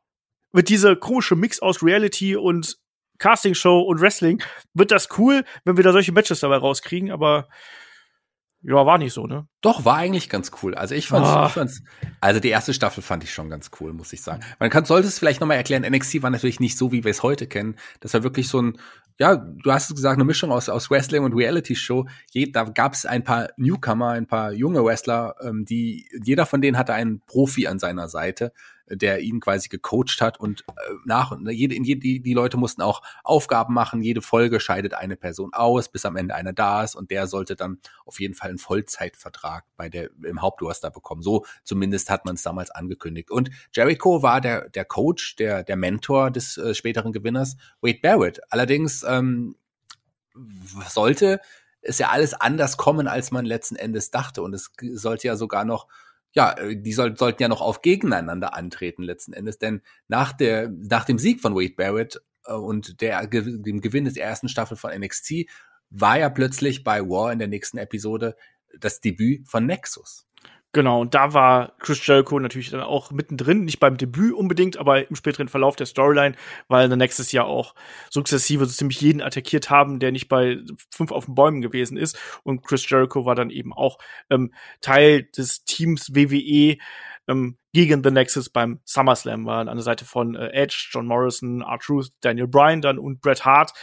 mit 0.52 0.70
dieser 0.70 0.96
komische 0.96 1.36
Mix 1.36 1.60
aus 1.60 1.84
Reality 1.84 2.36
und 2.36 2.78
Castingshow 3.20 3.82
und 3.82 4.02
Wrestling 4.02 4.42
wird 4.74 4.92
das 4.92 5.10
cool, 5.18 5.44
wenn 5.66 5.78
wir 5.78 5.84
da 5.84 5.92
solche 5.92 6.12
Matches 6.12 6.40
dabei 6.40 6.58
rauskriegen. 6.58 7.12
Aber 7.12 7.48
ja, 8.64 8.86
war 8.86 8.98
nicht 8.98 9.14
so, 9.14 9.28
ne? 9.28 9.48
Doch, 9.62 9.86
war 9.86 9.98
eigentlich 9.98 10.30
ganz 10.30 10.52
cool. 10.62 10.74
Also 10.76 10.96
ich 10.96 11.08
fand's, 11.08 11.30
ah. 11.30 11.46
ich 11.48 11.54
fand's, 11.54 11.84
also 12.20 12.40
die 12.40 12.50
erste 12.50 12.74
Staffel 12.74 13.04
fand 13.04 13.24
ich 13.24 13.34
schon 13.34 13.50
ganz 13.50 13.70
cool, 13.80 13.94
muss 13.94 14.14
ich 14.14 14.22
sagen. 14.22 14.44
Man 14.60 14.70
kann, 14.70 14.86
sollte 14.86 15.08
es 15.08 15.20
vielleicht 15.20 15.42
nochmal 15.42 15.58
erklären, 15.58 15.84
NXT 15.84 16.24
war 16.24 16.30
natürlich 16.32 16.60
nicht 16.60 16.78
so, 16.78 16.92
wie 16.92 17.04
wir 17.04 17.12
es 17.12 17.24
heute 17.24 17.48
kennen. 17.48 17.76
Das 18.00 18.14
war 18.14 18.24
wirklich 18.24 18.48
so 18.50 18.62
ein, 18.62 18.78
ja, 19.20 19.36
du 19.36 19.72
hast 19.72 19.90
es 19.90 19.96
gesagt, 19.96 20.16
eine 20.16 20.26
Mischung 20.26 20.52
aus, 20.52 20.70
aus 20.70 20.90
Wrestling 20.90 21.24
und 21.24 21.34
Reality-Show. 21.34 22.08
Da 22.52 22.64
gab 22.64 22.94
es 22.94 23.06
ein 23.06 23.24
paar 23.24 23.50
Newcomer, 23.58 24.10
ein 24.10 24.28
paar 24.28 24.52
junge 24.52 24.84
Wrestler, 24.84 25.36
ähm, 25.42 25.66
die, 25.66 26.10
jeder 26.24 26.46
von 26.46 26.62
denen 26.62 26.78
hatte 26.78 26.94
einen 26.94 27.22
Profi 27.22 27.68
an 27.68 27.80
seiner 27.80 28.10
Seite 28.10 28.54
der 28.90 29.20
ihn 29.20 29.40
quasi 29.40 29.70
gecoacht 29.70 30.22
hat 30.22 30.40
und 30.40 30.62
äh, 30.62 30.74
nach 31.06 31.38
ne, 31.38 31.52
jede, 31.52 31.76
jede, 31.76 32.00
die, 32.20 32.34
Leute 32.34 32.58
mussten 32.58 32.82
auch 32.82 33.02
Aufgaben 33.24 33.74
machen. 33.74 34.02
Jede 34.02 34.22
Folge 34.22 34.60
scheidet 34.60 34.94
eine 34.94 35.18
Person 35.18 35.54
aus, 35.54 35.90
bis 35.90 36.06
am 36.06 36.16
Ende 36.16 36.36
einer 36.36 36.54
da 36.54 36.84
ist 36.84 36.96
und 36.96 37.12
der 37.12 37.28
sollte 37.28 37.56
dann 37.56 37.80
auf 38.06 38.20
jeden 38.20 38.34
Fall 38.34 38.50
einen 38.50 38.58
Vollzeitvertrag 38.58 39.66
bei 39.76 39.90
der 39.90 40.10
im 40.24 40.42
Hauptduaster 40.42 40.92
bekommen. 40.92 41.22
So 41.22 41.46
zumindest 41.64 42.10
hat 42.10 42.26
man 42.26 42.36
es 42.36 42.44
damals 42.44 42.72
angekündigt. 42.72 43.32
Und 43.32 43.50
Jericho 43.74 44.24
war 44.24 44.42
der 44.42 44.70
der 44.70 44.86
Coach, 44.86 45.36
der 45.36 45.64
der 45.64 45.76
Mentor 45.76 46.32
des 46.32 46.58
äh, 46.58 46.74
späteren 46.74 47.12
Gewinners 47.12 47.58
Wade 47.82 48.00
Barrett. 48.02 48.40
Allerdings 48.50 49.04
ähm, 49.04 49.56
sollte 50.88 51.40
es 51.82 52.00
ja 52.00 52.10
alles 52.10 52.34
anders 52.34 52.78
kommen, 52.78 53.08
als 53.08 53.32
man 53.32 53.46
letzten 53.46 53.76
Endes 53.76 54.12
dachte. 54.12 54.42
Und 54.42 54.54
es 54.54 54.72
sollte 54.94 55.28
ja 55.28 55.36
sogar 55.36 55.66
noch 55.66 55.88
ja, 56.38 56.52
äh, 56.52 56.78
die 56.78 56.94
soll, 56.94 57.18
sollten 57.18 57.42
ja 57.42 57.50
noch 57.50 57.62
auf 57.62 57.82
gegeneinander 57.82 58.54
antreten 58.54 59.02
letzten 59.02 59.34
Endes, 59.34 59.58
denn 59.58 59.82
nach 60.08 60.32
der, 60.34 60.70
nach 60.70 61.04
dem 61.04 61.18
Sieg 61.18 61.42
von 61.42 61.56
Wade 61.56 61.74
Barrett 61.76 62.22
äh, 62.46 62.54
und 62.54 63.02
der, 63.02 63.26
dem 63.26 63.82
Gewinn 63.82 64.06
des 64.06 64.16
ersten 64.16 64.48
Staffel 64.48 64.78
von 64.78 64.92
NXT 64.92 65.48
war 65.90 66.20
ja 66.20 66.30
plötzlich 66.30 66.84
bei 66.84 67.02
War 67.02 67.34
in 67.34 67.40
der 67.40 67.48
nächsten 67.48 67.80
Episode 67.80 68.36
das 68.80 69.02
Debüt 69.02 69.48
von 69.48 69.66
Nexus. 69.66 70.27
Genau, 70.78 71.02
und 71.02 71.16
da 71.16 71.34
war 71.34 71.74
Chris 71.80 72.06
Jericho 72.06 72.40
natürlich 72.40 72.70
dann 72.70 72.82
auch 72.82 73.10
mittendrin, 73.10 73.66
nicht 73.66 73.80
beim 73.80 73.98
Debüt 73.98 74.36
unbedingt, 74.36 74.78
aber 74.78 75.10
im 75.10 75.16
späteren 75.16 75.48
Verlauf 75.48 75.76
der 75.76 75.88
Storyline, 75.88 76.36
weil 76.68 76.88
dann 76.88 77.00
nächstes 77.00 77.32
Jahr 77.32 77.48
auch 77.48 77.74
sukzessive 78.12 78.64
so 78.68 78.72
ziemlich 78.72 79.02
jeden 79.02 79.24
attackiert 79.24 79.72
haben, 79.72 79.98
der 79.98 80.12
nicht 80.12 80.28
bei 80.28 80.60
fünf 80.92 81.12
auf 81.12 81.26
den 81.26 81.34
Bäumen 81.34 81.62
gewesen 81.64 81.98
ist. 81.98 82.20
Und 82.44 82.62
Chris 82.62 82.88
Jericho 82.88 83.26
war 83.26 83.34
dann 83.34 83.50
eben 83.50 83.74
auch 83.74 83.98
ähm, 84.30 84.54
Teil 84.80 85.24
des 85.24 85.66
Teams 85.66 86.14
WWE 86.14 86.78
ähm, 87.28 87.58
gegen 87.74 88.04
The 88.04 88.12
Nexus 88.12 88.52
beim 88.52 88.80
SummerSlam, 88.86 89.48
war 89.48 89.68
an 89.68 89.78
der 89.78 89.82
Seite 89.82 90.06
von 90.06 90.36
äh, 90.36 90.50
Edge, 90.50 90.90
John 90.92 91.08
Morrison, 91.08 91.62
R-Truth, 91.62 92.12
Daniel 92.22 92.48
Bryan 92.48 92.82
dann 92.84 93.00
und 93.00 93.20
Bret 93.22 93.46
Hart 93.46 93.74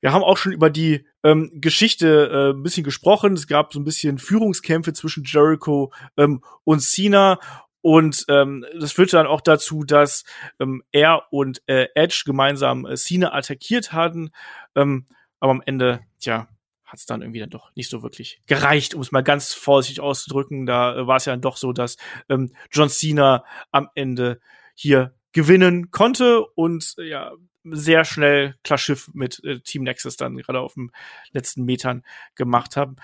wir 0.00 0.12
haben 0.12 0.22
auch 0.22 0.36
schon 0.36 0.52
über 0.52 0.70
die 0.70 1.06
ähm, 1.22 1.50
Geschichte 1.54 2.30
äh, 2.30 2.56
ein 2.56 2.62
bisschen 2.62 2.84
gesprochen. 2.84 3.34
Es 3.34 3.46
gab 3.46 3.72
so 3.72 3.80
ein 3.80 3.84
bisschen 3.84 4.18
Führungskämpfe 4.18 4.92
zwischen 4.92 5.24
Jericho 5.24 5.92
ähm, 6.16 6.42
und 6.64 6.80
Cena. 6.80 7.38
Und 7.80 8.24
ähm, 8.28 8.66
das 8.78 8.92
führte 8.92 9.16
dann 9.16 9.26
auch 9.26 9.40
dazu, 9.40 9.84
dass 9.84 10.24
ähm, 10.60 10.82
er 10.92 11.24
und 11.30 11.62
äh, 11.66 11.86
Edge 11.94 12.24
gemeinsam 12.26 12.84
äh, 12.84 12.96
Cena 12.96 13.32
attackiert 13.32 13.92
hatten. 13.92 14.30
Ähm, 14.74 15.06
aber 15.40 15.52
am 15.52 15.62
Ende, 15.64 16.00
tja, 16.18 16.48
hat 16.84 16.98
es 16.98 17.06
dann 17.06 17.22
irgendwie 17.22 17.40
dann 17.40 17.50
doch 17.50 17.74
nicht 17.74 17.90
so 17.90 18.02
wirklich 18.02 18.40
gereicht, 18.46 18.94
um 18.94 19.00
es 19.02 19.12
mal 19.12 19.22
ganz 19.22 19.54
vorsichtig 19.54 20.00
auszudrücken. 20.00 20.66
Da 20.66 20.96
äh, 20.96 21.06
war 21.06 21.16
es 21.16 21.24
ja 21.24 21.32
dann 21.32 21.42
doch 21.42 21.56
so, 21.56 21.72
dass 21.72 21.96
ähm, 22.28 22.52
John 22.70 22.88
Cena 22.88 23.44
am 23.70 23.88
Ende 23.94 24.40
hier 24.74 25.14
gewinnen 25.32 25.90
konnte 25.90 26.44
und 26.44 26.94
äh, 26.98 27.08
ja 27.08 27.32
sehr 27.70 28.04
schnell 28.04 28.54
Klarschiff 28.64 29.10
mit 29.14 29.42
äh, 29.44 29.60
Team 29.60 29.82
Nexus 29.82 30.16
dann 30.16 30.36
gerade 30.36 30.60
auf 30.60 30.74
den 30.74 30.90
letzten 31.32 31.64
Metern 31.64 32.04
gemacht 32.34 32.76
haben. 32.76 32.96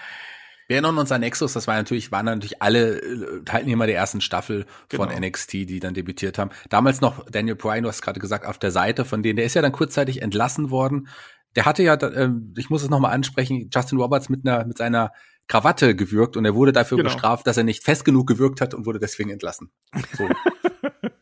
Wir 0.68 0.76
erinnern 0.76 0.96
uns 0.98 1.12
an 1.12 1.20
Nexus, 1.20 1.52
das 1.52 1.66
war 1.66 1.74
natürlich, 1.74 2.12
waren 2.12 2.26
natürlich 2.26 2.62
alle 2.62 2.98
äh, 2.98 3.44
Teilnehmer 3.44 3.86
der 3.86 3.96
ersten 3.96 4.20
Staffel 4.20 4.64
von 4.88 5.08
genau. 5.08 5.26
NXT, 5.26 5.52
die 5.52 5.80
dann 5.80 5.94
debütiert 5.94 6.38
haben. 6.38 6.50
Damals 6.70 7.00
noch 7.00 7.26
Daniel 7.30 7.56
Bryan, 7.56 7.82
du 7.82 7.88
hast 7.88 8.02
gerade 8.02 8.20
gesagt, 8.20 8.46
auf 8.46 8.58
der 8.58 8.70
Seite 8.70 9.04
von 9.04 9.22
denen, 9.22 9.36
der 9.36 9.44
ist 9.44 9.54
ja 9.54 9.62
dann 9.62 9.72
kurzzeitig 9.72 10.22
entlassen 10.22 10.70
worden. 10.70 11.08
Der 11.56 11.66
hatte 11.66 11.82
ja, 11.82 11.94
äh, 11.94 12.30
ich 12.56 12.70
muss 12.70 12.82
es 12.82 12.90
nochmal 12.90 13.12
ansprechen, 13.12 13.68
Justin 13.72 13.98
Roberts 13.98 14.28
mit 14.28 14.46
einer, 14.46 14.64
mit 14.64 14.78
seiner 14.78 15.12
Krawatte 15.48 15.94
gewürgt 15.94 16.36
und 16.36 16.44
er 16.44 16.54
wurde 16.54 16.72
dafür 16.72 16.96
genau. 16.96 17.10
bestraft, 17.10 17.46
dass 17.46 17.56
er 17.56 17.64
nicht 17.64 17.82
fest 17.82 18.04
genug 18.04 18.26
gewürgt 18.26 18.60
hat 18.60 18.72
und 18.72 18.86
wurde 18.86 18.98
deswegen 18.98 19.30
entlassen. 19.30 19.70
So. 20.16 20.28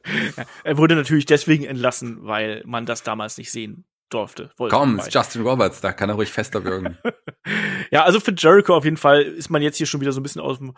er 0.65 0.79
wurde 0.79 0.97
natürlich 0.97 1.27
deswegen 1.27 1.65
entlassen, 1.65 2.19
weil 2.23 2.63
man 2.67 2.87
das 2.87 3.03
damals 3.03 3.39
nicht 3.39 3.51
sehen 3.51 3.85
durfte. 4.11 4.51
Komm, 4.57 4.99
ist 4.99 5.15
Justin 5.15 5.43
Roberts, 5.43 5.81
da 5.81 5.93
kann 5.93 6.09
er 6.09 6.17
ruhig 6.17 6.33
fester 6.33 6.65
wirken. 6.65 6.99
ja, 7.91 8.05
also 8.05 8.21
für 8.21 8.35
Jericho 8.37 8.75
auf 8.75 8.85
jeden 8.85 8.97
Fall 8.97 9.23
ist 9.23 9.51
man 9.51 9.63
jetzt 9.63 9.77
hier 9.77 9.87
schon 9.87 10.01
wieder 10.01 10.13
so 10.13 10.21
ein 10.21 10.23
bisschen 10.23 10.43
aus 10.43 10.59
dem 10.59 10.75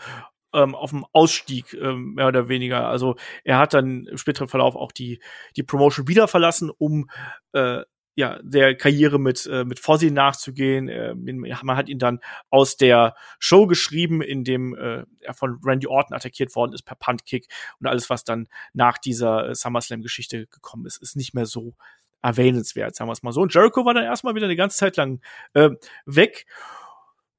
ähm, 0.54 0.74
auf 0.74 0.90
dem 0.90 1.06
Ausstieg, 1.12 1.72
ähm, 1.74 2.14
mehr 2.14 2.28
oder 2.28 2.48
weniger. 2.48 2.88
Also 2.88 3.16
er 3.44 3.58
hat 3.58 3.74
dann 3.74 4.06
im 4.06 4.18
späteren 4.18 4.48
Verlauf 4.48 4.76
auch 4.76 4.92
die, 4.92 5.20
die 5.56 5.62
Promotion 5.62 6.08
wieder 6.08 6.28
verlassen, 6.28 6.70
um 6.76 7.08
äh, 7.52 7.82
ja, 8.14 8.38
der 8.42 8.74
Karriere 8.76 9.18
mit, 9.18 9.46
äh, 9.46 9.64
mit 9.64 9.78
Fozzy 9.78 10.10
nachzugehen. 10.10 10.88
Äh, 10.88 11.14
man 11.14 11.76
hat 11.76 11.88
ihn 11.88 11.98
dann 11.98 12.20
aus 12.50 12.76
der 12.76 13.14
Show 13.38 13.66
geschrieben, 13.66 14.20
in 14.20 14.44
dem 14.44 14.74
äh, 14.74 15.04
er 15.20 15.34
von 15.34 15.58
Randy 15.64 15.86
Orton 15.86 16.14
attackiert 16.14 16.54
worden 16.54 16.72
ist 16.74 16.82
per 16.82 16.96
Puntkick 16.96 17.46
und 17.80 17.86
alles, 17.86 18.10
was 18.10 18.24
dann 18.24 18.48
nach 18.74 18.98
dieser 18.98 19.48
äh, 19.48 19.54
SummerSlam-Geschichte 19.54 20.46
gekommen 20.46 20.86
ist, 20.86 20.98
ist 20.98 21.16
nicht 21.16 21.34
mehr 21.34 21.46
so 21.46 21.74
erwähnenswert, 22.22 22.94
sagen 22.94 23.08
wir 23.08 23.12
es 23.12 23.22
mal 23.22 23.32
so. 23.32 23.40
Und 23.40 23.54
Jericho 23.54 23.84
war 23.84 23.94
dann 23.94 24.04
erstmal 24.04 24.34
wieder 24.34 24.46
eine 24.46 24.56
ganze 24.56 24.76
Zeit 24.76 24.96
lang 24.96 25.20
äh, 25.54 25.70
weg. 26.06 26.46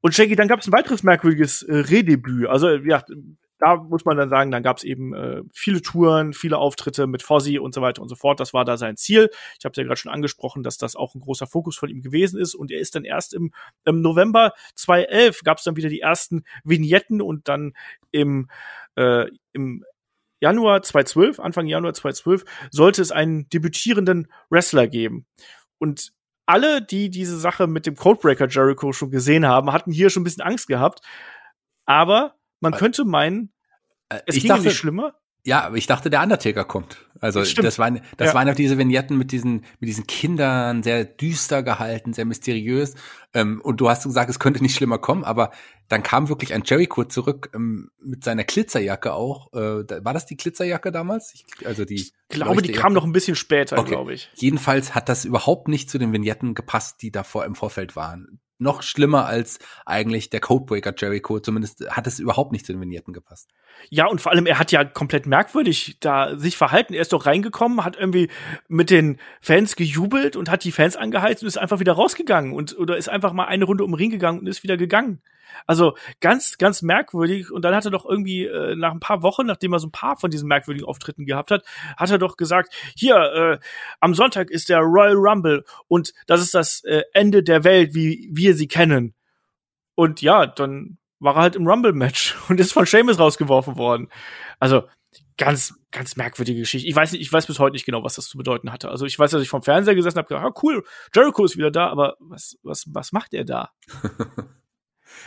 Und 0.01 0.13
Shaggy, 0.13 0.36
dann 0.36 0.49
gab 0.49 0.59
es 0.59 0.67
ein 0.67 0.74
weiteres 0.74 1.03
merkwürdiges 1.03 1.63
äh, 1.63 1.76
Redebüt. 1.76 2.47
Also 2.47 2.69
ja, 2.69 3.03
da 3.64 3.78
muss 3.78 4.03
man 4.03 4.18
dann 4.18 4.28
sagen, 4.28 4.51
dann 4.51 4.61
gab 4.61 4.78
es 4.78 4.84
eben 4.84 5.14
äh, 5.14 5.41
viele 5.53 5.82
Touren, 5.82 6.34
viele 6.34 6.57
Auftritte 6.57 7.07
mit 7.07 7.24
Fozzy 7.24 7.59
und 7.59 7.74
so 7.74 7.82
weiter 7.82 8.01
und 8.01 8.09
so 8.09 8.16
fort. 8.16 8.41
Das 8.41 8.53
war 8.53 8.66
da 8.66 8.76
sein 8.76 8.97
Ziel. 8.97 9.30
Ich 9.57 9.64
habe 9.64 9.72
es 9.72 9.78
ja 9.78 9.84
gerade 9.84 9.95
schon 9.95 10.11
angesprochen, 10.11 10.64
dass 10.64 10.78
das 10.78 10.97
auch 10.97 11.16
ein 11.16 11.22
großer 11.22 11.47
Fokus 11.47 11.78
von 11.78 11.89
ihm 11.89 12.01
gewesen 12.01 12.39
ist. 12.39 12.55
Und 12.55 12.72
er 12.72 12.80
ist 12.80 12.95
dann 12.95 13.05
erst 13.05 13.34
im, 13.34 13.53
im 13.86 14.01
November 14.01 14.51
2011 14.76 15.43
gab 15.43 15.59
es 15.59 15.64
dann 15.64 15.78
wieder 15.78 15.88
die 15.88 16.01
ersten 16.01 16.43
Vignetten 16.66 17.22
und 17.22 17.47
dann 17.47 17.74
im, 18.11 18.49
äh, 18.95 19.28
im 19.53 19.86
Januar 20.41 20.82
2012, 20.82 21.39
Anfang 21.39 21.68
Januar 21.68 21.93
2012, 21.93 22.43
sollte 22.70 23.01
es 23.01 23.14
einen 23.14 23.47
debütierenden 23.47 24.28
Wrestler 24.49 24.88
geben. 24.88 25.26
Und 25.78 26.11
alle, 26.45 26.82
die 26.82 27.09
diese 27.09 27.38
Sache 27.39 27.68
mit 27.68 27.86
dem 27.86 27.95
Codebreaker 27.95 28.49
Jericho 28.49 28.91
schon 28.91 29.09
gesehen 29.09 29.47
haben, 29.47 29.72
hatten 29.72 29.93
hier 29.93 30.09
schon 30.09 30.22
ein 30.22 30.26
bisschen 30.26 30.43
Angst 30.43 30.68
gehabt. 30.68 30.99
Aber 31.86 32.36
man 32.64 32.74
könnte 32.80 33.05
meinen, 33.05 33.51
äh, 34.09 34.20
es 34.26 34.38
ich 34.38 34.47
dachte, 34.47 34.64
nicht 34.64 34.78
schlimmer. 34.78 35.14
Ja, 35.45 35.66
aber 35.66 35.76
ich 35.76 35.88
dachte, 35.88 36.09
der 36.09 36.24
Undertaker 36.24 36.64
kommt. 36.64 37.05
Also 37.20 37.43
Stimmt. 37.43 37.68
das 37.68 37.78
waren 37.78 37.99
das 38.16 38.30
ja. 38.30 38.34
waren 38.34 38.49
auch 38.49 38.55
diese 38.55 38.78
Vignetten 38.78 39.18
mit 39.18 39.34
diesen 39.34 39.66
mit 39.80 39.89
diesen 39.89 40.07
Kindern 40.07 40.84
sehr 40.84 41.03
düster 41.03 41.64
gehalten, 41.64 42.14
sehr 42.14 42.24
mysteriös. 42.24 42.95
Ähm, 43.34 43.59
und 43.61 43.82
du 43.82 43.89
hast 43.89 44.03
gesagt, 44.03 44.30
es 44.30 44.39
könnte 44.39 44.64
nicht 44.64 44.76
schlimmer 44.76 44.99
kommen, 44.99 45.26
aber 45.26 45.52
dann 45.90 46.02
kam 46.02 46.30
wirklich 46.30 46.53
ein 46.53 46.64
Jericho 46.65 47.03
zurück 47.03 47.49
ähm, 47.53 47.91
mit 48.02 48.23
seiner 48.23 48.45
Glitzerjacke 48.45 49.11
auch. 49.11 49.52
Äh, 49.52 50.06
war 50.06 50.14
das 50.14 50.26
die 50.26 50.38
Glitzerjacke 50.38 50.94
damals? 50.94 51.34
Ich, 51.34 51.68
also 51.68 51.84
die. 51.84 51.95
Ich 51.95 52.14
glaube, 52.30 52.61
die 52.61 52.72
kam 52.72 52.94
noch 52.94 53.03
ein 53.03 53.11
bisschen 53.11 53.35
später, 53.35 53.77
okay. 53.77 53.90
glaube 53.90 54.14
ich. 54.14 54.30
Jedenfalls 54.35 54.95
hat 54.95 55.10
das 55.10 55.26
überhaupt 55.26 55.68
nicht 55.68 55.90
zu 55.90 55.98
den 55.98 56.14
Vignetten 56.14 56.56
gepasst, 56.56 57.02
die 57.02 57.11
davor 57.11 57.44
im 57.44 57.56
Vorfeld 57.56 57.98
waren 57.98 58.40
noch 58.64 58.81
schlimmer 58.81 59.26
als 59.26 59.60
eigentlich 59.85 60.30
der 60.30 60.40
Codebreaker 60.40 60.94
Jericho. 60.98 61.40
Zumindest 61.40 61.88
hat 61.90 62.07
es 62.07 62.19
überhaupt 62.19 62.52
nicht 62.52 62.65
zu 62.65 62.73
den 62.73 62.81
Vignetten 62.81 63.14
gepasst. 63.14 63.52
Ja, 63.90 64.07
und 64.07 64.22
vor 64.22 64.31
allem, 64.31 64.45
er 64.45 64.60
hat 64.60 64.72
ja 64.72 64.84
komplett 64.84 65.27
merkwürdig 65.27 65.98
da 65.99 66.38
sich 66.38 66.57
verhalten. 66.57 66.94
Er 66.94 67.02
ist 67.02 67.14
doch 67.14 67.26
reingekommen, 67.26 67.84
hat 67.84 67.98
irgendwie 67.98 68.30
mit 68.68 68.90
den 68.90 69.19
Fans 69.41 69.76
gejubelt 69.76 70.35
und 70.35 70.49
hat 70.49 70.64
die 70.64 70.72
Fans 70.72 70.95
angeheizt 70.95 71.44
und 71.44 71.48
ist 71.48 71.57
einfach 71.57 71.80
wieder 71.80 71.94
rausgegangen 71.94 72.53
und 72.53 72.77
oder 72.77 72.98
ist 72.98 73.10
einfach 73.10 73.34
mal 73.34 73.45
eine 73.45 73.65
Runde 73.65 73.84
um 73.84 73.91
den 73.91 73.98
Ring 73.98 74.11
gegangen 74.11 74.40
und 74.40 74.48
ist 74.48 74.64
wieder 74.64 74.77
gegangen. 74.77 75.22
Also 75.65 75.95
ganz, 76.19 76.57
ganz 76.57 76.81
merkwürdig. 76.81 77.51
Und 77.51 77.63
dann 77.63 77.75
hat 77.75 77.85
er 77.85 77.91
doch 77.91 78.05
irgendwie 78.05 78.45
äh, 78.45 78.75
nach 78.75 78.91
ein 78.91 78.99
paar 78.99 79.21
Wochen, 79.21 79.45
nachdem 79.45 79.73
er 79.73 79.80
so 79.80 79.88
ein 79.88 79.91
paar 79.91 80.17
von 80.17 80.31
diesen 80.31 80.47
merkwürdigen 80.47 80.88
Auftritten 80.88 81.25
gehabt 81.25 81.51
hat, 81.51 81.63
hat 81.97 82.11
er 82.11 82.17
doch 82.17 82.38
gesagt, 82.38 82.73
hier, 82.95 83.15
äh, 83.15 83.59
am 83.99 84.13
Sonntag 84.13 84.49
ist 84.49 84.69
der 84.69 84.80
Royal 84.80 85.15
Rumble 85.15 85.63
und 85.88 86.13
das 86.27 86.41
ist 86.41 86.53
das 86.53 86.84
äh, 86.84 87.03
Ende 87.13 87.43
der 87.43 87.63
Welt, 87.63 87.93
wie 87.93 88.30
wir 88.31 88.55
sie 88.55 88.67
kennen. 88.67 89.13
Und 89.95 90.21
ja, 90.21 90.45
dann 90.45 90.97
war 91.19 91.35
er 91.35 91.41
halt 91.41 91.55
im 91.55 91.67
Rumble-Match 91.67 92.35
und 92.49 92.59
ist 92.59 92.73
von 92.73 92.85
Seamus 92.85 93.19
rausgeworfen 93.19 93.77
worden. 93.77 94.09
Also 94.59 94.84
ganz, 95.38 95.73
ganz 95.91 96.15
merkwürdige 96.15 96.59
Geschichte. 96.59 96.88
Ich 96.88 96.95
weiß 96.95 97.11
nicht, 97.11 97.21
ich 97.21 97.31
weiß 97.31 97.47
bis 97.47 97.59
heute 97.59 97.73
nicht 97.73 97.85
genau, 97.85 98.03
was 98.03 98.15
das 98.15 98.27
zu 98.27 98.38
bedeuten 98.38 98.71
hatte. 98.71 98.89
Also 98.89 99.05
ich 99.05 99.17
weiß, 99.17 99.31
dass 99.31 99.41
ich 99.41 99.49
vom 99.49 99.63
Fernseher 99.63 99.95
gesessen 99.95 100.17
habe, 100.17 100.27
gedacht, 100.27 100.45
ah, 100.45 100.59
cool, 100.61 100.84
Jericho 101.13 101.45
ist 101.45 101.57
wieder 101.57 101.71
da, 101.71 101.88
aber 101.88 102.15
was, 102.19 102.57
was, 102.63 102.85
was 102.88 103.11
macht 103.11 103.34
er 103.34 103.45
da? 103.45 103.71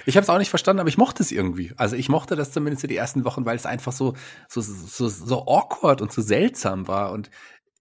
Ich 0.05 0.17
habe 0.17 0.23
es 0.23 0.31
auch 0.31 0.39
nicht 0.39 0.51
verstanden, 0.51 0.81
aber 0.81 0.89
ich 0.89 0.99
mochte 0.99 1.23
es 1.23 1.33
irgendwie. 1.33 1.73
Also 1.77 1.97
ich 1.97 2.09
mochte 2.09 2.37
das 2.37 2.53
zumindest 2.53 2.85
in 2.85 2.89
die 2.89 2.97
ersten 2.97 3.25
Wochen, 3.25 3.45
weil 3.45 3.57
es 3.57 3.67
einfach 3.67 3.93
so 3.93 4.15
so 4.49 4.61
so 4.61 5.09
so 5.09 5.47
awkward 5.47 6.03
und 6.03 6.13
so 6.13 6.23
seltsam 6.23 6.89
war. 6.89 7.13
Und 7.13 7.31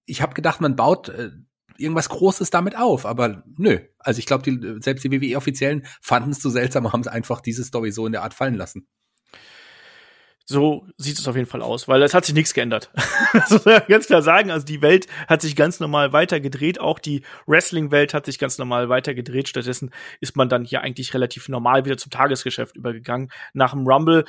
ich 0.05 0.21
habe 0.21 0.33
gedacht, 0.33 0.61
man 0.61 0.75
baut 0.75 1.09
äh, 1.09 1.31
irgendwas 1.77 2.09
Großes 2.09 2.49
damit 2.49 2.77
auf, 2.77 3.05
aber 3.05 3.43
nö. 3.57 3.79
Also 3.99 4.19
ich 4.19 4.25
glaube, 4.25 4.43
die, 4.43 4.81
selbst 4.81 5.03
die 5.03 5.11
WWE-Offiziellen 5.11 5.85
fanden 6.01 6.31
es 6.31 6.41
so 6.41 6.49
seltsam 6.49 6.85
und 6.85 6.93
haben 6.93 7.07
einfach 7.07 7.41
diese 7.41 7.63
Story 7.63 7.91
so 7.91 8.05
in 8.05 8.11
der 8.11 8.23
Art 8.23 8.33
fallen 8.33 8.55
lassen. 8.55 8.87
So 10.47 10.85
sieht 10.97 11.17
es 11.17 11.27
auf 11.27 11.35
jeden 11.35 11.47
Fall 11.47 11.63
aus, 11.63 11.87
weil 11.87 12.03
es 12.03 12.13
hat 12.13 12.23
sich 12.23 12.35
nichts 12.35 12.53
geändert. 12.53 12.91
das 13.33 13.49
muss 13.49 13.65
man 13.65 13.81
ganz 13.87 14.05
klar 14.05 14.21
sagen. 14.21 14.51
Also 14.51 14.63
die 14.63 14.83
Welt 14.83 15.07
hat 15.27 15.41
sich 15.41 15.55
ganz 15.55 15.79
normal 15.79 16.13
weitergedreht. 16.13 16.79
Auch 16.79 16.99
die 16.99 17.23
Wrestling-Welt 17.47 18.13
hat 18.13 18.27
sich 18.27 18.37
ganz 18.37 18.59
normal 18.59 18.87
weitergedreht. 18.87 19.49
Stattdessen 19.49 19.89
ist 20.21 20.37
man 20.37 20.47
dann 20.47 20.63
hier 20.63 20.81
eigentlich 20.81 21.15
relativ 21.15 21.49
normal 21.49 21.85
wieder 21.85 21.97
zum 21.97 22.11
Tagesgeschäft 22.11 22.75
übergegangen. 22.75 23.31
Nach 23.53 23.71
dem 23.71 23.87
Rumble 23.87 24.25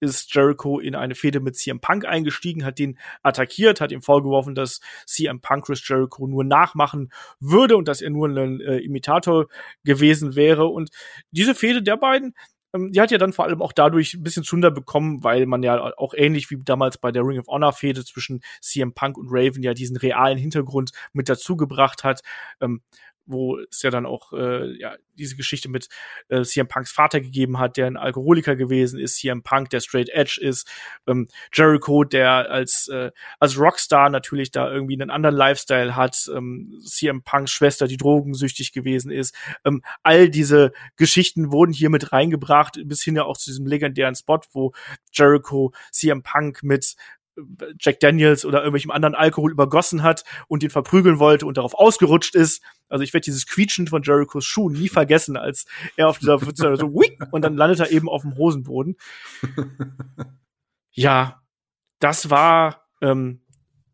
ist 0.00 0.34
Jericho 0.34 0.80
in 0.80 0.96
eine 0.96 1.14
Fehde 1.14 1.38
mit 1.38 1.54
CM 1.54 1.80
Punk 1.80 2.06
eingestiegen, 2.06 2.64
hat 2.64 2.80
den 2.80 2.98
attackiert, 3.22 3.80
hat 3.80 3.92
ihm 3.92 4.02
vorgeworfen, 4.02 4.56
dass 4.56 4.80
CM 5.06 5.40
Punk 5.40 5.66
Chris 5.66 5.86
Jericho 5.86 6.26
nur 6.26 6.42
nachmachen 6.42 7.12
würde 7.38 7.76
und 7.76 7.86
dass 7.86 8.02
er 8.02 8.10
nur 8.10 8.26
ein 8.26 8.60
äh, 8.60 8.78
Imitator 8.78 9.46
gewesen 9.84 10.34
wäre. 10.34 10.66
Und 10.66 10.90
diese 11.30 11.54
Fehde 11.54 11.84
der 11.84 11.96
beiden, 11.98 12.34
die 12.74 13.00
hat 13.00 13.10
ja 13.10 13.18
dann 13.18 13.32
vor 13.32 13.44
allem 13.44 13.60
auch 13.60 13.72
dadurch 13.72 14.14
ein 14.14 14.22
bisschen 14.22 14.44
Zunder 14.44 14.70
bekommen, 14.70 15.22
weil 15.22 15.46
man 15.46 15.62
ja 15.62 15.92
auch 15.98 16.14
ähnlich 16.14 16.50
wie 16.50 16.58
damals 16.62 16.98
bei 16.98 17.12
der 17.12 17.22
Ring 17.22 17.38
of 17.38 17.46
Honor 17.48 17.72
Fehde 17.72 18.04
zwischen 18.04 18.40
CM 18.60 18.94
Punk 18.94 19.18
und 19.18 19.28
Raven 19.30 19.62
ja 19.62 19.74
diesen 19.74 19.96
realen 19.96 20.38
Hintergrund 20.38 20.92
mit 21.12 21.28
dazugebracht 21.28 22.02
hat. 22.04 22.22
Ähm, 22.60 22.82
wo 23.26 23.58
es 23.58 23.82
ja 23.82 23.90
dann 23.90 24.06
auch 24.06 24.32
äh, 24.32 24.78
ja, 24.78 24.96
diese 25.14 25.36
Geschichte 25.36 25.68
mit 25.68 25.88
äh, 26.28 26.42
CM 26.42 26.68
Punks 26.68 26.90
Vater 26.90 27.20
gegeben 27.20 27.58
hat, 27.58 27.76
der 27.76 27.86
ein 27.86 27.96
Alkoholiker 27.96 28.56
gewesen 28.56 28.98
ist, 28.98 29.16
CM 29.16 29.42
Punk, 29.42 29.70
der 29.70 29.80
Straight 29.80 30.08
Edge 30.08 30.38
ist, 30.40 30.68
ähm, 31.06 31.28
Jericho, 31.52 32.04
der 32.04 32.50
als, 32.50 32.88
äh, 32.88 33.10
als 33.38 33.58
Rockstar 33.58 34.10
natürlich 34.10 34.50
da 34.50 34.70
irgendwie 34.70 35.00
einen 35.00 35.10
anderen 35.10 35.36
Lifestyle 35.36 35.96
hat, 35.96 36.30
ähm, 36.34 36.80
CM 36.84 37.22
Punks 37.22 37.50
Schwester, 37.50 37.86
die 37.86 37.96
drogensüchtig 37.96 38.72
gewesen 38.72 39.10
ist. 39.10 39.34
Ähm, 39.64 39.82
all 40.02 40.28
diese 40.28 40.72
Geschichten 40.96 41.52
wurden 41.52 41.72
hier 41.72 41.90
mit 41.90 42.12
reingebracht, 42.12 42.78
bis 42.84 43.02
hin 43.02 43.16
ja 43.16 43.24
auch 43.24 43.36
zu 43.36 43.50
diesem 43.50 43.66
legendären 43.66 44.14
Spot, 44.14 44.40
wo 44.52 44.72
Jericho 45.12 45.72
CM 45.90 46.22
Punk 46.22 46.62
mit 46.62 46.96
Jack 47.78 48.00
Daniels 48.00 48.44
oder 48.44 48.58
irgendwelchem 48.58 48.90
anderen 48.90 49.14
Alkohol 49.14 49.52
übergossen 49.52 50.02
hat 50.02 50.24
und 50.48 50.62
ihn 50.62 50.70
verprügeln 50.70 51.18
wollte 51.18 51.46
und 51.46 51.56
darauf 51.56 51.74
ausgerutscht 51.74 52.34
ist. 52.34 52.62
Also 52.88 53.04
ich 53.04 53.12
werde 53.14 53.24
dieses 53.24 53.46
Quietschen 53.46 53.86
von 53.86 54.02
Jerichos 54.02 54.44
Schuh 54.44 54.68
nie 54.68 54.88
vergessen, 54.88 55.36
als 55.36 55.66
er 55.96 56.08
auf 56.08 56.18
dieser 56.18 56.38
so 56.38 56.92
wick, 56.94 57.18
und 57.30 57.42
dann 57.42 57.56
landet 57.56 57.80
er 57.80 57.90
eben 57.90 58.08
auf 58.08 58.22
dem 58.22 58.36
Hosenboden. 58.36 58.96
Ja, 60.94 61.42
das 62.00 62.28
war 62.28 62.82
ähm, 63.00 63.41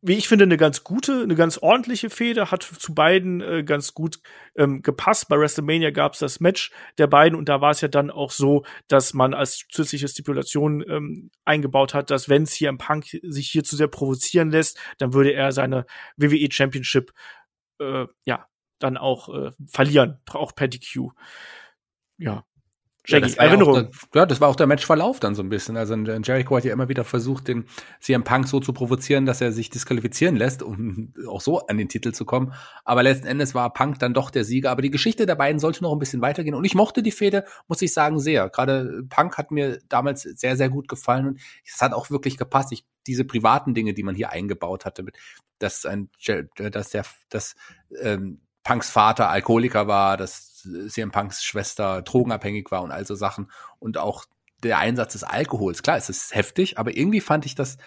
wie 0.00 0.16
ich 0.16 0.28
finde, 0.28 0.44
eine 0.44 0.56
ganz 0.56 0.84
gute, 0.84 1.22
eine 1.22 1.34
ganz 1.34 1.58
ordentliche 1.58 2.10
Fehde, 2.10 2.50
hat 2.50 2.62
zu 2.62 2.94
beiden 2.94 3.40
äh, 3.40 3.64
ganz 3.64 3.94
gut 3.94 4.20
ähm, 4.56 4.82
gepasst. 4.82 5.28
Bei 5.28 5.38
WrestleMania 5.38 5.90
gab 5.90 6.14
es 6.14 6.20
das 6.20 6.40
Match 6.40 6.70
der 6.98 7.06
beiden 7.06 7.36
und 7.38 7.48
da 7.48 7.60
war 7.60 7.70
es 7.70 7.80
ja 7.80 7.88
dann 7.88 8.10
auch 8.10 8.30
so, 8.30 8.64
dass 8.86 9.14
man 9.14 9.34
als 9.34 9.66
zusätzliche 9.70 10.08
Stipulation 10.08 10.84
ähm, 10.88 11.30
eingebaut 11.44 11.94
hat, 11.94 12.10
dass 12.10 12.28
wenn 12.28 12.46
hier 12.46 12.68
im 12.68 12.78
Punk 12.78 13.06
sich 13.22 13.50
hier 13.50 13.64
zu 13.64 13.76
sehr 13.76 13.88
provozieren 13.88 14.50
lässt, 14.50 14.78
dann 14.98 15.12
würde 15.12 15.32
er 15.32 15.52
seine 15.52 15.84
WWE 16.16 16.48
Championship 16.50 17.12
äh, 17.80 18.06
ja 18.24 18.46
dann 18.78 18.96
auch 18.96 19.28
äh, 19.28 19.50
verlieren, 19.66 20.20
auch 20.32 20.54
per 20.54 20.68
DQ. 20.68 21.10
Ja, 22.18 22.44
Shaggy, 23.09 23.30
ja, 23.30 23.43
Erinnerung. 23.43 23.74
Ja, 23.74 23.89
ja, 24.14 24.26
das 24.26 24.40
war 24.40 24.48
auch 24.48 24.56
der 24.56 24.66
Matchverlauf 24.66 25.18
dann 25.18 25.35
so 25.35 25.43
ein 25.43 25.48
bisschen. 25.48 25.78
Also 25.78 25.94
Jericho 25.94 26.56
hat 26.56 26.64
ja 26.64 26.74
immer 26.74 26.90
wieder 26.90 27.05
versucht, 27.05 27.48
den 27.48 27.64
CM 28.01 28.22
Punk 28.22 28.47
so 28.47 28.60
zu 28.60 28.74
provozieren, 28.74 29.24
dass 29.24 29.40
er 29.40 29.51
sich 29.51 29.70
disqualifizieren 29.70 30.36
lässt, 30.36 30.62
um 30.62 31.14
auch 31.28 31.40
so 31.40 31.66
an 31.66 31.78
den 31.78 31.89
Titel 31.89 32.12
zu 32.12 32.26
kommen. 32.26 32.52
Aber 32.85 33.02
letzten 33.02 33.26
Endes 33.26 33.55
war 33.55 33.72
Punk 33.72 33.98
dann 33.98 34.12
doch 34.12 34.30
der 34.30 34.44
Sieger. 34.44 34.70
Aber 34.70 34.82
die 34.82 34.90
Geschichte 34.90 35.24
der 35.24 35.36
beiden 35.36 35.59
sollte 35.59 35.82
noch 35.82 35.93
ein 35.93 35.98
bisschen 35.98 36.20
weitergehen. 36.20 36.55
Und 36.55 36.64
ich 36.64 36.74
mochte 36.74 37.02
die 37.02 37.10
Fehde, 37.10 37.44
muss 37.66 37.80
ich 37.80 37.94
sagen, 37.94 38.20
sehr. 38.20 38.51
Gerade 38.51 39.05
Punk 39.09 39.39
hat 39.39 39.51
mir 39.51 39.78
damals 39.89 40.22
sehr, 40.22 40.56
sehr 40.59 40.68
gut 40.68 40.86
gefallen 40.86 41.28
und 41.28 41.40
es 41.64 41.80
hat 41.80 41.94
auch 41.94 42.10
wirklich 42.10 42.36
gepasst. 42.36 42.72
Ich, 42.72 42.85
diese 43.06 43.24
privaten 43.24 43.72
Dinge, 43.72 43.94
die 43.94 44.02
man 44.02 44.14
hier 44.14 44.30
eingebaut 44.30 44.85
hatte, 44.85 45.02
mit, 45.02 45.16
dass 45.59 45.86
ein, 45.86 46.10
dass 46.59 46.90
der, 46.90 47.06
dass 47.30 47.55
ähm, 48.02 48.43
Punks 48.64 48.90
Vater 48.90 49.30
Alkoholiker 49.30 49.86
war, 49.86 50.18
dass 50.18 50.47
CM 50.89 51.10
Punks 51.10 51.44
Schwester 51.44 52.02
drogenabhängig 52.02 52.70
war 52.70 52.82
und 52.82 52.90
all 52.90 53.06
so 53.06 53.14
Sachen. 53.14 53.51
Und 53.78 53.98
auch 53.98 54.24
der 54.62 54.78
Einsatz 54.78 55.12
des 55.12 55.24
Alkohols. 55.24 55.82
Klar, 55.82 55.97
es 55.97 56.09
ist 56.09 56.35
heftig, 56.35 56.78
aber 56.78 56.97
irgendwie 56.97 57.20
fand 57.20 57.47
ich 57.47 57.55
das, 57.55 57.78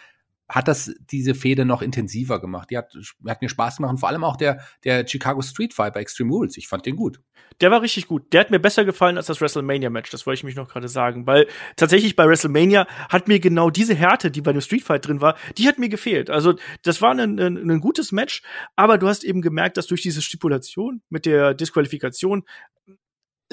hat 0.51 0.67
das 0.67 0.93
diese 1.09 1.33
Fehde 1.33 1.63
noch 1.63 1.81
intensiver 1.81 2.41
gemacht. 2.41 2.69
Die 2.69 2.77
hat, 2.77 2.93
hat 3.25 3.41
mir 3.41 3.49
Spaß 3.49 3.77
gemacht. 3.77 3.97
Vor 3.99 4.09
allem 4.09 4.23
auch 4.25 4.35
der, 4.35 4.59
der 4.83 5.07
Chicago 5.07 5.41
Street 5.41 5.73
Fight 5.73 5.93
bei 5.93 6.01
Extreme 6.01 6.31
Rules. 6.31 6.57
Ich 6.57 6.67
fand 6.67 6.85
den 6.85 6.97
gut. 6.97 7.21
Der 7.61 7.71
war 7.71 7.81
richtig 7.81 8.07
gut. 8.07 8.33
Der 8.33 8.41
hat 8.41 8.51
mir 8.51 8.59
besser 8.59 8.83
gefallen 8.83 9.17
als 9.17 9.27
das 9.27 9.39
WrestleMania-Match. 9.39 10.11
Das 10.11 10.25
wollte 10.25 10.39
ich 10.39 10.43
mich 10.43 10.55
noch 10.55 10.67
gerade 10.67 10.89
sagen. 10.89 11.25
Weil 11.25 11.47
tatsächlich 11.77 12.17
bei 12.17 12.27
WrestleMania 12.27 12.85
hat 13.09 13.29
mir 13.29 13.39
genau 13.39 13.69
diese 13.69 13.95
Härte, 13.95 14.29
die 14.29 14.41
bei 14.41 14.51
dem 14.51 14.61
Street 14.61 14.83
Fight 14.83 15.07
drin 15.07 15.21
war, 15.21 15.37
die 15.57 15.67
hat 15.67 15.79
mir 15.79 15.89
gefehlt. 15.89 16.29
Also 16.29 16.55
das 16.83 17.01
war 17.01 17.11
ein, 17.11 17.39
ein, 17.39 17.69
ein 17.69 17.79
gutes 17.79 18.11
Match, 18.11 18.41
aber 18.75 18.97
du 18.97 19.07
hast 19.07 19.23
eben 19.23 19.41
gemerkt, 19.41 19.77
dass 19.77 19.87
durch 19.87 20.01
diese 20.01 20.21
Stipulation 20.21 21.01
mit 21.09 21.25
der 21.25 21.53
Disqualifikation 21.53 22.43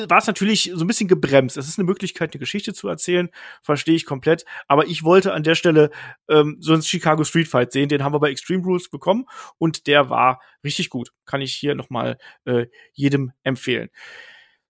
war 0.09 0.19
es 0.19 0.27
natürlich 0.27 0.71
so 0.75 0.85
ein 0.85 0.87
bisschen 0.87 1.09
gebremst. 1.09 1.57
Es 1.57 1.69
ist 1.69 1.79
eine 1.79 1.87
Möglichkeit, 1.87 2.33
eine 2.33 2.41
Geschichte 2.41 2.73
zu 2.73 2.89
erzählen, 2.89 3.29
verstehe 3.63 3.95
ich 3.97 4.07
komplett. 4.07 4.45
Aber 4.67 4.87
ich 4.87 5.03
wollte 5.05 5.33
an 5.33 5.43
der 5.43 5.55
Stelle 5.55 5.91
ähm, 6.29 6.57
so 6.61 6.73
ein 6.73 6.83
Chicago 6.83 7.25
Street 7.25 7.49
Fight 7.49 7.73
sehen. 7.73 7.89
Den 7.89 8.05
haben 8.05 8.15
wir 8.15 8.21
bei 8.21 8.31
Extreme 8.31 8.63
Rules 8.63 8.89
bekommen 8.89 9.27
und 9.59 9.87
der 9.87 10.11
war 10.11 10.41
richtig 10.65 10.91
gut. 10.91 11.13
Kann 11.27 11.41
ich 11.41 11.55
hier 11.55 11.75
noch 11.75 11.91
mal 11.91 12.19
äh, 12.45 12.67
jedem 12.93 13.33
empfehlen. 13.43 13.91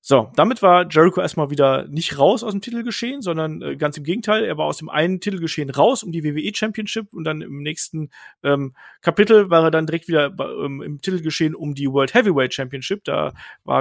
So, 0.01 0.31
damit 0.37 0.63
war 0.63 0.87
Jericho 0.89 1.21
erstmal 1.21 1.51
wieder 1.51 1.87
nicht 1.89 2.19
raus 2.19 2.45
aus 2.45 2.53
dem 2.53 2.61
Titelgeschehen, 2.61 3.21
sondern 3.21 3.61
äh, 3.63 3.77
ganz 3.77 3.97
im 3.97 4.05
Gegenteil, 4.05 4.45
er 4.45 4.57
war 4.57 4.67
aus 4.67 4.79
dem 4.79 4.89
einen 4.89 5.21
Titelgeschehen 5.21 5.71
raus 5.71 6.03
um 6.05 6.13
die 6.13 6.23
WWE 6.23 6.55
Championship 6.55 7.13
und 7.13 7.25
dann 7.25 7.43
im 7.43 7.63
nächsten 7.63 8.11
ähm, 8.45 8.75
Kapitel 9.03 9.51
war 9.51 9.65
er 9.65 9.71
dann 9.73 9.87
direkt 9.87 10.07
wieder 10.07 10.33
ähm, 10.39 10.83
im 10.83 11.01
Titelgeschehen 11.01 11.55
um 11.55 11.75
die 11.75 11.91
World 11.91 12.15
Heavyweight 12.15 12.55
Championship. 12.55 13.03
Da 13.05 13.33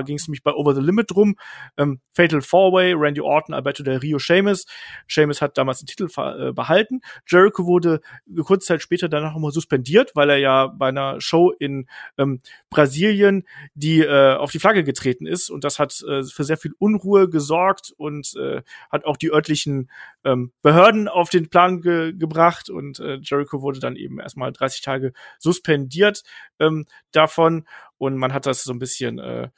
ging 0.06 0.15
es 0.15 0.27
nämlich 0.27 0.44
bei 0.44 0.53
Over 0.53 0.73
the 0.73 0.81
Limit 0.81 1.11
drum. 1.11 1.35
Ähm, 1.77 2.02
Fatal 2.14 2.41
Four 2.41 2.73
Way, 2.73 2.94
Randy 2.94 3.22
Orton, 3.22 3.53
Alberto 3.53 3.84
Del 3.84 3.98
Rio, 3.98 4.18
Sheamus. 4.18 4.65
Sheamus 5.06 5.41
hat 5.41 5.57
damals 5.57 5.80
den 5.80 5.85
Titel 5.85 6.07
äh, 6.18 6.52
behalten. 6.52 7.02
Jericho 7.27 7.65
wurde 7.65 8.02
kurze 8.44 8.65
Zeit 8.65 8.81
später 8.81 9.07
danach 9.07 9.34
nochmal 9.34 9.52
suspendiert, 9.52 10.11
weil 10.15 10.31
er 10.31 10.38
ja 10.38 10.68
bei 10.68 10.88
einer 10.88 11.22
Show 11.22 11.52
in 11.52 11.88
ähm, 12.18 12.41
Brasilien 12.69 13.45
die 13.76 14.02
äh, 14.02 14.35
auf 14.35 14.52
die 14.52 14.60
Flagge 14.60 14.84
getreten 14.84 15.27
ist 15.27 15.49
und 15.49 15.64
das 15.64 15.80
hat 15.80 16.03
äh, 16.07 16.23
für 16.23 16.43
sehr 16.43 16.57
viel 16.57 16.73
Unruhe 16.79 17.29
gesorgt 17.29 17.93
und 17.97 18.35
äh, 18.35 18.63
hat 18.91 19.05
auch 19.05 19.17
die 19.17 19.31
örtlichen 19.31 19.91
ähm, 20.23 20.51
Behörden 20.61 21.07
auf 21.07 21.29
den 21.29 21.49
Plan 21.49 21.81
ge 21.81 22.13
gebracht 22.13 22.69
und 22.69 22.99
äh, 22.99 23.19
Jericho 23.21 23.61
wurde 23.61 23.79
dann 23.79 23.95
eben 23.95 24.19
erstmal 24.19 24.51
30 24.51 24.81
Tage 24.81 25.13
suspendiert 25.39 26.23
ähm, 26.59 26.85
davon 27.11 27.67
und 27.97 28.17
man 28.17 28.34
hat 28.34 28.45
das 28.45 28.63
so 28.63 28.73
ein 28.73 28.79
bisschen 28.79 29.19
äh, 29.19 29.49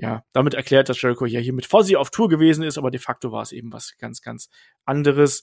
ja, 0.00 0.24
damit 0.32 0.54
erklärt, 0.54 0.88
dass 0.88 1.02
Jericho 1.02 1.26
ja 1.26 1.40
hier 1.40 1.52
mit 1.52 1.66
Fozzy 1.66 1.96
auf 1.96 2.10
Tour 2.10 2.30
gewesen 2.30 2.64
ist, 2.64 2.78
aber 2.78 2.90
de 2.90 3.00
facto 3.00 3.32
war 3.32 3.42
es 3.42 3.52
eben 3.52 3.70
was 3.70 3.98
ganz, 3.98 4.22
ganz 4.22 4.48
anderes. 4.86 5.42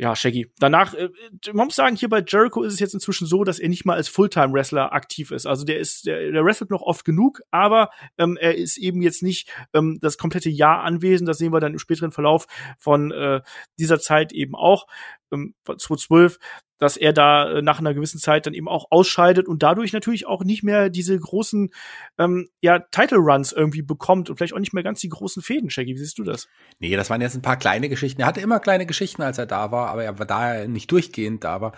Ja, 0.00 0.14
Shaggy. 0.14 0.46
Danach, 0.60 0.94
äh, 0.94 1.08
man 1.52 1.66
muss 1.66 1.74
sagen, 1.74 1.96
hier 1.96 2.08
bei 2.08 2.22
Jericho 2.24 2.62
ist 2.62 2.72
es 2.72 2.78
jetzt 2.78 2.94
inzwischen 2.94 3.26
so, 3.26 3.42
dass 3.42 3.58
er 3.58 3.68
nicht 3.68 3.84
mal 3.84 3.96
als 3.96 4.06
Fulltime-Wrestler 4.06 4.92
aktiv 4.92 5.32
ist. 5.32 5.44
Also 5.44 5.64
der 5.64 5.80
ist, 5.80 6.06
der, 6.06 6.30
der 6.30 6.44
wrestelt 6.44 6.70
noch 6.70 6.82
oft 6.82 7.04
genug, 7.04 7.40
aber 7.50 7.90
ähm, 8.16 8.38
er 8.40 8.54
ist 8.54 8.76
eben 8.76 9.02
jetzt 9.02 9.24
nicht 9.24 9.52
ähm, 9.74 9.98
das 10.00 10.16
komplette 10.16 10.50
Jahr 10.50 10.84
anwesend. 10.84 11.28
Das 11.28 11.38
sehen 11.38 11.52
wir 11.52 11.58
dann 11.58 11.72
im 11.72 11.80
späteren 11.80 12.12
Verlauf 12.12 12.46
von 12.78 13.10
äh, 13.10 13.40
dieser 13.76 13.98
Zeit 13.98 14.32
eben 14.32 14.54
auch. 14.54 14.86
Ähm, 15.32 15.54
2012 15.64 16.38
dass 16.78 16.96
er 16.96 17.12
da 17.12 17.50
äh, 17.50 17.62
nach 17.62 17.80
einer 17.80 17.92
gewissen 17.92 18.20
Zeit 18.20 18.46
dann 18.46 18.54
eben 18.54 18.68
auch 18.68 18.86
ausscheidet 18.90 19.48
und 19.48 19.62
dadurch 19.62 19.92
natürlich 19.92 20.26
auch 20.26 20.44
nicht 20.44 20.62
mehr 20.62 20.88
diese 20.88 21.18
großen 21.18 21.70
ähm, 22.18 22.48
ja, 22.60 22.78
Title 22.78 23.18
Runs 23.18 23.52
irgendwie 23.52 23.82
bekommt 23.82 24.30
und 24.30 24.36
vielleicht 24.36 24.54
auch 24.54 24.60
nicht 24.60 24.72
mehr 24.72 24.84
ganz 24.84 25.00
die 25.00 25.08
großen 25.08 25.42
Fäden, 25.42 25.70
Shaggy. 25.70 25.94
Wie 25.94 25.98
siehst 25.98 26.18
du 26.18 26.24
das? 26.24 26.48
Nee, 26.78 26.94
das 26.96 27.10
waren 27.10 27.20
jetzt 27.20 27.34
ein 27.34 27.42
paar 27.42 27.56
kleine 27.56 27.88
Geschichten. 27.88 28.20
Er 28.20 28.26
hatte 28.28 28.40
immer 28.40 28.60
kleine 28.60 28.86
Geschichten, 28.86 29.22
als 29.22 29.38
er 29.38 29.46
da 29.46 29.70
war, 29.72 29.90
aber 29.90 30.04
er 30.04 30.18
war 30.18 30.26
da 30.26 30.66
nicht 30.66 30.90
durchgehend 30.90 31.44
da 31.44 31.60
war, 31.60 31.72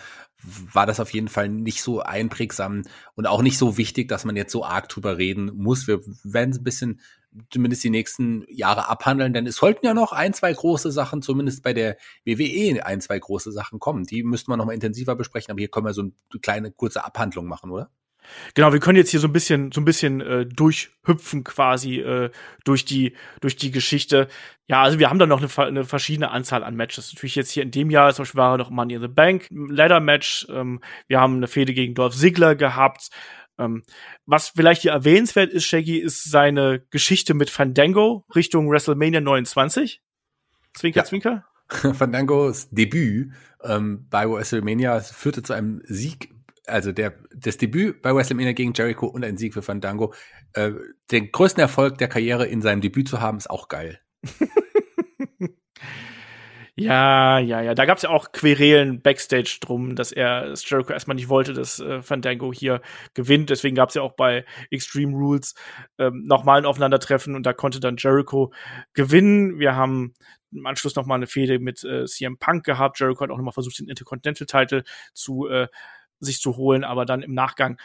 war 0.73 0.85
das 0.85 0.99
auf 0.99 1.11
jeden 1.13 1.27
Fall 1.27 1.49
nicht 1.49 1.81
so 1.81 2.01
einprägsam 2.01 2.83
und 3.15 3.27
auch 3.27 3.41
nicht 3.41 3.57
so 3.57 3.77
wichtig, 3.77 4.07
dass 4.07 4.25
man 4.25 4.35
jetzt 4.35 4.51
so 4.51 4.63
arg 4.63 4.89
drüber 4.89 5.17
reden 5.17 5.51
muss. 5.55 5.87
Wir 5.87 6.01
werden 6.23 6.53
ein 6.53 6.63
bisschen 6.63 6.99
zumindest 7.49 7.83
die 7.83 7.89
nächsten 7.89 8.45
Jahre 8.49 8.89
abhandeln, 8.89 9.33
denn 9.33 9.47
es 9.47 9.55
sollten 9.55 9.85
ja 9.85 9.93
noch 9.93 10.11
ein, 10.11 10.33
zwei 10.33 10.51
große 10.53 10.91
Sachen, 10.91 11.21
zumindest 11.21 11.63
bei 11.63 11.73
der 11.73 11.97
WWE 12.25 12.85
ein, 12.85 13.01
zwei 13.01 13.19
große 13.19 13.51
Sachen 13.51 13.79
kommen. 13.79 14.05
Die 14.05 14.23
müssten 14.23 14.51
wir 14.51 14.57
noch 14.57 14.65
mal 14.65 14.73
intensiver 14.73 15.15
besprechen, 15.15 15.51
aber 15.51 15.59
hier 15.59 15.69
können 15.69 15.85
wir 15.85 15.93
so 15.93 16.01
eine 16.01 16.11
kleine 16.41 16.71
kurze 16.71 17.05
Abhandlung 17.05 17.47
machen, 17.47 17.71
oder? 17.71 17.89
Genau, 18.53 18.71
wir 18.73 18.79
können 18.79 18.97
jetzt 18.97 19.09
hier 19.09 19.19
so 19.19 19.27
ein 19.27 19.33
bisschen, 19.33 19.71
so 19.71 19.81
ein 19.81 19.85
bisschen 19.85 20.21
äh, 20.21 20.45
durchhüpfen 20.45 21.43
quasi 21.43 21.99
äh, 21.99 22.29
durch 22.63 22.85
die 22.85 23.15
durch 23.41 23.55
die 23.55 23.71
Geschichte. 23.71 24.27
Ja, 24.67 24.83
also 24.83 24.99
wir 24.99 25.09
haben 25.09 25.19
da 25.19 25.25
noch 25.25 25.41
eine, 25.41 25.67
eine 25.67 25.83
verschiedene 25.83 26.31
Anzahl 26.31 26.63
an 26.63 26.75
Matches. 26.75 27.13
Natürlich 27.13 27.35
jetzt 27.35 27.51
hier 27.51 27.63
in 27.63 27.71
dem 27.71 27.89
Jahr 27.89 28.13
zum 28.13 28.23
Beispiel 28.23 28.39
war 28.39 28.57
noch 28.57 28.69
Money 28.69 28.95
in 28.95 29.01
the 29.01 29.07
Bank, 29.07 29.47
Ladder 29.49 29.99
Match. 29.99 30.47
Ähm, 30.49 30.81
wir 31.07 31.19
haben 31.19 31.37
eine 31.37 31.47
Fehde 31.47 31.73
gegen 31.73 31.93
Dolph 31.93 32.15
Ziggler 32.15 32.55
gehabt. 32.55 33.09
Ähm, 33.57 33.83
was 34.25 34.49
vielleicht 34.49 34.81
hier 34.81 34.91
erwähnenswert 34.91 35.51
ist, 35.51 35.65
Shaggy, 35.65 35.97
ist 35.99 36.29
seine 36.29 36.83
Geschichte 36.89 37.33
mit 37.33 37.49
Fandango 37.49 38.25
Richtung 38.35 38.69
WrestleMania 38.69 39.21
29. 39.21 40.01
Zwinker, 40.73 40.99
ja. 41.01 41.03
Zwinker. 41.05 41.45
Fandangos 41.93 42.69
Debüt 42.69 43.31
ähm, 43.63 44.07
bei 44.09 44.29
WrestleMania 44.29 44.99
führte 44.99 45.43
zu 45.43 45.53
einem 45.53 45.81
Sieg, 45.85 46.33
also 46.65 46.91
der, 46.91 47.13
das 47.35 47.57
Debüt 47.57 48.01
bei 48.01 48.13
WrestleMania 48.13 48.53
gegen 48.53 48.73
Jericho 48.73 49.07
und 49.07 49.23
ein 49.23 49.37
Sieg 49.37 49.53
für 49.53 49.61
Fandango. 49.61 50.13
Äh, 50.53 50.71
den 51.11 51.31
größten 51.31 51.61
Erfolg 51.61 51.97
der 51.97 52.07
Karriere 52.07 52.45
in 52.45 52.61
seinem 52.61 52.81
Debüt 52.81 53.07
zu 53.07 53.21
haben, 53.21 53.37
ist 53.37 53.49
auch 53.49 53.67
geil. 53.67 53.99
Ja, 56.77 57.37
ja, 57.39 57.61
ja. 57.61 57.75
Da 57.75 57.85
gab's 57.85 58.01
ja 58.03 58.09
auch 58.09 58.31
Querelen 58.31 59.01
Backstage 59.01 59.57
drum, 59.61 59.95
dass 59.95 60.11
er 60.13 60.47
dass 60.49 60.67
Jericho 60.69 60.93
erstmal 60.93 61.15
nicht 61.15 61.27
wollte, 61.27 61.53
dass 61.53 61.79
äh, 61.79 62.01
Fandango 62.01 62.53
hier 62.53 62.81
gewinnt. 63.13 63.49
Deswegen 63.49 63.75
gab's 63.75 63.93
ja 63.95 64.01
auch 64.01 64.13
bei 64.15 64.45
Extreme 64.69 65.13
Rules 65.13 65.53
ähm, 65.99 66.23
nochmal 66.25 66.59
ein 66.59 66.65
Aufeinandertreffen 66.65 67.35
und 67.35 67.45
da 67.45 67.51
konnte 67.53 67.81
dann 67.81 67.97
Jericho 67.97 68.53
gewinnen. 68.93 69.59
Wir 69.59 69.75
haben 69.75 70.13
im 70.53 70.65
Anschluss 70.65 70.95
nochmal 70.95 71.17
eine 71.17 71.27
Fehde 71.27 71.59
mit 71.59 71.83
äh, 71.83 72.05
CM 72.05 72.37
Punk 72.37 72.63
gehabt. 72.63 72.99
Jericho 72.99 73.21
hat 73.23 73.31
auch 73.31 73.37
nochmal 73.37 73.53
versucht, 73.53 73.77
den 73.79 73.89
Intercontinental 73.89 74.47
Title 74.47 74.83
zu 75.13 75.47
äh, 75.49 75.67
sich 76.21 76.39
zu 76.39 76.55
holen, 76.55 76.83
aber 76.83 77.05
dann 77.05 77.23
im 77.23 77.33
Nachgang 77.33 77.79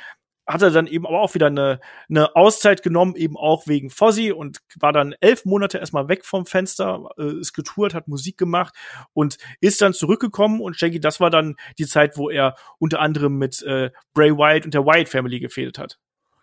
hat 0.46 0.62
er 0.62 0.70
dann 0.70 0.86
eben 0.86 1.06
aber 1.06 1.20
auch 1.20 1.34
wieder 1.34 1.46
eine, 1.46 1.80
eine 2.08 2.36
Auszeit 2.36 2.82
genommen, 2.82 3.16
eben 3.16 3.36
auch 3.36 3.66
wegen 3.66 3.90
Fozzy 3.90 4.32
und 4.32 4.58
war 4.78 4.92
dann 4.92 5.14
elf 5.20 5.44
Monate 5.44 5.78
erstmal 5.78 6.08
weg 6.08 6.24
vom 6.24 6.46
Fenster, 6.46 7.08
äh, 7.18 7.40
ist 7.40 7.52
getourt, 7.52 7.94
hat 7.94 8.08
Musik 8.08 8.38
gemacht 8.38 8.74
und 9.12 9.38
ist 9.60 9.80
dann 9.80 9.92
zurückgekommen 9.92 10.60
und 10.60 10.76
Shaggy, 10.76 11.00
das 11.00 11.20
war 11.20 11.30
dann 11.30 11.56
die 11.78 11.86
Zeit, 11.86 12.16
wo 12.16 12.30
er 12.30 12.54
unter 12.78 13.00
anderem 13.00 13.38
mit 13.38 13.62
äh, 13.62 13.90
Bray 14.14 14.32
Wyatt 14.32 14.64
und 14.64 14.74
der 14.74 14.86
Wyatt 14.86 15.08
Family 15.08 15.40
gefehlt 15.40 15.78
hat. 15.78 15.98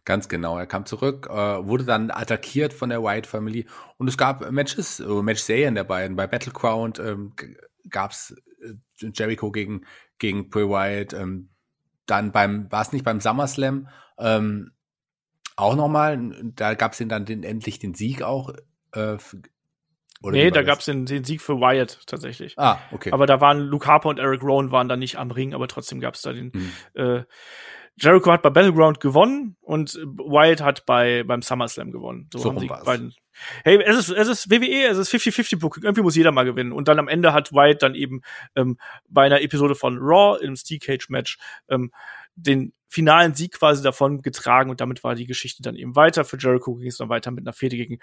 Ganz 0.05 0.27
genau, 0.27 0.57
er 0.57 0.65
kam 0.65 0.85
zurück, 0.85 1.27
äh, 1.29 1.33
wurde 1.33 1.85
dann 1.85 2.11
attackiert 2.11 2.73
von 2.73 2.89
der 2.89 3.01
Wyatt 3.01 3.25
Family 3.25 3.67
und 3.97 4.09
es 4.09 4.17
gab 4.17 4.51
Matches, 4.51 4.99
äh, 4.99 5.07
Match-Serien 5.07 5.75
der 5.75 5.85
beiden. 5.85 6.17
Bei 6.17 6.27
Battleground 6.27 6.99
ähm, 6.99 7.33
gab's 7.89 8.35
äh, 8.61 8.73
Jericho 9.13 9.51
gegen, 9.51 9.85
gegen 10.19 10.49
Bray 10.49 10.67
Wyatt, 10.67 11.13
ähm, 11.13 11.52
dann 12.05 12.31
beim, 12.31 12.71
war 12.71 12.81
es 12.81 12.91
nicht 12.91 13.05
beim 13.05 13.19
SummerSlam, 13.19 13.87
ähm, 14.17 14.71
auch 15.55 15.75
nochmal, 15.75 16.31
da 16.55 16.73
gab 16.73 16.93
es 16.93 17.03
dann 17.05 17.25
den, 17.25 17.43
endlich 17.43 17.79
den 17.79 17.93
Sieg 17.93 18.23
auch. 18.23 18.53
Äh, 18.91 19.17
oder 20.21 20.31
nee, 20.31 20.51
da 20.51 20.63
gab 20.63 20.79
es 20.79 20.85
den, 20.85 21.05
den, 21.05 21.23
Sieg 21.23 21.41
für 21.41 21.59
Wyatt 21.59 21.99
tatsächlich. 22.07 22.57
Ah, 22.57 22.79
okay. 22.91 23.11
Aber 23.11 23.25
da 23.25 23.41
waren 23.41 23.59
Luke 23.59 23.85
Harper 23.85 24.09
und 24.09 24.19
Eric 24.19 24.41
Rowan 24.41 24.71
waren 24.71 24.87
da 24.87 24.95
nicht 24.95 25.17
am 25.17 25.31
Ring, 25.31 25.53
aber 25.53 25.67
trotzdem 25.67 25.99
gab 25.99 26.15
es 26.15 26.21
da 26.21 26.33
den. 26.33 26.51
Mhm. 26.53 26.71
Äh, 26.93 27.23
Jericho 27.97 28.31
hat 28.31 28.41
bei 28.41 28.49
Battleground 28.49 28.99
gewonnen 28.99 29.57
und 29.61 29.93
Wyatt 29.93 30.61
hat 30.61 30.85
bei 30.85 31.23
beim 31.23 31.41
SummerSlam 31.41 31.91
gewonnen. 31.91 32.29
So, 32.33 32.39
so 32.39 32.49
haben 32.49 32.59
die 32.59 32.67
beiden. 32.67 33.13
Hey, 33.63 33.81
es 33.83 33.97
ist 33.97 34.09
es 34.09 34.27
ist 34.27 34.49
WWE, 34.49 34.87
es 34.87 34.97
ist 34.97 35.13
50-50 35.13 35.59
Booking. 35.59 35.83
Irgendwie 35.83 36.01
muss 36.01 36.15
jeder 36.15 36.31
mal 36.31 36.45
gewinnen. 36.45 36.71
Und 36.71 36.87
dann 36.87 36.99
am 36.99 37.07
Ende 37.07 37.33
hat 37.33 37.51
Wyatt 37.51 37.81
dann 37.81 37.95
eben 37.95 38.21
ähm, 38.55 38.77
bei 39.09 39.25
einer 39.25 39.41
Episode 39.41 39.75
von 39.75 39.97
Raw 39.99 40.39
im 40.43 40.55
Steel 40.55 40.79
Cage 40.79 41.09
Match 41.09 41.37
ähm, 41.69 41.91
den 42.35 42.73
finalen 42.87 43.33
Sieg 43.33 43.53
quasi 43.53 43.81
davon 43.81 44.21
getragen 44.21 44.69
und 44.69 44.79
damit 44.79 45.03
war 45.03 45.15
die 45.15 45.25
Geschichte 45.25 45.63
dann 45.63 45.75
eben 45.75 45.95
weiter. 45.95 46.25
Für 46.25 46.37
Jericho 46.37 46.75
ging 46.75 46.87
es 46.87 46.97
dann 46.97 47.09
weiter 47.09 47.31
mit 47.31 47.43
einer 47.43 47.53
Fehde 47.53 47.75
gegen 47.75 47.99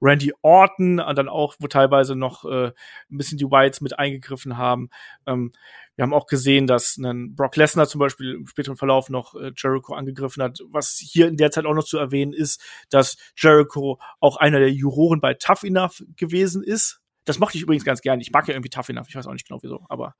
Randy 0.00 0.32
Orton 0.42 1.00
und 1.00 1.18
dann 1.18 1.28
auch, 1.28 1.54
wo 1.58 1.66
teilweise 1.66 2.14
noch 2.14 2.44
äh, 2.44 2.68
ein 2.68 3.16
bisschen 3.16 3.38
die 3.38 3.46
Whites 3.46 3.80
mit 3.80 3.98
eingegriffen 3.98 4.56
haben. 4.56 4.90
Ähm, 5.26 5.52
wir 5.96 6.04
haben 6.04 6.14
auch 6.14 6.26
gesehen, 6.26 6.66
dass 6.66 6.96
ein 6.96 7.34
Brock 7.34 7.56
Lesnar 7.56 7.88
zum 7.88 7.98
Beispiel 7.98 8.34
im 8.34 8.46
späteren 8.46 8.76
Verlauf 8.76 9.10
noch 9.10 9.34
äh, 9.34 9.52
Jericho 9.56 9.94
angegriffen 9.94 10.42
hat. 10.42 10.60
Was 10.68 10.96
hier 10.96 11.26
in 11.26 11.36
der 11.36 11.50
Zeit 11.50 11.66
auch 11.66 11.74
noch 11.74 11.84
zu 11.84 11.98
erwähnen 11.98 12.32
ist, 12.32 12.62
dass 12.90 13.16
Jericho 13.36 13.98
auch 14.20 14.36
einer 14.36 14.60
der 14.60 14.70
Juroren 14.70 15.20
bei 15.20 15.34
Tough 15.34 15.64
Enough 15.64 16.04
gewesen 16.16 16.62
ist. 16.62 17.00
Das 17.24 17.38
mochte 17.38 17.58
ich 17.58 17.64
übrigens 17.64 17.84
ganz 17.84 18.00
gerne. 18.00 18.22
Ich 18.22 18.30
mag 18.30 18.46
ja 18.46 18.54
irgendwie 18.54 18.70
Tough 18.70 18.88
Enough. 18.88 19.08
Ich 19.08 19.16
weiß 19.16 19.26
auch 19.26 19.32
nicht 19.32 19.48
genau 19.48 19.60
wieso, 19.62 19.84
aber 19.88 20.14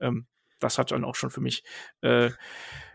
ähm, 0.00 0.26
das 0.58 0.78
hat 0.78 0.90
dann 0.90 1.04
auch 1.04 1.14
schon 1.14 1.30
für 1.30 1.40
mich 1.40 1.64
äh, 2.02 2.30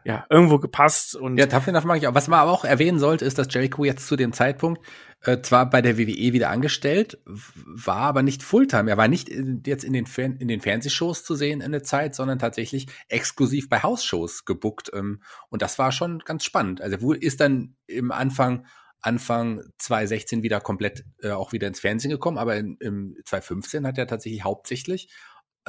ja 0.04 0.26
irgendwo 0.30 0.60
gepasst 0.60 1.16
und 1.16 1.38
ja 1.38 1.46
Enough 1.46 1.86
mag 1.86 1.98
ich 1.98 2.08
auch. 2.08 2.16
Was 2.16 2.28
man 2.28 2.40
aber 2.40 2.52
auch 2.52 2.66
erwähnen 2.66 3.00
sollte, 3.00 3.26
ist, 3.26 3.38
dass 3.38 3.54
Jericho 3.54 3.84
jetzt 3.84 4.08
zu 4.08 4.16
dem 4.16 4.34
Zeitpunkt 4.34 4.86
äh, 5.22 5.42
zwar 5.42 5.70
bei 5.70 5.82
der 5.82 5.98
WWE 5.98 6.34
wieder 6.34 6.50
angestellt, 6.50 7.20
war 7.26 7.98
aber 7.98 8.24
nicht 8.24 8.42
Fulltime. 8.42 8.90
Er 8.90 8.98
war 8.98 9.08
nicht 9.08 9.30
in, 9.30 9.62
jetzt 9.66 9.84
in 9.84 9.94
den, 9.94 10.08
Fern 10.08 10.38
in 10.38 10.48
den 10.48 10.62
Fernsehshows 10.62 11.24
zu 11.24 11.36
sehen 11.36 11.62
in 11.62 11.72
der 11.72 11.84
Zeit, 11.84 12.16
sondern 12.16 12.40
tatsächlich 12.40 12.88
exklusiv 13.08 13.70
bei 13.70 13.84
Hausshows 13.84 14.46
gebuckt. 14.46 14.90
Ähm, 14.94 15.22
und 15.50 15.62
das 15.62 15.78
war 15.78 15.92
schon 15.92 16.20
ganz 16.20 16.44
spannend. 16.44 16.82
Also 16.82 17.14
ist 17.14 17.40
dann 17.40 17.76
im 17.86 18.12
Anfang 18.12 18.66
Anfang 19.04 19.64
2016 19.80 20.44
wieder 20.44 20.62
komplett 20.62 21.04
äh, 21.24 21.32
auch 21.32 21.54
wieder 21.54 21.68
ins 21.68 21.80
Fernsehen 21.80 22.12
gekommen, 22.12 22.38
aber 22.38 22.58
in, 22.58 22.78
im 22.80 23.18
2015 23.26 23.88
hat 23.88 23.98
er 23.98 24.06
tatsächlich 24.06 24.44
hauptsächlich 24.44 25.10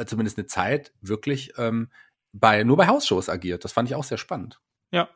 zumindest 0.06 0.38
eine 0.38 0.46
Zeit 0.46 0.92
wirklich 1.00 1.52
ähm, 1.58 1.90
bei 2.32 2.64
nur 2.64 2.76
bei 2.76 2.86
Hausshows 2.86 3.28
agiert. 3.28 3.64
Das 3.64 3.72
fand 3.72 3.88
ich 3.88 3.94
auch 3.94 4.04
sehr 4.04 4.18
spannend. 4.18 4.60
Ja, 4.90 5.08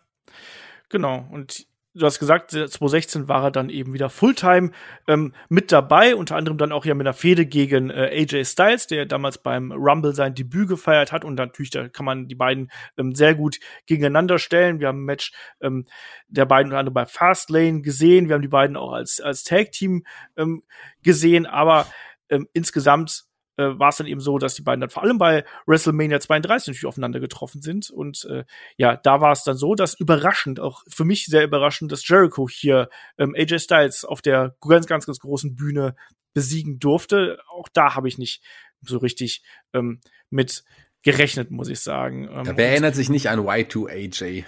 genau. 0.89 1.27
Und 1.31 1.67
du 1.97 2.05
hast 2.05 2.19
gesagt, 2.19 2.51
2016 2.51 3.29
war 3.29 3.45
er 3.45 3.51
dann 3.51 3.71
eben 3.71 3.95
wieder 3.95 4.11
Fulltime 4.11 4.71
ähm, 5.09 5.33
mit 5.49 5.73
dabei, 5.73 6.15
unter 6.15 6.37
anderem 6.37 6.59
dann 6.59 6.73
auch 6.73 6.85
ja 6.85 6.95
mit 6.95 7.07
einer 7.07 7.15
Fehde 7.15 7.47
gegen 7.47 7.91
äh, 7.91 8.11
AJ 8.13 8.45
Styles, 8.45 8.87
der 8.87 9.07
damals 9.07 9.39
beim 9.39 9.73
Rumble 9.73 10.15
sein 10.15 10.35
Debüt 10.35 10.69
gefeiert 10.69 11.11
hat 11.11 11.25
und 11.25 11.37
natürlich 11.37 11.71
da 11.71 11.89
kann 11.89 12.05
man 12.05 12.29
die 12.29 12.35
beiden 12.35 12.71
ähm, 12.99 13.15
sehr 13.15 13.35
gut 13.35 13.59
gegeneinander 13.87 14.39
stellen. 14.39 14.79
Wir 14.79 14.89
haben 14.89 15.03
ein 15.03 15.07
Match 15.07 15.33
ähm, 15.61 15.87
der 16.29 16.45
beiden 16.45 16.71
unter 16.71 16.79
anderem 16.79 16.95
bei 16.95 17.07
Fastlane 17.07 17.81
gesehen, 17.81 18.29
wir 18.29 18.35
haben 18.35 18.43
die 18.43 18.49
beiden 18.49 18.77
auch 18.77 18.93
als 18.93 19.21
als 19.21 19.43
Tag 19.43 19.73
Team 19.73 20.05
ähm, 20.37 20.63
gesehen, 21.03 21.47
aber 21.47 21.87
ähm, 22.29 22.49
insgesamt 22.53 23.26
äh, 23.57 23.79
war 23.79 23.89
es 23.89 23.97
dann 23.97 24.07
eben 24.07 24.21
so, 24.21 24.39
dass 24.39 24.55
die 24.55 24.63
beiden 24.63 24.81
dann 24.81 24.91
vor 24.91 25.03
allem 25.03 25.19
bei 25.19 25.45
WrestleMania 25.67 26.21
32 26.21 26.69
natürlich 26.69 26.87
aufeinander 26.87 27.21
getroffen 27.21 27.63
sind. 27.63 27.91
Und 27.91 28.25
äh, 28.27 28.45
ja, 28.77 28.97
da 28.97 29.21
war 29.21 29.33
es 29.33 29.45
dann 29.45 29.57
so, 29.57 29.75
dass 29.75 29.99
überraschend, 29.99 30.61
auch 30.61 30.83
für 30.89 31.05
mich 31.05 31.27
sehr 31.27 31.45
überraschend, 31.45 31.93
dass 31.93 32.07
Jericho 32.07 32.49
hier 32.49 32.89
ähm, 33.19 33.35
AJ 33.37 33.61
Styles 33.61 34.05
auf 34.05 34.23
der 34.23 34.57
ganz, 34.61 34.87
ganz, 34.87 35.07
ganz 35.07 35.19
großen 35.19 35.57
Bühne 35.57 35.97
besiegen 36.35 36.79
durfte. 36.79 37.39
Auch 37.49 37.69
da 37.73 37.95
habe 37.95 38.09
ich 38.09 38.19
nicht 38.19 38.43
so 38.83 38.99
richtig 38.99 39.43
ähm, 39.73 40.01
mit 40.31 40.65
gerechnet, 41.07 41.53
muss 41.53 41.69
ich 41.69 41.79
sagen. 41.79 42.25
Ähm, 42.25 42.47
ja, 42.47 42.57
wer 42.57 42.71
erinnert 42.71 42.97
sich 42.97 43.09
nicht 43.09 43.31
an 43.31 43.39
Y2AJ? 43.39 44.43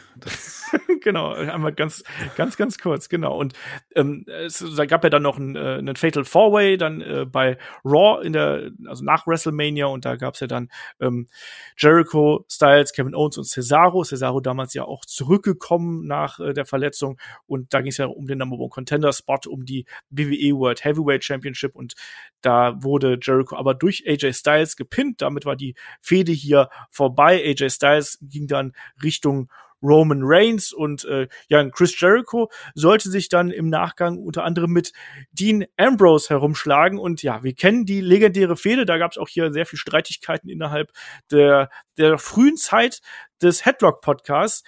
genau, 1.02 1.32
einmal 1.32 1.72
ganz, 1.72 2.02
ganz, 2.34 2.56
ganz 2.56 2.78
kurz, 2.78 3.08
genau. 3.08 3.38
Und 3.38 3.52
ähm, 3.94 4.26
es 4.26 4.64
da 4.76 4.84
gab 4.84 5.04
ja 5.04 5.10
dann 5.10 5.22
noch 5.22 5.36
einen, 5.36 5.54
äh, 5.54 5.76
einen 5.78 5.94
Fatal 5.94 6.24
Four 6.24 6.52
Way 6.52 6.76
dann 6.76 7.00
äh, 7.00 7.26
bei 7.30 7.58
Raw 7.84 8.26
in 8.26 8.32
der, 8.32 8.72
also 8.88 9.04
nach 9.04 9.28
WrestleMania 9.28 9.86
und 9.86 10.04
da 10.04 10.16
gab's 10.16 10.40
ja 10.40 10.48
dann 10.48 10.68
ähm, 11.00 11.28
Jericho, 11.76 12.44
Styles, 12.50 12.92
Kevin 12.92 13.14
Owens 13.14 13.38
und 13.38 13.44
Cesaro. 13.44 14.02
Cesaro 14.02 14.40
damals 14.40 14.74
ja 14.74 14.82
auch 14.82 15.04
zurückgekommen 15.04 16.08
nach 16.08 16.40
äh, 16.40 16.54
der 16.54 16.66
Verletzung 16.66 17.20
und 17.46 17.72
da 17.72 17.82
ging 17.82 17.92
es 17.92 17.98
ja 17.98 18.06
um 18.06 18.26
den 18.26 18.38
Number 18.38 18.58
One 18.58 18.70
Contender 18.70 19.12
Spot, 19.12 19.38
um 19.46 19.64
die 19.64 19.86
WWE 20.10 20.58
World 20.58 20.84
Heavyweight 20.84 21.22
Championship 21.22 21.76
und 21.76 21.94
da 22.40 22.82
wurde 22.82 23.18
Jericho 23.22 23.56
aber 23.56 23.74
durch 23.74 24.04
AJ 24.08 24.32
Styles 24.32 24.76
gepinnt. 24.76 25.22
Damit 25.22 25.44
war 25.44 25.56
die 25.56 25.74
Fehde 26.00 26.32
hier 26.32 26.47
hier 26.48 26.68
vorbei. 26.90 27.42
AJ 27.44 27.70
Styles 27.70 28.18
ging 28.22 28.46
dann 28.46 28.72
Richtung 29.02 29.48
Roman 29.82 30.20
Reigns 30.22 30.72
und 30.72 31.04
äh, 31.04 31.28
ja, 31.48 31.68
Chris 31.70 31.98
Jericho 32.00 32.50
sollte 32.74 33.10
sich 33.10 33.28
dann 33.28 33.50
im 33.50 33.68
Nachgang 33.68 34.18
unter 34.18 34.44
anderem 34.44 34.72
mit 34.72 34.92
Dean 35.32 35.66
Ambrose 35.76 36.28
herumschlagen 36.30 36.98
und 36.98 37.22
ja, 37.22 37.42
wir 37.42 37.54
kennen 37.54 37.86
die 37.86 38.00
legendäre 38.00 38.56
Fehde, 38.56 38.86
da 38.86 38.98
gab 38.98 39.12
es 39.12 39.18
auch 39.18 39.28
hier 39.28 39.52
sehr 39.52 39.66
viel 39.66 39.78
Streitigkeiten 39.78 40.48
innerhalb 40.48 40.90
der, 41.30 41.70
der 41.96 42.18
frühen 42.18 42.56
Zeit 42.56 43.00
des 43.40 43.64
Headlock 43.64 44.00
Podcasts. 44.00 44.64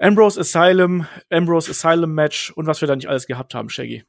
Ambrose 0.00 0.38
Asylum, 0.38 1.08
Ambrose 1.28 1.72
Asylum 1.72 2.14
Match 2.14 2.52
und 2.52 2.68
was 2.68 2.80
wir 2.80 2.86
da 2.86 2.94
nicht 2.94 3.08
alles 3.08 3.26
gehabt 3.26 3.54
haben, 3.54 3.68
Shaggy. 3.68 4.04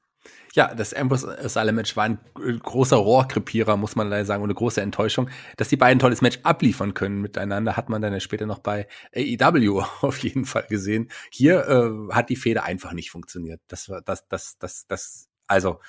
Ja, 0.53 0.73
das 0.73 0.93
Ambrose 0.93 1.37
Asylum 1.39 1.75
Match 1.75 1.95
war 1.95 2.05
ein 2.05 2.19
großer 2.33 2.97
Rohrkrepierer, 2.97 3.77
muss 3.77 3.95
man 3.95 4.09
leider 4.09 4.25
sagen, 4.25 4.41
und 4.41 4.49
eine 4.49 4.55
große 4.55 4.81
Enttäuschung. 4.81 5.29
Dass 5.57 5.69
die 5.69 5.77
beiden 5.77 5.97
ein 5.97 5.99
tolles 5.99 6.21
Match 6.21 6.39
abliefern 6.43 6.93
können 6.93 7.21
miteinander, 7.21 7.77
hat 7.77 7.89
man 7.89 8.01
dann 8.01 8.13
ja 8.13 8.19
später 8.19 8.45
noch 8.45 8.59
bei 8.59 8.87
AEW 9.15 9.83
auf 10.01 10.17
jeden 10.19 10.45
Fall 10.45 10.65
gesehen. 10.67 11.09
Hier 11.29 11.67
äh, 11.67 12.13
hat 12.13 12.29
die 12.29 12.35
Fehde 12.35 12.63
einfach 12.63 12.93
nicht 12.93 13.11
funktioniert. 13.11 13.61
Das 13.67 13.89
war, 13.89 14.01
das, 14.01 14.27
das, 14.27 14.57
das, 14.57 14.87
das, 14.87 15.29
also 15.47 15.79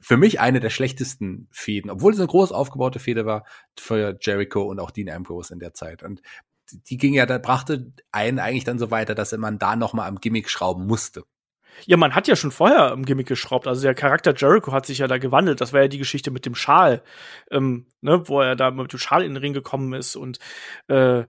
für 0.00 0.16
mich 0.16 0.40
eine 0.40 0.60
der 0.60 0.70
schlechtesten 0.70 1.48
Fäden, 1.50 1.90
obwohl 1.90 2.12
es 2.12 2.18
eine 2.18 2.28
groß 2.28 2.52
aufgebaute 2.52 3.00
Fehde 3.00 3.26
war 3.26 3.44
für 3.78 4.16
Jericho 4.20 4.62
und 4.62 4.78
auch 4.80 4.90
Dean 4.90 5.10
Ambrose 5.10 5.52
in 5.52 5.58
der 5.58 5.74
Zeit. 5.74 6.02
Und 6.02 6.22
die 6.70 6.96
ging 6.96 7.14
ja, 7.14 7.26
da 7.26 7.38
brachte 7.38 7.92
einen 8.12 8.38
eigentlich 8.38 8.64
dann 8.64 8.78
so 8.78 8.90
weiter, 8.90 9.14
dass 9.14 9.36
man 9.36 9.58
da 9.58 9.76
noch 9.76 9.92
mal 9.92 10.06
am 10.06 10.20
Gimmick 10.20 10.50
schrauben 10.50 10.86
musste. 10.86 11.24
Ja, 11.86 11.96
man 11.96 12.14
hat 12.14 12.28
ja 12.28 12.36
schon 12.36 12.50
vorher 12.50 12.92
im 12.92 13.04
Gimmick 13.04 13.26
geschraubt. 13.26 13.66
Also 13.66 13.82
der 13.82 13.94
Charakter 13.94 14.34
Jericho 14.34 14.72
hat 14.72 14.86
sich 14.86 14.98
ja 14.98 15.06
da 15.06 15.18
gewandelt. 15.18 15.60
Das 15.60 15.72
war 15.72 15.82
ja 15.82 15.88
die 15.88 15.98
Geschichte 15.98 16.30
mit 16.30 16.46
dem 16.46 16.54
Schal, 16.54 17.02
ähm, 17.50 17.86
ne, 18.00 18.28
wo 18.28 18.40
er 18.40 18.56
da 18.56 18.70
mit 18.70 18.92
dem 18.92 18.98
Schal 18.98 19.22
in 19.22 19.34
den 19.34 19.42
Ring 19.42 19.52
gekommen 19.52 19.92
ist 19.92 20.16
und 20.16 20.38
äh, 20.88 21.24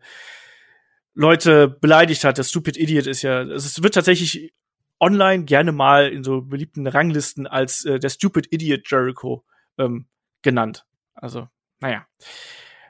Leute 1.13 1.67
beleidigt 1.67 2.23
hat. 2.23 2.37
Der 2.37 2.43
Stupid 2.43 2.77
Idiot 2.77 3.07
ist 3.07 3.21
ja, 3.21 3.41
es 3.41 3.81
wird 3.83 3.93
tatsächlich 3.93 4.53
online 4.99 5.45
gerne 5.45 5.71
mal 5.71 6.09
in 6.09 6.23
so 6.23 6.41
beliebten 6.41 6.87
Ranglisten 6.87 7.47
als 7.47 7.85
äh, 7.85 7.99
der 7.99 8.09
Stupid 8.09 8.51
Idiot 8.51 8.89
Jericho 8.89 9.43
ähm, 9.77 10.07
genannt. 10.41 10.85
Also, 11.13 11.47
naja 11.79 12.05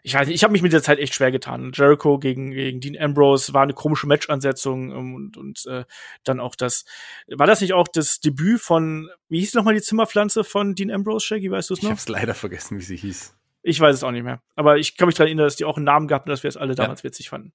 ich 0.04 0.14
weiß 0.14 0.28
nicht, 0.28 0.36
ich 0.36 0.44
habe 0.44 0.52
mich 0.52 0.62
mit 0.62 0.74
der 0.74 0.84
Zeit 0.84 1.00
echt 1.00 1.14
schwer 1.14 1.32
getan. 1.32 1.72
Jericho 1.74 2.20
gegen, 2.20 2.52
gegen 2.52 2.80
Dean 2.80 2.98
Ambrose 2.98 3.54
war 3.54 3.64
eine 3.64 3.74
komische 3.74 4.08
Match-Ansetzung 4.08 4.92
ähm, 4.92 5.16
und, 5.16 5.38
und 5.38 5.66
äh, 5.66 5.86
dann 6.24 6.40
auch 6.40 6.56
das, 6.56 6.86
war 7.28 7.48
das 7.48 7.62
nicht 7.62 7.74
auch 7.74 7.88
das 7.88 8.20
Debüt 8.20 8.62
von, 8.62 9.10
wie 9.28 9.40
hieß 9.40 9.54
nochmal 9.54 9.74
die 9.74 9.82
Zimmerpflanze 9.82 10.44
von 10.44 10.76
Dean 10.76 10.92
Ambrose, 10.92 11.26
Shaggy, 11.26 11.52
weißt 11.52 11.70
du 11.70 11.74
es 11.76 11.82
noch? 11.82 11.90
Ich 11.90 11.92
hab's 11.92 12.10
leider 12.10 12.34
vergessen, 12.34 12.78
wie 12.78 12.84
sie 12.84 12.98
hieß. 12.98 13.36
Ich 13.62 13.80
weiß 13.80 13.96
es 13.96 14.04
auch 14.04 14.12
nicht 14.12 14.24
mehr. 14.24 14.42
Aber 14.56 14.78
ich 14.78 14.96
kann 14.96 15.08
mich 15.08 15.16
daran 15.16 15.28
erinnern, 15.28 15.46
dass 15.46 15.58
die 15.58 15.66
auch 15.66 15.78
einen 15.78 15.86
Namen 15.86 16.08
gehabt 16.08 16.28
und 16.28 16.32
dass 16.32 16.44
wir 16.44 16.48
es 16.48 16.58
alle 16.58 16.76
damals 16.76 17.02
ja. 17.02 17.06
witzig 17.06 17.30
fanden. 17.30 17.54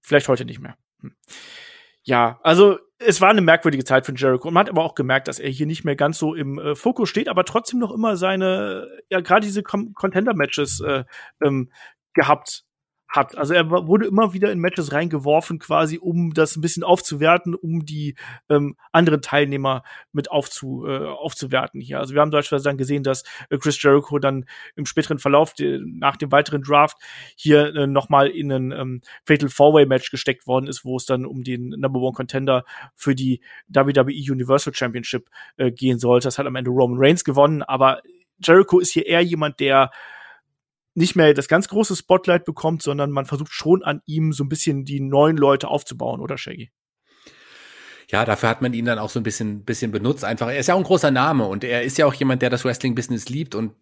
Vielleicht 0.00 0.28
heute 0.28 0.44
nicht 0.44 0.60
mehr. 0.60 0.76
Hm 1.00 1.14
ja, 2.08 2.40
also 2.42 2.78
es 2.98 3.20
war 3.20 3.30
eine 3.30 3.40
merkwürdige 3.40 3.84
Zeit 3.84 4.06
für 4.06 4.14
Jericho. 4.14 4.48
Und 4.48 4.54
man 4.54 4.62
hat 4.62 4.70
aber 4.70 4.84
auch 4.84 4.94
gemerkt, 4.94 5.28
dass 5.28 5.38
er 5.38 5.50
hier 5.50 5.66
nicht 5.66 5.84
mehr 5.84 5.96
ganz 5.96 6.18
so 6.18 6.34
im 6.34 6.58
äh, 6.58 6.74
Fokus 6.74 7.08
steht, 7.08 7.28
aber 7.28 7.44
trotzdem 7.44 7.78
noch 7.78 7.92
immer 7.92 8.16
seine, 8.16 8.88
ja, 9.08 9.20
gerade 9.20 9.46
diese 9.46 9.62
Contender-Matches 9.62 10.80
äh, 10.80 11.04
ähm, 11.42 11.70
gehabt 12.14 12.64
hat. 13.08 13.36
Also 13.36 13.54
er 13.54 13.70
wurde 13.70 14.06
immer 14.06 14.34
wieder 14.34 14.52
in 14.52 14.58
Matches 14.58 14.92
reingeworfen, 14.92 15.58
quasi, 15.58 15.98
um 15.98 16.34
das 16.34 16.56
ein 16.56 16.60
bisschen 16.60 16.84
aufzuwerten, 16.84 17.54
um 17.54 17.86
die 17.86 18.16
ähm, 18.50 18.76
anderen 18.92 19.22
Teilnehmer 19.22 19.82
mit 20.12 20.30
aufzu, 20.30 20.86
äh, 20.86 21.06
aufzuwerten 21.06 21.80
hier. 21.80 21.98
Also 21.98 22.14
wir 22.14 22.20
haben 22.20 22.30
beispielsweise 22.30 22.64
dann 22.64 22.76
gesehen, 22.76 23.02
dass 23.02 23.24
äh, 23.48 23.56
Chris 23.56 23.82
Jericho 23.82 24.18
dann 24.18 24.44
im 24.76 24.84
späteren 24.84 25.18
Verlauf 25.18 25.54
de, 25.54 25.80
nach 25.82 26.16
dem 26.16 26.30
weiteren 26.32 26.62
Draft 26.62 26.98
hier 27.34 27.74
äh, 27.74 27.86
nochmal 27.86 28.28
in 28.28 28.52
ein 28.52 28.72
ähm, 28.72 29.00
Fatal 29.24 29.48
Four-Way 29.48 29.86
Match 29.86 30.10
gesteckt 30.10 30.46
worden 30.46 30.66
ist, 30.66 30.84
wo 30.84 30.96
es 30.96 31.06
dann 31.06 31.24
um 31.24 31.42
den 31.42 31.70
Number 31.70 32.00
One 32.00 32.12
Contender 32.12 32.64
für 32.94 33.14
die 33.14 33.40
WWE 33.68 34.32
Universal 34.32 34.74
Championship 34.74 35.30
äh, 35.56 35.70
gehen 35.70 35.98
sollte. 35.98 36.26
Das 36.26 36.38
hat 36.38 36.46
am 36.46 36.56
Ende 36.56 36.70
Roman 36.70 36.98
Reigns 37.00 37.24
gewonnen, 37.24 37.62
aber 37.62 38.02
Jericho 38.40 38.78
ist 38.78 38.92
hier 38.92 39.06
eher 39.06 39.22
jemand, 39.22 39.60
der 39.60 39.90
nicht 40.98 41.16
mehr 41.16 41.32
das 41.34 41.48
ganz 41.48 41.68
große 41.68 41.96
Spotlight 41.96 42.44
bekommt, 42.44 42.82
sondern 42.82 43.10
man 43.10 43.24
versucht 43.24 43.52
schon 43.52 43.82
an 43.82 44.02
ihm 44.06 44.32
so 44.32 44.44
ein 44.44 44.48
bisschen 44.48 44.84
die 44.84 45.00
neuen 45.00 45.36
Leute 45.36 45.68
aufzubauen, 45.68 46.20
oder 46.20 46.36
Shaggy? 46.36 46.70
Ja, 48.10 48.24
dafür 48.24 48.48
hat 48.48 48.62
man 48.62 48.72
ihn 48.72 48.86
dann 48.86 48.98
auch 48.98 49.10
so 49.10 49.20
ein 49.20 49.22
bisschen, 49.22 49.64
bisschen 49.64 49.90
benutzt. 49.90 50.24
Einfach, 50.24 50.48
er 50.48 50.58
ist 50.58 50.66
ja 50.66 50.74
auch 50.74 50.78
ein 50.78 50.84
großer 50.84 51.10
Name 51.10 51.46
und 51.46 51.62
er 51.62 51.82
ist 51.82 51.98
ja 51.98 52.06
auch 52.06 52.14
jemand, 52.14 52.42
der 52.42 52.50
das 52.50 52.64
Wrestling-Business 52.64 53.28
liebt 53.28 53.54
und 53.54 53.72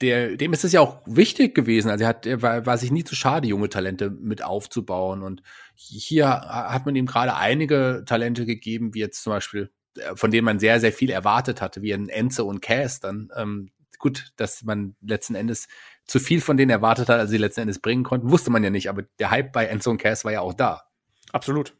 der, 0.00 0.36
dem 0.36 0.52
ist 0.52 0.64
es 0.64 0.72
ja 0.72 0.80
auch 0.80 1.00
wichtig 1.06 1.54
gewesen. 1.54 1.88
Also 1.88 2.04
er 2.04 2.08
hat, 2.08 2.26
er 2.26 2.42
war, 2.42 2.66
war 2.66 2.78
sich 2.78 2.90
nie 2.90 3.04
zu 3.04 3.14
schade, 3.14 3.46
junge 3.46 3.68
Talente 3.68 4.10
mit 4.10 4.44
aufzubauen. 4.44 5.22
Und 5.22 5.42
hier 5.74 6.28
hat 6.28 6.84
man 6.84 6.96
ihm 6.96 7.06
gerade 7.06 7.36
einige 7.36 8.02
Talente 8.04 8.44
gegeben, 8.44 8.92
wie 8.92 9.00
jetzt 9.00 9.22
zum 9.22 9.32
Beispiel, 9.32 9.70
äh, 9.96 10.16
von 10.16 10.30
denen 10.30 10.44
man 10.44 10.58
sehr, 10.58 10.80
sehr 10.80 10.92
viel 10.92 11.10
erwartet 11.10 11.62
hatte, 11.62 11.80
wie 11.80 11.94
ein 11.94 12.08
Enze 12.08 12.44
und 12.44 12.60
Cass 12.60 13.00
dann. 13.00 13.30
Ähm, 13.36 13.70
gut, 13.98 14.32
dass 14.36 14.62
man 14.64 14.96
letzten 15.00 15.34
Endes 15.34 15.68
zu 16.06 16.18
viel 16.18 16.40
von 16.40 16.56
denen 16.56 16.70
erwartet 16.70 17.08
hat, 17.08 17.18
als 17.18 17.30
sie 17.30 17.38
letzten 17.38 17.62
Endes 17.62 17.78
bringen 17.78 18.04
konnten, 18.04 18.30
wusste 18.30 18.50
man 18.50 18.62
ja 18.62 18.70
nicht, 18.70 18.88
aber 18.88 19.02
der 19.18 19.30
Hype 19.30 19.52
bei 19.52 19.66
Enzo 19.66 19.90
und 19.90 19.98
Cass 19.98 20.24
war 20.24 20.32
ja 20.32 20.40
auch 20.40 20.54
da. 20.54 20.82
Absolut. 21.32 21.74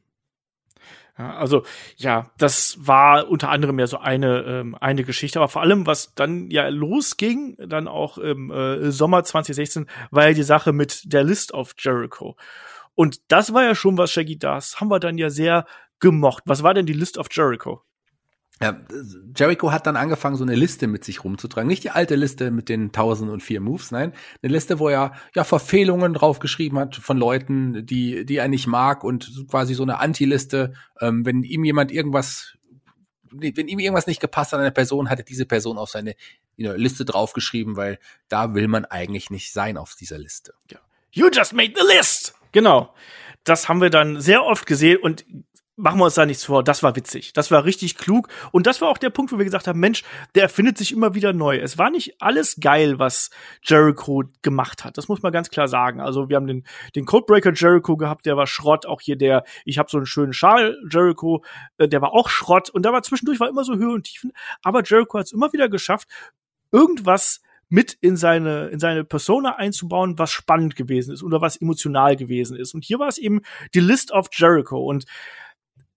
Ja, 1.16 1.36
also 1.36 1.62
ja, 1.96 2.32
das 2.38 2.76
war 2.80 3.28
unter 3.28 3.48
anderem 3.48 3.78
ja 3.78 3.86
so 3.86 3.98
eine 3.98 4.42
ähm, 4.42 4.76
eine 4.80 5.04
Geschichte, 5.04 5.38
aber 5.38 5.48
vor 5.48 5.62
allem 5.62 5.86
was 5.86 6.14
dann 6.14 6.50
ja 6.50 6.66
losging, 6.68 7.56
dann 7.56 7.86
auch 7.86 8.18
im 8.18 8.50
äh, 8.50 8.90
Sommer 8.90 9.22
2016, 9.22 9.86
war 10.10 10.28
ja 10.28 10.34
die 10.34 10.42
Sache 10.42 10.72
mit 10.72 11.12
der 11.12 11.22
List 11.22 11.52
of 11.52 11.74
Jericho. 11.78 12.36
Und 12.96 13.30
das 13.30 13.52
war 13.54 13.62
ja 13.62 13.74
schon 13.76 13.96
was 13.96 14.10
Shaggy 14.10 14.38
das 14.38 14.80
haben 14.80 14.88
wir 14.88 14.98
dann 14.98 15.18
ja 15.18 15.30
sehr 15.30 15.66
gemocht. 16.00 16.42
Was 16.46 16.64
war 16.64 16.74
denn 16.74 16.86
die 16.86 16.92
List 16.92 17.16
of 17.16 17.28
Jericho? 17.30 17.82
Ja, 18.62 18.80
Jericho 19.36 19.72
hat 19.72 19.86
dann 19.86 19.96
angefangen, 19.96 20.36
so 20.36 20.44
eine 20.44 20.54
Liste 20.54 20.86
mit 20.86 21.04
sich 21.04 21.24
rumzutragen. 21.24 21.66
Nicht 21.66 21.82
die 21.82 21.90
alte 21.90 22.14
Liste 22.14 22.50
mit 22.52 22.68
den 22.68 22.84
1004 22.84 23.60
Moves, 23.60 23.90
nein. 23.90 24.12
Eine 24.42 24.52
Liste, 24.52 24.78
wo 24.78 24.88
er 24.88 25.12
ja 25.34 25.42
Verfehlungen 25.44 26.14
draufgeschrieben 26.14 26.78
hat 26.78 26.94
von 26.94 27.18
Leuten, 27.18 27.84
die, 27.84 28.24
die 28.24 28.36
er 28.36 28.48
nicht 28.48 28.68
mag 28.68 29.02
und 29.02 29.46
quasi 29.50 29.74
so 29.74 29.82
eine 29.82 29.98
Anti-Liste. 29.98 30.74
Ähm, 31.00 31.26
wenn 31.26 31.42
ihm 31.42 31.64
jemand 31.64 31.90
irgendwas, 31.90 32.56
wenn 33.32 33.66
ihm 33.66 33.80
irgendwas 33.80 34.06
nicht 34.06 34.20
gepasst 34.20 34.52
hat 34.52 34.58
an 34.58 34.64
einer 34.64 34.70
Person, 34.70 35.10
hatte 35.10 35.24
diese 35.24 35.46
Person 35.46 35.76
auf 35.76 35.90
seine 35.90 36.14
you 36.56 36.68
know, 36.68 36.76
Liste 36.76 37.04
draufgeschrieben, 37.04 37.76
weil 37.76 37.98
da 38.28 38.54
will 38.54 38.68
man 38.68 38.84
eigentlich 38.84 39.30
nicht 39.30 39.52
sein 39.52 39.76
auf 39.76 39.96
dieser 39.96 40.18
Liste. 40.18 40.54
Ja. 40.70 40.78
You 41.10 41.28
just 41.32 41.52
made 41.52 41.74
the 41.76 41.86
list! 41.96 42.34
Genau. 42.52 42.94
Das 43.42 43.68
haben 43.68 43.80
wir 43.80 43.90
dann 43.90 44.20
sehr 44.20 44.44
oft 44.44 44.64
gesehen 44.64 44.98
und 45.02 45.24
machen 45.76 45.98
wir 45.98 46.04
uns 46.04 46.14
da 46.14 46.24
nichts 46.24 46.44
vor, 46.44 46.62
das 46.62 46.82
war 46.82 46.94
witzig. 46.94 47.32
Das 47.32 47.50
war 47.50 47.64
richtig 47.64 47.96
klug. 47.96 48.28
Und 48.52 48.66
das 48.66 48.80
war 48.80 48.88
auch 48.88 48.98
der 48.98 49.10
Punkt, 49.10 49.32
wo 49.32 49.38
wir 49.38 49.44
gesagt 49.44 49.66
haben, 49.66 49.80
Mensch, 49.80 50.04
der 50.34 50.44
erfindet 50.44 50.78
sich 50.78 50.92
immer 50.92 51.14
wieder 51.14 51.32
neu. 51.32 51.58
Es 51.58 51.78
war 51.78 51.90
nicht 51.90 52.20
alles 52.20 52.56
geil, 52.60 52.98
was 52.98 53.30
Jericho 53.62 54.24
gemacht 54.42 54.84
hat. 54.84 54.96
Das 54.98 55.08
muss 55.08 55.22
man 55.22 55.32
ganz 55.32 55.50
klar 55.50 55.66
sagen. 55.66 56.00
Also 56.00 56.28
wir 56.28 56.36
haben 56.36 56.46
den, 56.46 56.64
den 56.94 57.06
Codebreaker 57.06 57.52
Jericho 57.52 57.96
gehabt, 57.96 58.26
der 58.26 58.36
war 58.36 58.46
Schrott. 58.46 58.86
Auch 58.86 59.00
hier 59.00 59.16
der, 59.16 59.44
ich 59.64 59.78
habe 59.78 59.90
so 59.90 59.96
einen 59.96 60.06
schönen 60.06 60.32
Schal 60.32 60.76
Jericho, 60.90 61.44
äh, 61.78 61.88
der 61.88 62.00
war 62.00 62.12
auch 62.12 62.28
Schrott. 62.28 62.70
Und 62.70 62.84
da 62.84 62.92
war 62.92 63.02
zwischendurch 63.02 63.40
war 63.40 63.48
immer 63.48 63.64
so 63.64 63.74
Höhe 63.74 63.92
und 63.92 64.04
Tiefen. 64.04 64.32
Aber 64.62 64.82
Jericho 64.84 65.18
hat 65.18 65.26
es 65.26 65.32
immer 65.32 65.52
wieder 65.52 65.68
geschafft, 65.68 66.08
irgendwas 66.70 67.40
mit 67.68 67.96
in 68.00 68.16
seine, 68.16 68.68
in 68.68 68.78
seine 68.78 69.04
Persona 69.04 69.56
einzubauen, 69.56 70.18
was 70.18 70.30
spannend 70.30 70.76
gewesen 70.76 71.12
ist 71.12 71.24
oder 71.24 71.40
was 71.40 71.56
emotional 71.56 72.14
gewesen 72.14 72.56
ist. 72.56 72.74
Und 72.74 72.84
hier 72.84 73.00
war 73.00 73.08
es 73.08 73.18
eben 73.18 73.40
die 73.74 73.80
List 73.80 74.12
of 74.12 74.28
Jericho. 74.32 74.78
Und 74.78 75.06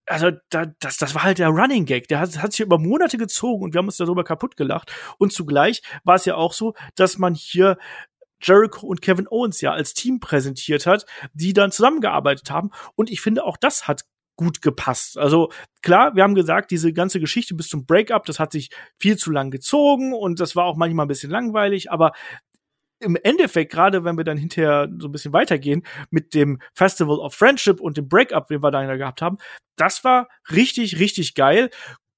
also 0.08 0.32
da, 0.50 0.66
das, 0.80 0.98
das 0.98 1.14
war 1.16 1.24
halt 1.24 1.40
der 1.40 1.50
Running 1.50 1.86
Gag. 1.86 2.08
Der 2.08 2.20
hat, 2.20 2.42
hat 2.42 2.54
sich 2.54 2.62
über 2.62 2.80
Monate 2.80 3.18
gezogen 3.18 3.64
und 3.64 3.74
wir 3.74 3.80
haben 3.80 3.88
uns 3.88 3.98
darüber 3.98 4.24
kaputt 4.24 4.58
gelacht. 4.58 4.92
Und 5.18 5.34
zugleich 5.34 5.82
war 6.04 6.16
es 6.16 6.26
ja 6.26 6.36
auch 6.36 6.54
so, 6.54 6.74
dass 6.96 7.18
man 7.18 7.36
hier 7.36 7.78
Jericho 8.42 8.86
und 8.86 9.02
Kevin 9.02 9.28
Owens 9.30 9.62
ja 9.62 9.72
als 9.72 9.94
Team 9.94 10.20
präsentiert 10.20 10.86
hat, 10.86 11.06
die 11.34 11.54
dann 11.54 11.72
zusammengearbeitet 11.72 12.52
haben. 12.52 12.72
Und 12.96 13.10
ich 13.10 13.22
finde, 13.22 13.44
auch 13.44 13.58
das 13.58 13.88
hat 13.88 14.04
gut 14.38 14.62
gepasst. 14.62 15.18
Also 15.18 15.52
klar, 15.82 16.16
wir 16.16 16.24
haben 16.24 16.36
gesagt, 16.36 16.70
diese 16.72 16.94
ganze 16.94 17.20
Geschichte 17.20 17.56
bis 17.56 17.68
zum 17.68 17.86
Breakup, 17.86 18.26
das 18.26 18.40
hat 18.40 18.52
sich 18.52 18.70
viel 19.00 19.18
zu 19.18 19.32
lang 19.32 19.50
gezogen 19.50 20.14
und 20.14 20.40
das 20.40 20.56
war 20.56 20.66
auch 20.66 20.78
manchmal 20.78 21.06
ein 21.06 21.10
bisschen 21.10 21.32
langweilig, 21.32 21.92
aber 21.92 22.12
im 23.00 23.18
Endeffekt, 23.22 23.72
gerade 23.72 24.04
wenn 24.04 24.18
wir 24.18 24.24
dann 24.24 24.38
hinterher 24.38 24.90
so 25.00 25.08
ein 25.08 25.12
bisschen 25.12 25.34
weitergehen 25.34 25.84
mit 26.10 26.34
dem 26.34 26.60
Festival 26.74 27.20
of 27.20 27.34
Friendship 27.34 27.80
und 27.80 27.98
dem 27.98 28.08
Breakup, 28.08 28.48
den 28.48 28.64
wir 28.64 28.72
da 28.72 28.96
gehabt 28.96 29.22
haben, 29.22 29.38
das 29.76 30.04
war 30.04 30.28
richtig, 30.52 31.00
richtig 31.00 31.36
geil. 31.36 31.70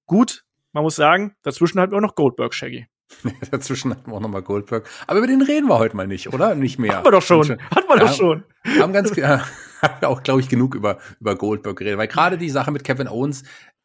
Gut, 0.06 0.43
man 0.72 0.84
muss 0.84 0.95
sagen, 0.95 1.35
dazwischen 1.43 1.80
hatten 1.80 1.91
wir 1.91 1.97
auch 1.97 2.01
noch 2.01 2.15
Goldberg, 2.15 2.53
Shaggy. 2.53 2.88
Dazwischen 3.51 3.91
hatten 3.91 4.11
wir 4.11 4.15
auch 4.15 4.19
nochmal 4.19 4.43
Goldberg. 4.43 4.88
Aber 5.07 5.18
über 5.18 5.27
den 5.27 5.41
reden 5.41 5.68
wir 5.68 5.80
heute 5.80 5.95
mal 5.95 6.07
nicht, 6.07 6.31
oder? 6.31 6.56
Nicht 6.56 6.77
mehr. 6.77 6.97
Hatten 6.97 7.07
wir 7.07 7.11
doch 7.11 7.22
schon. 7.22 7.49
Hatten 7.49 7.88
wir 7.88 7.97
ja, 7.97 8.06
doch 8.06 8.14
schon. 8.14 8.43
Haben 8.80 8.93
ganz, 8.93 9.15
ja, 9.15 9.43
haben 9.81 10.06
auch, 10.06 10.23
glaube 10.23 10.41
ich, 10.41 10.49
genug 10.49 10.76
über, 10.76 10.99
über 11.19 11.35
Goldberg 11.35 11.77
geredet. 11.77 11.97
Weil 11.97 12.07
gerade 12.07 12.38
die 12.38 12.49
Sache 12.49 12.72
mit 12.72 12.84
Kevin 12.84 13.07
Owens, 13.07 13.43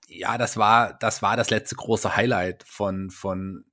ja, 0.08 0.36
das 0.36 0.56
war, 0.56 0.94
das 1.00 1.22
war 1.22 1.36
das 1.36 1.50
letzte 1.50 1.74
große 1.74 2.16
Highlight 2.16 2.64
von, 2.66 3.10
von, 3.10 3.64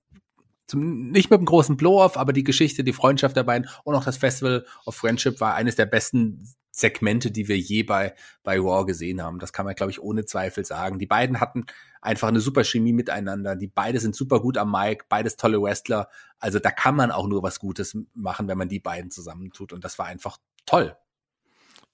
zum, 0.72 1.10
nicht 1.12 1.30
mit 1.30 1.40
einem 1.40 1.46
großen 1.46 1.78
Blow-off, 1.78 2.18
aber 2.18 2.34
die 2.34 2.44
Geschichte, 2.44 2.84
die 2.84 2.94
Freundschaft 2.94 3.36
der 3.36 3.44
beiden 3.44 3.70
und 3.84 3.96
auch 3.96 4.04
das 4.04 4.18
Festival 4.18 4.66
of 4.86 4.96
Friendship 4.96 5.40
war 5.40 5.56
eines 5.56 5.76
der 5.76 5.86
besten 5.86 6.48
Segmente, 6.72 7.32
die 7.32 7.50
wir 7.50 7.58
je 7.58 7.84
bei, 7.84 8.16
bei 8.44 8.58
Raw 8.58 8.86
gesehen 8.86 9.22
haben. 9.22 9.40
Das 9.40 9.52
kann 9.52 9.66
man, 9.66 9.76
glaube 9.76 9.92
ich, 9.92 10.02
ohne 10.02 10.26
Zweifel 10.26 10.64
sagen. 10.66 11.00
Die 11.00 11.06
beiden 11.06 11.42
hatten 11.42 11.66
einfach 12.02 12.30
eine 12.30 12.40
super 12.40 12.64
Chemie 12.64 12.94
miteinander. 12.94 13.58
Die 13.58 13.68
beide 13.68 14.00
sind 14.00 14.16
super 14.16 14.40
gut 14.40 14.58
am 14.58 14.72
Mic, 14.72 15.04
beides 15.10 15.36
tolle 15.36 15.62
Wrestler. 15.62 16.08
Also 16.40 16.60
da 16.60 16.72
kann 16.72 16.96
man 16.96 17.12
auch 17.12 17.28
nur 17.28 17.44
was 17.44 17.60
Gutes 17.60 17.98
machen, 18.14 18.48
wenn 18.48 18.58
man 18.58 18.70
die 18.70 18.80
beiden 18.80 19.12
zusammentut. 19.12 19.74
Und 19.74 19.84
das 19.84 20.00
war 20.00 20.06
einfach 20.06 20.38
toll. 20.66 20.96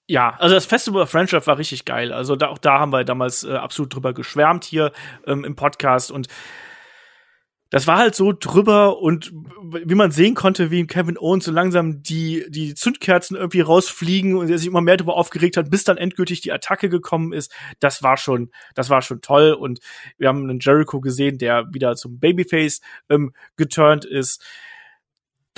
Ja, 0.06 0.36
also 0.38 0.54
das 0.54 0.64
Festival 0.64 1.02
of 1.02 1.10
Friendship 1.10 1.46
war 1.46 1.58
richtig 1.58 1.84
geil. 1.84 2.12
Also 2.12 2.36
da, 2.36 2.48
auch 2.48 2.58
da 2.58 2.78
haben 2.78 2.92
wir 2.92 3.04
damals 3.04 3.44
äh, 3.44 3.52
absolut 3.52 3.94
drüber 3.94 4.14
geschwärmt 4.14 4.64
hier 4.64 4.92
ähm, 5.26 5.44
im 5.44 5.54
Podcast 5.56 6.10
und 6.10 6.28
das 7.70 7.86
war 7.86 7.98
halt 7.98 8.14
so 8.14 8.32
drüber 8.32 8.98
und 8.98 9.32
wie 9.62 9.94
man 9.94 10.10
sehen 10.10 10.34
konnte, 10.34 10.70
wie 10.70 10.86
Kevin 10.86 11.18
Owens 11.18 11.44
so 11.44 11.52
langsam 11.52 12.02
die, 12.02 12.46
die 12.48 12.74
Zündkerzen 12.74 13.36
irgendwie 13.36 13.60
rausfliegen 13.60 14.36
und 14.36 14.50
er 14.50 14.58
sich 14.58 14.68
immer 14.68 14.80
mehr 14.80 14.96
darüber 14.96 15.16
aufgeregt 15.16 15.56
hat, 15.56 15.70
bis 15.70 15.84
dann 15.84 15.98
endgültig 15.98 16.40
die 16.40 16.52
Attacke 16.52 16.88
gekommen 16.88 17.32
ist. 17.32 17.52
Das 17.78 18.02
war 18.02 18.16
schon, 18.16 18.50
das 18.74 18.88
war 18.88 19.02
schon 19.02 19.20
toll 19.20 19.52
und 19.52 19.80
wir 20.16 20.28
haben 20.28 20.48
einen 20.48 20.60
Jericho 20.60 21.00
gesehen, 21.00 21.36
der 21.36 21.66
wieder 21.72 21.94
zum 21.96 22.18
Babyface 22.18 22.80
ähm, 23.10 23.32
geturnt 23.56 24.04
ist 24.06 24.42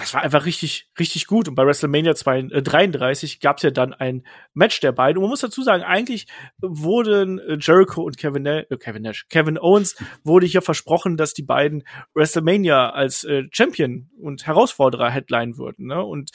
das 0.01 0.15
war 0.15 0.23
einfach 0.23 0.47
richtig, 0.47 0.89
richtig 0.99 1.27
gut. 1.27 1.47
Und 1.47 1.55
bei 1.55 1.65
WrestleMania 1.65 2.15
33 2.15 3.41
gab 3.41 3.59
es 3.59 3.63
ja 3.63 3.71
dann 3.71 3.93
ein 3.93 4.27
Match 4.55 4.81
der 4.81 4.93
beiden. 4.93 5.19
Und 5.19 5.25
man 5.25 5.31
muss 5.31 5.41
dazu 5.41 5.63
sagen, 5.63 5.83
eigentlich 5.83 6.27
wurden 6.59 7.39
äh, 7.39 7.59
Jericho 7.61 8.03
und 8.03 8.17
Kevin, 8.17 8.47
äh, 8.47 8.65
Kevin 8.79 9.03
Nash, 9.03 9.27
Kevin 9.29 9.59
Owens 9.59 9.97
wurde 10.25 10.47
hier 10.47 10.63
versprochen, 10.63 11.17
dass 11.17 11.35
die 11.35 11.43
beiden 11.43 11.85
WrestleMania 12.15 12.91
als 12.91 13.25
äh, 13.25 13.45
Champion 13.53 14.11
und 14.19 14.47
Herausforderer 14.47 15.11
Headline 15.11 15.59
würden. 15.59 15.87
Ne? 15.87 16.03
Und 16.03 16.31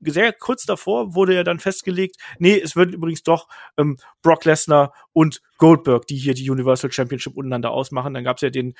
sehr 0.00 0.32
kurz 0.32 0.66
davor 0.66 1.14
wurde 1.14 1.34
ja 1.34 1.44
dann 1.44 1.58
festgelegt, 1.58 2.16
nee, 2.38 2.58
es 2.58 2.76
wird 2.76 2.92
übrigens 2.92 3.22
doch 3.22 3.48
ähm, 3.78 3.96
Brock 4.22 4.44
Lesnar 4.44 4.92
und 5.12 5.40
Goldberg, 5.58 6.06
die 6.06 6.16
hier 6.16 6.34
die 6.34 6.50
Universal 6.50 6.92
Championship 6.92 7.36
untereinander 7.36 7.70
ausmachen. 7.70 8.14
Dann 8.14 8.24
gab 8.24 8.36
es 8.36 8.42
ja 8.42 8.50
den 8.50 8.74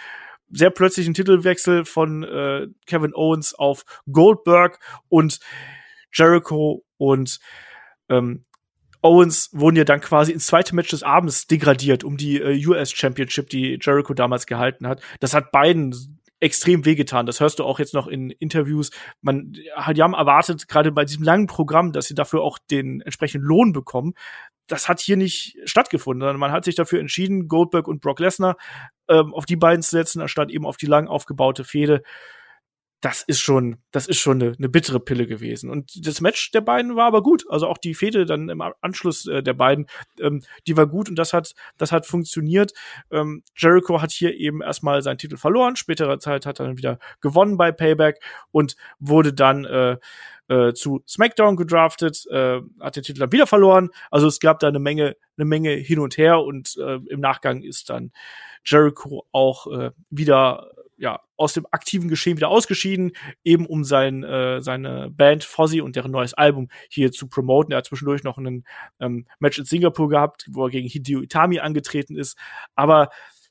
sehr 0.51 0.71
plötzlichen 0.71 1.15
Titelwechsel 1.15 1.85
von 1.85 2.23
äh, 2.23 2.69
Kevin 2.87 3.15
Owens 3.15 3.55
auf 3.55 3.85
Goldberg 4.11 4.79
und 5.09 5.41
Jericho 6.13 6.85
und 6.97 7.39
ähm, 8.09 8.45
Owens 9.03 9.51
wurden 9.53 9.77
ja 9.77 9.85
dann 9.85 10.01
quasi 10.01 10.33
ins 10.33 10.47
zweite 10.47 10.75
Match 10.75 10.89
des 10.91 11.03
Abends 11.03 11.47
degradiert 11.47 12.05
um 12.05 12.17
die 12.17 12.41
äh, 12.41 12.67
US 12.67 12.91
Championship, 12.91 13.51
die 13.51 13.79
Jericho 13.81 14.15
damals 14.15 14.47
gehalten 14.47 14.87
hat. 14.87 15.03
Das 15.21 15.35
hat 15.35 15.53
beiden 15.53 16.21
extrem 16.41 16.85
wehgetan. 16.85 17.27
Das 17.27 17.41
hörst 17.41 17.59
du 17.59 17.65
auch 17.65 17.79
jetzt 17.79 17.95
noch 17.95 18.07
in 18.07 18.31
Interviews. 18.31 18.91
Man, 19.21 19.53
die 19.53 19.71
haben 20.03 20.15
erwartet, 20.15 20.69
gerade 20.69 20.93
bei 20.93 21.05
diesem 21.05 21.23
langen 21.23 21.47
Programm, 21.47 21.93
dass 21.93 22.07
sie 22.07 22.15
dafür 22.15 22.43
auch 22.43 22.59
den 22.71 23.01
entsprechenden 23.03 23.47
Lohn 23.47 23.73
bekommen 23.73 24.15
das 24.67 24.89
hat 24.89 25.01
hier 25.01 25.17
nicht 25.17 25.57
stattgefunden, 25.65 26.23
sondern 26.23 26.39
man 26.39 26.53
hat 26.53 26.65
sich 26.65 26.75
dafür 26.75 27.01
entschieden, 27.01 27.49
Goldberg 27.49 27.89
und 27.89 28.01
Brock 28.01 28.21
Lesnar 28.21 28.57
ähm, 29.09 29.35
auf 29.35 29.47
die 29.47 29.57
beiden 29.57 29.83
zu 29.83 29.91
setzen, 29.91 30.21
anstatt 30.21 30.51
eben 30.51 30.67
auf 30.67 30.77
die 30.77 30.87
lang 30.87 31.07
aufgebaute 31.07 31.65
Fehde. 31.65 32.03
Das 33.03 33.23
ist 33.23 33.41
schon, 33.41 33.77
das 33.91 34.07
ist 34.07 34.19
schon 34.19 34.41
eine, 34.41 34.55
eine 34.57 34.71
bittere 34.71 34.99
Pille 34.99 35.27
gewesen. 35.27 35.69
Und 35.69 36.07
das 36.07 36.23
Match 36.23 36.53
der 36.53 36.63
beiden 36.63 36.97
war 36.97 37.05
aber 37.05 37.23
gut. 37.23 37.45
Also 37.51 37.67
auch 37.67 37.77
die 37.77 37.93
Fehde 37.93 38.25
dann 38.25 38.49
im 38.49 38.63
Anschluss 38.81 39.27
äh, 39.27 39.43
der 39.43 39.53
beiden, 39.53 39.87
ähm, 40.21 40.43
die 40.67 40.79
war 40.79 40.87
gut 40.87 41.11
und 41.11 41.17
das 41.17 41.35
hat, 41.35 41.55
das 41.77 41.93
hat 41.93 42.07
funktioniert. 42.07 42.73
Ähm, 43.11 43.43
Jericho 43.55 44.01
hat 44.01 44.11
hier 44.11 44.35
eben 44.35 44.63
erstmal 44.63 45.03
seinen 45.03 45.19
Titel 45.19 45.37
verloren. 45.37 45.77
Späterer 45.77 46.19
Zeit 46.19 46.47
hat 46.47 46.61
er 46.61 46.67
dann 46.67 46.79
wieder 46.79 46.99
gewonnen 47.21 47.59
bei 47.59 47.73
Payback 47.73 48.23
und 48.53 48.77
wurde 48.99 49.35
dann 49.35 49.67
äh, 49.67 49.99
äh, 50.49 50.73
zu 50.73 51.03
SmackDown 51.09 51.57
gedraftet, 51.57 52.25
äh, 52.31 52.61
hat 52.81 52.97
den 52.97 53.03
Titel 53.03 53.21
dann 53.21 53.33
wieder 53.33 53.47
verloren. 53.47 53.91
Also 54.11 54.27
es 54.27 54.41
gab 54.41 54.59
da 54.59 54.69
eine 54.69 54.79
Menge, 54.79 55.17
eine 55.37 55.45
Menge 55.45 55.71
hin 55.71 55.99
und 55.99 56.19
her 56.19 56.41
und 56.41 56.77
äh, 56.77 56.99
im 57.09 57.21
Nachgang 57.21 57.63
ist 57.63 57.91
dann 57.91 58.13
Jericho 58.65 59.27
auch 59.33 59.67
äh, 59.67 59.91
wieder 60.11 60.71
ja 60.97 61.21
aus 61.37 61.55
dem 61.55 61.67
aktiven 61.71 62.09
Geschehen 62.09 62.37
wieder 62.37 62.49
ausgeschieden, 62.49 63.13
eben 63.43 63.67
um 63.67 63.85
sein 63.85 64.23
äh, 64.23 64.63
seine 64.63 65.11
Band 65.11 65.45
Fozzy 65.45 65.81
und 65.81 65.97
deren 65.97 66.13
neues 66.13 66.35
Album 66.35 66.69
hier 66.89 67.11
zu 67.11 67.29
promoten. 67.29 67.73
Er 67.73 67.79
hat 67.79 67.87
zwischendurch 67.87 68.23
noch 68.23 68.39
ein 68.39 68.65
ähm, 69.01 69.27
Match 69.41 69.59
in 69.59 69.65
Singapur 69.65 70.09
gehabt, 70.09 70.47
wo 70.51 70.67
er 70.67 70.71
gegen 70.71 70.89
Hideo 70.89 71.21
Itami 71.21 71.59
angetreten 71.59 72.17
ist, 72.17 72.39
aber 72.75 73.11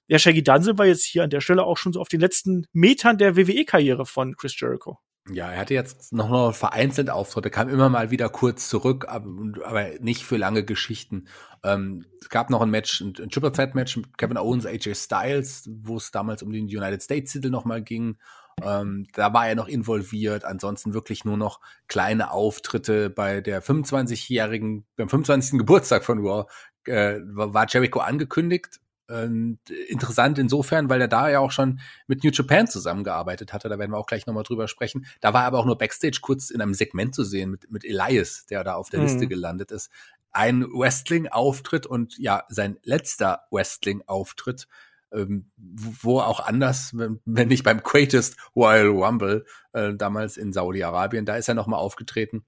der 0.09 0.19
Shaggy 0.19 0.43
Dunn 0.43 0.77
war 0.77 0.85
jetzt 0.85 1.05
hier 1.05 1.23
an 1.23 1.29
der 1.29 1.41
Stelle 1.41 1.63
auch 1.63 1.77
schon 1.77 1.93
so 1.93 2.01
auf 2.01 2.09
den 2.09 2.19
letzten 2.19 2.65
Metern 2.73 3.17
der 3.17 3.37
WWE-Karriere 3.37 4.05
von 4.05 4.35
Chris 4.35 4.59
Jericho. 4.59 4.99
Ja, 5.29 5.49
er 5.49 5.59
hatte 5.59 5.73
jetzt 5.73 6.11
noch 6.11 6.29
nur 6.29 6.53
vereinzelt 6.53 7.09
Auftritte, 7.09 7.49
kam 7.49 7.69
immer 7.69 7.87
mal 7.87 8.11
wieder 8.11 8.27
kurz 8.27 8.67
zurück, 8.67 9.05
aber, 9.07 9.91
nicht 10.01 10.25
für 10.25 10.35
lange 10.35 10.65
Geschichten. 10.65 11.29
Ähm, 11.63 12.05
es 12.19 12.27
gab 12.27 12.49
noch 12.49 12.61
ein 12.61 12.69
Match, 12.69 12.99
ein, 12.99 13.13
ein 13.17 13.29
Triple 13.29 13.53
Threat 13.53 13.73
Match 13.73 13.95
mit 13.95 14.17
Kevin 14.17 14.37
Owens, 14.37 14.65
AJ 14.65 14.95
Styles, 14.95 15.69
wo 15.71 15.95
es 15.95 16.11
damals 16.11 16.43
um 16.43 16.51
den 16.51 16.65
United 16.65 17.01
States 17.01 17.31
Titel 17.31 17.51
nochmal 17.51 17.81
ging. 17.81 18.17
Ähm, 18.61 19.07
da 19.13 19.33
war 19.33 19.47
er 19.47 19.55
noch 19.55 19.69
involviert. 19.69 20.43
Ansonsten 20.43 20.93
wirklich 20.93 21.23
nur 21.23 21.37
noch 21.37 21.61
kleine 21.87 22.31
Auftritte 22.31 23.09
bei 23.09 23.39
der 23.39 23.63
25-jährigen, 23.63 24.85
beim 24.97 25.07
25. 25.07 25.57
Geburtstag 25.57 26.03
von 26.03 26.19
Raw 26.19 26.45
äh, 26.85 27.19
war 27.23 27.65
Jericho 27.69 27.99
angekündigt 27.99 28.81
und 29.07 29.59
interessant 29.89 30.39
insofern, 30.39 30.89
weil 30.89 31.01
er 31.01 31.07
da 31.07 31.29
ja 31.29 31.39
auch 31.39 31.51
schon 31.51 31.79
mit 32.07 32.23
New 32.23 32.31
Japan 32.31 32.67
zusammengearbeitet 32.67 33.51
hatte. 33.51 33.67
Da 33.69 33.77
werden 33.77 33.91
wir 33.91 33.97
auch 33.97 34.05
gleich 34.05 34.25
nochmal 34.25 34.43
drüber 34.43 34.67
sprechen. 34.67 35.05
Da 35.19 35.33
war 35.33 35.41
er 35.41 35.47
aber 35.47 35.59
auch 35.59 35.65
nur 35.65 35.77
Backstage 35.77 36.19
kurz 36.21 36.49
in 36.49 36.61
einem 36.61 36.73
Segment 36.73 37.13
zu 37.13 37.23
sehen 37.23 37.51
mit, 37.51 37.69
mit 37.69 37.83
Elias, 37.83 38.45
der 38.45 38.63
da 38.63 38.75
auf 38.75 38.89
der 38.89 39.01
mhm. 39.01 39.07
Liste 39.07 39.27
gelandet 39.27 39.71
ist. 39.71 39.89
Ein 40.31 40.63
Wrestling-Auftritt 40.63 41.85
und 41.85 42.17
ja, 42.17 42.43
sein 42.49 42.77
letzter 42.83 43.43
Wrestling-Auftritt, 43.51 44.67
ähm, 45.11 45.51
wo 45.57 46.21
auch 46.21 46.39
anders, 46.39 46.97
wenn, 46.97 47.19
wenn 47.25 47.49
nicht 47.49 47.63
beim 47.63 47.83
Greatest 47.83 48.37
Royal 48.55 48.87
Rumble 48.87 49.45
äh, 49.73 49.93
damals 49.93 50.37
in 50.37 50.53
Saudi-Arabien, 50.53 51.25
da 51.25 51.35
ist 51.35 51.49
er 51.49 51.55
nochmal 51.55 51.79
aufgetreten. 51.79 52.45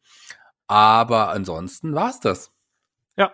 Aber 0.68 1.30
ansonsten 1.30 1.94
war's 1.94 2.20
das. 2.22 2.52
Ja. 3.18 3.32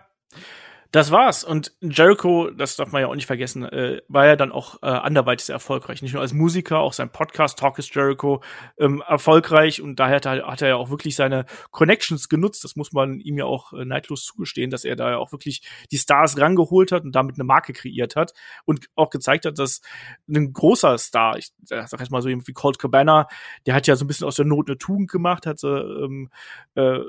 Das 0.91 1.09
war's. 1.09 1.45
Und 1.45 1.73
Jericho, 1.79 2.49
das 2.49 2.75
darf 2.75 2.91
man 2.91 3.01
ja 3.01 3.07
auch 3.07 3.15
nicht 3.15 3.25
vergessen, 3.25 3.63
äh, 3.63 4.01
war 4.09 4.25
ja 4.25 4.35
dann 4.35 4.51
auch 4.51 4.83
äh, 4.83 4.87
anderweitig 4.87 5.45
sehr 5.45 5.53
erfolgreich. 5.53 6.01
Nicht 6.01 6.11
nur 6.11 6.21
als 6.21 6.33
Musiker, 6.33 6.79
auch 6.79 6.91
sein 6.91 7.09
Podcast 7.09 7.57
Talk 7.59 7.79
is 7.79 7.93
Jericho 7.93 8.43
ähm, 8.77 9.01
erfolgreich. 9.07 9.81
Und 9.81 10.01
daher 10.01 10.17
hat 10.17 10.25
er, 10.25 10.45
hat 10.45 10.61
er 10.61 10.67
ja 10.67 10.75
auch 10.75 10.89
wirklich 10.89 11.15
seine 11.15 11.45
Connections 11.71 12.27
genutzt. 12.27 12.65
Das 12.65 12.75
muss 12.75 12.91
man 12.91 13.21
ihm 13.21 13.37
ja 13.37 13.45
auch 13.45 13.71
äh, 13.71 13.85
neidlos 13.85 14.25
zugestehen, 14.25 14.69
dass 14.69 14.83
er 14.83 14.97
da 14.97 15.11
ja 15.11 15.17
auch 15.17 15.31
wirklich 15.31 15.61
die 15.91 15.97
Stars 15.97 16.37
rangeholt 16.37 16.91
hat 16.91 17.05
und 17.05 17.15
damit 17.15 17.35
eine 17.35 17.45
Marke 17.45 17.71
kreiert 17.71 18.17
hat. 18.17 18.33
Und 18.65 18.89
auch 18.95 19.11
gezeigt 19.11 19.45
hat, 19.45 19.59
dass 19.59 19.79
ein 20.27 20.51
großer 20.51 20.97
Star, 20.97 21.37
ich 21.37 21.53
sag 21.63 22.01
jetzt 22.01 22.11
mal 22.11 22.21
so 22.21 22.27
wie 22.27 22.53
Colt 22.53 22.79
Cabana, 22.79 23.29
der 23.65 23.75
hat 23.75 23.87
ja 23.87 23.95
so 23.95 24.03
ein 24.03 24.07
bisschen 24.09 24.27
aus 24.27 24.35
der 24.35 24.45
Not 24.45 24.67
eine 24.67 24.77
Tugend 24.77 25.09
gemacht, 25.09 25.45
hat 25.45 25.63
ähm, 25.63 26.29
äh, 26.75 26.99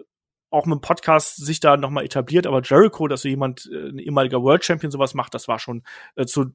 auch 0.53 0.67
mit 0.67 0.79
dem 0.79 0.81
Podcast 0.81 1.37
sich 1.45 1.61
da 1.61 1.77
nochmal 1.77 2.05
etabliert, 2.05 2.47
aber 2.47 2.63
Jericho, 2.63 3.09
dass 3.09 3.23
so 3.23 3.29
jemand, 3.29 3.69
äh, 3.73 3.89
ein 3.89 3.99
ehemaliger 3.99 4.43
World 4.43 4.65
Champion 4.65 4.91
sowas 4.91 5.15
macht, 5.15 5.35
das 5.35 5.49
war 5.49 5.59
schon 5.59 5.83
äh, 6.17 6.27
zu 6.27 6.53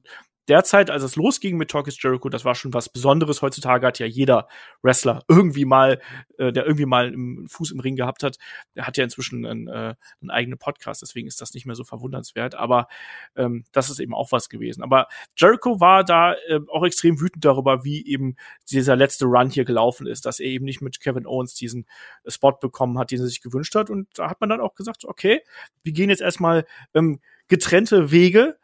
derzeit, 0.48 0.90
als 0.90 1.02
es 1.02 1.16
losging 1.16 1.56
mit 1.56 1.70
Talk 1.70 1.88
is 1.88 2.02
Jericho, 2.02 2.28
das 2.28 2.44
war 2.44 2.54
schon 2.54 2.72
was 2.74 2.88
Besonderes. 2.88 3.42
Heutzutage 3.42 3.86
hat 3.86 3.98
ja 3.98 4.06
jeder 4.06 4.48
Wrestler 4.82 5.22
irgendwie 5.28 5.64
mal, 5.64 6.00
äh, 6.38 6.52
der 6.52 6.64
irgendwie 6.64 6.86
mal 6.86 7.06
einen 7.06 7.48
Fuß 7.48 7.70
im 7.72 7.80
Ring 7.80 7.96
gehabt 7.96 8.22
hat, 8.22 8.38
der 8.74 8.86
hat 8.86 8.96
ja 8.96 9.04
inzwischen 9.04 9.44
einen, 9.44 9.68
äh, 9.68 9.94
einen 10.20 10.30
eigenen 10.30 10.58
Podcast, 10.58 11.02
deswegen 11.02 11.28
ist 11.28 11.40
das 11.40 11.54
nicht 11.54 11.66
mehr 11.66 11.74
so 11.74 11.84
verwundernswert. 11.84 12.54
Aber 12.54 12.88
ähm, 13.36 13.64
das 13.72 13.90
ist 13.90 14.00
eben 14.00 14.14
auch 14.14 14.32
was 14.32 14.48
gewesen. 14.48 14.82
Aber 14.82 15.08
Jericho 15.36 15.80
war 15.80 16.04
da 16.04 16.34
äh, 16.34 16.60
auch 16.68 16.84
extrem 16.84 17.20
wütend 17.20 17.44
darüber, 17.44 17.84
wie 17.84 18.06
eben 18.06 18.36
dieser 18.70 18.96
letzte 18.96 19.26
Run 19.26 19.50
hier 19.50 19.64
gelaufen 19.64 20.06
ist, 20.06 20.26
dass 20.26 20.40
er 20.40 20.46
eben 20.46 20.64
nicht 20.64 20.80
mit 20.80 21.00
Kevin 21.00 21.26
Owens 21.26 21.54
diesen 21.54 21.86
Spot 22.26 22.52
bekommen 22.52 22.98
hat, 22.98 23.10
den 23.10 23.20
er 23.20 23.26
sich 23.26 23.42
gewünscht 23.42 23.74
hat. 23.74 23.90
Und 23.90 24.08
da 24.14 24.30
hat 24.30 24.40
man 24.40 24.48
dann 24.48 24.60
auch 24.60 24.74
gesagt, 24.74 25.04
okay, 25.04 25.42
wir 25.82 25.92
gehen 25.92 26.10
jetzt 26.10 26.22
erstmal 26.22 26.66
ähm, 26.94 27.20
getrennte 27.48 28.10
Wege. 28.10 28.58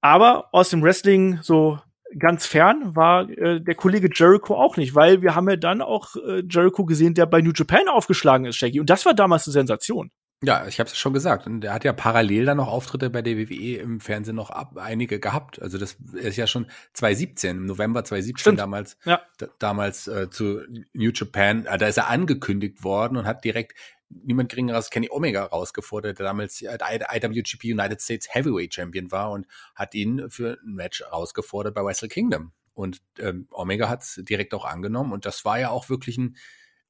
Aber 0.00 0.48
aus 0.52 0.70
dem 0.70 0.82
Wrestling 0.82 1.38
so 1.42 1.78
ganz 2.18 2.46
fern 2.46 2.96
war 2.96 3.28
äh, 3.28 3.60
der 3.60 3.74
Kollege 3.74 4.10
Jericho 4.12 4.54
auch 4.56 4.76
nicht, 4.76 4.94
weil 4.94 5.22
wir 5.22 5.34
haben 5.34 5.48
ja 5.48 5.56
dann 5.56 5.82
auch 5.82 6.16
äh, 6.16 6.42
Jericho 6.48 6.84
gesehen, 6.84 7.14
der 7.14 7.26
bei 7.26 7.40
New 7.40 7.52
Japan 7.54 7.88
aufgeschlagen 7.88 8.46
ist, 8.46 8.56
Shaggy. 8.56 8.80
Und 8.80 8.90
das 8.90 9.06
war 9.06 9.14
damals 9.14 9.46
eine 9.46 9.52
Sensation. 9.52 10.10
Ja, 10.42 10.66
ich 10.66 10.80
habe 10.80 10.88
es 10.88 10.96
schon 10.96 11.12
gesagt. 11.12 11.46
Und 11.46 11.64
er 11.64 11.74
hat 11.74 11.84
ja 11.84 11.92
parallel 11.92 12.46
dann 12.46 12.56
noch 12.56 12.68
Auftritte 12.68 13.10
bei 13.10 13.20
der 13.20 13.36
WWE 13.36 13.76
im 13.76 14.00
Fernsehen 14.00 14.36
noch 14.36 14.48
ab, 14.48 14.78
einige 14.78 15.20
gehabt. 15.20 15.60
Also 15.60 15.76
das 15.76 15.98
ist 16.14 16.36
ja 16.36 16.46
schon 16.46 16.66
2017, 16.94 17.58
im 17.58 17.66
November 17.66 18.04
2017 18.04 18.40
Stimmt. 18.40 18.58
damals, 18.58 18.96
ja. 19.04 19.20
damals 19.58 20.08
äh, 20.08 20.30
zu 20.30 20.62
New 20.94 21.10
Japan. 21.14 21.66
Äh, 21.66 21.76
da 21.76 21.86
ist 21.86 21.98
er 21.98 22.08
angekündigt 22.08 22.82
worden 22.82 23.18
und 23.18 23.26
hat 23.26 23.44
direkt 23.44 23.74
niemand 24.10 24.50
geringerer 24.50 24.76
als 24.76 24.90
Kenny 24.90 25.08
Omega 25.10 25.44
rausgefordert, 25.44 26.18
der 26.18 26.26
damals 26.26 26.62
IWGP 26.62 27.64
United 27.72 28.00
States 28.00 28.28
Heavyweight 28.34 28.74
Champion 28.74 29.10
war 29.10 29.30
und 29.30 29.46
hat 29.74 29.94
ihn 29.94 30.28
für 30.30 30.58
ein 30.64 30.74
Match 30.74 31.02
rausgefordert 31.10 31.74
bei 31.74 31.84
Wrestle 31.84 32.08
Kingdom. 32.08 32.52
Und 32.74 33.00
ähm, 33.18 33.46
Omega 33.50 33.88
hat 33.88 34.02
es 34.02 34.20
direkt 34.28 34.54
auch 34.54 34.64
angenommen 34.64 35.12
und 35.12 35.26
das 35.26 35.44
war 35.44 35.58
ja 35.58 35.70
auch 35.70 35.88
wirklich 35.88 36.18
ein, 36.18 36.36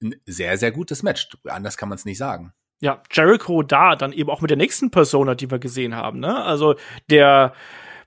ein 0.03 0.15
sehr, 0.25 0.57
sehr 0.57 0.73
gutes 0.73 1.03
Match. 1.03 1.29
Anders 1.45 1.77
kann 1.77 1.89
man 1.89 1.97
es 1.97 2.05
nicht 2.05 2.19
sagen. 2.19 2.53
Ja, 2.81 3.03
Jericho 3.13 3.63
da 3.63 3.95
dann 3.95 4.13
eben 4.13 4.31
auch 4.31 4.41
mit 4.41 4.51
der 4.51 4.57
nächsten 4.57 4.91
Persona, 4.91 5.35
die 5.35 5.51
wir 5.51 5.59
gesehen 5.59 5.95
haben, 5.95 6.19
ne? 6.19 6.43
Also 6.43 6.77
der, 7.11 7.53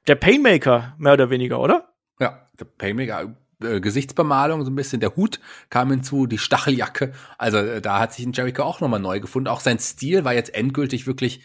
der 0.07 0.15
Painmaker, 0.15 0.95
mehr 0.98 1.14
oder 1.14 1.30
weniger, 1.30 1.60
oder? 1.60 1.94
Ja, 2.19 2.49
der 2.60 2.65
Painmaker, 2.65 3.35
äh, 3.64 3.81
Gesichtsbemalung, 3.81 4.65
so 4.65 4.72
ein 4.72 4.76
bisschen 4.76 4.99
der 4.99 5.15
Hut 5.15 5.40
kam 5.69 5.90
hinzu, 5.91 6.27
die 6.27 6.38
Stacheljacke. 6.38 7.14
Also 7.38 7.57
äh, 7.57 7.81
da 7.81 7.99
hat 7.99 8.14
sich 8.14 8.26
ein 8.26 8.34
Jericho 8.34 8.64
auch 8.64 8.81
nochmal 8.81 8.99
neu 8.99 9.19
gefunden. 9.19 9.48
Auch 9.48 9.61
sein 9.61 9.80
Stil 9.80 10.23
war 10.23 10.34
jetzt 10.34 10.53
endgültig 10.53 11.07
wirklich 11.07 11.44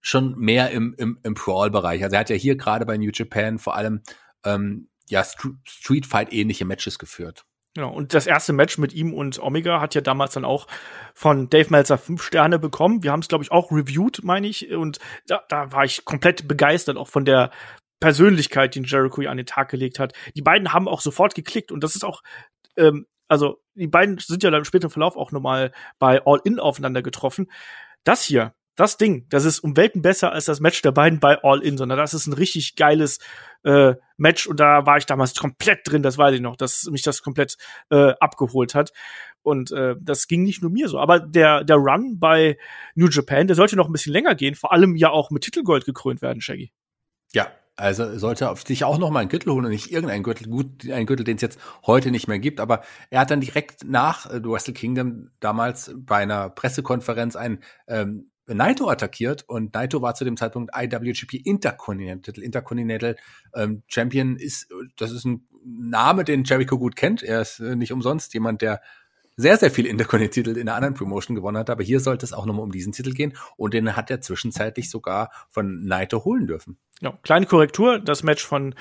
schon 0.00 0.36
mehr 0.38 0.70
im, 0.70 0.94
im, 0.98 1.18
im 1.22 1.34
Brawl-Bereich. 1.34 2.02
Also 2.02 2.14
er 2.14 2.20
hat 2.20 2.30
ja 2.30 2.36
hier 2.36 2.56
gerade 2.56 2.86
bei 2.86 2.96
New 2.96 3.10
Japan 3.12 3.58
vor 3.58 3.74
allem 3.74 4.02
ähm, 4.44 4.88
ja 5.08 5.24
St 5.24 5.48
Street 5.64 6.06
Fight-ähnliche 6.06 6.64
Matches 6.64 6.98
geführt. 6.98 7.44
Genau, 7.76 7.92
und 7.92 8.14
das 8.14 8.26
erste 8.26 8.54
Match 8.54 8.78
mit 8.78 8.94
ihm 8.94 9.12
und 9.12 9.38
Omega 9.38 9.82
hat 9.82 9.94
ja 9.94 10.00
damals 10.00 10.32
dann 10.32 10.46
auch 10.46 10.66
von 11.12 11.50
Dave 11.50 11.68
Meltzer 11.68 11.98
fünf 11.98 12.22
Sterne 12.22 12.58
bekommen. 12.58 13.02
Wir 13.02 13.12
haben 13.12 13.20
es, 13.20 13.28
glaube 13.28 13.44
ich, 13.44 13.52
auch 13.52 13.70
reviewed, 13.70 14.24
meine 14.24 14.46
ich. 14.46 14.72
Und 14.72 14.98
da, 15.26 15.42
da 15.50 15.72
war 15.72 15.84
ich 15.84 16.06
komplett 16.06 16.48
begeistert, 16.48 16.96
auch 16.96 17.08
von 17.08 17.26
der 17.26 17.50
Persönlichkeit, 18.00 18.74
die 18.74 18.82
Jericho 18.82 19.22
an 19.22 19.36
den 19.36 19.46
Tag 19.46 19.70
gelegt 19.70 19.98
hat. 19.98 20.12
Die 20.34 20.42
beiden 20.42 20.72
haben 20.72 20.88
auch 20.88 21.00
sofort 21.00 21.34
geklickt 21.34 21.72
und 21.72 21.82
das 21.82 21.96
ist 21.96 22.04
auch, 22.04 22.22
ähm, 22.76 23.06
also 23.28 23.62
die 23.74 23.88
beiden 23.88 24.18
sind 24.18 24.42
ja 24.42 24.50
dann 24.50 24.60
im 24.60 24.64
späteren 24.64 24.90
Verlauf 24.90 25.16
auch 25.16 25.32
nochmal 25.32 25.72
bei 25.98 26.20
All 26.24 26.40
In 26.44 26.60
aufeinander 26.60 27.02
getroffen. 27.02 27.50
Das 28.04 28.22
hier, 28.22 28.54
das 28.76 28.98
Ding, 28.98 29.26
das 29.30 29.44
ist 29.44 29.60
um 29.60 29.76
Welten 29.76 30.02
besser 30.02 30.32
als 30.32 30.44
das 30.44 30.60
Match 30.60 30.82
der 30.82 30.92
beiden 30.92 31.18
bei 31.18 31.42
All 31.42 31.62
In, 31.62 31.78
sondern 31.78 31.98
das 31.98 32.12
ist 32.12 32.26
ein 32.26 32.34
richtig 32.34 32.76
geiles 32.76 33.18
äh, 33.64 33.94
Match 34.18 34.46
und 34.46 34.60
da 34.60 34.84
war 34.84 34.98
ich 34.98 35.06
damals 35.06 35.34
komplett 35.34 35.80
drin, 35.84 36.02
das 36.02 36.18
weiß 36.18 36.34
ich 36.34 36.42
noch, 36.42 36.56
dass 36.56 36.84
mich 36.90 37.02
das 37.02 37.22
komplett 37.22 37.56
äh, 37.90 38.12
abgeholt 38.20 38.74
hat. 38.74 38.92
Und 39.42 39.70
äh, 39.70 39.94
das 40.00 40.26
ging 40.26 40.42
nicht 40.42 40.60
nur 40.60 40.72
mir 40.72 40.88
so. 40.88 40.98
Aber 40.98 41.20
der, 41.20 41.62
der 41.62 41.76
Run 41.76 42.18
bei 42.18 42.58
New 42.96 43.06
Japan, 43.08 43.46
der 43.46 43.54
sollte 43.54 43.76
noch 43.76 43.86
ein 43.86 43.92
bisschen 43.92 44.12
länger 44.12 44.34
gehen, 44.34 44.56
vor 44.56 44.72
allem 44.72 44.96
ja 44.96 45.10
auch 45.10 45.30
mit 45.30 45.44
Titelgold 45.44 45.84
gekrönt 45.84 46.20
werden, 46.20 46.40
Shaggy. 46.40 46.72
Ja, 47.32 47.52
also 47.76 48.18
sollte 48.18 48.50
auf 48.50 48.62
sich 48.62 48.84
auch 48.84 48.98
noch 48.98 49.10
mal 49.10 49.20
einen 49.20 49.28
Gürtel 49.28 49.52
holen 49.52 49.66
und 49.66 49.70
nicht 49.70 49.92
irgendeinen 49.92 50.22
Gürtel, 50.22 50.48
gut, 50.48 50.90
einen 50.90 51.06
Gürtel, 51.06 51.24
den 51.24 51.36
es 51.36 51.42
jetzt 51.42 51.60
heute 51.86 52.10
nicht 52.10 52.26
mehr 52.26 52.38
gibt. 52.38 52.58
Aber 52.58 52.82
er 53.10 53.20
hat 53.20 53.30
dann 53.30 53.40
direkt 53.40 53.84
nach 53.84 54.26
äh, 54.26 54.42
Wrestle 54.42 54.74
Kingdom 54.74 55.30
damals 55.40 55.94
bei 55.94 56.16
einer 56.16 56.48
Pressekonferenz 56.50 57.36
einen 57.36 57.60
ähm, 57.86 58.30
Naito 58.46 58.88
attackiert 58.88 59.44
und 59.48 59.74
Naito 59.74 60.02
war 60.02 60.14
zu 60.14 60.24
dem 60.24 60.36
Zeitpunkt 60.36 60.70
IWGP 60.74 61.34
Intercontinental, 61.34 62.38
Intercontinental 62.38 63.16
ähm, 63.54 63.82
Champion 63.88 64.36
ist, 64.36 64.68
das 64.96 65.10
ist 65.10 65.24
ein 65.24 65.46
Name, 65.64 66.22
den 66.22 66.44
Jericho 66.44 66.78
gut 66.78 66.94
kennt. 66.94 67.22
Er 67.22 67.40
ist 67.40 67.58
äh, 67.58 67.74
nicht 67.74 67.92
umsonst 67.92 68.32
jemand, 68.34 68.62
der 68.62 68.80
sehr, 69.36 69.56
sehr 69.58 69.70
viele 69.70 69.88
Intercontinental 69.88 70.56
in 70.56 70.68
einer 70.68 70.76
anderen 70.76 70.94
Promotion 70.94 71.34
gewonnen 71.34 71.58
hat, 71.58 71.70
aber 71.70 71.82
hier 71.82 72.00
sollte 72.00 72.24
es 72.24 72.32
auch 72.32 72.46
nochmal 72.46 72.64
um 72.64 72.72
diesen 72.72 72.92
Titel 72.92 73.12
gehen 73.12 73.36
und 73.56 73.74
den 73.74 73.96
hat 73.96 74.10
er 74.10 74.20
zwischenzeitlich 74.20 74.90
sogar 74.90 75.30
von 75.50 75.84
Naito 75.84 76.24
holen 76.24 76.46
dürfen. 76.46 76.78
Ja, 77.00 77.18
kleine 77.22 77.46
Korrektur, 77.46 77.98
das 77.98 78.22
Match 78.22 78.44
von 78.44 78.74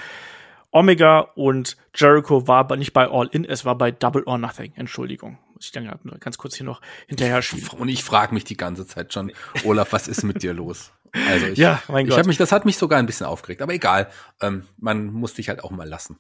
Omega 0.72 1.20
und 1.36 1.78
Jericho 1.96 2.48
war 2.48 2.58
aber 2.58 2.76
nicht 2.76 2.92
bei 2.92 3.08
All 3.08 3.28
In, 3.28 3.46
es 3.46 3.64
war 3.64 3.78
bei 3.78 3.92
Double 3.92 4.24
or 4.26 4.38
Nothing. 4.38 4.74
Entschuldigung. 4.76 5.38
Muss 5.54 5.68
ich 5.68 5.72
dann 5.72 5.90
ganz 6.20 6.38
kurz 6.38 6.56
hier 6.56 6.66
noch 6.66 6.82
hinterher 7.08 7.42
schieben. 7.42 7.70
Und 7.80 7.88
ich 7.88 8.04
frage 8.04 8.34
mich 8.34 8.44
die 8.44 8.58
ganze 8.58 8.86
Zeit 8.86 9.14
schon, 9.14 9.32
Olaf, 9.64 9.94
was 9.94 10.10
ist 10.10 10.24
mit 10.24 10.44
dir 10.44 10.54
los? 10.54 10.92
Also 11.30 11.46
ich, 11.46 11.58
ja, 11.58 11.82
mein 11.88 12.06
Gott. 12.06 12.16
Ich 12.16 12.20
hab 12.20 12.28
mich, 12.28 12.38
das 12.38 12.52
hat 12.52 12.66
mich 12.66 12.78
sogar 12.78 13.00
ein 13.00 13.06
bisschen 13.06 13.26
aufgeregt, 13.26 13.62
aber 13.62 13.74
egal. 13.74 14.10
Ähm, 14.42 14.66
man 14.78 15.06
muss 15.14 15.34
dich 15.34 15.48
halt 15.48 15.64
auch 15.64 15.72
mal 15.72 15.88
lassen. 15.88 16.20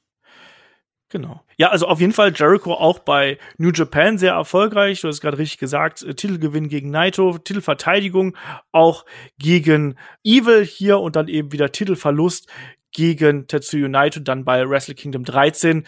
Genau. 1.15 1.41
Ja, 1.55 1.69
also 1.69 1.87
auf 1.87 2.01
jeden 2.01 2.11
Fall 2.11 2.33
Jericho 2.35 2.73
auch 2.73 2.99
bei 2.99 3.37
New 3.57 3.71
Japan 3.71 4.17
sehr 4.17 4.33
erfolgreich. 4.33 4.99
Du 4.99 5.07
hast 5.07 5.21
gerade 5.21 5.37
richtig 5.37 5.59
gesagt, 5.59 6.03
äh, 6.03 6.13
Titelgewinn 6.13 6.67
gegen 6.67 6.91
Naito, 6.91 7.37
Titelverteidigung 7.37 8.35
auch 8.73 9.05
gegen 9.39 9.95
Evil 10.25 10.65
hier 10.65 10.99
und 10.99 11.15
dann 11.15 11.29
eben 11.29 11.53
wieder 11.53 11.71
Titelverlust 11.71 12.49
gegen 12.91 13.47
Tetsuya 13.47 13.87
Naito 13.87 14.19
dann 14.19 14.43
bei 14.43 14.69
Wrestle 14.69 14.93
Kingdom 14.93 15.23
13 15.23 15.87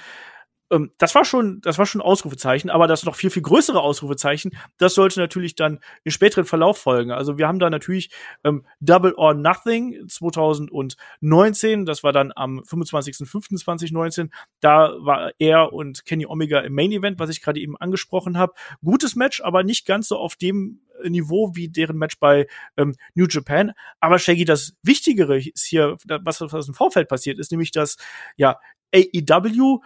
ähm, 0.71 0.91
das 0.97 1.15
war 1.15 1.25
schon, 1.25 1.61
das 1.61 1.77
war 1.77 1.85
schon 1.85 2.01
Ausrufezeichen, 2.01 2.69
aber 2.69 2.87
das 2.87 3.05
noch 3.05 3.15
viel, 3.15 3.29
viel 3.29 3.41
größere 3.41 3.81
Ausrufezeichen, 3.81 4.51
das 4.77 4.93
sollte 4.93 5.19
natürlich 5.19 5.55
dann 5.55 5.79
im 6.03 6.11
späteren 6.11 6.45
Verlauf 6.45 6.77
folgen. 6.77 7.11
Also 7.11 7.37
wir 7.37 7.47
haben 7.47 7.59
da 7.59 7.69
natürlich 7.69 8.09
ähm, 8.43 8.65
Double 8.79 9.13
or 9.13 9.33
Nothing 9.33 10.07
2019, 10.07 11.85
das 11.85 12.03
war 12.03 12.11
dann 12.11 12.31
am 12.35 12.59
25.05.2019, 12.59 14.29
da 14.59 14.93
war 14.99 15.31
er 15.39 15.73
und 15.73 16.05
Kenny 16.05 16.25
Omega 16.25 16.59
im 16.59 16.73
Main 16.73 16.91
Event, 16.91 17.19
was 17.19 17.29
ich 17.29 17.41
gerade 17.41 17.59
eben 17.59 17.77
angesprochen 17.77 18.37
habe. 18.37 18.53
Gutes 18.83 19.15
Match, 19.15 19.41
aber 19.41 19.63
nicht 19.63 19.85
ganz 19.85 20.07
so 20.07 20.17
auf 20.17 20.35
dem 20.35 20.81
Niveau 21.03 21.51
wie 21.55 21.69
deren 21.69 21.97
Match 21.97 22.19
bei 22.19 22.47
ähm, 22.75 22.95
New 23.13 23.27
Japan. 23.29 23.73
Aber 23.99 24.19
Shaggy, 24.19 24.45
das 24.45 24.75
Wichtigere 24.83 25.37
ist 25.37 25.65
hier, 25.65 25.97
was, 26.05 26.41
was 26.41 26.67
im 26.67 26.73
Vorfeld 26.73 27.07
passiert 27.07 27.39
ist, 27.39 27.51
nämlich 27.51 27.71
dass 27.71 27.97
ja 28.35 28.59
AEW 28.93 29.81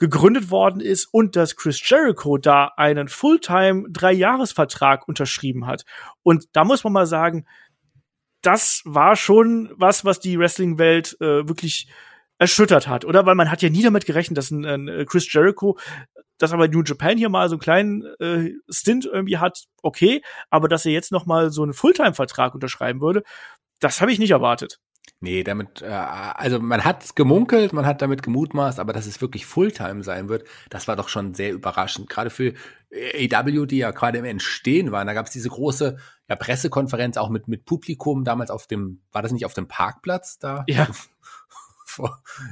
gegründet 0.00 0.50
worden 0.50 0.80
ist 0.80 1.06
und 1.12 1.36
dass 1.36 1.56
Chris 1.56 1.80
Jericho 1.88 2.38
da 2.38 2.72
einen 2.76 3.08
Fulltime 3.08 3.84
Dreijahresvertrag 3.90 5.06
unterschrieben 5.06 5.66
hat. 5.66 5.84
Und 6.22 6.46
da 6.54 6.64
muss 6.64 6.82
man 6.82 6.94
mal 6.94 7.06
sagen, 7.06 7.46
das 8.40 8.80
war 8.86 9.14
schon 9.14 9.70
was, 9.76 10.04
was 10.06 10.18
die 10.18 10.38
Wrestling-Welt 10.38 11.18
äh, 11.20 11.46
wirklich 11.46 11.88
erschüttert 12.38 12.88
hat, 12.88 13.04
oder? 13.04 13.26
Weil 13.26 13.34
man 13.34 13.50
hat 13.50 13.60
ja 13.60 13.68
nie 13.68 13.82
damit 13.82 14.06
gerechnet, 14.06 14.38
dass 14.38 14.50
ein, 14.50 14.64
ein 14.64 15.04
Chris 15.04 15.30
Jericho, 15.30 15.78
dass 16.38 16.52
aber 16.52 16.66
New 16.66 16.82
Japan 16.82 17.18
hier 17.18 17.28
mal 17.28 17.50
so 17.50 17.56
einen 17.56 17.60
kleinen 17.60 18.06
äh, 18.18 18.54
Stint 18.70 19.04
irgendwie 19.04 19.36
hat, 19.36 19.64
okay, 19.82 20.22
aber 20.48 20.66
dass 20.66 20.86
er 20.86 20.92
jetzt 20.92 21.12
noch 21.12 21.26
mal 21.26 21.50
so 21.50 21.62
einen 21.62 21.74
Fulltime-Vertrag 21.74 22.54
unterschreiben 22.54 23.02
würde, 23.02 23.22
das 23.80 24.00
habe 24.00 24.12
ich 24.12 24.18
nicht 24.18 24.30
erwartet. 24.30 24.80
Nee, 25.22 25.44
damit, 25.44 25.82
äh, 25.82 25.86
also 25.86 26.60
man 26.60 26.82
hat 26.82 27.14
gemunkelt, 27.14 27.74
man 27.74 27.84
hat 27.84 28.00
damit 28.00 28.22
gemutmaßt, 28.22 28.80
aber 28.80 28.94
dass 28.94 29.06
es 29.06 29.20
wirklich 29.20 29.44
Fulltime 29.44 30.02
sein 30.02 30.30
wird, 30.30 30.44
das 30.70 30.88
war 30.88 30.96
doch 30.96 31.10
schon 31.10 31.34
sehr 31.34 31.52
überraschend. 31.52 32.08
Gerade 32.08 32.30
für 32.30 32.54
AW, 32.90 33.66
die 33.66 33.78
ja 33.78 33.90
gerade 33.90 34.18
im 34.18 34.24
Entstehen 34.24 34.92
waren, 34.92 35.06
da 35.06 35.12
gab 35.12 35.26
es 35.26 35.32
diese 35.32 35.50
große 35.50 35.98
ja, 36.28 36.36
Pressekonferenz 36.36 37.18
auch 37.18 37.28
mit, 37.28 37.48
mit 37.48 37.66
Publikum 37.66 38.24
damals 38.24 38.50
auf 38.50 38.66
dem, 38.66 39.02
war 39.12 39.20
das 39.20 39.32
nicht 39.32 39.44
auf 39.44 39.52
dem 39.52 39.68
Parkplatz 39.68 40.38
da? 40.38 40.64
Ja. 40.66 40.88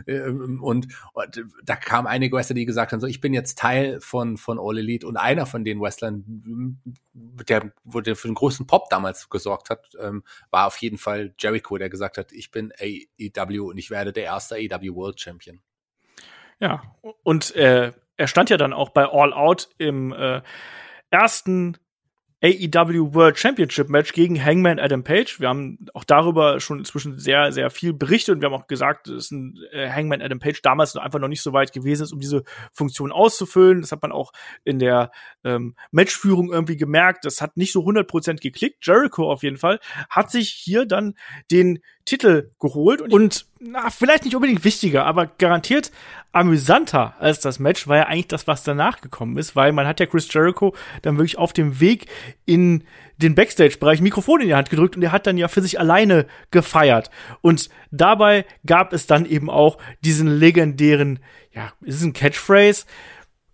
Ähm, 0.06 0.62
und, 0.62 0.88
und, 1.12 1.44
da 1.64 1.76
kamen 1.76 2.06
einige 2.06 2.36
Wrestler, 2.36 2.54
die 2.54 2.64
gesagt 2.64 2.92
haben, 2.92 3.00
so 3.00 3.06
ich 3.06 3.20
bin 3.20 3.34
jetzt 3.34 3.58
Teil 3.58 4.00
von 4.00 4.36
von 4.36 4.58
All 4.60 4.78
Elite 4.78 5.06
und 5.06 5.16
einer 5.16 5.46
von 5.46 5.64
den 5.64 5.80
Wrestlern, 5.80 6.24
der 7.14 7.72
wurde 7.84 8.16
für 8.16 8.28
einen 8.28 8.34
großen 8.34 8.66
Pop 8.66 8.88
damals 8.90 9.28
gesorgt 9.28 9.70
hat, 9.70 9.88
ähm, 10.00 10.24
war 10.50 10.66
auf 10.66 10.76
jeden 10.78 10.98
Fall 10.98 11.34
Jericho, 11.38 11.78
der 11.78 11.88
gesagt 11.88 12.18
hat, 12.18 12.32
ich 12.32 12.50
bin 12.50 12.72
AEW 12.78 13.70
und 13.70 13.78
ich 13.78 13.90
werde 13.90 14.12
der 14.12 14.24
erste 14.24 14.56
AEW 14.56 14.94
World 14.94 15.20
Champion. 15.20 15.60
Ja, 16.60 16.82
und 17.22 17.54
äh, 17.54 17.92
er 18.16 18.26
stand 18.26 18.50
ja 18.50 18.56
dann 18.56 18.72
auch 18.72 18.90
bei 18.90 19.04
All 19.04 19.32
Out 19.32 19.68
im 19.78 20.12
äh, 20.12 20.42
ersten 21.10 21.76
AEW 22.40 23.14
World 23.14 23.36
Championship 23.36 23.88
Match 23.88 24.12
gegen 24.12 24.42
Hangman 24.42 24.78
Adam 24.78 25.02
Page. 25.02 25.40
Wir 25.40 25.48
haben 25.48 25.86
auch 25.92 26.04
darüber 26.04 26.60
schon 26.60 26.78
inzwischen 26.78 27.18
sehr, 27.18 27.50
sehr 27.50 27.68
viel 27.70 27.92
berichtet 27.92 28.36
und 28.36 28.40
wir 28.40 28.46
haben 28.46 28.60
auch 28.60 28.68
gesagt, 28.68 29.08
dass 29.08 29.32
ein 29.32 29.58
äh, 29.72 29.90
Hangman 29.90 30.22
Adam 30.22 30.38
Page 30.38 30.62
damals 30.62 30.96
einfach 30.96 31.18
noch 31.18 31.28
nicht 31.28 31.42
so 31.42 31.52
weit 31.52 31.72
gewesen 31.72 32.04
ist, 32.04 32.12
um 32.12 32.20
diese 32.20 32.44
Funktion 32.72 33.10
auszufüllen. 33.10 33.80
Das 33.80 33.90
hat 33.90 34.02
man 34.02 34.12
auch 34.12 34.32
in 34.62 34.78
der 34.78 35.10
ähm, 35.42 35.74
Matchführung 35.90 36.52
irgendwie 36.52 36.76
gemerkt. 36.76 37.24
Das 37.24 37.40
hat 37.40 37.56
nicht 37.56 37.72
so 37.72 37.80
100% 37.80 38.40
geklickt. 38.40 38.86
Jericho 38.86 39.30
auf 39.30 39.42
jeden 39.42 39.56
Fall 39.56 39.80
hat 40.08 40.30
sich 40.30 40.50
hier 40.50 40.86
dann 40.86 41.14
den 41.50 41.80
Titel 42.08 42.50
geholt 42.58 43.00
und 43.00 43.46
na, 43.60 43.90
vielleicht 43.90 44.24
nicht 44.24 44.34
unbedingt 44.34 44.64
wichtiger, 44.64 45.04
aber 45.04 45.26
garantiert 45.26 45.92
amüsanter 46.32 47.14
als 47.18 47.40
das 47.40 47.58
Match 47.58 47.88
war 47.88 47.96
ja 47.96 48.02
eigentlich 48.04 48.28
das, 48.28 48.46
was 48.46 48.62
danach 48.62 49.00
gekommen 49.00 49.36
ist, 49.38 49.56
weil 49.56 49.72
man 49.72 49.86
hat 49.86 50.00
ja 50.00 50.06
Chris 50.06 50.32
Jericho 50.32 50.74
dann 51.02 51.16
wirklich 51.16 51.38
auf 51.38 51.52
dem 51.52 51.80
Weg 51.80 52.06
in 52.44 52.84
den 53.16 53.34
Backstage-Bereich 53.34 54.00
Mikrofon 54.00 54.40
in 54.40 54.48
die 54.48 54.54
Hand 54.54 54.70
gedrückt 54.70 54.96
und 54.96 55.02
er 55.02 55.12
hat 55.12 55.26
dann 55.26 55.38
ja 55.38 55.48
für 55.48 55.62
sich 55.62 55.80
alleine 55.80 56.26
gefeiert. 56.50 57.10
Und 57.40 57.68
dabei 57.90 58.44
gab 58.64 58.92
es 58.92 59.06
dann 59.06 59.26
eben 59.26 59.50
auch 59.50 59.78
diesen 60.02 60.28
legendären, 60.28 61.18
ja, 61.52 61.72
ist 61.82 61.96
es 61.96 62.02
ein 62.02 62.12
Catchphrase? 62.12 62.84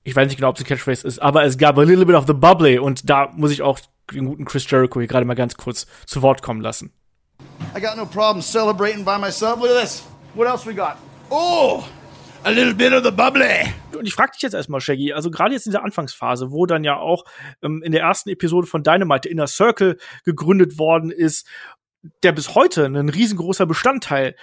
Ich 0.03 0.15
weiß 0.15 0.29
nicht 0.29 0.37
genau, 0.37 0.51
ob 0.51 0.57
es 0.57 0.63
ein 0.63 0.67
Catchphrase 0.67 1.07
ist, 1.07 1.21
aber 1.21 1.45
es 1.45 1.57
gab 1.57 1.79
a 1.79 1.83
little 1.83 2.05
bit 2.05 2.17
of 2.17 2.27
the 2.27 2.35
bubbly 2.35 2.79
und 2.79 3.09
da 3.09 3.31
muss 3.35 3.53
ich 3.53 3.63
auch 3.63 3.81
den 4.13 4.27
guten 4.27 4.45
Chris 4.45 4.71
Jericho 4.71 5.01
hier 5.01 5.09
gerade 5.09 5.25
mal 5.25 5.35
ganz 5.35 5.57
kurz 5.57 5.87
zu 6.07 6.21
Wort 6.21 6.43
kommen 6.43 6.61
lassen. 6.61 6.93
I 7.75 7.81
got 7.81 7.97
no 7.97 8.07
problem 8.07 8.43
celebrating 8.43 9.05
by 9.05 9.19
myself. 9.19 9.61
Look 9.61 9.71
at 9.71 9.81
this. 9.81 10.03
What 10.35 10.47
else 10.47 10.65
we 10.65 10.75
got? 10.75 10.97
Oh, 11.31 11.89
a 12.45 12.51
little 12.51 12.75
bit 12.75 12.93
of 12.93 13.03
the 13.03 13.11
bubbly. 13.11 13.73
Und 13.97 14.07
ich 14.07 14.15
frage 14.15 14.33
dich 14.33 14.43
jetzt 14.43 14.55
erstmal, 14.55 14.81
Shaggy, 14.81 15.13
also 15.13 15.31
gerade 15.31 15.55
jetzt 15.55 15.67
in 15.67 15.73
der 15.73 15.83
Anfangsphase, 15.83 16.51
wo 16.51 16.67
dann 16.67 16.85
ja 16.85 16.97
auch 16.97 17.25
ähm, 17.63 17.83
in 17.83 17.93
der 17.93 18.03
ersten 18.03 18.31
Episode 18.31 18.67
von 18.67 18.83
Dynamite 18.83 19.29
Inner 19.29 19.47
Circle 19.47 19.99
gegründet 20.25 20.79
worden 20.79 21.11
ist, 21.11 21.49
der 22.23 22.33
bis 22.33 22.55
heute 22.55 22.85
ein 22.85 23.09
riesengroßer 23.09 23.67
Bestandteil 23.67 24.37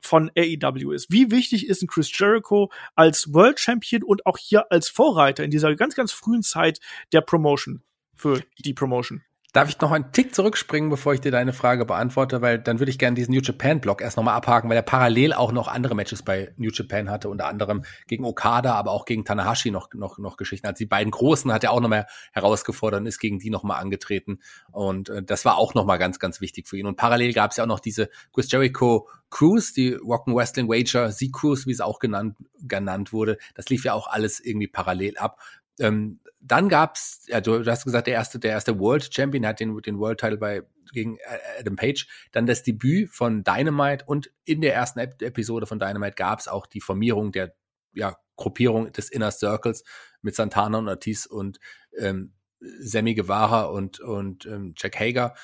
von 0.00 0.30
AEW 0.36 0.92
ist. 0.92 1.10
Wie 1.10 1.30
wichtig 1.30 1.66
ist 1.66 1.82
ein 1.82 1.88
Chris 1.88 2.16
Jericho 2.16 2.70
als 2.94 3.32
World 3.32 3.58
Champion 3.58 4.02
und 4.02 4.26
auch 4.26 4.38
hier 4.38 4.70
als 4.70 4.88
Vorreiter 4.88 5.42
in 5.42 5.50
dieser 5.50 5.74
ganz, 5.74 5.94
ganz 5.94 6.12
frühen 6.12 6.42
Zeit 6.42 6.80
der 7.12 7.22
Promotion 7.22 7.82
für 8.14 8.42
die 8.58 8.74
Promotion? 8.74 9.22
Darf 9.56 9.70
ich 9.70 9.80
noch 9.80 9.90
einen 9.90 10.12
Tick 10.12 10.34
zurückspringen, 10.34 10.90
bevor 10.90 11.14
ich 11.14 11.22
dir 11.22 11.32
deine 11.32 11.54
Frage 11.54 11.86
beantworte, 11.86 12.42
weil 12.42 12.58
dann 12.58 12.78
würde 12.78 12.90
ich 12.90 12.98
gerne 12.98 13.14
diesen 13.14 13.32
New 13.32 13.40
Japan 13.40 13.80
Block 13.80 14.02
erst 14.02 14.18
nochmal 14.18 14.34
abhaken, 14.34 14.68
weil 14.68 14.76
er 14.76 14.82
parallel 14.82 15.32
auch 15.32 15.50
noch 15.50 15.66
andere 15.66 15.94
Matches 15.94 16.22
bei 16.22 16.52
New 16.58 16.68
Japan 16.70 17.08
hatte, 17.08 17.30
unter 17.30 17.46
anderem 17.46 17.82
gegen 18.06 18.26
Okada, 18.26 18.74
aber 18.74 18.90
auch 18.90 19.06
gegen 19.06 19.24
Tanahashi 19.24 19.70
noch, 19.70 19.88
noch, 19.94 20.18
noch 20.18 20.36
Geschichten. 20.36 20.66
Also 20.66 20.76
die 20.76 20.84
beiden 20.84 21.10
Großen 21.10 21.50
hat 21.50 21.64
er 21.64 21.70
auch 21.72 21.80
nochmal 21.80 22.04
herausgefordert 22.32 23.00
und 23.00 23.06
ist 23.06 23.18
gegen 23.18 23.38
die 23.38 23.48
nochmal 23.48 23.80
angetreten. 23.80 24.40
Und 24.72 25.08
äh, 25.08 25.22
das 25.22 25.46
war 25.46 25.56
auch 25.56 25.72
nochmal 25.72 25.96
ganz, 25.96 26.18
ganz 26.18 26.42
wichtig 26.42 26.68
für 26.68 26.76
ihn. 26.76 26.84
Und 26.84 26.98
parallel 26.98 27.32
gab 27.32 27.52
es 27.52 27.56
ja 27.56 27.64
auch 27.64 27.68
noch 27.68 27.80
diese 27.80 28.10
Chris 28.34 28.52
Jericho 28.52 29.08
Cruise, 29.30 29.72
die 29.72 29.96
Rock'n 29.96 30.36
Wrestling 30.36 30.68
Wager, 30.68 31.10
Z 31.10 31.32
Cruise, 31.32 31.64
wie 31.64 31.72
es 31.72 31.80
auch 31.80 31.98
genannt, 31.98 32.36
genannt 32.60 33.14
wurde. 33.14 33.38
Das 33.54 33.70
lief 33.70 33.84
ja 33.84 33.94
auch 33.94 34.06
alles 34.06 34.38
irgendwie 34.38 34.68
parallel 34.68 35.16
ab. 35.16 35.38
Ähm, 35.78 36.20
dann 36.40 36.68
gab's, 36.68 37.24
ja, 37.26 37.40
du, 37.40 37.62
du, 37.62 37.70
hast 37.70 37.84
gesagt, 37.84 38.06
der 38.06 38.14
erste, 38.14 38.38
der 38.38 38.52
erste 38.52 38.78
World 38.78 39.12
Champion 39.12 39.46
hat 39.46 39.58
den, 39.58 39.76
den 39.82 39.98
World 39.98 40.20
Title 40.20 40.38
bei 40.38 40.62
gegen 40.92 41.16
äh, 41.16 41.60
Adam 41.60 41.76
Page. 41.76 42.06
Dann 42.32 42.46
das 42.46 42.62
Debüt 42.62 43.10
von 43.10 43.42
Dynamite 43.42 44.04
und 44.06 44.30
in 44.44 44.60
der 44.60 44.74
ersten 44.74 45.00
Episode 45.00 45.66
von 45.66 45.78
Dynamite 45.78 46.14
gab's 46.14 46.48
auch 46.48 46.66
die 46.66 46.80
Formierung 46.80 47.32
der 47.32 47.54
ja, 47.92 48.16
Gruppierung 48.36 48.92
des 48.92 49.10
Inner 49.10 49.30
Circles 49.30 49.82
mit 50.22 50.36
Santana 50.36 50.78
und 50.78 50.88
Ortiz 50.88 51.26
und 51.26 51.58
ähm, 51.98 52.34
Sammy 52.60 53.14
Guevara 53.14 53.64
und, 53.64 54.00
und 54.00 54.46
ähm, 54.46 54.74
Jack 54.76 54.98
Hager. 55.00 55.34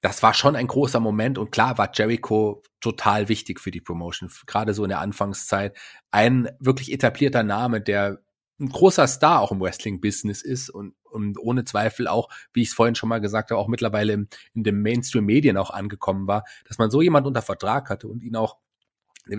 Das 0.00 0.22
war 0.22 0.34
schon 0.34 0.56
ein 0.56 0.66
großer 0.66 1.00
Moment 1.00 1.38
und 1.38 1.50
klar 1.50 1.78
war 1.78 1.90
Jericho 1.92 2.62
total 2.80 3.28
wichtig 3.28 3.60
für 3.60 3.70
die 3.70 3.80
Promotion, 3.80 4.30
gerade 4.46 4.72
so 4.74 4.84
in 4.84 4.90
der 4.90 5.00
Anfangszeit. 5.00 5.76
Ein 6.10 6.48
wirklich 6.60 6.92
etablierter 6.92 7.42
Name, 7.42 7.80
der 7.80 8.22
ein 8.58 8.68
großer 8.68 9.06
Star 9.06 9.40
auch 9.40 9.52
im 9.52 9.60
Wrestling-Business 9.60 10.42
ist 10.42 10.70
und, 10.70 10.94
und 11.04 11.38
ohne 11.38 11.64
Zweifel 11.64 12.08
auch, 12.08 12.28
wie 12.52 12.62
ich 12.62 12.68
es 12.68 12.74
vorhin 12.74 12.94
schon 12.94 13.08
mal 13.08 13.20
gesagt 13.20 13.50
habe, 13.50 13.60
auch 13.60 13.68
mittlerweile 13.68 14.14
im, 14.14 14.28
in 14.54 14.64
den 14.64 14.80
Mainstream-Medien 14.80 15.56
auch 15.56 15.70
angekommen 15.70 16.26
war, 16.26 16.44
dass 16.66 16.78
man 16.78 16.90
so 16.90 17.02
jemand 17.02 17.26
unter 17.26 17.42
Vertrag 17.42 17.90
hatte 17.90 18.08
und 18.08 18.22
ihn 18.22 18.36
auch 18.36 18.56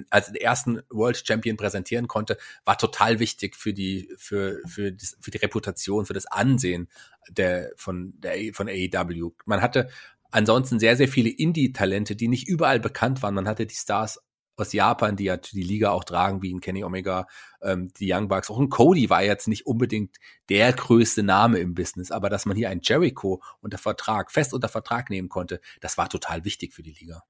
als 0.09 0.29
ersten 0.35 0.81
World 0.89 1.23
Champion 1.25 1.57
präsentieren 1.57 2.07
konnte, 2.07 2.37
war 2.65 2.77
total 2.77 3.19
wichtig 3.19 3.55
für 3.55 3.73
die 3.73 4.09
für 4.17 4.59
für 4.65 4.91
die, 4.91 5.07
für 5.19 5.31
die 5.31 5.37
Reputation, 5.37 6.05
für 6.05 6.13
das 6.13 6.25
Ansehen 6.25 6.89
der 7.29 7.71
von 7.77 8.13
der 8.17 8.53
von 8.53 8.67
AEW. 8.67 9.31
Man 9.45 9.61
hatte 9.61 9.89
ansonsten 10.29 10.79
sehr 10.79 10.97
sehr 10.97 11.07
viele 11.07 11.29
Indie-Talente, 11.29 12.15
die 12.15 12.27
nicht 12.27 12.47
überall 12.47 12.79
bekannt 12.79 13.23
waren. 13.23 13.35
Man 13.35 13.47
hatte 13.47 13.65
die 13.65 13.75
Stars 13.75 14.19
aus 14.57 14.73
Japan, 14.73 15.15
die 15.15 15.25
ja 15.25 15.37
die 15.37 15.63
Liga 15.63 15.91
auch 15.91 16.03
tragen, 16.03 16.41
wie 16.41 16.51
in 16.51 16.61
Kenny 16.61 16.83
Omega, 16.83 17.27
ähm, 17.61 17.91
die 17.99 18.11
Young 18.11 18.27
Bucks. 18.27 18.49
Auch 18.49 18.59
ein 18.59 18.69
Cody 18.69 19.09
war 19.09 19.23
jetzt 19.23 19.47
nicht 19.47 19.65
unbedingt 19.65 20.17
der 20.49 20.73
größte 20.73 21.23
Name 21.23 21.59
im 21.59 21.73
Business, 21.73 22.11
aber 22.11 22.29
dass 22.29 22.45
man 22.45 22.57
hier 22.57 22.69
einen 22.69 22.81
Jericho 22.83 23.41
unter 23.61 23.77
Vertrag, 23.77 24.31
fest 24.31 24.53
unter 24.53 24.69
Vertrag 24.69 25.09
nehmen 25.09 25.29
konnte, 25.29 25.61
das 25.81 25.97
war 25.97 26.09
total 26.09 26.45
wichtig 26.45 26.73
für 26.73 26.83
die 26.83 26.95
Liga. 26.99 27.23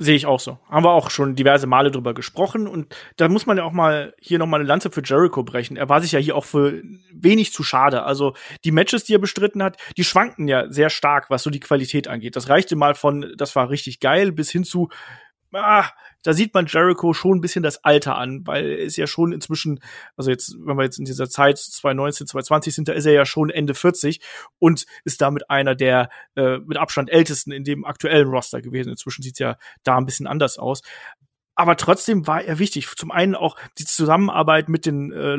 Sehe 0.00 0.14
ich 0.14 0.26
auch 0.26 0.38
so. 0.38 0.60
Haben 0.70 0.84
wir 0.84 0.92
auch 0.92 1.10
schon 1.10 1.34
diverse 1.34 1.66
Male 1.66 1.90
drüber 1.90 2.14
gesprochen 2.14 2.68
und 2.68 2.94
da 3.16 3.28
muss 3.28 3.46
man 3.46 3.56
ja 3.56 3.64
auch 3.64 3.72
mal 3.72 4.14
hier 4.20 4.38
noch 4.38 4.46
mal 4.46 4.60
eine 4.60 4.68
Lanze 4.68 4.92
für 4.92 5.02
Jericho 5.04 5.42
brechen. 5.42 5.76
Er 5.76 5.88
war 5.88 6.00
sich 6.00 6.12
ja 6.12 6.20
hier 6.20 6.36
auch 6.36 6.44
für 6.44 6.80
wenig 7.12 7.52
zu 7.52 7.64
schade. 7.64 8.04
Also 8.04 8.34
die 8.62 8.70
Matches, 8.70 9.02
die 9.02 9.16
er 9.16 9.18
bestritten 9.18 9.60
hat, 9.60 9.76
die 9.96 10.04
schwanken 10.04 10.46
ja 10.46 10.70
sehr 10.70 10.88
stark, 10.88 11.30
was 11.30 11.42
so 11.42 11.50
die 11.50 11.58
Qualität 11.58 12.06
angeht. 12.06 12.36
Das 12.36 12.48
reichte 12.48 12.76
mal 12.76 12.94
von, 12.94 13.34
das 13.36 13.56
war 13.56 13.70
richtig 13.70 13.98
geil, 13.98 14.30
bis 14.30 14.52
hin 14.52 14.62
zu, 14.62 14.88
ah, 15.52 15.90
da 16.22 16.32
sieht 16.32 16.54
man 16.54 16.66
Jericho 16.66 17.12
schon 17.12 17.38
ein 17.38 17.40
bisschen 17.40 17.62
das 17.62 17.84
Alter 17.84 18.16
an, 18.16 18.46
weil 18.46 18.66
er 18.66 18.78
ist 18.78 18.96
ja 18.96 19.06
schon 19.06 19.32
inzwischen, 19.32 19.80
also 20.16 20.30
jetzt, 20.30 20.56
wenn 20.60 20.76
wir 20.76 20.84
jetzt 20.84 20.98
in 20.98 21.04
dieser 21.04 21.28
Zeit 21.28 21.58
2019, 21.58 22.26
2020 22.26 22.74
sind, 22.74 22.88
da 22.88 22.92
ist 22.92 23.06
er 23.06 23.12
ja 23.12 23.24
schon 23.24 23.50
Ende 23.50 23.74
40 23.74 24.20
und 24.58 24.86
ist 25.04 25.20
damit 25.20 25.48
einer 25.50 25.74
der 25.74 26.10
äh, 26.36 26.58
mit 26.58 26.76
Abstand 26.76 27.10
ältesten 27.10 27.52
in 27.52 27.64
dem 27.64 27.84
aktuellen 27.84 28.28
Roster 28.28 28.60
gewesen. 28.60 28.90
Inzwischen 28.90 29.22
sieht's 29.22 29.38
ja 29.38 29.56
da 29.84 29.96
ein 29.96 30.06
bisschen 30.06 30.26
anders 30.26 30.58
aus 30.58 30.82
aber 31.58 31.76
trotzdem 31.76 32.28
war 32.28 32.44
er 32.44 32.60
wichtig. 32.60 32.86
Zum 32.96 33.10
einen 33.10 33.34
auch 33.34 33.56
die 33.78 33.84
Zusammenarbeit 33.84 34.68
mit 34.68 34.86
den 34.86 35.10
äh, 35.10 35.34
äh 35.34 35.38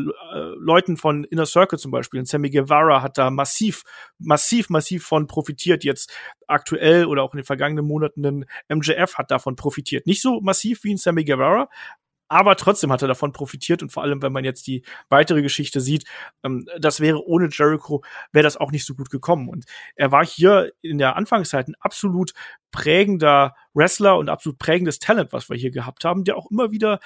Leuten 0.58 0.98
von 0.98 1.24
Inner 1.24 1.46
Circle 1.46 1.80
zum 1.80 1.92
Beispiel. 1.92 2.20
Und 2.20 2.28
Sammy 2.28 2.50
Guevara 2.50 3.02
hat 3.02 3.18
da 3.18 3.30
massiv, 3.30 3.84
massiv, 4.18 4.70
massiv 4.70 5.06
von 5.06 5.28
profitiert. 5.28 5.86
Jetzt 5.86 6.12
aktuell 6.46 7.06
oder 7.06 7.24
auch 7.24 7.34
in 7.34 7.38
den 7.38 7.46
vergangenen 7.46 7.86
Monaten 7.86 8.46
MJF 8.68 9.18
hat 9.18 9.32
davon 9.32 9.56
profitiert. 9.56 10.08
Nicht 10.08 10.22
so 10.22 10.42
massiv 10.42 10.84
wie 10.84 10.94
ein 10.94 10.98
Sammy 10.98 11.24
Guevara, 11.24 11.70
aber 12.30 12.56
trotzdem 12.56 12.92
hat 12.92 13.02
er 13.02 13.08
davon 13.08 13.34
profitiert 13.34 13.82
und 13.82 13.92
vor 13.92 14.04
allem, 14.04 14.22
wenn 14.22 14.32
man 14.32 14.46
jetzt 14.46 14.68
die 14.68 14.84
weitere 15.10 15.42
Geschichte 15.42 15.82
sieht, 15.82 16.06
ähm, 16.44 16.66
das 16.80 17.00
wäre 17.02 17.26
ohne 17.26 17.50
Jericho, 17.52 18.04
wäre 18.32 18.44
das 18.44 18.56
auch 18.56 18.72
nicht 18.72 18.86
so 18.86 18.96
gut 18.96 19.10
gekommen. 19.10 19.50
Und 19.50 19.66
er 19.96 20.12
war 20.12 20.26
hier 20.26 20.72
in 20.82 21.00
der 21.00 21.16
Anfangszeit 21.16 21.68
ein 21.68 21.76
absolut 21.80 22.34
prägender 22.72 23.56
Wrestler 23.74 24.18
und 24.18 24.30
absolut 24.30 24.60
prägendes 24.60 25.00
Talent, 25.00 25.34
was 25.34 25.50
wir 25.50 25.58
hier 25.58 25.72
gehabt 25.72 26.06
haben, 26.06 26.24
der 26.24 26.38
auch 26.38 26.50
immer 26.52 26.72
wieder 26.72 27.00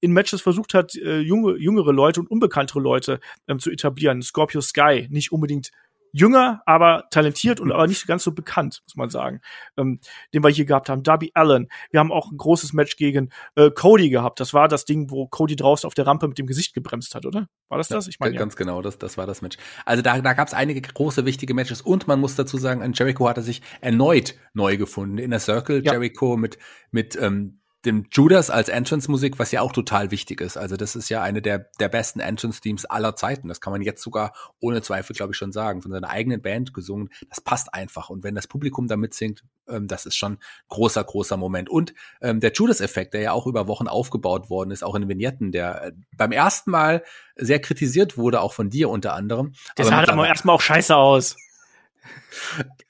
in 0.00 0.12
Matches 0.12 0.40
versucht 0.40 0.72
hat, 0.72 0.94
äh, 0.94 1.18
junge, 1.18 1.56
jüngere 1.58 1.92
Leute 1.92 2.20
und 2.20 2.30
unbekanntere 2.30 2.80
Leute 2.80 3.20
ähm, 3.46 3.58
zu 3.58 3.70
etablieren. 3.70 4.22
Scorpio 4.22 4.62
Sky, 4.62 5.06
nicht 5.10 5.30
unbedingt 5.30 5.70
jünger, 6.12 6.62
aber 6.66 7.04
talentiert 7.10 7.60
und 7.60 7.72
aber 7.72 7.86
nicht 7.86 8.06
ganz 8.06 8.24
so 8.24 8.32
bekannt, 8.32 8.82
muss 8.86 8.96
man 8.96 9.10
sagen, 9.10 9.40
ähm, 9.76 10.00
den 10.34 10.42
wir 10.42 10.50
hier 10.50 10.64
gehabt 10.64 10.88
haben. 10.88 11.02
Darby 11.02 11.30
Allen. 11.34 11.68
Wir 11.90 12.00
haben 12.00 12.12
auch 12.12 12.30
ein 12.30 12.36
großes 12.36 12.72
Match 12.72 12.96
gegen 12.96 13.30
äh, 13.56 13.70
Cody 13.70 14.10
gehabt. 14.10 14.40
Das 14.40 14.54
war 14.54 14.68
das 14.68 14.84
Ding, 14.84 15.10
wo 15.10 15.26
Cody 15.26 15.56
draußen 15.56 15.86
auf 15.86 15.94
der 15.94 16.06
Rampe 16.06 16.28
mit 16.28 16.38
dem 16.38 16.46
Gesicht 16.46 16.74
gebremst 16.74 17.14
hat, 17.14 17.26
oder? 17.26 17.48
War 17.68 17.78
das 17.78 17.88
das? 17.88 18.08
Ich 18.08 18.18
meine, 18.20 18.34
ja. 18.34 18.40
ganz 18.40 18.56
genau, 18.56 18.82
das, 18.82 18.98
das 18.98 19.16
war 19.16 19.26
das 19.26 19.42
Match. 19.42 19.56
Also 19.84 20.02
da, 20.02 20.20
da 20.20 20.32
gab 20.32 20.48
es 20.48 20.54
einige 20.54 20.80
große, 20.80 21.24
wichtige 21.24 21.54
Matches 21.54 21.82
und 21.82 22.08
man 22.08 22.20
muss 22.20 22.34
dazu 22.34 22.58
sagen, 22.58 22.92
Jericho 22.92 23.28
hat 23.28 23.36
er 23.36 23.42
sich 23.42 23.62
erneut 23.80 24.34
neu 24.54 24.76
gefunden. 24.76 25.18
In 25.18 25.30
der 25.30 25.40
Circle, 25.40 25.84
ja. 25.84 25.92
Jericho 25.92 26.36
mit, 26.36 26.58
mit 26.90 27.16
ähm, 27.20 27.59
dem 27.84 28.06
Judas 28.10 28.50
als 28.50 28.68
Entrance-Musik, 28.68 29.38
was 29.38 29.52
ja 29.52 29.62
auch 29.62 29.72
total 29.72 30.10
wichtig 30.10 30.40
ist. 30.40 30.56
Also 30.56 30.76
das 30.76 30.96
ist 30.96 31.08
ja 31.08 31.22
eine 31.22 31.40
der, 31.40 31.70
der 31.78 31.88
besten 31.88 32.20
Entrance-Themes 32.20 32.84
aller 32.84 33.16
Zeiten. 33.16 33.48
Das 33.48 33.60
kann 33.60 33.72
man 33.72 33.80
jetzt 33.80 34.02
sogar 34.02 34.34
ohne 34.60 34.82
Zweifel, 34.82 35.16
glaube 35.16 35.32
ich, 35.32 35.38
schon 35.38 35.52
sagen. 35.52 35.80
Von 35.80 35.90
seiner 35.90 36.10
eigenen 36.10 36.42
Band 36.42 36.74
gesungen. 36.74 37.08
Das 37.28 37.40
passt 37.40 37.72
einfach. 37.72 38.10
Und 38.10 38.22
wenn 38.22 38.34
das 38.34 38.46
Publikum 38.46 38.86
da 38.86 38.96
mitsingt, 38.96 39.44
ähm, 39.68 39.88
das 39.88 40.04
ist 40.04 40.16
schon 40.16 40.38
großer, 40.68 41.02
großer 41.02 41.38
Moment. 41.38 41.70
Und 41.70 41.94
ähm, 42.20 42.40
der 42.40 42.52
Judas-Effekt, 42.52 43.14
der 43.14 43.22
ja 43.22 43.32
auch 43.32 43.46
über 43.46 43.66
Wochen 43.66 43.88
aufgebaut 43.88 44.50
worden 44.50 44.70
ist, 44.72 44.84
auch 44.84 44.94
in 44.94 45.08
Vignetten, 45.08 45.50
der 45.50 45.82
äh, 45.84 45.92
beim 46.16 46.32
ersten 46.32 46.70
Mal 46.70 47.02
sehr 47.36 47.60
kritisiert 47.60 48.18
wurde, 48.18 48.42
auch 48.42 48.52
von 48.52 48.68
dir 48.68 48.90
unter 48.90 49.14
anderem. 49.14 49.52
Das 49.76 49.88
sah 49.88 50.06
aber 50.06 50.28
erstmal 50.28 50.56
auch 50.56 50.60
scheiße 50.60 50.94
aus. 50.94 51.36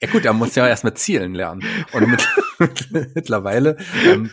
Ja 0.01 0.09
gut, 0.11 0.25
er 0.25 0.33
muss 0.33 0.55
ja 0.55 0.67
erstmal 0.67 0.93
zielen 0.93 1.35
lernen. 1.35 1.63
Und 1.91 2.07
mit, 2.59 3.15
mittlerweile 3.15 3.77
ähm, 4.05 4.31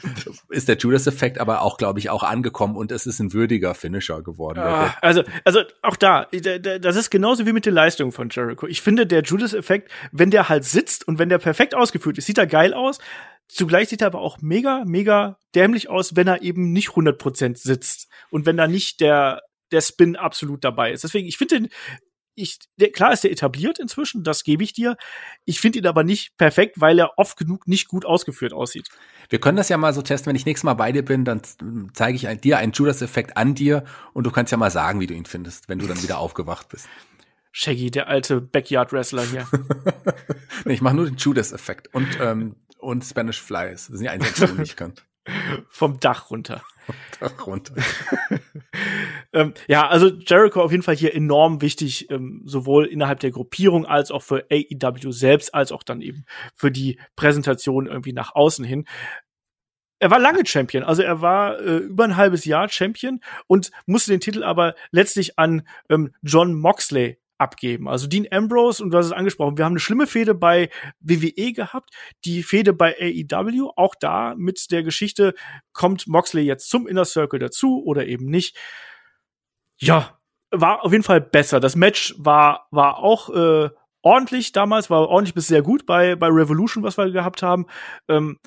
ist 0.49 0.69
der 0.69 0.77
Judas-Effekt 0.77 1.39
aber 1.39 1.63
auch, 1.63 1.77
glaube 1.77 1.99
ich, 1.99 2.11
auch 2.11 2.23
angekommen 2.23 2.77
und 2.77 2.93
es 2.93 3.07
ist 3.07 3.21
ein 3.21 3.33
würdiger 3.33 3.75
Finisher 3.75 4.23
geworden. 4.23 4.61
Ah, 4.61 4.95
also, 5.03 5.23
also 5.45 5.63
auch 5.83 5.97
da, 5.97 6.25
das 6.25 6.97
ist 6.97 7.11
genauso 7.11 7.47
wie 7.47 7.53
mit 7.53 7.67
den 7.67 7.75
Leistungen 7.75 8.13
von 8.13 8.29
Jericho. 8.31 8.67
Ich 8.67 8.83
finde, 8.83 9.07
der 9.07 9.23
Judas-Effekt, 9.23 9.91
wenn 10.13 10.31
der 10.31 10.49
halt 10.49 10.65
sitzt 10.65 11.07
und 11.07 11.19
wenn 11.19 11.29
der 11.29 11.39
perfekt 11.39 11.75
ausgeführt 11.75 12.19
ist, 12.19 12.27
sieht 12.27 12.39
er 12.39 12.47
geil 12.47 12.75
aus. 12.75 12.99
Zugleich 13.49 13.89
sieht 13.89 14.03
er 14.03 14.09
aber 14.09 14.21
auch 14.21 14.39
mega, 14.41 14.85
mega 14.87 15.39
dämlich 15.55 15.89
aus, 15.89 16.17
wenn 16.17 16.27
er 16.27 16.43
eben 16.43 16.73
nicht 16.73 16.91
100% 16.91 17.57
sitzt 17.57 18.09
und 18.31 18.47
wenn 18.47 18.57
da 18.57 18.67
nicht 18.67 19.01
der 19.01 19.41
der 19.71 19.81
Spin 19.83 20.17
absolut 20.17 20.65
dabei 20.65 20.93
ist. 20.93 21.05
Deswegen, 21.05 21.29
ich 21.29 21.37
finde 21.37 21.61
den 21.61 21.69
ich, 22.39 22.59
der, 22.77 22.91
klar 22.91 23.13
ist 23.13 23.25
der 23.25 23.33
etabliert 23.33 23.79
inzwischen, 23.79 24.23
das 24.23 24.45
gebe 24.45 24.63
ich 24.63 24.73
dir. 24.73 24.97
Ich 25.45 25.61
finde 25.61 25.79
ihn 25.81 25.87
aber 25.87 26.05
nicht 26.05 26.37
perfekt, 26.37 26.81
weil 26.81 26.99
er 26.99 27.19
oft 27.19 27.37
genug 27.37 27.67
nicht 27.67 27.89
gut 27.89 28.05
ausgeführt 28.05 28.53
aussieht. 28.53 28.89
Wir 29.29 29.41
können 29.41 29.57
das 29.57 29.69
ja 29.69 29.77
mal 29.77 29.93
so 29.93 30.03
testen, 30.03 30.31
wenn 30.31 30.37
ich 30.37 30.47
nächstes 30.47 30.65
Mal 30.65 30.75
bei 30.75 30.93
dir 30.93 31.05
bin, 31.05 31.25
dann 31.25 31.43
zeige 31.93 32.17
ich 32.17 32.41
dir 32.41 32.59
einen 32.59 32.73
Judas-Effekt 32.73 33.37
an 33.37 33.55
dir 33.55 33.85
und 34.13 34.25
du 34.25 34.31
kannst 34.31 34.53
ja 34.53 34.59
mal 34.59 34.71
sagen, 34.71 35.01
wie 35.01 35.07
du 35.07 35.15
ihn 35.15 35.27
findest, 35.27 35.69
wenn 35.69 35.79
du 35.79 35.87
dann 35.87 36.03
wieder 36.03 36.19
aufgewacht 36.19 36.69
bist. 36.69 36.89
Shaggy, 37.53 37.91
der 37.91 38.09
alte 38.09 38.41
Backyard-Wrestler 38.41 39.25
hier. 39.25 39.49
nee, 40.65 40.75
ich 40.75 40.81
mache 40.81 40.95
nur 40.95 41.07
den 41.07 41.17
Judas-Effekt 41.17 41.93
und, 41.95 42.07
ähm, 42.21 42.57
und 42.79 43.05
Spanish 43.05 43.43
Flies. 43.43 43.89
Das 43.89 43.99
sind 43.99 44.03
die 44.03 44.09
einzigen, 44.09 44.57
die 44.57 44.63
ich 44.63 44.77
kann. 44.77 44.93
Vom 45.69 46.01
Dach 46.01 46.31
runter. 46.31 46.63
Vom 46.87 46.97
Dach 47.21 47.47
runter. 47.47 47.75
ähm, 49.33 49.55
ja, 49.67 49.89
also 49.89 50.09
Jericho 50.09 50.63
auf 50.63 50.71
jeden 50.71 50.83
Fall 50.83 50.97
hier 50.97 51.15
enorm 51.15 51.61
wichtig, 51.61 52.11
ähm, 52.11 52.43
sowohl 52.45 52.87
innerhalb 52.87 53.21
der 53.21 53.31
Gruppierung 53.31 53.87
als 53.87 54.11
auch 54.11 54.23
für 54.23 54.47
AEW 54.51 55.13
selbst, 55.13 55.55
als 55.55 55.73
auch 55.73 55.83
dann 55.83 56.01
eben 56.01 56.25
für 56.55 56.71
die 56.71 56.99
Präsentation 57.17 57.87
irgendwie 57.87 58.13
nach 58.13 58.35
außen 58.35 58.65
hin. 58.65 58.87
Er 60.01 60.11
war 60.11 60.21
lange 60.21 60.47
Champion, 60.47 60.85
also 60.85 61.03
er 61.03 61.21
war 61.21 61.59
äh, 61.59 61.79
über 61.79 62.05
ein 62.05 62.17
halbes 62.17 62.45
Jahr 62.45 62.69
Champion 62.69 63.21
und 63.49 63.73
musste 63.87 64.13
den 64.13 64.21
Titel 64.21 64.45
aber 64.45 64.75
letztlich 64.93 65.39
an 65.39 65.67
ähm, 65.91 66.15
John 66.23 66.55
Moxley 66.55 67.19
abgeben. 67.39 67.89
Also 67.89 68.07
Dean 68.07 68.27
Ambrose, 68.31 68.83
und 68.83 68.91
du 68.91 68.99
hast 68.99 69.07
es 69.07 69.13
angesprochen, 69.13 69.57
wir 69.57 69.65
haben 69.65 69.73
eine 69.73 69.81
schlimme 69.81 70.07
Fehde 70.07 70.35
bei 70.35 70.71
WWE 71.01 71.53
gehabt, 71.53 71.91
die 72.25 72.43
Fehde 72.43 72.73
bei 72.73 72.97
AEW, 73.01 73.71
auch 73.77 73.95
da 73.99 74.35
mit 74.37 74.71
der 74.71 74.83
Geschichte, 74.83 75.35
kommt 75.73 76.07
Moxley 76.07 76.43
jetzt 76.43 76.69
zum 76.69 76.87
Inner 76.87 77.05
Circle 77.05 77.39
dazu 77.39 77.83
oder 77.85 78.07
eben 78.07 78.27
nicht. 78.27 78.57
Ja, 79.79 80.19
war 80.51 80.85
auf 80.85 80.93
jeden 80.93 81.05
Fall 81.05 81.21
besser. 81.21 81.61
Das 81.61 81.77
Match 81.77 82.15
war, 82.19 82.67
war 82.71 82.99
auch 82.99 83.31
äh, 83.31 83.71
ordentlich 84.03 84.53
damals, 84.53 84.91
war 84.91 85.09
ordentlich 85.09 85.35
bis 85.35 85.47
sehr 85.47 85.63
gut 85.63 85.87
bei, 85.87 86.17
bei 86.17 86.29
Revolution, 86.29 86.83
was 86.83 86.99
wir 86.99 87.11
gehabt 87.11 87.43
haben. 87.43 87.67
Ähm, 88.09 88.39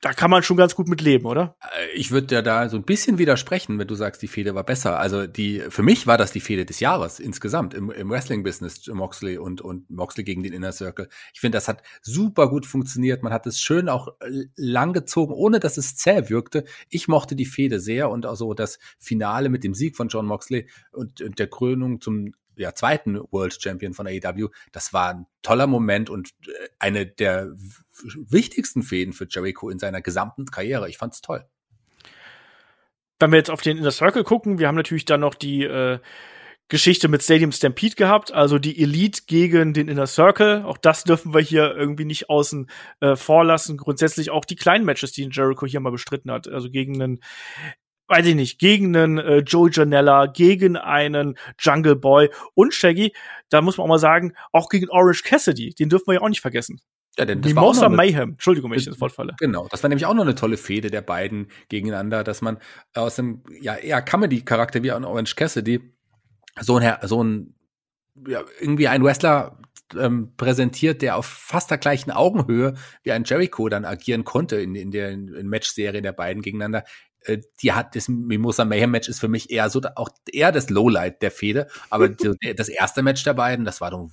da 0.00 0.12
kann 0.12 0.30
man 0.30 0.42
schon 0.42 0.56
ganz 0.56 0.76
gut 0.76 0.88
mit 0.88 1.00
leben, 1.00 1.26
oder? 1.26 1.56
Äh, 1.60 1.96
ich 1.96 2.10
würde 2.10 2.34
ja 2.34 2.42
da 2.42 2.68
so 2.68 2.76
ein 2.76 2.84
bisschen 2.84 3.18
widersprechen, 3.18 3.78
wenn 3.78 3.88
du 3.88 3.96
sagst, 3.96 4.22
die 4.22 4.28
Fehde 4.28 4.54
war 4.54 4.64
besser. 4.64 4.98
Also 4.98 5.26
die, 5.26 5.60
für 5.68 5.82
mich 5.82 6.06
war 6.06 6.16
das 6.16 6.30
die 6.30 6.40
Fehde 6.40 6.64
des 6.64 6.78
Jahres 6.80 7.18
insgesamt 7.18 7.74
im, 7.74 7.90
im 7.90 8.08
Wrestling-Business, 8.08 8.86
Moxley 8.88 9.38
und, 9.38 9.60
und 9.60 9.90
Moxley 9.90 10.22
gegen 10.22 10.42
den 10.42 10.52
Inner 10.52 10.72
Circle. 10.72 11.08
Ich 11.34 11.40
finde, 11.40 11.56
das 11.56 11.66
hat 11.66 11.82
super 12.00 12.48
gut 12.48 12.64
funktioniert. 12.64 13.22
Man 13.22 13.32
hat 13.32 13.46
es 13.46 13.60
schön 13.60 13.88
auch 13.88 14.08
lang 14.56 14.92
gezogen, 14.92 15.32
ohne 15.32 15.58
dass 15.58 15.76
es 15.76 15.96
zäh 15.96 16.28
wirkte. 16.28 16.64
Ich 16.88 17.08
mochte 17.08 17.34
die 17.34 17.46
Fehde 17.46 17.80
sehr 17.80 18.10
und 18.10 18.24
auch 18.24 18.36
so 18.36 18.54
das 18.54 18.78
Finale 18.98 19.48
mit 19.48 19.64
dem 19.64 19.74
Sieg 19.74 19.96
von 19.96 20.08
John 20.08 20.26
Moxley 20.26 20.68
und, 20.92 21.20
und 21.20 21.38
der 21.38 21.48
Krönung 21.48 22.00
zum 22.00 22.34
ja, 22.58 22.74
zweiten 22.74 23.20
World 23.30 23.60
Champion 23.60 23.94
von 23.94 24.06
AEW. 24.06 24.48
Das 24.72 24.92
war 24.92 25.10
ein 25.10 25.26
toller 25.42 25.66
Moment 25.66 26.10
und 26.10 26.30
äh, 26.46 26.68
eine 26.78 27.06
der 27.06 27.54
wichtigsten 28.02 28.82
Fäden 28.82 29.12
für 29.12 29.26
Jericho 29.28 29.70
in 29.70 29.78
seiner 29.78 30.00
gesamten 30.00 30.46
Karriere. 30.46 30.88
Ich 30.88 30.98
fand's 30.98 31.20
toll. 31.20 31.44
Wenn 33.18 33.32
wir 33.32 33.38
jetzt 33.38 33.50
auf 33.50 33.62
den 33.62 33.78
Inner 33.78 33.90
Circle 33.90 34.24
gucken, 34.24 34.58
wir 34.58 34.68
haben 34.68 34.76
natürlich 34.76 35.04
dann 35.04 35.20
noch 35.20 35.34
die 35.34 35.64
äh, 35.64 35.98
Geschichte 36.68 37.08
mit 37.08 37.22
Stadium 37.22 37.50
Stampede 37.50 37.96
gehabt, 37.96 38.32
also 38.32 38.58
die 38.58 38.80
Elite 38.80 39.22
gegen 39.26 39.72
den 39.72 39.88
Inner 39.88 40.06
Circle. 40.06 40.64
Auch 40.64 40.76
das 40.76 41.02
dürfen 41.02 41.32
wir 41.32 41.40
hier 41.40 41.74
irgendwie 41.74 42.04
nicht 42.04 42.28
außen 42.28 42.70
äh, 43.00 43.16
vorlassen. 43.16 43.78
Grundsätzlich 43.78 44.30
auch 44.30 44.44
die 44.44 44.56
kleinen 44.56 44.84
Matches, 44.84 45.12
die 45.12 45.28
Jericho 45.32 45.66
hier 45.66 45.80
mal 45.80 45.90
bestritten 45.90 46.30
hat, 46.30 46.46
also 46.46 46.70
gegen 46.70 47.02
einen 47.02 47.20
weiß 48.08 48.26
ich 48.26 48.34
nicht, 48.34 48.58
gegen 48.58 48.96
einen 48.96 49.18
äh, 49.18 49.38
Joe 49.38 49.70
Janella, 49.70 50.26
gegen 50.26 50.76
einen 50.76 51.36
Jungle 51.58 51.96
Boy 51.96 52.30
und 52.54 52.72
Shaggy, 52.72 53.12
da 53.50 53.60
muss 53.60 53.76
man 53.76 53.84
auch 53.84 53.88
mal 53.88 53.98
sagen, 53.98 54.32
auch 54.50 54.70
gegen 54.70 54.88
Orange 54.88 55.22
Cassidy, 55.22 55.74
den 55.74 55.90
dürfen 55.90 56.06
wir 56.08 56.14
ja 56.14 56.20
auch 56.22 56.28
nicht 56.28 56.40
vergessen. 56.40 56.80
Ja, 57.18 57.24
denn 57.24 57.42
das 57.42 57.52
Mimosa 57.52 57.82
war 57.82 57.88
Mayhem. 57.90 58.30
Entschuldigung, 58.30 58.70
wenn 58.70 58.78
ich 58.78 58.84
das 58.84 59.00
Wort 59.00 59.12
falle. 59.12 59.34
Genau, 59.38 59.66
das 59.70 59.82
war 59.82 59.88
nämlich 59.88 60.06
auch 60.06 60.14
noch 60.14 60.22
eine 60.22 60.36
tolle 60.36 60.56
Fehde 60.56 60.90
der 60.90 61.02
beiden 61.02 61.48
gegeneinander, 61.68 62.22
dass 62.22 62.42
man 62.42 62.58
aus 62.94 63.18
einem 63.18 63.42
ja 63.60 63.74
eher 63.74 64.00
Comedy-Charakter 64.02 64.82
wie 64.84 64.92
ein 64.92 65.04
Orange 65.04 65.34
Cassidy 65.34 65.80
so 66.60 66.76
ein 66.76 66.96
so 67.02 67.22
ein 67.22 67.54
ja, 68.26 68.44
irgendwie 68.60 68.88
ein 68.88 69.02
Wrestler 69.02 69.58
ähm, 69.96 70.32
präsentiert, 70.36 71.02
der 71.02 71.16
auf 71.16 71.26
fast 71.26 71.70
der 71.70 71.78
gleichen 71.78 72.10
Augenhöhe 72.10 72.74
wie 73.02 73.12
ein 73.12 73.24
Jericho 73.24 73.68
dann 73.68 73.84
agieren 73.84 74.24
konnte 74.24 74.56
in, 74.56 74.74
in 74.74 74.90
der 74.90 75.16
Matchserie 75.16 76.02
der 76.02 76.12
beiden 76.12 76.42
gegeneinander. 76.42 76.84
Äh, 77.22 77.38
die 77.62 77.72
hat 77.72 77.96
das 77.96 78.08
Mimosa 78.08 78.64
Mayhem 78.64 78.90
Match 78.90 79.08
ist 79.08 79.20
für 79.20 79.28
mich 79.28 79.50
eher 79.50 79.70
so 79.70 79.80
auch 79.96 80.10
eher 80.30 80.52
das 80.52 80.70
Lowlight 80.70 81.22
der 81.22 81.30
Fehde, 81.30 81.68
aber 81.90 82.08
das 82.56 82.68
erste 82.68 83.02
Match 83.02 83.24
der 83.24 83.34
beiden, 83.34 83.64
das 83.64 83.80
war 83.80 83.90
doch 83.90 84.08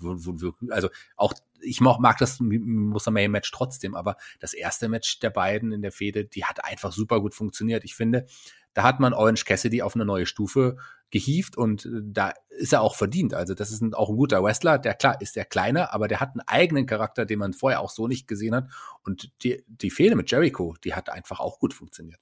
also 0.69 0.89
auch 1.15 1.33
ich 1.61 1.81
mag 1.81 2.17
das 2.17 2.39
Mimosa 2.39 3.11
Mayhem 3.11 3.31
Match 3.31 3.51
trotzdem, 3.51 3.95
aber 3.95 4.17
das 4.39 4.53
erste 4.53 4.89
Match 4.89 5.19
der 5.19 5.29
beiden 5.29 5.71
in 5.71 5.81
der 5.81 5.91
Fehde, 5.91 6.25
die 6.25 6.45
hat 6.45 6.63
einfach 6.63 6.91
super 6.91 7.21
gut 7.21 7.33
funktioniert. 7.33 7.83
Ich 7.83 7.95
finde, 7.95 8.25
da 8.73 8.83
hat 8.83 8.99
man 8.99 9.13
Orange 9.13 9.45
Cassidy 9.45 9.81
auf 9.81 9.95
eine 9.95 10.05
neue 10.05 10.25
Stufe 10.25 10.77
gehievt 11.09 11.57
und 11.57 11.85
äh, 11.85 12.01
da 12.03 12.33
ist 12.49 12.73
er 12.73 12.81
auch 12.81 12.95
verdient. 12.95 13.33
Also 13.33 13.53
das 13.53 13.71
ist 13.71 13.81
ein, 13.81 13.93
auch 13.93 14.09
ein 14.09 14.17
guter 14.17 14.43
Wrestler. 14.43 14.77
Der 14.77 14.93
klar 14.93 15.21
ist 15.21 15.35
der 15.35 15.45
kleiner, 15.45 15.93
aber 15.93 16.07
der 16.07 16.19
hat 16.19 16.31
einen 16.31 16.41
eigenen 16.41 16.85
Charakter, 16.85 17.25
den 17.25 17.39
man 17.39 17.53
vorher 17.53 17.79
auch 17.79 17.89
so 17.89 18.07
nicht 18.07 18.27
gesehen 18.27 18.53
hat. 18.53 18.67
Und 19.03 19.31
die, 19.43 19.63
die 19.67 19.91
Fehde 19.91 20.15
mit 20.15 20.29
Jericho, 20.29 20.75
die 20.83 20.93
hat 20.93 21.09
einfach 21.09 21.39
auch 21.39 21.59
gut 21.59 21.73
funktioniert. 21.73 22.19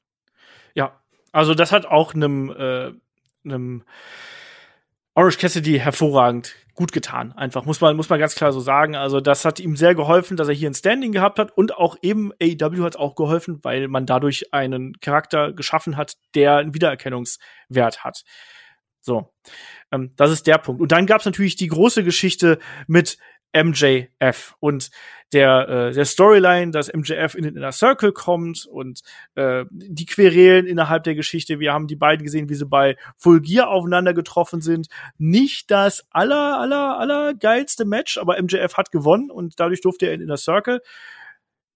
Ja, 0.76 1.02
also 1.32 1.56
das 1.56 1.72
hat 1.72 1.88
auch 1.88 2.14
einem, 2.14 2.52
äh, 2.52 2.94
einem 3.44 3.84
Orange 5.16 5.38
Cassidy 5.38 5.80
hervorragend 5.80 6.56
gut 6.76 6.92
getan. 6.92 7.34
Einfach 7.34 7.66
muss 7.66 7.82
man 7.82 7.96
muss 7.96 8.10
man 8.10 8.20
ganz 8.20 8.34
klar 8.34 8.52
so 8.52 8.60
sagen. 8.60 8.96
Also 8.96 9.22
das 9.22 9.46
hat 9.46 9.60
ihm 9.60 9.76
sehr 9.76 9.94
geholfen, 9.94 10.38
dass 10.38 10.48
er 10.48 10.56
hier 10.56 10.70
ein 10.70 10.74
Standing 10.74 11.12
gehabt 11.12 11.38
hat 11.38 11.56
und 11.56 11.76
auch 11.78 11.98
eben 12.02 12.32
AEW 12.42 12.84
hat 12.84 12.96
auch 12.96 13.16
geholfen, 13.16 13.60
weil 13.62 13.88
man 13.88 14.06
dadurch 14.06 14.54
einen 14.54 15.00
Charakter 15.00 15.54
geschaffen 15.54 15.98
hat, 15.98 16.16
der 16.34 16.58
einen 16.58 16.74
Wiedererkennungswert 16.74 18.04
hat. 18.04 18.24
So, 19.02 19.34
ähm, 19.92 20.14
das 20.16 20.32
ist 20.32 20.48
der 20.48 20.58
Punkt. 20.58 20.82
Und 20.82 20.92
dann 20.92 21.06
gab 21.06 21.20
es 21.20 21.26
natürlich 21.26 21.58
die 21.58 21.68
große 21.68 22.04
Geschichte 22.04 22.58
mit 22.88 23.18
MJF 23.56 24.56
und 24.60 24.90
der, 25.34 25.70
äh, 25.70 25.92
der 25.92 26.06
Storyline, 26.06 26.72
dass 26.72 26.94
MJF 26.94 27.36
in 27.36 27.44
den 27.44 27.56
Inner 27.56 27.72
Circle 27.72 28.12
kommt 28.12 28.66
und 28.66 29.02
äh, 29.36 29.66
die 29.72 30.06
Querelen 30.06 30.66
innerhalb 30.66 31.04
der 31.04 31.16
Geschichte. 31.16 31.60
Wir 31.60 31.74
haben 31.74 31.88
die 31.88 31.96
beiden 31.96 32.24
gesehen, 32.24 32.50
wie 32.50 32.56
sie 32.56 32.66
bei 32.66 32.96
Full 33.18 33.42
Gear 33.42 33.70
aufeinander 33.70 34.14
getroffen 34.14 34.62
sind. 34.62 34.88
Nicht 35.18 35.72
das 35.72 36.06
aller, 36.12 36.60
aller, 36.60 37.00
aller 37.00 37.34
geilste 37.34 37.86
Match, 37.86 38.18
aber 38.18 38.42
MJF 38.42 38.76
hat 38.76 38.92
gewonnen 38.92 39.32
und 39.32 39.60
dadurch 39.60 39.82
durfte 39.82 40.06
er 40.08 40.14
in 40.14 40.22
Inner 40.22 40.38
Circle. 40.38 40.82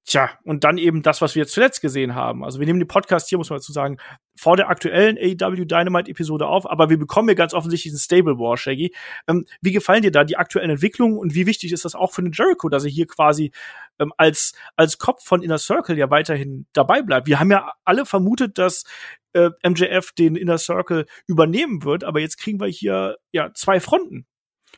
Tja, 0.08 0.30
und 0.46 0.64
dann 0.64 0.78
eben 0.78 1.02
das, 1.02 1.22
was 1.22 1.36
wir 1.36 1.42
jetzt 1.42 1.52
zuletzt 1.52 1.82
gesehen 1.82 2.16
haben. 2.16 2.46
Also 2.46 2.62
wir 2.62 2.66
nehmen 2.66 2.80
den 2.80 2.88
Podcast 2.88 3.28
hier, 3.28 3.38
muss 3.38 3.50
man 3.50 3.60
dazu 3.60 3.74
sagen, 3.74 3.98
vor 4.38 4.56
der 4.56 4.70
aktuellen 4.70 5.18
AEW 5.18 5.66
Dynamite-Episode 5.66 6.48
auf, 6.48 6.66
aber 6.70 6.90
wir 6.90 6.98
bekommen 6.98 7.28
hier 7.28 7.36
ganz 7.36 7.54
offensichtlich 7.54 7.92
einen 7.92 8.00
Stable 8.00 8.40
War, 8.40 8.56
Shaggy. 8.56 8.96
Ähm, 9.28 9.46
wie 9.60 9.74
gefallen 9.74 10.04
dir 10.04 10.12
da 10.12 10.24
die 10.24 10.38
aktuellen 10.38 10.70
Entwicklungen 10.70 11.18
und 11.18 11.36
wie 11.36 11.46
wichtig 11.46 11.74
ist 11.74 11.84
das 11.84 11.94
auch 11.94 12.14
für 12.14 12.22
den 12.22 12.32
Jericho, 12.32 12.70
dass 12.70 12.86
er 12.86 12.90
hier 12.90 13.06
quasi 13.06 13.52
ähm, 14.00 14.14
als, 14.16 14.54
als 14.78 14.98
Kopf 14.98 15.26
von 15.26 15.44
Inner 15.44 15.58
Circle 15.58 15.98
ja 15.98 16.10
weiterhin 16.10 16.68
dabei 16.72 17.02
bleibt? 17.02 17.28
Wir 17.28 17.42
haben 17.42 17.52
ja 17.52 17.74
alle 17.84 18.06
vermutet, 18.06 18.58
dass 18.58 18.86
äh, 19.34 19.50
MJF 19.68 20.14
den 20.14 20.38
Inner 20.38 20.58
Circle 20.58 21.06
übernehmen 21.28 21.84
wird, 21.84 22.06
aber 22.06 22.22
jetzt 22.22 22.38
kriegen 22.38 22.62
wir 22.62 22.68
hier 22.68 23.18
ja 23.34 23.52
zwei 23.54 23.82
Fronten. 23.82 24.26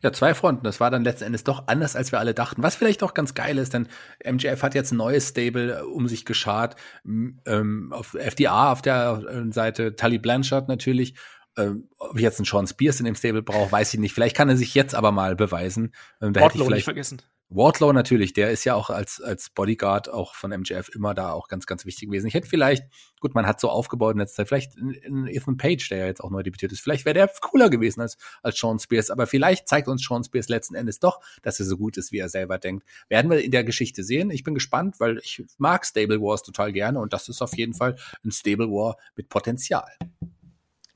Ja, 0.02 0.12
zwei 0.14 0.34
Fronten. 0.34 0.64
Das 0.64 0.80
war 0.80 0.92
dann 0.92 1.04
letzten 1.04 1.26
Endes 1.26 1.44
doch 1.44 1.68
anders, 1.68 1.96
als 1.96 2.12
wir 2.12 2.20
alle 2.20 2.34
dachten. 2.34 2.64
Was 2.64 2.76
vielleicht 2.76 3.04
auch 3.04 3.14
ganz 3.14 3.34
geil 3.34 3.58
ist, 3.58 3.74
denn 3.74 3.88
MJF 4.26 4.64
hat 4.64 4.76
jetzt 4.76 4.92
ein 4.92 4.98
neues 4.98 5.30
Stable 5.30 5.80
äh, 5.80 5.82
um 5.82 6.08
sich 6.08 6.26
geschart. 6.26 6.76
Ähm, 7.06 7.92
auf 7.92 8.14
FDA 8.14 8.72
auf 8.72 8.82
der 8.82 9.24
äh, 9.30 9.52
Seite, 9.52 9.96
Tully 9.96 10.20
Blanchard 10.20 10.68
natürlich. 10.68 11.16
Ähm, 11.58 11.90
ob 11.98 12.16
ich 12.16 12.22
jetzt 12.22 12.40
einen 12.40 12.46
Sean 12.46 12.68
Spears 12.68 13.00
in 13.00 13.06
dem 13.06 13.16
Stable 13.16 13.42
brauche, 13.42 13.72
weiß 13.72 13.94
ich 13.94 14.00
nicht. 14.00 14.14
Vielleicht 14.14 14.38
kann 14.38 14.50
er 14.50 14.58
sich 14.58 14.74
jetzt 14.76 14.96
aber 14.96 15.12
mal 15.12 15.36
beweisen. 15.36 15.94
Ähm, 16.22 16.34
da 16.34 16.42
Wardlow 16.42 16.44
hätte 16.44 16.58
ich 16.58 16.64
vielleicht 16.64 16.76
nicht 16.76 16.84
vergessen. 16.86 17.22
Wardlow 17.52 17.92
natürlich, 17.94 18.34
der 18.34 18.52
ist 18.52 18.64
ja 18.64 18.76
auch 18.76 18.92
als, 18.92 19.20
als 19.22 19.50
Bodyguard 19.50 20.08
auch 20.08 20.36
von 20.36 20.52
MJF 20.52 20.90
immer 20.90 21.16
da 21.16 21.32
auch 21.32 21.48
ganz, 21.48 21.66
ganz 21.66 21.84
wichtig 21.84 22.08
gewesen. 22.08 22.28
Ich 22.28 22.36
hätte 22.36 22.48
vielleicht, 22.48 22.84
gut, 23.20 23.34
man 23.34 23.48
hat 23.48 23.60
so 23.60 23.70
aufgebaut 23.70 24.14
in 24.14 24.20
letzter 24.20 24.46
Zeit, 24.46 24.48
vielleicht 24.48 24.78
in, 24.78 25.26
Ethan 25.26 25.58
Page, 25.58 25.90
der 25.90 25.98
ja 25.98 26.06
jetzt 26.06 26.24
auch 26.24 26.30
neu 26.30 26.44
debütiert 26.44 26.72
ist, 26.72 26.82
vielleicht 26.82 27.06
wäre 27.06 27.16
der 27.16 27.32
cooler 27.42 27.72
gewesen 27.72 28.02
als, 28.02 28.18
als 28.44 28.60
Sean 28.60 28.78
Spears, 28.78 29.10
aber 29.10 29.26
vielleicht 29.26 29.68
zeigt 29.68 29.88
uns 29.88 30.06
Sean 30.06 30.24
Spears 30.24 30.48
letzten 30.48 30.76
Endes 30.76 31.00
doch, 31.00 31.22
dass 31.42 31.60
er 31.60 31.66
so 31.66 31.78
gut 31.78 31.98
ist, 31.98 32.12
wie 32.12 32.20
er 32.20 32.30
selber 32.30 32.60
denkt. 32.60 32.86
Werden 33.08 33.32
wir 33.32 33.44
in 33.44 33.52
der 33.52 33.64
Geschichte 33.64 34.04
sehen. 34.04 34.30
Ich 34.30 34.44
bin 34.44 34.54
gespannt, 34.54 35.00
weil 35.00 35.18
ich 35.24 35.44
mag 35.58 35.86
Stable 35.86 36.22
Wars 36.22 36.44
total 36.44 36.72
gerne 36.72 37.00
und 37.00 37.14
das 37.14 37.30
ist 37.30 37.42
auf 37.42 37.58
jeden 37.58 37.74
Fall 37.74 37.96
ein 38.24 38.32
Stable 38.32 38.68
War 38.68 38.98
mit 39.16 39.28
Potenzial. 39.30 39.90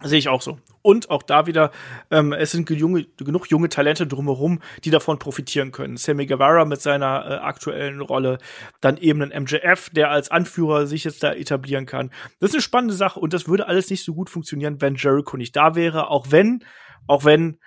Sehe 0.04 0.20
ich 0.20 0.28
auch 0.28 0.42
so. 0.42 0.60
Und 0.82 1.10
auch 1.10 1.24
da 1.24 1.48
wieder, 1.48 1.72
ähm, 2.12 2.34
es 2.34 2.52
sind 2.52 2.70
junge, 2.70 3.06
genug 3.18 3.50
junge 3.50 3.70
Talente 3.70 4.06
drumherum, 4.06 4.60
die 4.84 4.90
davon 4.90 5.18
profitieren 5.18 5.72
können. 5.72 5.96
Sammy 5.96 6.26
Guevara 6.26 6.66
mit 6.66 6.82
seiner 6.82 7.26
äh, 7.26 7.34
aktuellen 7.36 8.02
Rolle, 8.02 8.38
dann 8.82 8.98
eben 8.98 9.22
ein 9.22 9.44
MJF, 9.44 9.90
der 9.92 10.12
als 10.12 10.30
Anführer 10.30 10.86
sich 10.86 11.06
jetzt 11.06 11.24
da 11.24 11.34
etablieren 11.34 11.86
kann. 11.86 12.12
Das 12.40 12.50
ist 12.50 12.56
eine 12.56 12.62
spannende 12.62 12.96
Sache 12.96 13.20
und 13.20 13.34
das 13.34 13.48
würde 13.48 13.68
alles 13.68 13.90
nicht 13.90 14.04
so 14.04 14.14
gut 14.14 14.30
funktionieren, 14.30 14.82
wenn 14.82 14.96
Jericho 14.96 15.38
nicht 15.38 15.56
da 15.56 15.76
wäre, 15.76 16.10
auch 16.10 16.28
wenn, 16.32 16.66
auch 17.08 17.24
wenn 17.24 17.60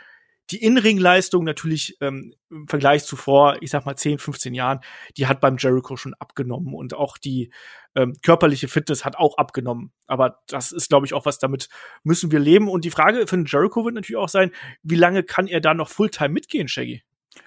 die 0.50 0.62
Inring-Leistung 0.62 1.44
natürlich 1.44 1.96
ähm, 2.00 2.34
im 2.50 2.68
Vergleich 2.68 3.04
zu 3.04 3.16
vor, 3.16 3.56
ich 3.60 3.70
sag 3.70 3.84
mal 3.84 3.96
10, 3.96 4.18
15 4.18 4.54
Jahren, 4.54 4.80
die 5.16 5.26
hat 5.26 5.40
beim 5.40 5.56
Jericho 5.58 5.96
schon 5.96 6.14
abgenommen 6.14 6.74
und 6.74 6.94
auch 6.94 7.18
die 7.18 7.52
ähm, 7.94 8.14
körperliche 8.22 8.68
Fitness 8.68 9.04
hat 9.04 9.16
auch 9.16 9.38
abgenommen. 9.38 9.92
Aber 10.06 10.40
das 10.46 10.72
ist, 10.72 10.88
glaube 10.88 11.06
ich, 11.06 11.14
auch 11.14 11.26
was, 11.26 11.38
damit 11.38 11.68
müssen 12.04 12.30
wir 12.30 12.38
leben. 12.38 12.68
Und 12.68 12.84
die 12.84 12.90
Frage 12.90 13.26
für 13.26 13.36
den 13.36 13.46
Jericho 13.46 13.84
wird 13.84 13.94
natürlich 13.94 14.18
auch 14.18 14.28
sein, 14.28 14.52
wie 14.82 14.96
lange 14.96 15.22
kann 15.22 15.48
er 15.48 15.60
da 15.60 15.74
noch 15.74 15.88
Fulltime 15.88 16.28
mitgehen, 16.28 16.68
Shaggy? 16.68 17.02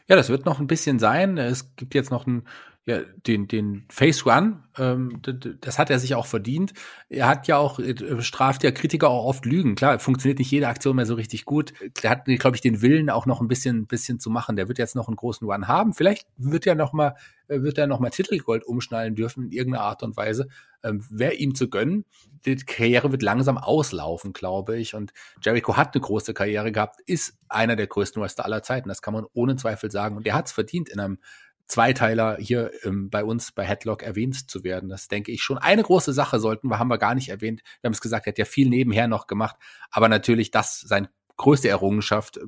Ja, 0.08 0.16
das 0.16 0.30
wird 0.30 0.46
noch 0.46 0.60
ein 0.60 0.68
bisschen 0.68 1.00
sein. 1.00 1.38
Es 1.38 1.76
gibt 1.76 1.96
jetzt 1.96 2.12
noch 2.12 2.28
ein 2.28 2.48
ja, 2.90 3.02
den, 3.28 3.48
den 3.48 3.86
Face 3.92 4.26
Run, 4.26 4.64
ähm, 4.76 5.22
das 5.62 5.78
hat 5.78 5.92
er 5.92 6.00
sich 6.00 6.16
auch 6.16 6.26
verdient. 6.26 6.74
Er 7.08 7.28
hat 7.28 7.48
ja 7.48 7.58
auch, 7.58 7.78
äh, 7.78 8.20
straft 8.24 8.64
ja 8.64 8.72
Kritiker 8.72 9.10
auch 9.10 9.26
oft 9.26 9.46
Lügen. 9.46 9.76
Klar, 9.76 10.00
funktioniert 10.00 10.40
nicht 10.40 10.50
jede 10.50 10.68
Aktion 10.68 10.96
mehr 10.96 11.06
so 11.06 11.14
richtig 11.14 11.46
gut. 11.46 11.72
Er 12.02 12.10
hat, 12.10 12.26
glaube 12.26 12.58
ich, 12.58 12.62
den 12.62 12.82
Willen 12.82 13.12
auch 13.12 13.28
noch 13.28 13.42
ein 13.42 13.48
bisschen, 13.48 13.86
bisschen 13.86 14.20
zu 14.20 14.32
machen. 14.32 14.56
Der 14.56 14.68
wird 14.70 14.80
jetzt 14.80 14.96
noch 14.96 15.08
einen 15.08 15.18
großen 15.18 15.48
Run 15.48 15.68
haben. 15.68 15.94
Vielleicht 15.94 16.26
wird 16.38 16.66
er 16.66 16.74
noch 16.74 16.92
mal, 16.92 17.14
äh, 17.48 17.62
wird 17.62 17.78
er 17.78 17.86
noch 17.86 18.00
mal 18.00 18.10
Titelgold 18.10 18.66
umschnallen 18.66 19.14
dürfen 19.14 19.44
in 19.44 19.52
irgendeiner 19.52 19.84
Art 19.84 20.02
und 20.02 20.18
Weise. 20.18 20.48
Ähm, 20.82 21.06
Wäre 21.12 21.36
ihm 21.36 21.54
zu 21.54 21.70
gönnen. 21.70 22.06
Die 22.46 22.56
Karriere 22.56 23.12
wird 23.12 23.22
langsam 23.22 23.60
auslaufen, 23.60 24.34
glaube 24.34 24.80
ich. 24.80 24.96
Und 24.96 25.14
Jericho 25.44 25.78
hat 25.78 25.94
eine 25.94 26.02
große 26.02 26.34
Karriere 26.34 26.72
gehabt, 26.72 27.02
ist 27.06 27.38
einer 27.50 27.76
der 27.76 27.86
größten 27.86 28.20
Wrestler 28.20 28.46
aller 28.46 28.64
Zeiten. 28.64 28.90
Das 28.90 29.04
kann 29.04 29.14
man 29.14 29.26
ohne 29.34 29.58
Zweifel 29.58 29.92
sagen. 29.92 30.18
Und 30.18 30.26
er 30.26 30.34
hat 30.34 30.48
es 30.48 30.54
verdient 30.54 30.90
in 30.90 31.00
einem 31.00 31.20
Zweiteiler 31.70 32.38
hier 32.40 32.72
ähm, 32.84 33.10
bei 33.10 33.24
uns 33.24 33.52
bei 33.52 33.64
Headlock 33.64 34.04
erwähnt 34.04 34.50
zu 34.50 34.64
werden. 34.64 34.90
Das 34.90 35.08
denke 35.08 35.32
ich 35.32 35.44
schon 35.44 35.60
eine 35.60 35.84
große 35.84 36.14
Sache 36.14 36.40
sollten 36.40 36.68
wir, 36.68 36.80
haben 36.80 36.90
wir 36.90 36.98
gar 36.98 37.16
nicht 37.16 37.30
erwähnt. 37.30 37.62
Wir 37.82 37.88
haben 37.88 37.94
es 37.94 38.02
gesagt, 38.02 38.26
er 38.26 38.32
hat 38.32 38.40
ja 38.40 38.46
viel 38.46 38.70
nebenher 38.70 39.08
noch 39.08 39.28
gemacht, 39.28 39.56
aber 39.92 40.10
natürlich 40.10 40.52
das 40.52 40.82
sein 40.82 41.08
größte 41.38 41.70
Errungenschaft. 41.70 42.40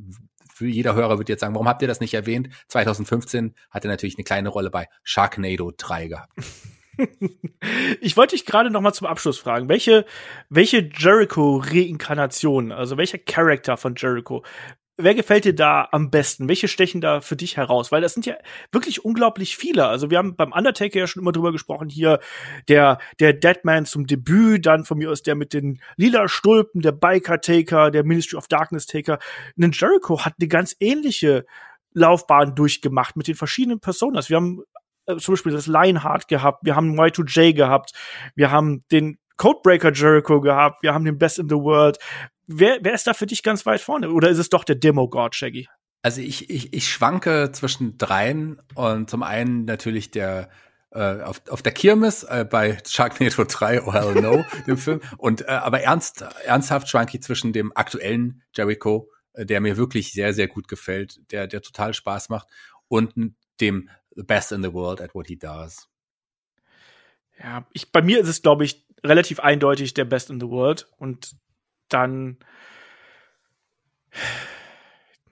Für 0.54 0.68
jeder 0.68 0.96
Hörer 0.96 1.20
wird 1.20 1.30
jetzt 1.30 1.42
sagen, 1.42 1.54
warum 1.54 1.68
habt 1.68 1.82
ihr 1.84 1.88
das 1.88 2.02
nicht 2.02 2.16
erwähnt? 2.16 2.50
2015 2.68 3.56
hat 3.70 3.86
er 3.86 3.92
natürlich 3.92 4.18
eine 4.18 4.24
kleine 4.24 4.50
Rolle 4.50 4.72
bei 4.72 4.90
Sharknado 5.04 5.72
3 5.76 6.08
gehabt. 6.08 6.34
Ich 8.02 8.18
wollte 8.18 8.36
dich 8.36 8.46
gerade 8.46 8.70
noch 8.70 8.82
mal 8.82 8.94
zum 8.94 9.08
Abschluss 9.08 9.40
fragen, 9.40 9.70
welche 9.70 10.06
welche 10.50 10.90
Jericho 10.94 11.58
Reinkarnation, 11.58 12.72
also 12.72 12.98
welcher 12.98 13.18
Charakter 13.18 13.78
von 13.78 13.96
Jericho 13.96 14.44
wer 15.04 15.16
gefällt 15.16 15.46
dir 15.46 15.56
da 15.56 15.88
am 15.92 16.10
besten? 16.10 16.48
Welche 16.48 16.68
stechen 16.68 17.02
da 17.02 17.22
für 17.22 17.36
dich 17.36 17.58
heraus? 17.58 17.92
Weil 17.92 18.02
das 18.02 18.14
sind 18.14 18.26
ja 18.26 18.36
wirklich 18.72 19.04
unglaublich 19.06 19.58
viele. 19.58 19.88
Also 19.88 20.10
wir 20.10 20.18
haben 20.18 20.36
beim 20.36 20.52
Undertaker 20.52 21.00
ja 21.00 21.08
schon 21.08 21.22
immer 21.22 21.32
drüber 21.32 21.52
gesprochen, 21.52 21.90
hier 21.90 22.20
der, 22.68 23.00
der 23.20 23.34
Deadman 23.34 23.86
zum 23.86 24.08
Debüt, 24.08 24.66
dann 24.66 24.86
von 24.86 24.98
mir 24.98 25.12
aus 25.12 25.24
der 25.24 25.36
mit 25.36 25.54
den 25.54 25.82
lila 25.98 26.28
Stulpen, 26.28 26.82
der 26.82 26.92
Biker 26.92 27.42
Taker, 27.42 27.92
der 27.92 28.04
Ministry 28.04 28.38
of 28.38 28.48
Darkness 28.48 28.86
Taker. 28.86 29.20
Ein 29.60 29.72
Jericho 29.72 30.26
hat 30.26 30.36
eine 30.40 30.48
ganz 30.48 30.76
ähnliche 30.80 31.46
Laufbahn 31.94 32.56
durchgemacht 32.56 33.16
mit 33.16 33.28
den 33.28 33.36
verschiedenen 33.36 33.80
Personas. 33.80 34.30
Wir 34.30 34.38
haben 34.38 34.62
äh, 35.06 35.18
zum 35.18 35.34
Beispiel 35.34 35.52
das 35.52 35.68
Lionheart 35.68 36.28
gehabt, 36.28 36.60
wir 36.64 36.76
haben 36.76 37.00
Y2J 37.00 37.54
gehabt, 37.54 37.94
wir 38.36 38.52
haben 38.52 38.84
den 38.92 39.18
Codebreaker 39.38 39.92
Jericho 39.92 40.40
gehabt, 40.40 40.84
wir 40.84 40.94
haben 40.94 41.04
den 41.04 41.18
Best 41.18 41.40
in 41.40 41.50
the 41.50 41.56
World, 41.56 41.98
wer, 42.48 42.80
wer 42.82 42.94
ist 42.94 43.08
da 43.08 43.14
für 43.14 43.26
dich 43.26 43.44
ganz 43.44 43.66
weit 43.66 43.82
vorne? 43.82 44.12
Oder 44.12 44.30
ist 44.30 44.38
es 44.38 44.50
doch 44.50 44.64
der 44.64 44.76
Demo-God, 44.76 45.36
Shaggy? 45.36 45.68
Also 46.04 46.22
ich, 46.22 46.50
ich, 46.50 46.74
ich 46.74 46.90
schwanke 46.90 47.52
zwischen 47.52 47.98
dreien 47.98 48.62
und 48.74 49.10
zum 49.10 49.24
einen 49.24 49.66
natürlich 49.66 50.10
der 50.10 50.50
äh, 50.92 51.22
auf, 51.22 51.42
auf 51.50 51.62
der 51.62 51.72
Kirmes 51.72 52.24
äh, 52.24 52.46
bei 52.50 52.78
Sharknado 52.86 53.46
3, 53.46 53.84
oh 53.84 53.94
hell 53.94 54.22
no, 54.22 54.44
dem 54.68 54.78
Film. 54.78 55.00
Und 55.18 55.42
äh, 55.42 55.52
aber 55.52 55.82
ernst, 55.82 56.22
ernsthaft 56.44 56.90
schwanke 56.90 57.18
ich 57.18 57.24
zwischen 57.24 57.54
dem 57.54 57.72
aktuellen 57.76 58.44
Jericho, 58.54 59.10
äh, 59.34 59.46
der 59.46 59.62
mir 59.62 59.78
wirklich 59.78 60.12
sehr, 60.12 60.34
sehr 60.34 60.48
gut 60.48 60.68
gefällt, 60.68 61.20
der, 61.32 61.48
der 61.48 61.62
total 61.62 61.94
Spaß 61.94 62.30
macht, 62.30 62.48
und 62.88 63.14
dem 63.62 63.90
Best 64.16 64.52
in 64.52 64.64
the 64.64 64.74
World 64.74 65.00
at 65.00 65.16
what 65.16 65.28
he 65.28 65.38
does. 65.38 65.88
Ja, 67.40 67.66
ich, 67.74 67.92
bei 67.92 68.02
mir 68.02 68.20
ist 68.20 68.28
es, 68.28 68.42
glaube 68.42 68.66
ich, 68.66 68.86
relativ 69.04 69.40
eindeutig 69.40 69.94
der 69.94 70.06
Best 70.06 70.30
in 70.30 70.40
the 70.40 70.48
World. 70.48 70.90
Und 70.98 71.36
dann 71.94 72.38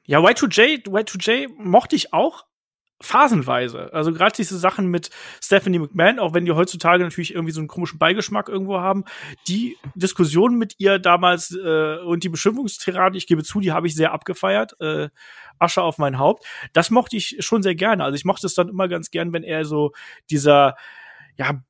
ja, 0.05 0.19
Y2J, 0.19 0.87
Y2J 0.87 1.49
mochte 1.57 1.95
ich 1.95 2.13
auch 2.13 2.45
phasenweise. 3.01 3.93
Also 3.93 4.11
gerade 4.11 4.35
diese 4.35 4.57
Sachen 4.57 4.87
mit 4.87 5.09
Stephanie 5.41 5.79
McMahon, 5.79 6.19
auch 6.19 6.33
wenn 6.33 6.45
die 6.45 6.51
heutzutage 6.51 7.03
natürlich 7.03 7.33
irgendwie 7.33 7.53
so 7.53 7.61
einen 7.61 7.67
komischen 7.67 7.97
Beigeschmack 7.97 8.49
irgendwo 8.49 8.79
haben, 8.79 9.05
die 9.47 9.77
Diskussion 9.95 10.57
mit 10.57 10.75
ihr 10.79 10.99
damals 10.99 11.55
äh, 11.55 11.97
und 11.97 12.23
die 12.23 12.29
Beschimpfungstiraden, 12.29 13.15
ich 13.15 13.27
gebe 13.27 13.43
zu, 13.43 13.59
die 13.61 13.71
habe 13.71 13.87
ich 13.87 13.95
sehr 13.95 14.11
abgefeiert. 14.11 14.75
Äh, 14.81 15.09
Asche 15.59 15.81
auf 15.81 15.97
mein 15.97 16.17
Haupt. 16.17 16.45
Das 16.73 16.89
mochte 16.89 17.17
ich 17.17 17.37
schon 17.39 17.63
sehr 17.63 17.75
gerne. 17.75 18.03
Also 18.03 18.15
ich 18.15 18.25
mochte 18.25 18.47
es 18.47 18.53
dann 18.53 18.69
immer 18.69 18.87
ganz 18.87 19.11
gern, 19.11 19.31
wenn 19.33 19.43
er 19.43 19.65
so 19.65 19.91
dieser 20.29 20.75
ja 21.37 21.61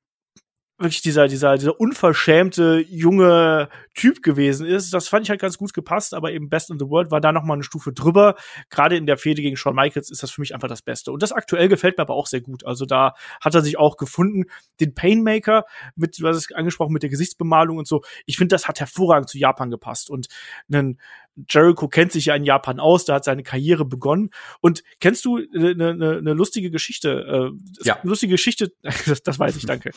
wirklich 0.80 1.02
dieser, 1.02 1.28
dieser, 1.28 1.58
dieser 1.58 1.80
unverschämte 1.80 2.84
junge 2.88 3.70
Typ 3.94 4.24
gewesen 4.24 4.66
ist. 4.66 4.94
Das 4.94 5.08
fand 5.08 5.26
ich 5.26 5.30
halt 5.30 5.42
ganz 5.42 5.58
gut 5.58 5.74
gepasst, 5.74 6.14
aber 6.14 6.32
eben 6.32 6.50
Best 6.50 6.70
in 6.70 6.80
the 6.80 6.88
World 6.88 7.12
war 7.12 7.22
da 7.22 7.32
noch 7.32 7.44
mal 7.44 7.56
eine 7.56 7.64
Stufe 7.64 7.92
drüber. 7.92 8.36
Gerade 8.70 8.98
in 8.98 9.06
der 9.06 9.18
Fehde 9.18 9.42
gegen 9.42 9.58
Shawn 9.58 9.76
Michaels 9.76 10.10
ist 10.10 10.24
das 10.24 10.32
für 10.32 10.42
mich 10.42 10.54
einfach 10.54 10.68
das 10.68 10.82
Beste. 10.82 11.12
Und 11.12 11.22
das 11.22 11.32
aktuell 11.32 11.68
gefällt 11.68 11.98
mir 11.98 12.04
aber 12.04 12.14
auch 12.14 12.28
sehr 12.28 12.42
gut. 12.42 12.66
Also 12.66 12.86
da 12.86 13.14
hat 13.42 13.56
er 13.56 13.62
sich 13.62 13.78
auch 13.78 13.98
gefunden. 13.98 14.46
Den 14.80 14.96
Painmaker 14.96 15.66
mit, 15.96 16.18
hast 16.24 16.38
es 16.38 16.52
angesprochen, 16.54 16.94
mit 16.94 17.04
der 17.04 17.10
Gesichtsbemalung 17.10 17.78
und 17.78 17.88
so. 17.88 18.02
Ich 18.26 18.38
finde, 18.38 18.56
das 18.56 18.68
hat 18.68 18.80
hervorragend 18.80 19.30
zu 19.30 19.38
Japan 19.38 19.70
gepasst. 19.70 20.10
Und 20.10 20.28
einen 20.72 21.00
Jericho 21.48 21.88
kennt 21.88 22.12
sich 22.12 22.26
ja 22.26 22.36
in 22.36 22.44
Japan 22.44 22.80
aus, 22.80 23.06
da 23.06 23.16
hat 23.16 23.24
seine 23.24 23.44
Karriere 23.44 23.86
begonnen. 23.86 24.32
Und 24.62 24.84
kennst 25.00 25.26
du 25.26 25.38
eine 25.38 25.76
ne, 25.76 25.96
ne, 25.96 26.22
ne 26.22 26.34
lustige 26.34 26.72
Geschichte? 26.72 27.52
Äh, 27.52 27.86
ja. 27.86 27.96
Eine 27.96 28.10
lustige 28.10 28.32
Geschichte, 28.32 28.72
das, 28.82 29.24
das 29.24 29.40
weiß 29.40 29.56
ich, 29.56 29.66
danke. 29.66 29.92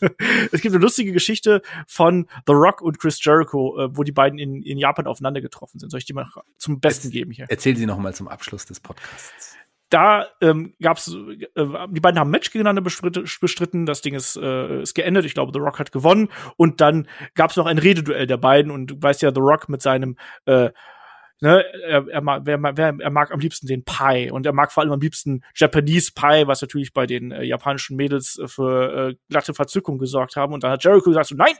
es 0.52 0.60
gibt 0.60 0.74
eine 0.74 0.82
lustige 0.82 1.12
Geschichte 1.12 1.62
von 1.86 2.26
The 2.46 2.52
Rock 2.52 2.82
und 2.82 2.98
Chris 2.98 3.22
Jericho, 3.22 3.78
äh, 3.78 3.96
wo 3.96 4.02
die 4.02 4.12
beiden 4.12 4.38
in, 4.38 4.62
in 4.62 4.78
Japan 4.78 5.06
aufeinander 5.06 5.40
getroffen 5.40 5.78
sind. 5.78 5.90
Soll 5.90 5.98
ich 5.98 6.06
die 6.06 6.14
mal 6.14 6.28
zum 6.56 6.80
Besten 6.80 7.10
geben 7.10 7.30
hier? 7.30 7.46
Erzähl 7.48 7.76
sie 7.76 7.86
noch 7.86 7.98
mal 7.98 8.14
zum 8.14 8.28
Abschluss 8.28 8.66
des 8.66 8.80
Podcasts 8.80 9.58
da 9.90 10.26
ähm, 10.40 10.74
gab 10.82 10.98
es, 10.98 11.08
äh, 11.08 11.66
die 11.88 12.00
beiden 12.00 12.18
haben 12.18 12.30
Match 12.30 12.50
gegeneinander 12.50 12.82
bestritten, 12.82 13.86
das 13.86 14.02
Ding 14.02 14.14
ist, 14.14 14.36
äh, 14.36 14.82
ist 14.82 14.94
geendet, 14.94 15.24
ich 15.24 15.34
glaube, 15.34 15.52
The 15.54 15.60
Rock 15.60 15.78
hat 15.78 15.92
gewonnen. 15.92 16.28
Und 16.56 16.80
dann 16.80 17.08
gab 17.34 17.50
es 17.50 17.56
noch 17.56 17.66
ein 17.66 17.78
Rededuell 17.78 18.26
der 18.26 18.36
beiden. 18.36 18.70
Und 18.70 18.88
du 18.88 18.96
weißt 19.00 19.22
ja, 19.22 19.32
The 19.34 19.40
Rock 19.40 19.68
mit 19.68 19.80
seinem 19.82 20.16
äh, 20.46 20.70
ne, 21.40 21.64
er, 21.84 22.08
er, 22.08 22.20
mag, 22.20 22.42
wer, 22.44 22.60
wer, 22.62 22.94
er 22.98 23.10
mag 23.10 23.32
am 23.32 23.40
liebsten 23.40 23.66
den 23.66 23.84
Pie 23.84 24.30
und 24.30 24.46
er 24.46 24.52
mag 24.52 24.72
vor 24.72 24.82
allem 24.82 24.92
am 24.92 25.00
liebsten 25.00 25.42
Japanese 25.54 26.12
Pie, 26.14 26.46
was 26.46 26.60
natürlich 26.60 26.92
bei 26.92 27.06
den 27.06 27.30
äh, 27.30 27.44
japanischen 27.44 27.96
Mädels 27.96 28.38
äh, 28.38 28.48
für 28.48 29.10
äh, 29.10 29.14
glatte 29.28 29.54
Verzückung 29.54 29.98
gesorgt 29.98 30.36
haben. 30.36 30.52
Und 30.52 30.64
dann 30.64 30.72
hat 30.72 30.84
Jericho 30.84 31.10
gesagt 31.10 31.28
so, 31.28 31.34
nein, 31.34 31.54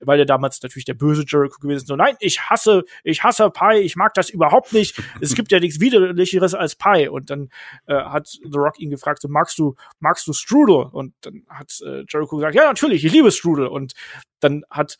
weil 0.00 0.18
er 0.18 0.26
damals 0.26 0.62
natürlich 0.62 0.84
der 0.84 0.94
böse 0.94 1.24
Jericho 1.26 1.58
gewesen 1.60 1.82
ist, 1.82 1.88
so, 1.88 1.96
nein, 1.96 2.16
ich 2.20 2.40
hasse, 2.48 2.84
ich 3.04 3.22
hasse 3.22 3.50
Pie, 3.50 3.78
ich 3.80 3.96
mag 3.96 4.14
das 4.14 4.30
überhaupt 4.30 4.72
nicht. 4.72 5.00
es 5.20 5.34
gibt 5.34 5.52
ja 5.52 5.60
nichts 5.60 5.80
widerlicheres 5.80 6.54
als 6.54 6.76
Pie. 6.76 7.08
Und 7.08 7.30
dann 7.30 7.50
äh, 7.86 7.94
hat 7.94 8.28
The 8.28 8.58
Rock 8.58 8.78
ihn 8.78 8.90
gefragt, 8.90 9.22
so, 9.22 9.28
magst 9.28 9.58
du, 9.58 9.74
magst 9.98 10.26
du 10.26 10.32
Strudel? 10.32 10.86
Und 10.92 11.14
dann 11.22 11.44
hat 11.48 11.72
äh, 11.84 12.04
Jericho 12.08 12.36
gesagt, 12.36 12.54
ja, 12.54 12.64
natürlich, 12.64 13.04
ich 13.04 13.12
liebe 13.12 13.30
Strudel. 13.30 13.66
Und 13.66 13.92
dann 14.40 14.64
hat 14.70 14.96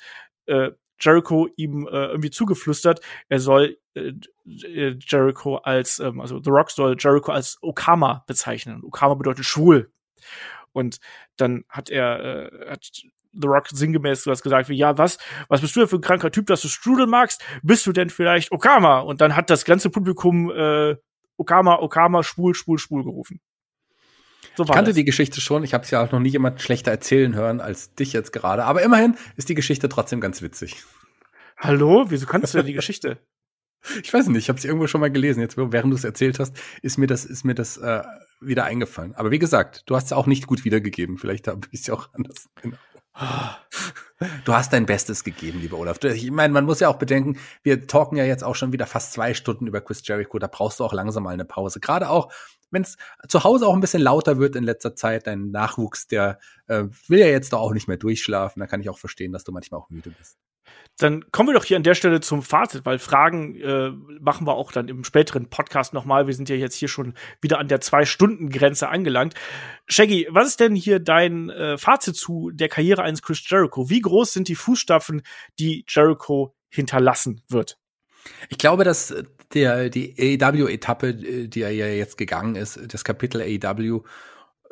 äh, 0.47 0.70
Jericho 1.01 1.48
ihm 1.56 1.86
äh, 1.86 2.06
irgendwie 2.06 2.30
zugeflüstert, 2.30 3.01
er 3.28 3.40
soll 3.40 3.78
Jericho 3.94 5.56
als, 5.56 5.98
ähm, 5.98 6.20
also 6.20 6.40
The 6.42 6.50
Rock 6.50 6.70
soll 6.70 6.96
Jericho 6.98 7.32
als 7.32 7.58
Okama 7.62 8.24
bezeichnen. 8.26 8.82
Okama 8.84 9.14
bedeutet 9.14 9.44
schwul. 9.44 9.92
Und 10.72 11.00
dann 11.36 11.64
hat 11.68 11.90
er, 11.90 12.20
äh, 12.52 12.70
hat 12.70 12.90
The 13.32 13.46
Rock 13.46 13.68
sinngemäß 13.68 14.26
was 14.26 14.42
gesagt 14.42 14.68
wie, 14.68 14.76
ja, 14.76 14.98
was, 14.98 15.18
was 15.48 15.60
bist 15.60 15.76
du 15.76 15.80
denn 15.80 15.88
für 15.88 15.96
ein 15.96 16.02
kranker 16.02 16.30
Typ, 16.30 16.46
dass 16.46 16.62
du 16.62 16.68
Strudel 16.68 17.06
magst? 17.06 17.42
Bist 17.62 17.86
du 17.86 17.92
denn 17.92 18.10
vielleicht 18.10 18.52
Okama? 18.52 19.00
Und 19.00 19.20
dann 19.20 19.36
hat 19.36 19.50
das 19.50 19.64
ganze 19.64 19.90
Publikum 19.90 20.50
äh, 20.50 20.96
Okama, 21.36 21.76
Okama, 21.76 22.22
schwul, 22.22 22.54
schwul, 22.54 22.78
schwul 22.78 23.04
gerufen. 23.04 23.40
So 24.56 24.64
ich 24.64 24.70
kannte 24.70 24.90
das. 24.90 24.96
die 24.96 25.04
Geschichte 25.04 25.40
schon. 25.40 25.64
Ich 25.64 25.74
habe 25.74 25.84
es 25.84 25.90
ja 25.90 26.02
auch 26.04 26.12
noch 26.12 26.18
nie 26.18 26.28
jemand 26.28 26.60
schlechter 26.60 26.90
erzählen 26.90 27.34
hören 27.34 27.60
als 27.60 27.94
dich 27.94 28.12
jetzt 28.12 28.32
gerade. 28.32 28.64
Aber 28.64 28.82
immerhin 28.82 29.16
ist 29.36 29.48
die 29.48 29.54
Geschichte 29.54 29.88
trotzdem 29.88 30.20
ganz 30.20 30.42
witzig. 30.42 30.84
Hallo? 31.56 32.06
Wieso 32.08 32.26
kannst 32.26 32.52
du 32.52 32.58
denn 32.58 32.66
die 32.66 32.72
Geschichte? 32.72 33.18
Ich 34.02 34.12
weiß 34.12 34.28
nicht, 34.28 34.43
ich 34.44 34.48
habe 34.48 34.61
sie 34.61 34.69
irgendwo 34.69 34.86
schon 34.86 35.01
mal 35.01 35.11
gelesen. 35.11 35.40
Jetzt, 35.40 35.57
während 35.57 35.93
du 35.93 35.97
es 35.97 36.05
erzählt 36.05 36.39
hast, 36.39 36.57
ist 36.82 36.98
mir 36.98 37.07
das, 37.07 37.24
ist 37.24 37.44
mir 37.44 37.55
das 37.55 37.77
äh, 37.78 38.02
wieder 38.40 38.65
eingefallen. 38.65 39.15
Aber 39.15 39.31
wie 39.31 39.39
gesagt, 39.39 39.85
du 39.86 39.97
hast 39.97 40.07
es 40.07 40.12
auch 40.12 40.27
nicht 40.27 40.47
gut 40.47 40.65
wiedergegeben. 40.65 41.19
Vielleicht 41.19 41.48
habe 41.48 41.66
ich 41.70 41.81
es 41.81 41.86
ja 41.86 41.94
auch 41.94 42.09
anders. 42.12 42.48
Genau. 42.62 42.77
Du 44.44 44.52
hast 44.52 44.74
dein 44.74 44.85
Bestes 44.85 45.24
gegeben, 45.24 45.61
lieber 45.61 45.78
Olaf. 45.78 46.05
Ich 46.05 46.31
meine, 46.31 46.52
man 46.52 46.66
muss 46.66 46.81
ja 46.81 46.89
auch 46.90 46.98
bedenken, 46.98 47.39
wir 47.62 47.86
talken 47.86 48.16
ja 48.19 48.24
jetzt 48.27 48.44
auch 48.44 48.55
schon 48.55 48.70
wieder 48.70 48.85
fast 48.85 49.15
zwei 49.15 49.32
Stunden 49.32 49.66
über 49.66 49.81
Chris 49.81 50.07
Jericho. 50.07 50.39
Da 50.39 50.47
brauchst 50.47 50.78
du 50.78 50.85
auch 50.85 50.93
langsam 50.93 51.23
mal 51.23 51.31
eine 51.31 51.47
Pause. 51.47 51.81
Gerade 51.81 52.11
auch, 52.11 52.31
wenn 52.70 52.82
es 52.82 52.98
zu 53.28 53.44
Hause 53.44 53.66
auch 53.66 53.73
ein 53.73 53.81
bisschen 53.81 54.02
lauter 54.02 54.39
wird 54.39 54.57
in 54.57 54.65
letzter 54.65 54.94
Zeit, 54.94 55.27
dein 55.27 55.51
Nachwuchs, 55.51 56.07
der 56.07 56.39
äh, 56.66 56.85
will 57.09 57.20
ja 57.20 57.28
jetzt 57.28 57.55
doch 57.55 57.61
auch 57.61 57.73
nicht 57.73 57.89
mehr 57.89 57.97
durchschlafen. 57.97 58.61
Da 58.61 58.66
kann 58.66 58.82
ich 58.82 58.90
auch 58.90 58.98
verstehen, 58.98 59.32
dass 59.32 59.43
du 59.43 59.52
manchmal 59.52 59.81
auch 59.81 59.89
müde 59.89 60.11
bist. 60.11 60.36
Dann 61.02 61.32
kommen 61.32 61.48
wir 61.48 61.55
doch 61.55 61.64
hier 61.64 61.78
an 61.78 61.82
der 61.82 61.94
Stelle 61.94 62.20
zum 62.20 62.43
Fazit, 62.43 62.85
weil 62.85 62.98
Fragen 62.98 63.56
äh, 63.56 63.90
machen 64.20 64.47
wir 64.47 64.55
auch 64.55 64.70
dann 64.70 64.89
im 64.89 65.02
späteren 65.02 65.48
Podcast 65.48 65.94
nochmal. 65.94 66.27
Wir 66.27 66.35
sind 66.35 66.51
ja 66.51 66.56
jetzt 66.56 66.74
hier 66.74 66.89
schon 66.89 67.14
wieder 67.40 67.59
an 67.59 67.68
der 67.68 67.81
Zwei-Stunden-Grenze 67.81 68.89
angelangt. 68.89 69.35
Shaggy, 69.86 70.28
was 70.31 70.48
ist 70.48 70.60
denn 70.60 70.74
hier 70.74 70.98
dein 70.98 71.48
äh, 71.48 71.78
Fazit 71.78 72.16
zu 72.16 72.51
der 72.51 72.68
Karriere 72.68 73.02
eines 73.02 73.22
Chris 73.22 73.43
Jericho? 73.48 73.89
Wie 73.89 74.01
groß 74.01 74.35
sind 74.35 74.48
die 74.48 74.55
Fußstapfen, 74.55 75.22
die 75.59 75.86
Jericho 75.89 76.55
hinterlassen 76.68 77.40
wird? 77.48 77.78
Ich 78.51 78.59
glaube, 78.59 78.85
dass 78.85 79.14
der, 79.55 79.89
die 79.89 80.14
AEW-Etappe, 80.18 81.48
die 81.48 81.62
er 81.62 81.70
ja 81.70 81.86
jetzt 81.86 82.18
gegangen 82.18 82.56
ist, 82.56 82.78
das 82.93 83.05
Kapitel 83.05 83.40
AEW, 83.40 84.02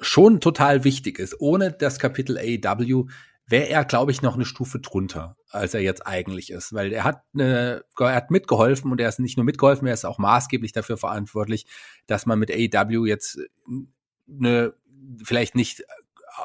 schon 0.01 0.41
total 0.41 0.85
wichtig 0.85 1.19
ist. 1.19 1.41
Ohne 1.41 1.73
das 1.73 1.99
Kapitel 1.99 2.37
AEW 2.39 3.07
wäre 3.49 3.69
er, 3.69 3.85
glaube 3.85 4.13
ich, 4.13 4.23
noch 4.23 4.35
eine 4.35 4.45
Stufe 4.45 4.79
drunter, 4.79 5.37
als 5.51 5.75
er 5.75 5.81
jetzt 5.81 6.07
eigentlich 6.07 6.51
ist, 6.51 6.75
weil 6.75 6.93
er 6.93 7.05
hat, 7.05 7.23
eine, 7.33 7.83
er 7.99 8.15
hat 8.15 8.31
mitgeholfen 8.31 8.93
und 8.93 9.01
er 9.01 9.09
ist 9.09 9.19
nicht 9.19 9.37
nur 9.37 9.45
mitgeholfen, 9.45 9.89
er 9.89 9.95
ist 9.95 10.05
auch 10.05 10.19
maßgeblich 10.19 10.73
dafür 10.73 10.99
verantwortlich, 10.99 11.67
dass 12.07 12.27
man 12.27 12.39
mit 12.39 12.51
AEW 12.51 13.07
jetzt 13.07 13.39
eine, 14.29 14.75
vielleicht 15.25 15.55
nicht 15.55 15.83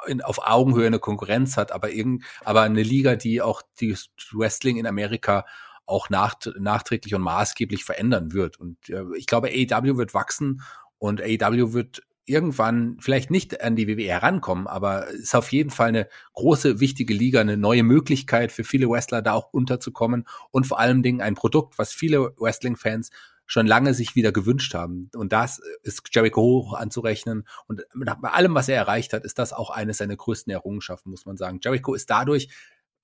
in, 0.07 0.21
auf 0.21 0.47
Augenhöhe 0.47 0.87
eine 0.87 0.99
Konkurrenz 0.99 1.57
hat, 1.57 1.71
aber 1.71 1.91
irgend, 1.91 2.23
aber 2.43 2.61
eine 2.61 2.83
Liga, 2.83 3.15
die 3.15 3.41
auch 3.41 3.61
die 3.79 3.95
Wrestling 4.31 4.77
in 4.77 4.87
Amerika 4.87 5.45
auch 5.85 6.09
nach, 6.09 6.35
nachträglich 6.57 7.13
und 7.13 7.21
maßgeblich 7.21 7.83
verändern 7.83 8.31
wird. 8.31 8.57
Und 8.57 8.89
äh, 8.89 9.03
ich 9.17 9.27
glaube, 9.27 9.49
AEW 9.49 9.97
wird 9.97 10.13
wachsen 10.13 10.61
und 10.97 11.21
AEW 11.21 11.73
wird 11.73 12.01
irgendwann 12.25 12.97
vielleicht 12.99 13.31
nicht 13.31 13.61
an 13.61 13.75
die 13.75 13.87
WWE 13.87 14.07
herankommen, 14.07 14.67
aber 14.67 15.07
ist 15.07 15.35
auf 15.35 15.51
jeden 15.51 15.69
Fall 15.69 15.89
eine 15.89 16.07
große, 16.33 16.79
wichtige 16.79 17.13
Liga, 17.13 17.41
eine 17.41 17.57
neue 17.57 17.83
Möglichkeit 17.83 18.51
für 18.51 18.63
viele 18.63 18.89
Wrestler 18.89 19.21
da 19.21 19.33
auch 19.33 19.51
unterzukommen 19.51 20.25
und 20.51 20.65
vor 20.65 20.79
allen 20.79 21.03
Dingen 21.03 21.21
ein 21.21 21.35
Produkt, 21.35 21.77
was 21.77 21.93
viele 21.93 22.33
Wrestling-Fans 22.37 23.09
schon 23.45 23.67
lange 23.67 23.93
sich 23.93 24.15
wieder 24.15 24.31
gewünscht 24.31 24.73
haben. 24.73 25.09
Und 25.15 25.33
das 25.33 25.61
ist 25.83 26.03
Jericho 26.13 26.41
hoch 26.41 26.73
anzurechnen. 26.73 27.45
Und 27.67 27.83
bei 27.93 28.29
allem, 28.29 28.55
was 28.55 28.69
er 28.69 28.77
erreicht 28.77 29.13
hat, 29.13 29.25
ist 29.25 29.37
das 29.37 29.51
auch 29.51 29.69
eines 29.69 29.97
seiner 29.97 30.15
größten 30.15 30.51
Errungenschaften, 30.51 31.09
muss 31.09 31.25
man 31.25 31.37
sagen. 31.37 31.59
Jericho 31.61 31.93
ist 31.93 32.09
dadurch 32.09 32.49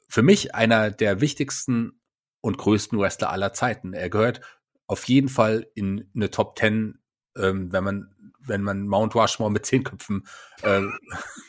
für 0.07 0.23
mich 0.23 0.55
einer 0.55 0.91
der 0.91 1.21
wichtigsten 1.21 1.99
und 2.41 2.57
größten 2.57 2.97
Wrestler 2.97 3.31
aller 3.31 3.53
Zeiten. 3.53 3.93
Er 3.93 4.09
gehört 4.09 4.41
auf 4.87 5.03
jeden 5.03 5.29
Fall 5.29 5.67
in 5.75 6.09
eine 6.15 6.31
Top 6.31 6.55
Ten, 6.55 6.99
ähm, 7.37 7.71
wenn 7.71 7.83
man 7.83 8.15
wenn 8.49 8.61
man 8.61 8.87
Mount 8.87 9.15
Rushmore 9.15 9.51
mit 9.51 9.65
zehn 9.65 9.83
Köpfen, 9.83 10.25
äh, 10.63 10.81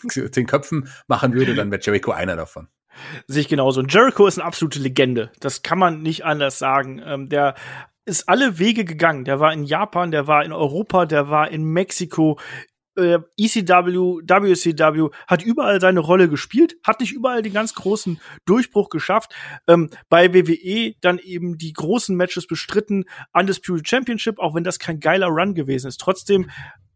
zehn 0.31 0.47
Köpfen 0.47 0.89
machen 1.09 1.35
würde, 1.35 1.55
dann 1.55 1.71
wäre 1.71 1.81
Jericho 1.83 2.13
einer 2.13 2.37
davon. 2.37 2.69
Sehe 3.27 3.43
ich 3.43 3.49
genauso. 3.49 3.81
Und 3.81 3.93
Jericho 3.93 4.27
ist 4.27 4.39
eine 4.39 4.47
absolute 4.47 4.79
Legende. 4.79 5.31
Das 5.41 5.63
kann 5.63 5.79
man 5.79 6.03
nicht 6.03 6.25
anders 6.25 6.59
sagen. 6.59 7.01
Ähm, 7.05 7.29
der 7.29 7.55
ist 8.05 8.29
alle 8.29 8.59
Wege 8.59 8.85
gegangen. 8.85 9.25
Der 9.25 9.41
war 9.41 9.53
in 9.53 9.65
Japan, 9.65 10.11
der 10.11 10.27
war 10.27 10.45
in 10.45 10.53
Europa, 10.53 11.07
der 11.07 11.31
war 11.31 11.51
in 11.51 11.65
Mexiko, 11.65 12.39
äh, 13.01 13.19
ECW, 13.37 14.23
WCW, 14.23 15.09
hat 15.27 15.43
überall 15.43 15.81
seine 15.81 16.01
Rolle 16.01 16.29
gespielt, 16.29 16.77
hat 16.85 17.01
nicht 17.01 17.13
überall 17.13 17.43
den 17.43 17.53
ganz 17.53 17.75
großen 17.75 18.21
Durchbruch 18.47 18.89
geschafft. 18.91 19.35
Ähm, 19.67 19.91
bei 20.09 20.33
WWE 20.35 20.95
dann 21.01 21.19
eben 21.19 21.59
die 21.59 21.73
großen 21.73 22.17
Matches 22.17 22.47
bestritten, 22.47 23.05
Undisputed 23.33 23.89
Championship, 23.89 24.39
auch 24.39 24.55
wenn 24.55 24.65
das 24.65 24.79
kein 24.79 25.01
geiler 25.01 25.29
Run 25.29 25.55
gewesen 25.55 25.89
ist. 25.89 26.01
Trotzdem 26.01 26.51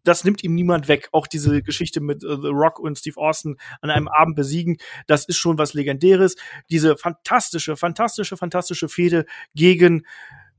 das 0.05 0.23
nimmt 0.23 0.45
ihm 0.45 0.55
niemand 0.55 0.87
weg. 0.87 1.09
Auch 1.13 1.27
diese 1.27 1.63
Geschichte 1.63 2.01
mit 2.01 2.23
uh, 2.25 2.41
The 2.41 2.49
Rock 2.49 2.79
und 2.79 2.99
Steve 2.99 3.19
Austin 3.19 3.57
an 3.81 3.91
einem 3.91 4.09
Abend 4.09 4.37
besiegen, 4.37 4.77
das 5.07 5.25
ist 5.25 5.39
schon 5.39 5.59
was 5.59 5.75
Legendäres. 5.75 6.37
Diese 6.71 6.97
fantastische, 6.97 7.77
fantastische, 7.77 8.37
fantastische 8.37 8.89
Fehde 8.89 9.25
gegen 9.55 10.05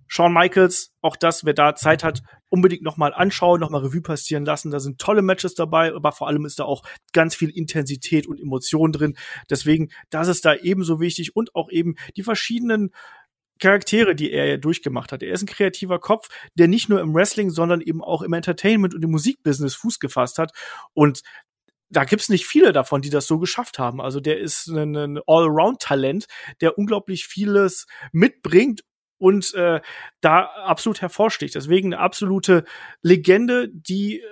Shawn 0.07 0.33
Michaels, 0.33 0.91
auch 1.01 1.15
das, 1.15 1.45
wer 1.45 1.53
da 1.53 1.75
Zeit 1.75 2.03
hat, 2.03 2.21
unbedingt 2.49 2.83
nochmal 2.83 3.13
anschauen, 3.13 3.59
nochmal 3.59 3.81
Revue 3.81 4.01
passieren 4.01 4.45
lassen. 4.45 4.71
Da 4.71 4.79
sind 4.79 4.99
tolle 4.99 5.21
Matches 5.21 5.55
dabei, 5.55 5.93
aber 5.93 6.11
vor 6.11 6.27
allem 6.27 6.45
ist 6.45 6.59
da 6.59 6.63
auch 6.65 6.83
ganz 7.13 7.35
viel 7.35 7.49
Intensität 7.49 8.27
und 8.27 8.39
Emotion 8.39 8.91
drin. 8.91 9.17
Deswegen, 9.49 9.89
das 10.09 10.27
ist 10.27 10.45
da 10.45 10.55
ebenso 10.55 10.99
wichtig 10.99 11.35
und 11.35 11.55
auch 11.55 11.69
eben 11.69 11.95
die 12.15 12.23
verschiedenen 12.23 12.91
Charaktere, 13.59 14.15
die 14.15 14.31
er 14.31 14.45
ja 14.47 14.57
durchgemacht 14.57 15.11
hat. 15.11 15.23
Er 15.23 15.31
ist 15.31 15.43
ein 15.43 15.47
kreativer 15.47 15.99
Kopf, 15.99 16.27
der 16.55 16.67
nicht 16.67 16.89
nur 16.89 16.99
im 16.99 17.13
Wrestling, 17.13 17.49
sondern 17.49 17.81
eben 17.81 18.03
auch 18.03 18.21
im 18.21 18.33
Entertainment 18.33 18.93
und 18.93 19.03
im 19.03 19.11
Musikbusiness 19.11 19.75
Fuß 19.75 19.99
gefasst 19.99 20.39
hat. 20.39 20.51
Und 20.93 21.21
da 21.89 22.03
gibt's 22.03 22.29
nicht 22.29 22.45
viele 22.45 22.73
davon, 22.73 23.01
die 23.01 23.09
das 23.09 23.27
so 23.27 23.39
geschafft 23.39 23.79
haben. 23.79 24.01
Also 24.01 24.19
der 24.19 24.39
ist 24.39 24.67
ein, 24.67 24.95
ein 24.95 25.19
Allround-Talent, 25.25 26.25
der 26.59 26.77
unglaublich 26.77 27.27
vieles 27.27 27.85
mitbringt 28.11 28.81
und 29.25 29.55
äh, 29.55 29.81
da 30.21 30.41
absolut 30.43 31.01
hervorsticht. 31.01 31.55
Deswegen 31.55 31.91
eine 31.91 31.99
absolute 31.99 32.63
Legende, 33.01 33.69
die 33.69 34.19
äh, 34.19 34.23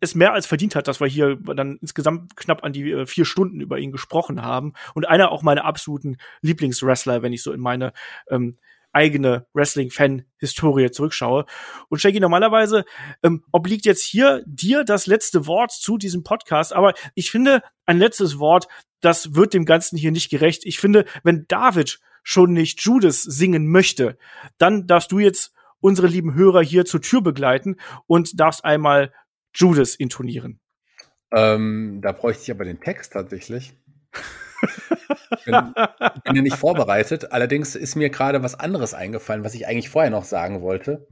es 0.00 0.14
mehr 0.14 0.34
als 0.34 0.46
verdient 0.46 0.76
hat, 0.76 0.86
dass 0.86 1.00
wir 1.00 1.06
hier 1.06 1.36
dann 1.36 1.78
insgesamt 1.80 2.36
knapp 2.36 2.62
an 2.62 2.74
die 2.74 2.90
äh, 2.90 3.06
vier 3.06 3.24
Stunden 3.24 3.62
über 3.62 3.78
ihn 3.78 3.90
gesprochen 3.90 4.42
haben. 4.42 4.74
Und 4.92 5.08
einer 5.08 5.32
auch 5.32 5.42
meiner 5.42 5.64
absoluten 5.64 6.18
Lieblingswrestler, 6.42 7.22
wenn 7.22 7.32
ich 7.32 7.42
so 7.42 7.52
in 7.52 7.60
meine 7.60 7.94
ähm, 8.28 8.58
eigene 8.92 9.46
Wrestling-Fan-Historie 9.54 10.90
zurückschaue. 10.90 11.46
Und 11.88 12.02
Shaggy, 12.02 12.20
normalerweise 12.20 12.84
ähm, 13.22 13.42
obliegt 13.50 13.86
jetzt 13.86 14.02
hier 14.02 14.42
dir 14.44 14.84
das 14.84 15.06
letzte 15.06 15.46
Wort 15.46 15.72
zu 15.72 15.96
diesem 15.96 16.22
Podcast, 16.22 16.74
aber 16.74 16.92
ich 17.14 17.30
finde, 17.30 17.62
ein 17.86 17.96
letztes 17.96 18.38
Wort, 18.38 18.68
das 19.00 19.34
wird 19.34 19.54
dem 19.54 19.64
Ganzen 19.64 19.96
hier 19.96 20.12
nicht 20.12 20.28
gerecht. 20.28 20.66
Ich 20.66 20.78
finde, 20.78 21.06
wenn 21.22 21.46
David 21.48 21.98
schon 22.22 22.52
nicht 22.52 22.80
Judas 22.82 23.22
singen 23.22 23.66
möchte, 23.66 24.18
dann 24.58 24.86
darfst 24.86 25.12
du 25.12 25.18
jetzt 25.18 25.52
unsere 25.80 26.06
lieben 26.06 26.34
Hörer 26.34 26.62
hier 26.62 26.84
zur 26.84 27.02
Tür 27.02 27.22
begleiten 27.22 27.76
und 28.06 28.40
darfst 28.40 28.64
einmal 28.64 29.12
Judas 29.54 29.94
intonieren. 29.94 30.60
Ähm, 31.32 32.00
da 32.02 32.12
bräuchte 32.12 32.42
ich 32.42 32.50
aber 32.50 32.64
den 32.64 32.80
Text 32.80 33.12
tatsächlich. 33.12 33.74
bin, 35.44 35.74
bin 36.24 36.36
ja 36.36 36.42
nicht 36.42 36.56
vorbereitet. 36.56 37.32
Allerdings 37.32 37.74
ist 37.74 37.96
mir 37.96 38.10
gerade 38.10 38.42
was 38.42 38.54
anderes 38.54 38.94
eingefallen, 38.94 39.44
was 39.44 39.54
ich 39.54 39.66
eigentlich 39.66 39.88
vorher 39.88 40.10
noch 40.10 40.24
sagen 40.24 40.60
wollte. 40.60 41.06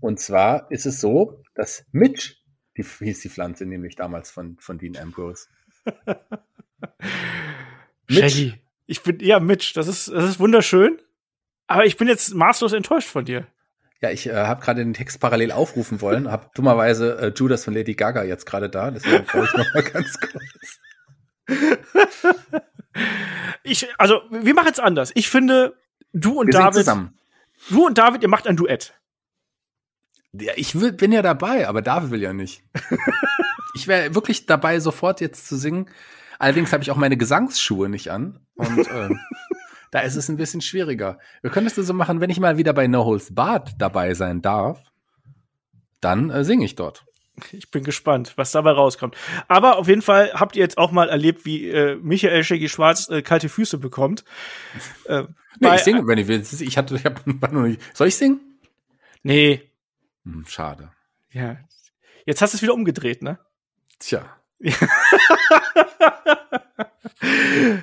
Und 0.00 0.20
zwar 0.20 0.70
ist 0.70 0.86
es 0.86 1.00
so, 1.00 1.42
dass 1.54 1.84
Mitch, 1.92 2.36
die 2.76 2.84
hieß 2.84 3.20
die 3.20 3.28
Pflanze 3.28 3.66
nämlich 3.66 3.96
damals 3.96 4.30
von, 4.30 4.56
von 4.58 4.78
Dean 4.78 4.96
Ambrose. 4.96 5.46
Mitch, 8.08 8.58
ich 8.92 9.02
bin, 9.02 9.18
ja, 9.20 9.40
Mitch, 9.40 9.72
das 9.74 9.88
ist, 9.88 10.08
das 10.08 10.24
ist 10.24 10.38
wunderschön. 10.38 11.00
Aber 11.66 11.86
ich 11.86 11.96
bin 11.96 12.08
jetzt 12.08 12.34
maßlos 12.34 12.74
enttäuscht 12.74 13.08
von 13.08 13.24
dir. 13.24 13.46
Ja, 14.02 14.10
ich 14.10 14.28
äh, 14.28 14.34
habe 14.34 14.62
gerade 14.62 14.84
den 14.84 14.92
Text 14.92 15.18
parallel 15.18 15.50
aufrufen 15.50 16.00
wollen, 16.02 16.30
habe 16.30 16.50
dummerweise 16.54 17.18
äh, 17.18 17.32
Judas 17.34 17.64
von 17.64 17.72
Lady 17.72 17.94
Gaga 17.94 18.24
jetzt 18.24 18.44
gerade 18.44 18.68
da, 18.68 18.90
deswegen 18.90 19.24
brauche 19.24 19.44
ich 19.44 19.54
noch 19.54 19.72
mal 19.72 19.82
ganz 19.82 20.18
kurz. 20.20 20.80
ich, 23.62 23.88
also, 23.98 24.20
wir 24.30 24.54
machen 24.54 24.72
es 24.72 24.78
anders. 24.78 25.12
Ich 25.14 25.30
finde, 25.30 25.74
du 26.12 26.40
und 26.40 26.48
wir 26.48 26.52
David, 26.52 26.74
zusammen. 26.74 27.18
du 27.70 27.86
und 27.86 27.96
David, 27.96 28.22
ihr 28.22 28.28
macht 28.28 28.46
ein 28.46 28.56
Duett. 28.56 28.92
Ja, 30.32 30.52
ich 30.56 30.78
will, 30.78 30.92
bin 30.92 31.12
ja 31.12 31.22
dabei, 31.22 31.66
aber 31.66 31.80
David 31.80 32.10
will 32.10 32.22
ja 32.22 32.34
nicht. 32.34 32.62
ich 33.74 33.88
wäre 33.88 34.14
wirklich 34.14 34.44
dabei, 34.44 34.80
sofort 34.80 35.22
jetzt 35.22 35.46
zu 35.46 35.56
singen. 35.56 35.88
Allerdings 36.42 36.72
habe 36.72 36.82
ich 36.82 36.90
auch 36.90 36.96
meine 36.96 37.16
Gesangsschuhe 37.16 37.88
nicht 37.88 38.10
an. 38.10 38.40
Und 38.56 38.78
äh, 38.88 39.10
da 39.92 40.00
ist 40.00 40.16
es 40.16 40.28
ein 40.28 40.36
bisschen 40.36 40.60
schwieriger. 40.60 41.20
Wir 41.40 41.50
können 41.52 41.68
es 41.68 41.76
so 41.76 41.94
machen, 41.94 42.20
wenn 42.20 42.30
ich 42.30 42.40
mal 42.40 42.58
wieder 42.58 42.72
bei 42.72 42.88
No 42.88 43.04
Holds 43.04 43.32
Bad 43.32 43.76
dabei 43.78 44.14
sein 44.14 44.42
darf, 44.42 44.82
dann 46.00 46.30
äh, 46.30 46.42
singe 46.42 46.64
ich 46.64 46.74
dort. 46.74 47.04
Ich 47.52 47.70
bin 47.70 47.84
gespannt, 47.84 48.32
was 48.34 48.50
dabei 48.50 48.72
rauskommt. 48.72 49.16
Aber 49.46 49.78
auf 49.78 49.86
jeden 49.86 50.02
Fall 50.02 50.32
habt 50.34 50.56
ihr 50.56 50.62
jetzt 50.62 50.78
auch 50.78 50.90
mal 50.90 51.08
erlebt, 51.08 51.44
wie 51.44 51.68
äh, 51.70 51.94
Michael 52.02 52.42
Shaggy 52.42 52.68
Schwarz 52.68 53.08
äh, 53.08 53.22
kalte 53.22 53.48
Füße 53.48 53.78
bekommt. 53.78 54.24
Äh, 55.06 55.24
nee, 55.60 55.76
ich 55.76 55.82
singe, 55.82 56.06
wenn 56.06 56.18
ich 56.18 56.26
will. 56.26 56.42
Ich 56.60 56.78
hatte, 56.78 56.96
ich 56.96 57.04
hab, 57.04 57.24
noch 57.26 57.62
nicht. 57.62 57.80
Soll 57.96 58.08
ich 58.08 58.16
singen? 58.16 58.40
Nee. 59.22 59.70
Hm, 60.24 60.44
schade. 60.48 60.90
Ja. 61.30 61.58
Jetzt 62.26 62.42
hast 62.42 62.54
du 62.54 62.56
es 62.56 62.62
wieder 62.62 62.74
umgedreht, 62.74 63.22
ne? 63.22 63.38
Tja. 63.98 64.41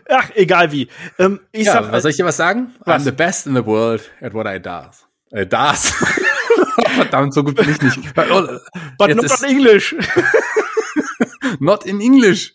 Ach, 0.10 0.30
egal 0.36 0.72
wie. 0.72 0.90
Ähm, 1.18 1.40
ich 1.52 1.66
ja, 1.66 1.74
sag, 1.74 1.92
was 1.92 2.04
soll 2.04 2.12
ich 2.12 2.18
dir 2.18 2.26
was 2.26 2.38
sagen? 2.38 2.74
Was? 2.86 3.02
I'm 3.02 3.06
the 3.06 3.12
best 3.12 3.48
in 3.48 3.56
the 3.56 3.66
world 3.66 4.10
at 4.22 4.34
what 4.34 4.48
I 4.48 4.60
does. 4.60 5.06
Äh, 5.32 5.46
das. 5.46 5.94
Verdammt, 6.96 7.34
so 7.34 7.44
gut 7.44 7.56
bin 7.56 7.70
ich 7.70 7.82
nicht. 7.82 8.14
But 8.14 8.30
not 9.16 9.44
in 9.44 9.50
English. 9.50 9.96
not 11.60 11.86
in 11.86 12.02
English. 12.02 12.54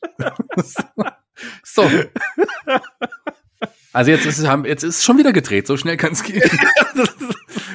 so. 1.63 1.89
Also 3.93 4.11
jetzt 4.11 4.27
ist 4.27 4.39
es 4.39 4.49
jetzt 4.65 4.83
ist 4.83 5.05
schon 5.05 5.19
wieder 5.19 5.33
gedreht, 5.33 5.67
so 5.67 5.77
schnell 5.77 5.97
kann 5.97 6.13
es 6.13 6.23
gehen. 6.23 6.43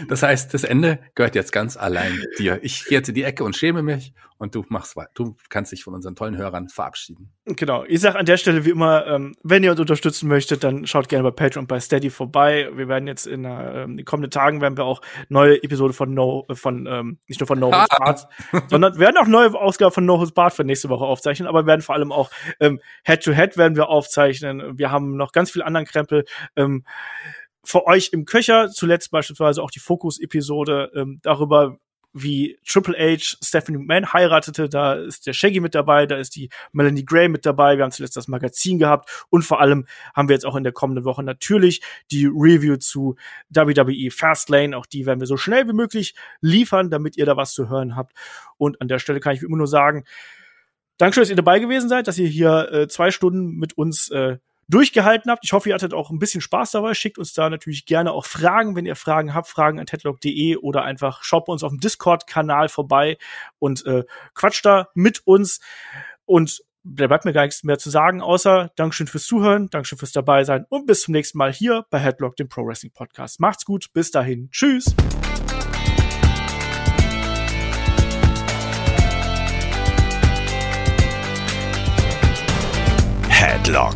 Das 0.07 0.23
heißt, 0.23 0.53
das 0.53 0.64
Ende 0.64 0.99
gehört 1.15 1.35
jetzt 1.35 1.51
ganz 1.51 1.77
allein 1.77 2.22
dir. 2.38 2.60
Ich 2.61 2.85
gehe 2.85 2.97
jetzt 2.97 3.10
in 3.10 3.15
die 3.15 3.23
Ecke 3.23 3.43
und 3.43 3.56
schäme 3.56 3.84
mich 3.84 4.14
und 4.39 4.56
du 4.56 4.65
machst 4.69 4.95
weiter. 4.95 5.11
Du 5.14 5.35
kannst 5.49 5.72
dich 5.72 5.84
von 5.84 5.93
unseren 5.93 6.15
tollen 6.15 6.38
Hörern 6.38 6.69
verabschieden. 6.69 7.30
Genau. 7.45 7.84
Ich 7.85 7.99
sage 7.99 8.18
an 8.18 8.26
der 8.26 8.38
Stelle 8.38 8.64
wie 8.65 8.69
immer, 8.69 9.06
ähm, 9.06 9.35
wenn 9.43 9.64
ihr 9.64 9.72
uns 9.72 9.80
unterstützen 9.80 10.30
möchtet, 10.30 10.64
dann 10.64 10.88
schaut 10.88 11.10
gerne 11.10 11.30
bei 11.30 11.31
Patreon 11.31 11.64
und 11.64 11.68
bei 11.68 11.80
Steady 11.80 12.10
vorbei. 12.10 12.69
Wir 12.73 12.88
werden 12.88 13.06
jetzt 13.06 13.27
in, 13.27 13.43
äh, 13.43 13.84
in 13.84 13.97
den 13.97 14.06
kommenden 14.06 14.31
Tagen 14.31 14.61
werden 14.61 14.77
wir 14.77 14.85
auch 14.85 15.01
neue 15.27 15.61
Episode 15.61 15.93
von 15.93 16.14
No, 16.14 16.45
äh, 16.47 16.56
von 16.56 16.88
ähm, 16.88 17.19
nicht 17.27 17.41
nur 17.41 17.47
von 17.47 17.60
No 17.60 17.72
Holds 17.72 17.89
Barred, 17.97 18.27
sondern 18.69 18.93
wir 18.93 19.01
werden 19.01 19.18
auch 19.18 19.27
neue 19.27 19.53
Ausgaben 19.53 19.93
von 19.93 20.06
No 20.06 20.19
Holds 20.19 20.31
Barred 20.31 20.53
für 20.53 20.64
nächste 20.64 20.88
Woche 20.88 21.03
aufzeichnen, 21.03 21.47
aber 21.47 21.64
wir 21.64 21.68
werden 21.68 21.81
vor 21.81 21.95
allem 21.95 22.14
auch 22.14 22.31
ähm, 22.61 22.80
Head 23.03 23.23
to 23.23 23.34
Head 23.34 23.57
werden 23.57 23.76
wir 23.76 23.89
aufzeichnen. 23.89 24.77
Wir 24.77 24.89
haben 24.89 25.18
noch 25.18 25.34
ganz 25.34 25.51
viel 25.51 25.64
anderen 25.64 25.85
Krempel. 25.85 26.23
Ähm, 26.56 26.85
für 27.64 27.86
euch 27.86 28.10
im 28.14 28.26
Köcher, 28.26 28.69
zuletzt 28.69 29.11
beispielsweise 29.11 29.61
auch 29.61 29.72
die 29.72 29.80
Fokus-Episode 29.80 30.91
ähm, 30.95 31.19
darüber, 31.22 31.77
wie 32.14 32.57
Triple 32.65 32.95
H 32.98 33.38
Stephanie 33.44 33.77
McMahon 33.77 34.14
heiratete. 34.14 34.68
Da 34.68 34.94
ist 34.94 35.27
der 35.27 35.34
Shaggy 35.34 35.60
mit 35.60 35.76
dabei, 35.76 36.06
da 36.06 36.18
ist 36.18 36.36
die 36.36 36.49
Melanie 36.72 37.06
Gray 37.06 37.27
mit 37.27 37.45
dabei. 37.45 37.77
Wir 37.77 37.84
haben 37.84 37.91
zuletzt 37.91 38.18
das 38.18 38.27
Magazin 38.27 38.80
gehabt 38.80 39.26
und 39.30 39.44
vor 39.44 39.61
allem 39.61 39.86
haben 40.15 40.27
wir 40.27 40.34
jetzt 40.34 40.45
auch 40.45 40.56
in 40.56 40.64
der 40.64 40.73
kommenden 40.73 41.06
Woche 41.06 41.23
natürlich 41.23 41.81
die 42.11 42.26
Review 42.26 42.77
zu 42.77 43.15
WWE 43.49 44.10
Fastlane. 44.11 44.76
Auch 44.76 44.86
die 44.86 45.06
werden 45.06 45.19
wir 45.19 45.27
so 45.27 45.38
schnell 45.38 45.68
wie 45.68 45.73
möglich 45.73 46.15
liefern, 46.41 46.90
damit 46.90 47.18
ihr 47.18 47.26
da 47.26 47.38
was 47.38 47.53
zu 47.53 47.69
hören 47.69 47.95
habt. 47.95 48.14
Und 48.57 48.81
an 48.81 48.88
der 48.88 48.99
Stelle 48.99 49.19
kann 49.19 49.36
ich 49.36 49.44
immer 49.44 49.57
nur 49.57 49.68
sagen, 49.68 50.06
Dankeschön, 50.98 51.22
dass 51.22 51.30
ihr 51.30 51.38
dabei 51.38 51.60
gewesen 51.60 51.88
seid, 51.88 52.07
dass 52.07 52.18
ihr 52.18 52.27
hier 52.27 52.73
äh, 52.73 52.88
zwei 52.90 53.10
Stunden 53.11 53.56
mit 53.56 53.77
uns 53.77 54.10
äh, 54.10 54.38
durchgehalten 54.69 55.29
habt. 55.31 55.43
Ich 55.43 55.51
hoffe, 55.51 55.69
ihr 55.69 55.75
hattet 55.75 55.93
auch 55.93 56.11
ein 56.11 56.19
bisschen 56.19 56.41
Spaß 56.41 56.71
dabei. 56.71 56.93
Schickt 56.93 57.17
uns 57.17 57.33
da 57.33 57.49
natürlich 57.49 57.85
gerne 57.85 58.11
auch 58.11 58.25
Fragen, 58.25 58.75
wenn 58.75 58.85
ihr 58.85 58.95
Fragen 58.95 59.33
habt, 59.33 59.47
Fragen 59.47 59.79
an 59.79 59.85
tedlock.de 59.85 60.57
oder 60.57 60.83
einfach 60.83 61.23
schaut 61.23 61.45
bei 61.45 61.53
uns 61.53 61.63
auf 61.63 61.71
dem 61.71 61.79
Discord-Kanal 61.79 62.69
vorbei 62.69 63.17
und 63.57 63.85
äh, 63.85 64.03
quatscht 64.33 64.65
da 64.65 64.89
mit 64.93 65.25
uns. 65.25 65.59
Und 66.25 66.63
da 66.83 67.07
bleibt 67.07 67.25
mir 67.25 67.33
gar 67.33 67.43
nichts 67.43 67.63
mehr 67.63 67.77
zu 67.77 67.89
sagen, 67.89 68.21
außer 68.21 68.71
Dankeschön 68.75 69.07
fürs 69.07 69.25
Zuhören, 69.25 69.69
Dankeschön 69.69 69.97
fürs 69.97 70.11
dabei 70.11 70.43
sein 70.43 70.65
und 70.69 70.85
bis 70.85 71.01
zum 71.01 71.11
nächsten 71.13 71.37
Mal 71.37 71.51
hier 71.51 71.85
bei 71.89 71.99
Headlock, 71.99 72.35
dem 72.35 72.47
Pro 72.47 72.65
Wrestling 72.65 72.93
Podcast. 72.93 73.39
Macht's 73.39 73.65
gut, 73.65 73.91
bis 73.93 74.11
dahin. 74.11 74.49
Tschüss. 74.51 74.95
Headlock, 83.29 83.95